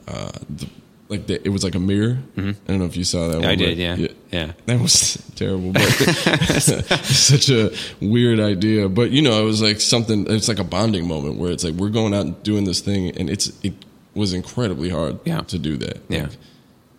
uh, 0.08 0.32
the, 0.50 0.70
like 1.10 1.26
the, 1.26 1.44
it 1.44 1.50
was 1.50 1.64
like 1.64 1.74
a 1.76 1.80
mirror. 1.80 2.20
I 2.38 2.42
don't 2.68 2.78
know 2.80 2.86
if 2.86 2.96
you 2.96 3.04
saw 3.04 3.28
that. 3.30 3.38
Mm-hmm. 3.38 3.46
I 3.46 3.50
one, 3.50 3.58
did, 3.58 3.70
but 3.70 3.78
yeah. 3.78 4.08
Yeah. 4.46 4.52
That 4.68 4.80
was 4.80 5.16
terrible, 5.36 5.72
but 5.74 5.82
such 7.04 7.50
a 7.50 7.72
weird 8.00 8.40
idea. 8.40 8.88
But 8.90 9.10
you 9.12 9.22
know, 9.24 9.42
it 9.42 9.46
was 9.46 9.62
like 9.62 9.82
something. 9.82 10.28
It's 10.30 10.48
like 10.48 10.60
a 10.60 10.64
bonding 10.64 11.08
moment 11.08 11.38
where 11.38 11.52
it's 11.52 11.64
like 11.64 11.74
we're 11.74 11.90
going 11.90 12.14
out 12.14 12.26
and 12.28 12.44
doing 12.44 12.66
this 12.66 12.80
thing, 12.82 13.10
and 13.18 13.30
it's 13.30 13.52
it 13.64 13.74
was 14.14 14.34
incredibly 14.34 14.90
hard 14.90 15.20
Yeah. 15.26 15.42
to 15.42 15.58
do 15.60 15.78
that. 15.78 15.98
Yeah. 16.10 16.24
Like, 16.24 16.32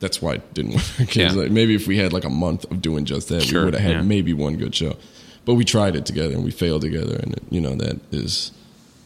that's 0.01 0.21
why 0.21 0.35
it 0.35 0.55
didn't 0.55 0.75
work. 0.75 1.15
Yeah. 1.17 1.33
like 1.33 1.51
maybe 1.51 1.75
if 1.75 1.87
we 1.87 1.99
had 1.99 2.13
like 2.13 2.25
a 2.25 2.31
month 2.31 2.65
of 2.71 2.81
doing 2.83 3.05
just 3.05 3.29
that, 3.29 3.43
Sure, 3.43 3.61
we 3.61 3.65
would 3.67 3.75
have 3.75 3.83
had 3.83 3.93
yeah. 3.97 4.03
maybe 4.03 4.33
one 4.33 4.57
good 4.57 4.75
show. 4.75 4.97
But 5.45 5.55
we 5.55 5.65
tried 5.65 5.95
it 5.97 6.05
together 6.07 6.35
and 6.35 6.45
we 6.45 6.51
failed 6.51 6.83
together, 6.83 7.17
and 7.17 7.33
it, 7.35 7.43
you 7.51 7.61
know 7.61 7.75
that 7.77 7.99
is 8.13 8.53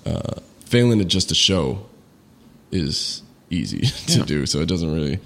uh, 0.06 0.34
failing 0.66 1.00
at 1.00 1.08
just 1.08 1.30
a 1.30 1.34
show 1.34 1.86
is 2.70 3.22
easy 3.50 3.80
to 4.12 4.18
Yeah. 4.18 4.24
do. 4.24 4.46
So 4.46 4.60
it 4.60 4.66
doesn't 4.66 4.92
really, 4.92 5.20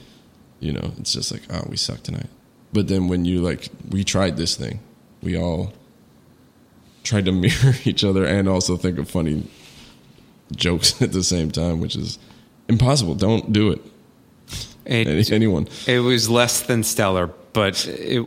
you 0.61 0.73
know, 0.73 0.93
it's 0.99 1.13
just 1.13 1.33
like 1.33 1.43
oh 1.51 1.65
we 1.69 1.77
suck 1.77 2.03
tonight. 2.03 2.29
But 2.73 2.89
then 2.89 3.09
when 3.09 3.25
you 3.25 3.41
like 3.41 3.69
we 3.91 4.05
tried 4.05 4.37
this 4.37 4.55
thing, 4.57 4.81
we 5.23 5.37
all 5.37 5.73
tried 7.05 7.25
to 7.25 7.33
mirror 7.45 7.75
each 7.85 8.05
other 8.05 8.25
and 8.27 8.49
also 8.49 8.77
think 8.77 8.99
of 8.99 9.09
funny 9.11 9.47
jokes 10.55 11.01
at 11.03 11.13
the 11.13 11.23
same 11.25 11.51
time, 11.51 11.81
which 11.81 11.97
is 11.97 12.19
impossible. 12.69 13.15
Don't 13.15 13.53
do 13.53 13.71
it. 13.73 13.81
It- 14.89 15.31
anyone. 15.31 15.69
It 15.87 16.01
was 16.01 16.29
less 16.31 16.63
than 16.63 16.83
stellar, 16.83 17.29
but 17.53 17.87
it 17.87 18.21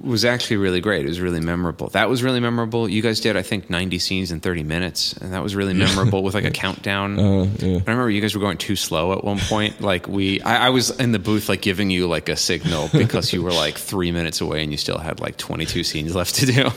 was 0.00 0.24
actually 0.24 0.56
really 0.56 0.80
great. 0.80 1.04
It 1.04 1.08
was 1.08 1.20
really 1.20 1.40
memorable. 1.40 1.88
That 1.88 2.08
was 2.08 2.22
really 2.22 2.40
memorable. 2.40 2.88
You 2.88 3.02
guys 3.02 3.20
did, 3.20 3.36
I 3.36 3.42
think, 3.42 3.68
90 3.68 3.98
scenes 3.98 4.30
in 4.32 4.40
30 4.40 4.62
minutes, 4.62 5.12
and 5.14 5.32
that 5.34 5.42
was 5.42 5.54
really 5.54 5.74
memorable 5.74 6.22
with 6.22 6.34
like 6.34 6.44
a 6.44 6.50
countdown. 6.62 7.18
Uh, 7.18 7.44
yeah. 7.58 7.76
I 7.76 7.80
remember 7.80 8.08
you 8.08 8.20
guys 8.22 8.34
were 8.34 8.40
going 8.40 8.56
too 8.58 8.76
slow 8.76 9.12
at 9.12 9.22
one 9.24 9.38
point. 9.38 9.80
Like 9.88 10.06
we, 10.08 10.40
I, 10.42 10.66
I 10.66 10.70
was 10.70 10.90
in 10.98 11.12
the 11.12 11.18
booth, 11.18 11.48
like 11.48 11.60
giving 11.62 11.90
you 11.90 12.06
like 12.08 12.28
a 12.28 12.36
signal 12.36 12.88
because 12.92 13.32
you 13.32 13.42
were 13.42 13.52
like 13.52 13.76
three 13.76 14.12
minutes 14.12 14.40
away 14.40 14.62
and 14.62 14.70
you 14.72 14.78
still 14.78 14.98
had 14.98 15.20
like 15.20 15.36
22 15.36 15.82
scenes 15.84 16.14
left 16.14 16.34
to 16.36 16.46
do. 16.46 16.70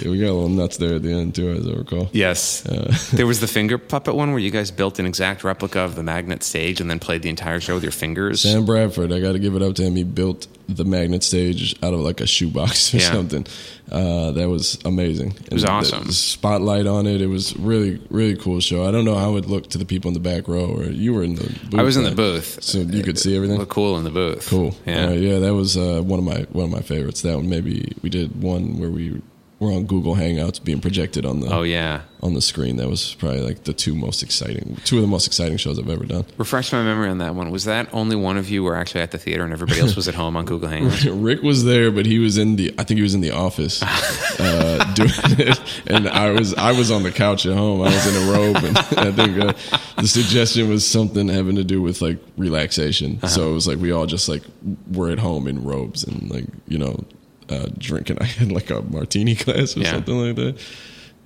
Yeah, 0.00 0.10
we 0.10 0.18
got 0.18 0.26
a 0.30 0.32
little 0.32 0.48
nuts 0.48 0.76
there 0.78 0.94
at 0.94 1.02
the 1.02 1.12
end 1.12 1.34
too, 1.34 1.50
as 1.50 1.66
I 1.66 1.72
recall. 1.72 2.08
Yes. 2.12 2.60
there 3.12 3.26
was 3.26 3.40
the 3.40 3.46
finger 3.46 3.78
puppet 3.78 4.14
one 4.14 4.30
where 4.30 4.38
you 4.38 4.50
guys 4.50 4.70
built 4.70 4.98
an 4.98 5.06
exact 5.06 5.44
replica 5.44 5.80
of 5.80 5.94
the 5.94 6.02
magnet 6.02 6.42
stage 6.42 6.80
and 6.80 6.88
then 6.90 6.98
played 6.98 7.22
the 7.22 7.28
entire 7.28 7.60
show 7.60 7.74
with 7.74 7.82
your 7.82 7.92
fingers. 7.92 8.40
Sam 8.42 8.64
Bradford, 8.64 9.12
I 9.12 9.20
got 9.20 9.32
to 9.32 9.38
give 9.38 9.54
it 9.54 9.62
up 9.62 9.74
to 9.76 9.82
him. 9.82 9.96
He 9.96 10.04
built 10.04 10.46
the 10.68 10.84
magnet 10.84 11.22
stage 11.24 11.74
out 11.82 11.92
of 11.94 12.00
like 12.00 12.20
a 12.20 12.26
shoebox 12.26 12.94
or 12.94 12.98
Yeah. 12.98 13.12
something. 13.12 13.46
Uh, 13.90 14.30
that 14.32 14.48
was 14.48 14.78
amazing. 14.84 15.34
It 15.46 15.52
was 15.52 15.64
awesome. 15.64 16.10
spotlight 16.12 16.86
on 16.86 17.06
it. 17.08 17.20
It 17.20 17.26
was 17.26 17.56
really, 17.56 18.00
really 18.08 18.36
cool 18.36 18.60
show. 18.60 18.86
I 18.86 18.92
don't 18.92 19.04
know 19.04 19.16
how 19.16 19.36
it 19.36 19.46
looked 19.46 19.70
to 19.70 19.78
the 19.78 19.84
people 19.84 20.08
in 20.08 20.14
the 20.14 20.20
back 20.20 20.46
row, 20.46 20.66
or 20.66 20.84
you 20.84 21.12
were 21.12 21.24
in 21.24 21.34
the 21.34 21.42
booth. 21.68 21.80
I 21.80 21.82
was 21.82 21.96
in 21.96 22.04
the 22.04 22.12
booth. 22.12 22.62
so 22.62 22.78
you 22.78 23.02
could 23.02 23.18
see 23.18 23.34
everything. 23.34 23.58
Look 23.58 23.68
cool 23.68 23.98
in 23.98 24.04
the 24.04 24.10
booth. 24.10 24.48
Cool. 24.48 24.76
Yeah. 24.86 25.06
Uh, 25.06 25.10
yeah, 25.10 25.38
that 25.40 25.54
was 25.54 25.76
uh, 25.76 26.02
one 26.04 26.20
of 26.20 26.24
my 26.24 26.46
one 26.52 26.66
of 26.66 26.70
my 26.70 26.82
favorites. 26.82 27.22
That 27.22 27.36
one 27.36 27.48
maybe 27.48 27.92
we 28.00 28.10
did 28.10 28.40
one 28.40 28.78
where 28.78 28.90
we 28.90 29.20
were 29.60 29.70
on 29.70 29.84
Google 29.84 30.16
Hangouts 30.16 30.62
being 30.62 30.80
projected 30.80 31.24
on 31.26 31.40
the 31.40 31.54
Oh 31.54 31.62
yeah. 31.62 32.00
on 32.22 32.32
the 32.32 32.40
screen. 32.40 32.76
That 32.76 32.88
was 32.88 33.14
probably 33.16 33.42
like 33.42 33.64
the 33.64 33.74
two 33.74 33.94
most 33.94 34.22
exciting, 34.22 34.78
two 34.84 34.96
of 34.96 35.02
the 35.02 35.08
most 35.08 35.26
exciting 35.26 35.58
shows 35.58 35.78
I've 35.78 35.88
ever 35.90 36.06
done. 36.06 36.24
Refresh 36.38 36.72
my 36.72 36.82
memory 36.82 37.10
on 37.10 37.18
that 37.18 37.34
one. 37.34 37.50
Was 37.50 37.64
that 37.66 37.88
only 37.92 38.16
one 38.16 38.38
of 38.38 38.48
you 38.48 38.64
were 38.64 38.74
actually 38.74 39.02
at 39.02 39.10
the 39.10 39.18
theater 39.18 39.44
and 39.44 39.52
everybody 39.52 39.78
else 39.80 39.94
was 39.96 40.08
at 40.08 40.14
home 40.14 40.34
on 40.36 40.46
Google 40.46 40.68
Hangouts? 40.70 41.08
Rick 41.22 41.42
was 41.42 41.64
there, 41.64 41.90
but 41.90 42.06
he 42.06 42.18
was 42.18 42.38
in 42.38 42.56
the. 42.56 42.72
I 42.78 42.84
think 42.84 42.96
he 42.98 43.02
was 43.02 43.14
in 43.14 43.20
the 43.20 43.32
office 43.32 43.82
uh, 44.40 44.92
doing 44.94 45.10
it, 45.38 45.60
and 45.86 46.08
I 46.08 46.30
was 46.30 46.54
I 46.54 46.72
was 46.72 46.90
on 46.90 47.02
the 47.02 47.10
couch 47.12 47.44
at 47.44 47.54
home. 47.54 47.82
I 47.82 47.84
was 47.94 48.06
in 48.06 48.22
a 48.28 48.32
robe, 48.32 48.56
and 48.64 48.78
I 48.98 49.12
think 49.12 49.38
uh, 49.38 49.52
the 50.00 50.08
suggestion 50.08 50.70
was 50.70 50.86
something 50.86 51.28
having 51.28 51.56
to 51.56 51.64
do 51.64 51.82
with 51.82 52.00
like 52.00 52.18
relaxation. 52.38 53.20
So 53.28 53.50
it 53.50 53.52
was 53.54 53.68
like 53.68 53.78
we 53.78 53.92
all 53.92 54.06
just 54.06 54.26
like 54.28 54.42
were 54.90 55.10
at 55.10 55.18
home 55.18 55.46
in 55.46 55.62
robes 55.64 56.02
and 56.04 56.30
like 56.30 56.46
you 56.66 56.78
know 56.78 57.04
uh, 57.50 57.66
drinking. 57.78 58.18
I 58.20 58.24
had 58.24 58.50
like 58.52 58.70
a 58.70 58.80
martini 58.82 59.34
glass 59.34 59.76
or 59.76 59.80
Yeah. 59.80 59.92
something 59.92 60.16
like 60.16 60.36
that. 60.36 60.58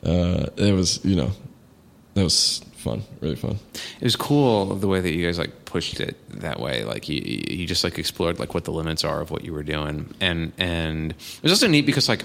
Uh, 0.04 0.50
it 0.56 0.72
was 0.72 1.04
you 1.04 1.16
know 1.16 1.30
that 2.14 2.24
was 2.24 2.62
fun, 2.76 3.02
really 3.20 3.36
fun. 3.36 3.58
It 4.00 4.04
was 4.04 4.16
cool 4.16 4.74
the 4.76 4.86
way 4.88 5.00
that 5.00 5.12
you 5.14 5.24
guys 5.24 5.38
like 5.38 5.64
pushed 5.64 6.00
it 6.00 6.16
that 6.40 6.60
way. 6.60 6.84
Like 6.84 7.08
you, 7.08 7.20
you 7.48 7.66
just 7.66 7.82
like 7.84 7.98
explored 7.98 8.38
like 8.38 8.52
what 8.54 8.64
the 8.64 8.72
limits 8.72 9.04
are 9.04 9.20
of 9.20 9.30
what 9.30 9.44
you 9.44 9.52
were 9.52 9.62
doing, 9.62 10.14
and 10.20 10.52
and 10.58 11.12
it 11.12 11.42
was 11.42 11.52
also 11.52 11.66
neat 11.68 11.86
because 11.86 12.08
like 12.08 12.24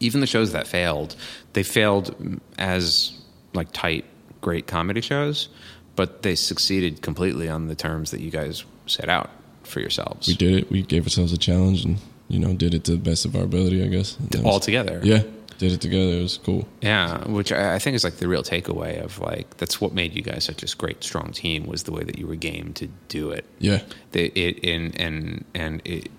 even 0.00 0.20
the 0.20 0.26
shows 0.26 0.52
that 0.52 0.66
failed, 0.66 1.16
they 1.54 1.62
failed 1.62 2.14
as 2.58 3.12
like 3.54 3.68
tight, 3.72 4.04
great 4.40 4.66
comedy 4.66 5.00
shows, 5.00 5.48
but 5.96 6.22
they 6.22 6.34
succeeded 6.34 7.00
completely 7.00 7.48
on 7.48 7.68
the 7.68 7.74
terms 7.74 8.10
that 8.10 8.20
you 8.20 8.30
guys 8.30 8.64
set 8.86 9.08
out 9.08 9.30
for 9.62 9.80
yourselves. 9.80 10.26
We 10.28 10.34
did 10.34 10.52
it. 10.54 10.70
We 10.70 10.82
gave 10.82 11.04
ourselves 11.04 11.32
a 11.32 11.38
challenge, 11.38 11.84
and 11.84 11.96
you 12.28 12.38
know 12.38 12.54
did 12.54 12.74
it 12.74 12.84
to 12.84 12.92
the 12.92 12.98
best 13.10 13.24
of 13.24 13.34
our 13.36 13.42
ability. 13.44 13.82
I 13.84 13.88
guess 13.88 14.16
And 14.18 14.30
that 14.30 14.42
was- 14.42 14.46
all 14.54 14.60
together. 14.60 15.00
Yeah, 15.02 15.22
did 15.58 15.72
it 15.72 15.80
together. 15.80 16.12
It 16.18 16.22
was 16.22 16.38
cool. 16.38 16.66
Yeah, 16.80 17.26
which 17.28 17.52
I 17.52 17.74
I 17.76 17.78
think 17.78 17.94
is 17.96 18.04
like 18.04 18.16
the 18.16 18.28
real 18.28 18.42
takeaway 18.42 19.02
of 19.02 19.18
like 19.20 19.56
that's 19.58 19.80
what 19.80 19.92
made 19.94 20.14
you 20.14 20.22
guys 20.22 20.44
such 20.44 20.62
a 20.62 20.76
great, 20.76 21.02
strong 21.04 21.32
team 21.32 21.66
was 21.66 21.82
the 21.84 21.92
way 21.92 22.02
that 22.04 22.18
you 22.18 22.26
were 22.26 22.36
game 22.36 22.72
to 22.74 22.88
do 23.08 23.30
it. 23.30 23.44
Yeah, 23.58 23.80
They, 24.12 24.26
it 24.26 24.64
and 24.64 24.98
and 25.00 25.44
and 25.54 25.80
it, 25.84 26.10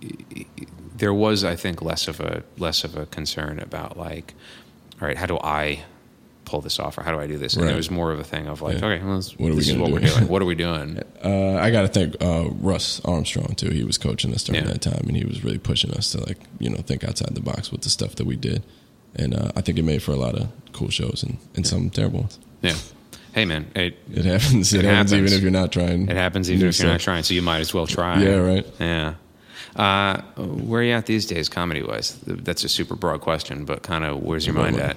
it- 0.00 0.68
there 0.96 1.14
was, 1.14 1.44
I 1.44 1.56
think, 1.56 1.80
less 1.82 2.08
of 2.08 2.20
a 2.20 2.42
less 2.58 2.84
of 2.84 2.94
a 2.96 3.06
concern 3.06 3.58
about 3.58 3.96
like, 3.96 4.34
all 5.00 5.08
right, 5.08 5.16
how 5.16 5.26
do 5.26 5.38
I 5.38 5.84
pull 6.50 6.60
this 6.60 6.78
off, 6.80 6.98
or 6.98 7.02
how 7.02 7.12
do 7.12 7.20
I 7.20 7.26
do 7.28 7.38
this? 7.38 7.54
And 7.54 7.62
Right. 7.62 7.68
there 7.68 7.76
was 7.76 7.90
more 7.90 8.10
of 8.12 8.18
a 8.18 8.24
thing 8.24 8.48
of 8.48 8.60
like, 8.60 8.78
Yeah. 8.80 8.86
okay, 8.86 9.04
well, 9.04 9.16
this, 9.16 9.38
What 9.38 9.46
are 9.46 9.50
we 9.50 9.56
this 9.60 9.68
is 9.68 9.76
what 9.76 9.86
do? 9.86 9.92
we're 9.94 10.00
doing. 10.00 10.28
What 10.28 10.42
are 10.42 10.44
we 10.46 10.54
doing? 10.56 11.00
uh, 11.24 11.54
I 11.66 11.70
got 11.70 11.82
to 11.82 11.88
thank 11.88 12.16
uh, 12.20 12.48
Russ 12.60 13.00
Armstrong 13.04 13.54
too. 13.54 13.70
He 13.70 13.84
was 13.84 13.98
coaching 13.98 14.34
us 14.34 14.42
during 14.44 14.64
Yeah. 14.64 14.72
that 14.72 14.82
time, 14.82 15.04
and 15.06 15.16
he 15.16 15.24
was 15.24 15.44
really 15.44 15.58
pushing 15.58 15.92
us 15.92 16.10
to 16.12 16.18
like 16.26 16.38
you 16.58 16.68
know 16.70 16.78
think 16.78 17.04
outside 17.04 17.34
the 17.34 17.40
box 17.40 17.70
with 17.70 17.82
the 17.82 17.90
stuff 17.90 18.16
that 18.16 18.26
we 18.26 18.36
did. 18.36 18.62
And 19.16 19.34
uh, 19.34 19.50
I 19.56 19.60
think 19.60 19.78
it 19.78 19.84
made 19.84 20.02
for 20.02 20.12
a 20.12 20.16
lot 20.16 20.34
of 20.36 20.48
cool 20.72 20.88
shows 20.90 21.22
and, 21.24 21.38
and 21.56 21.66
some 21.66 21.90
terrible 21.90 22.20
ones. 22.20 22.38
Yeah. 22.62 22.74
Hey, 23.32 23.44
man, 23.44 23.66
it 23.76 23.96
It 24.12 24.24
happens. 24.24 24.72
It, 24.74 24.80
It 24.80 24.84
happens, 24.86 25.10
happens. 25.10 25.12
even 25.12 25.32
if 25.32 25.42
you're 25.42 25.50
not 25.62 25.70
trying. 25.72 26.08
it 26.08 26.16
happens 26.16 26.50
even 26.50 26.66
if 26.68 26.78
you're 26.80 26.90
not 26.90 27.00
trying. 27.00 27.22
So 27.22 27.34
you 27.34 27.42
might 27.42 27.60
as 27.60 27.72
well 27.72 27.86
try. 27.86 28.20
Yeah, 28.22 28.34
right. 28.36 28.66
Yeah. 28.80 29.14
Uh, 29.76 30.20
where 30.36 30.80
are 30.80 30.84
you 30.84 30.92
at 30.92 31.06
these 31.06 31.26
days, 31.26 31.48
comedy 31.48 31.80
wise? 31.82 32.18
That's 32.26 32.64
a 32.64 32.68
super 32.68 32.96
broad 32.96 33.20
question, 33.20 33.64
but 33.64 33.82
kind 33.84 34.04
of 34.04 34.20
where's 34.22 34.44
your 34.46 34.54
mind 34.56 34.76
at? 34.80 34.96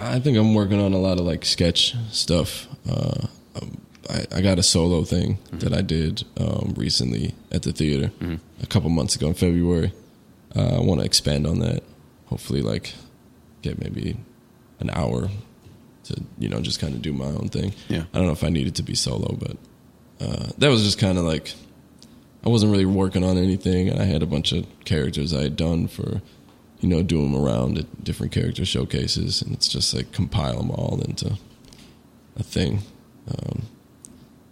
I 0.00 0.20
think 0.20 0.36
I'm 0.38 0.54
working 0.54 0.80
on 0.80 0.92
a 0.92 0.98
lot 0.98 1.18
of 1.18 1.26
like 1.26 1.44
sketch 1.44 1.94
stuff. 2.10 2.66
Uh, 2.88 3.26
I, 4.10 4.26
I 4.36 4.40
got 4.40 4.58
a 4.58 4.62
solo 4.62 5.04
thing 5.04 5.36
Mm-hmm. 5.36 5.58
that 5.58 5.72
I 5.74 5.82
did 5.82 6.24
um, 6.38 6.74
recently 6.76 7.34
at 7.50 7.62
the 7.62 7.72
theater 7.72 8.10
a 8.62 8.66
couple 8.66 8.88
months 8.90 9.16
ago 9.16 9.28
in 9.28 9.34
February. 9.34 9.92
Uh, 10.56 10.76
I 10.76 10.80
want 10.80 11.00
to 11.00 11.06
expand 11.06 11.46
on 11.46 11.58
that. 11.60 11.82
Hopefully, 12.26 12.62
like 12.62 12.94
get 13.62 13.78
maybe 13.82 14.16
an 14.80 14.90
hour 14.90 15.28
to 16.04 16.22
you 16.38 16.48
know 16.48 16.60
just 16.60 16.78
kind 16.80 16.94
of 16.94 17.02
do 17.02 17.12
my 17.12 17.26
own 17.26 17.48
thing. 17.48 17.72
Yeah. 17.88 18.04
I 18.14 18.18
don't 18.18 18.26
know 18.26 18.32
if 18.32 18.44
I 18.44 18.48
needed 18.50 18.74
to 18.76 18.82
be 18.82 18.94
solo, 18.94 19.34
but 19.36 19.56
uh, 20.20 20.46
that 20.58 20.68
was 20.68 20.84
just 20.84 20.98
kind 20.98 21.18
of 21.18 21.24
like 21.24 21.52
I 22.44 22.48
wasn't 22.50 22.70
really 22.72 22.86
working 22.86 23.24
on 23.24 23.36
anything, 23.36 23.88
and 23.88 24.00
I 24.00 24.04
had 24.04 24.22
a 24.22 24.26
bunch 24.26 24.52
of 24.52 24.64
characters 24.84 25.34
I 25.34 25.42
had 25.42 25.56
done 25.56 25.88
for, 25.88 26.22
you 26.80 26.88
know, 26.88 27.02
do 27.02 27.20
them 27.22 27.34
around 27.34 27.78
at 27.78 28.04
different 28.04 28.32
character 28.32 28.64
showcases, 28.64 29.42
and 29.42 29.52
it's 29.52 29.68
just 29.68 29.94
like 29.94 30.12
compile 30.12 30.58
them 30.58 30.70
all 30.70 31.00
into 31.04 31.36
a 32.36 32.42
thing. 32.42 32.80
Um, 33.28 33.62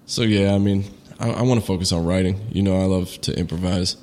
so 0.07 0.23
yeah, 0.23 0.55
I 0.55 0.59
mean, 0.59 0.85
I, 1.21 1.31
I 1.31 1.43
want 1.43 1.61
to 1.61 1.67
focus 1.67 1.93
on 1.93 2.05
writing. 2.05 2.41
You 2.53 2.63
know, 2.63 2.77
I 2.81 2.85
love 2.85 3.21
to 3.23 3.39
improvise. 3.39 3.97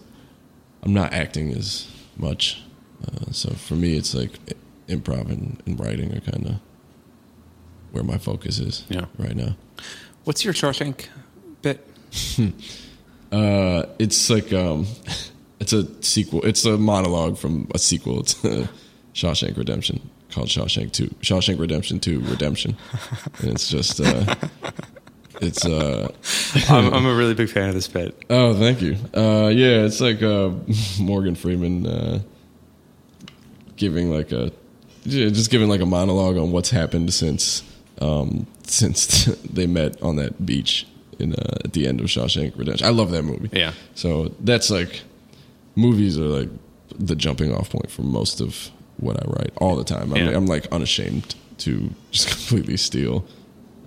I'm 0.84 0.94
not 0.94 1.14
acting 1.14 1.52
as 1.54 1.88
much, 2.18 2.62
uh, 3.08 3.32
so 3.32 3.52
for 3.54 3.76
me, 3.76 3.96
it's 3.96 4.14
like 4.14 4.32
improv 4.88 5.30
and, 5.32 5.62
and 5.66 5.80
writing 5.80 6.16
are 6.16 6.20
kind 6.22 6.46
of 6.46 6.56
where 7.92 8.04
my 8.04 8.18
focus 8.18 8.60
is 8.60 8.84
Yeah. 8.90 9.06
right 9.18 9.36
now. 9.36 9.56
What's 10.26 10.44
your 10.44 10.54
Shawshank 10.54 11.08
bit? 11.62 11.86
Uh, 13.32 13.88
it's 13.98 14.30
like 14.30 14.54
um, 14.54 14.86
it's 15.64 15.72
a 15.72 16.04
sequel. 16.04 16.42
It's 16.46 16.66
a 16.66 16.78
monologue 16.78 17.38
from 17.38 17.70
a 17.74 17.80
sequel 17.80 18.24
to 18.24 18.68
Shawshank 19.14 19.56
Redemption 19.56 20.10
called 20.30 20.50
Shawshank 20.50 20.92
Two, 20.92 21.08
Shawshank 21.22 21.58
Redemption 21.58 22.00
Two, 22.02 22.20
Redemption, 22.22 22.76
and 23.40 23.52
it's 23.52 23.70
just 23.70 24.02
uh, 24.02 24.36
it's 25.42 25.66
uh, 25.66 26.12
I'm, 26.70 26.94
I'm 26.94 27.06
a 27.06 27.16
really 27.16 27.34
big 27.34 27.50
fan 27.50 27.70
of 27.70 27.76
this 27.76 27.88
bit. 27.88 28.14
oh, 28.30 28.54
thank 28.56 28.82
you. 28.82 28.98
Uh, 29.16 29.48
yeah, 29.48 29.86
it's 29.86 30.02
like 30.02 30.22
uh, 30.22 30.52
Morgan 31.00 31.36
Freeman 31.36 31.88
uh, 31.88 32.20
giving 33.78 34.12
like 34.12 34.34
a 34.34 34.52
just 35.06 35.50
giving 35.50 35.70
like 35.70 35.82
a 35.82 35.86
monologue 35.86 36.38
on 36.38 36.52
what's 36.52 36.72
happened 36.72 37.14
since 37.14 37.64
um, 38.02 38.48
since 38.64 39.26
they 39.50 39.68
met 39.68 40.02
on 40.02 40.18
that 40.18 40.46
beach 40.46 40.88
in 41.20 41.36
uh, 41.36 41.58
at 41.64 41.72
the 41.72 41.88
end 41.88 42.02
of 42.02 42.08
Shawshank 42.08 42.58
Redemption. 42.58 42.86
I 42.86 42.90
love 42.90 43.12
that 43.12 43.24
movie. 43.24 43.50
Yeah. 43.54 43.72
So 43.96 44.34
that's 44.42 44.70
like 44.70 45.04
movies 45.76 46.18
are 46.18 46.24
like 46.40 46.50
the 46.98 47.16
jumping 47.16 47.54
off 47.54 47.70
point 47.72 47.90
for 47.90 48.04
most 48.04 48.40
of 48.42 48.70
what 48.98 49.18
I 49.22 49.26
write 49.30 49.52
all 49.58 49.76
the 49.76 49.84
time. 49.84 50.14
I'm, 50.14 50.18
Yeah. 50.28 50.36
I'm 50.38 50.46
like 50.46 50.68
unashamed 50.72 51.36
to 51.60 51.90
just 52.12 52.28
completely 52.36 52.78
steal 52.78 53.26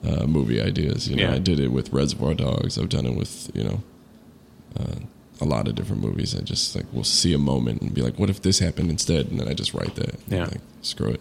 uh, 0.05 0.27
movie 0.27 0.61
ideas. 0.61 1.09
You 1.09 1.17
know, 1.17 1.23
Yeah. 1.25 1.35
I 1.35 1.39
did 1.39 1.61
it 1.61 1.69
with 1.69 1.93
Reservoir 1.93 2.35
Dogs. 2.35 2.79
I've 2.79 2.89
done 2.89 3.07
it 3.07 3.17
with 3.17 3.51
you 3.55 3.65
know 3.65 3.83
uh, 4.79 4.97
a 5.41 5.45
lot 5.45 5.69
of 5.69 5.75
different 5.75 6.03
movies. 6.03 6.35
I 6.35 6.41
just 6.41 6.75
like 6.75 6.87
will 6.93 7.05
see 7.05 7.33
a 7.35 7.39
moment 7.39 7.83
and 7.83 7.95
be 7.95 8.03
like, 8.03 8.19
what 8.19 8.31
if 8.31 8.43
this 8.43 8.59
happened 8.59 8.91
instead? 8.91 9.27
And 9.29 9.39
then 9.39 9.49
I 9.49 9.55
just 9.55 9.75
write 9.75 9.95
that. 9.97 10.17
Yeah. 10.29 10.45
Like, 10.47 10.61
screw 10.83 11.11
it. 11.11 11.21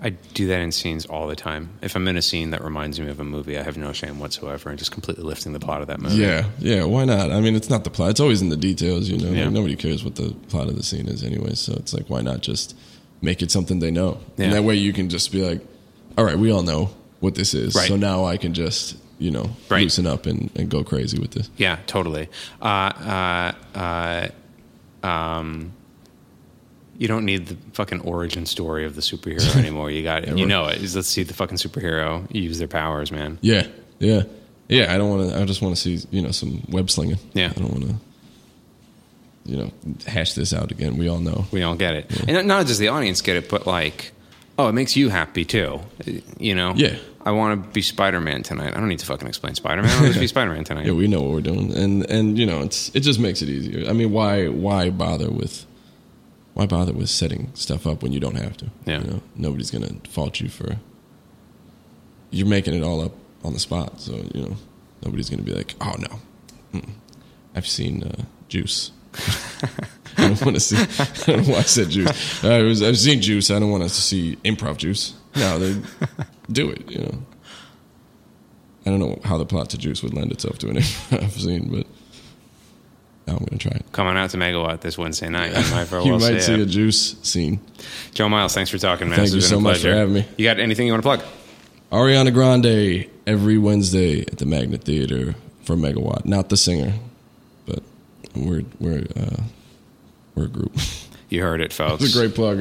I 0.00 0.10
do 0.10 0.48
that 0.48 0.60
in 0.60 0.70
scenes 0.72 1.06
all 1.06 1.26
the 1.28 1.36
time. 1.36 1.70
If 1.80 1.94
I'm 1.96 2.06
in 2.08 2.16
a 2.16 2.22
scene 2.22 2.50
that 2.50 2.62
reminds 2.62 3.00
me 3.00 3.08
of 3.08 3.20
a 3.20 3.24
movie, 3.24 3.56
I 3.58 3.62
have 3.62 3.76
no 3.78 3.92
shame 3.92 4.18
whatsoever 4.18 4.68
and 4.68 4.78
just 4.78 4.90
completely 4.90 5.24
lifting 5.24 5.52
the 5.52 5.60
plot 5.60 5.80
of 5.80 5.86
that 5.86 6.00
movie. 6.00 6.16
Yeah, 6.16 6.44
yeah. 6.58 6.84
Why 6.84 7.04
not? 7.04 7.30
I 7.30 7.40
mean, 7.40 7.54
it's 7.54 7.70
not 7.70 7.84
the 7.84 7.90
plot. 7.90 8.10
It's 8.10 8.20
always 8.20 8.42
in 8.42 8.48
the 8.50 8.56
details. 8.56 9.08
You 9.08 9.18
know, 9.18 9.30
Yeah. 9.30 9.48
nobody 9.48 9.76
cares 9.76 10.04
what 10.04 10.16
the 10.16 10.34
plot 10.48 10.68
of 10.68 10.76
the 10.76 10.82
scene 10.82 11.06
is 11.06 11.22
anyway. 11.22 11.54
So 11.54 11.72
it's 11.74 11.94
like, 11.94 12.10
why 12.10 12.20
not 12.20 12.40
just 12.42 12.76
make 13.22 13.40
it 13.40 13.50
something 13.50 13.78
they 13.78 13.90
know? 13.90 14.18
Yeah. 14.36 14.46
And 14.46 14.52
that 14.54 14.64
way, 14.64 14.74
you 14.74 14.92
can 14.92 15.08
just 15.08 15.32
be 15.32 15.42
like, 15.48 15.60
all 16.18 16.24
right, 16.24 16.38
we 16.38 16.50
all 16.52 16.62
know 16.62 16.90
what 17.20 17.34
this 17.36 17.54
is. 17.54 17.74
Right. 17.74 17.88
So 17.88 17.96
now 17.96 18.24
I 18.26 18.36
can 18.36 18.52
just 18.52 18.96
you 19.20 19.30
know 19.30 19.48
Right. 19.70 19.82
loosen 19.84 20.06
up 20.08 20.26
and, 20.26 20.50
and 20.56 20.68
go 20.68 20.82
crazy 20.82 21.18
with 21.20 21.30
this. 21.30 21.48
Yeah, 21.56 21.78
totally. 21.86 22.28
Uh, 22.60 23.52
uh, 23.74 23.78
uh, 25.02 25.06
um, 25.06 25.72
you 26.98 27.08
don't 27.08 27.24
need 27.24 27.46
the 27.46 27.56
fucking 27.72 28.00
origin 28.00 28.46
story 28.46 28.84
of 28.84 28.94
the 28.94 29.00
superhero 29.00 29.56
anymore. 29.58 29.90
You 29.90 30.02
got 30.02 30.24
it. 30.24 30.28
Yeah, 30.30 30.34
you 30.34 30.46
know 30.46 30.66
it. 30.66 30.80
Let's 30.94 31.08
see 31.08 31.22
the 31.22 31.34
fucking 31.34 31.58
superhero 31.58 32.26
use 32.34 32.58
their 32.58 32.68
powers, 32.68 33.10
man. 33.10 33.38
Yeah, 33.40 33.66
yeah, 33.98 34.22
yeah. 34.68 34.94
I 34.94 34.98
don't 34.98 35.10
want 35.10 35.30
to. 35.30 35.40
I 35.40 35.44
just 35.44 35.62
want 35.62 35.76
to 35.76 35.80
see 35.80 36.06
you 36.10 36.22
know 36.22 36.30
some 36.30 36.62
web 36.68 36.90
slinging. 36.90 37.18
Yeah. 37.32 37.52
I 37.54 37.60
don't 37.60 37.70
want 37.70 37.88
to. 37.88 37.94
You 39.46 39.56
know, 39.58 39.72
hash 40.06 40.32
this 40.32 40.54
out 40.54 40.70
again. 40.70 40.96
We 40.96 41.08
all 41.08 41.20
know. 41.20 41.44
We 41.52 41.62
all 41.62 41.74
get 41.74 41.94
it, 41.94 42.28
and 42.28 42.48
not 42.48 42.66
just 42.66 42.80
the 42.80 42.88
audience 42.88 43.20
get 43.20 43.36
it, 43.36 43.50
but 43.50 43.66
like, 43.66 44.12
oh, 44.58 44.68
it 44.68 44.72
makes 44.72 44.96
you 44.96 45.10
happy 45.10 45.44
too. 45.44 45.80
You 46.38 46.54
know? 46.54 46.72
Yeah. 46.74 46.96
I 47.26 47.32
want 47.32 47.62
to 47.62 47.70
be 47.70 47.82
Spider 47.82 48.20
Man 48.20 48.42
tonight. 48.42 48.74
I 48.74 48.80
don't 48.80 48.88
need 48.88 49.00
to 49.00 49.06
fucking 49.06 49.26
explain 49.28 49.54
Spider 49.54 49.82
Man. 49.82 49.90
I 49.98 50.02
want 50.02 50.14
to 50.14 50.20
be 50.20 50.26
Spider 50.36 50.52
Man 50.52 50.64
tonight. 50.64 50.86
Yeah, 50.86 50.92
we 50.92 51.08
know 51.08 51.22
what 51.22 51.32
we're 51.32 51.40
doing, 51.40 51.74
and 51.74 52.08
and 52.10 52.38
you 52.38 52.46
know, 52.46 52.60
it's 52.60 52.90
it 52.94 53.00
just 53.00 53.18
makes 53.18 53.42
it 53.42 53.48
easier. 53.48 53.88
I 53.88 53.92
mean, 53.92 54.12
why 54.12 54.48
why 54.48 54.90
bother 54.90 55.30
with 55.30 55.66
why 56.54 56.66
bother 56.66 56.92
with 56.92 57.10
setting 57.10 57.50
stuff 57.54 57.86
up 57.86 58.02
when 58.02 58.12
you 58.12 58.20
don't 58.20 58.36
have 58.36 58.56
to? 58.58 58.70
Yeah. 58.86 59.00
you 59.00 59.10
know, 59.10 59.22
nobody's 59.36 59.70
gonna 59.70 59.92
fault 60.08 60.40
you 60.40 60.48
for 60.48 60.76
you're 62.30 62.46
making 62.48 62.74
it 62.74 62.82
all 62.82 63.00
up 63.00 63.12
on 63.44 63.52
the 63.52 63.60
spot. 63.60 64.00
So 64.00 64.12
you 64.34 64.42
know, 64.42 64.56
nobody's 65.04 65.30
gonna 65.30 65.42
be 65.42 65.52
like, 65.52 65.74
oh 65.80 65.94
no, 65.98 66.20
Mm-mm. 66.78 66.92
I've 67.54 67.66
seen 67.66 68.02
uh, 68.02 68.24
Juice. 68.48 68.90
I 70.16 70.28
don't 70.28 70.42
want 70.42 70.56
to 70.56 70.60
see. 70.60 70.76
I 70.76 71.26
don't 71.26 71.46
know 71.46 71.52
why 71.54 71.58
I 71.60 71.62
said 71.62 71.90
Juice. 71.90 72.44
I 72.44 72.62
was, 72.62 72.82
I've 72.82 72.98
seen 72.98 73.20
Juice. 73.20 73.50
I 73.50 73.58
don't 73.60 73.70
want 73.70 73.84
us 73.84 73.94
to 73.94 74.02
see 74.02 74.36
improv 74.44 74.76
Juice. 74.76 75.14
No, 75.36 75.58
they 75.58 75.80
do 76.50 76.70
it. 76.70 76.90
You 76.90 76.98
know. 77.00 77.22
I 78.86 78.90
don't 78.90 78.98
know 78.98 79.18
how 79.24 79.38
the 79.38 79.46
plot 79.46 79.70
to 79.70 79.78
Juice 79.78 80.02
would 80.02 80.14
lend 80.14 80.30
itself 80.32 80.58
to 80.58 80.68
an 80.68 80.76
improv 80.76 81.30
scene, 81.40 81.68
but 81.70 81.86
I'm 83.26 83.36
gonna 83.38 83.58
try 83.58 83.72
it. 83.72 83.84
Come 83.92 84.06
on 84.06 84.16
out 84.16 84.30
to 84.30 84.36
Megawatt 84.36 84.80
this 84.80 84.98
Wednesday 84.98 85.28
night. 85.30 85.48
You 85.48 85.74
might, 85.74 85.84
very 85.84 86.04
you 86.04 86.10
well 86.12 86.20
might 86.20 86.40
see 86.40 86.54
it. 86.54 86.60
a 86.60 86.66
juice 86.66 87.16
scene. 87.22 87.60
Joe 88.12 88.28
Miles, 88.28 88.54
thanks 88.54 88.70
for 88.70 88.78
talking, 88.78 89.08
man. 89.08 89.16
Thank 89.16 89.30
This 89.30 89.34
you 89.36 89.40
so 89.40 89.60
much 89.60 89.78
for 89.80 89.92
having 89.92 90.14
me. 90.14 90.26
You 90.36 90.44
got 90.44 90.60
anything 90.60 90.86
you 90.86 90.92
want 90.92 91.02
to 91.02 91.08
plug? 91.08 91.22
Ariana 91.90 92.32
Grande 92.34 93.06
every 93.26 93.56
Wednesday 93.56 94.20
at 94.20 94.38
the 94.38 94.46
Magnet 94.46 94.82
Theater 94.84 95.34
for 95.62 95.74
Megawatt. 95.76 96.24
Not 96.26 96.48
the 96.50 96.56
singer, 96.56 96.92
but 97.66 97.82
we're 98.34 98.64
we're 98.78 99.06
uh, 99.16 99.42
we're 100.34 100.44
a 100.44 100.48
group. 100.48 100.76
You 101.34 101.42
heard 101.42 101.60
it, 101.60 101.72
folks. 101.72 102.04
It's 102.04 102.14
a 102.14 102.18
great 102.20 102.34
plug. 102.36 102.58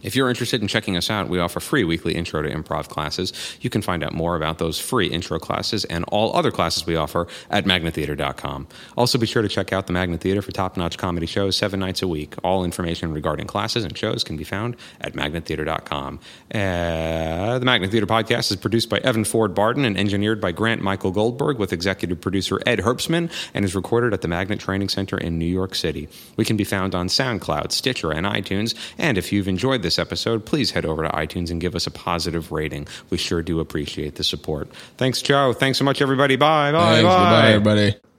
If 0.03 0.17
you're 0.17 0.29
interested 0.29 0.61
in 0.61 0.69
checking 0.69 0.97
us 0.97 1.11
out, 1.11 1.29
we 1.29 1.39
offer 1.39 1.61
free 1.61 1.85
weekly 1.85 2.15
intro 2.15 2.43
to 2.43 2.51
improv 2.51 2.89
classes. 2.89 3.33
You 3.61 3.71
can 3.71 3.83
find 3.83 4.03
out 4.03 4.13
more 4.13 4.37
about 4.37 4.59
those 4.59 4.79
free 4.79 5.07
intro 5.07 5.39
classes 5.39 5.85
and 5.85 6.05
all 6.09 6.35
other 6.37 6.51
classes 6.51 6.87
we 6.87 6.97
offer 6.97 7.29
at 7.51 7.65
magnettheater.com. 7.65 8.67
Also, 8.97 9.19
be 9.19 9.27
sure 9.27 9.43
to 9.43 9.49
check 9.49 9.73
out 9.73 9.87
the 9.87 9.93
Magnet 9.93 10.21
Theater 10.21 10.43
for 10.43 10.53
top 10.53 10.77
notch 10.77 10.99
comedy 10.99 11.27
shows 11.27 11.57
seven 11.57 11.81
nights 11.81 12.03
a 12.03 12.09
week. 12.09 12.35
All 12.43 12.65
information 12.65 13.13
regarding 13.13 13.47
classes 13.47 13.85
and 13.85 13.97
shows 13.97 14.25
can 14.25 14.37
be 14.37 14.45
found 14.45 14.77
at 15.01 15.15
magnettheater.com. 15.15 16.19
Uh, 16.53 17.59
the 17.59 17.65
Magnet 17.65 17.91
Theater 17.91 18.07
podcast 18.07 18.51
is 18.51 18.57
produced 18.57 18.89
by 18.89 18.99
Evan 18.99 19.25
Ford 19.25 19.55
Barton 19.55 19.85
and 19.85 19.97
engineered 19.97 20.41
by 20.41 20.53
Grant 20.53 20.83
Michael 20.83 21.13
Goldberg 21.13 21.59
with 21.59 21.73
executive 21.73 22.21
producer 22.21 22.61
Ed 22.67 22.81
Herbstman 22.81 23.31
and 23.55 23.65
is 23.65 23.75
recorded 23.75 24.13
at 24.13 24.21
the 24.21 24.29
Magnet 24.29 24.59
Training 24.59 24.89
Center 24.89 25.17
in 25.17 25.39
New 25.39 25.47
York 25.47 25.75
City. 25.75 26.09
We 26.37 26.45
can 26.45 26.57
be 26.57 26.65
found 26.65 26.95
on 26.95 27.07
SoundCloud, 27.07 27.71
Stitcher, 27.73 28.13
and 28.13 28.27
iTunes. 28.27 28.75
And 28.99 29.17
if 29.17 29.33
you've 29.33 29.49
enjoyed 29.49 29.83
this 29.83 29.92
episode, 29.99 30.45
please 30.45 30.71
head 30.71 30.85
over 30.85 31.03
to 31.03 31.09
iTunes 31.11 31.51
and 31.51 31.61
give 31.61 31.75
us 31.75 31.87
a 31.87 31.91
positive 31.91 32.53
rating. 32.53 32.87
We 33.11 33.19
sure 33.19 33.43
do 33.43 33.61
appreciate 33.61 34.17
the 34.17 34.25
support. 34.25 34.73
Thanks, 34.97 35.23
Joe. 35.23 35.53
Thanks 35.53 35.79
so 35.79 35.85
much, 35.85 36.03
everybody. 36.03 36.37
Bye. 36.37 36.73
Bye. 36.73 36.97
Thanks. 36.97 37.05
bye. 37.05 37.19
Goodbye, 37.19 37.49
everybody. 37.53 38.12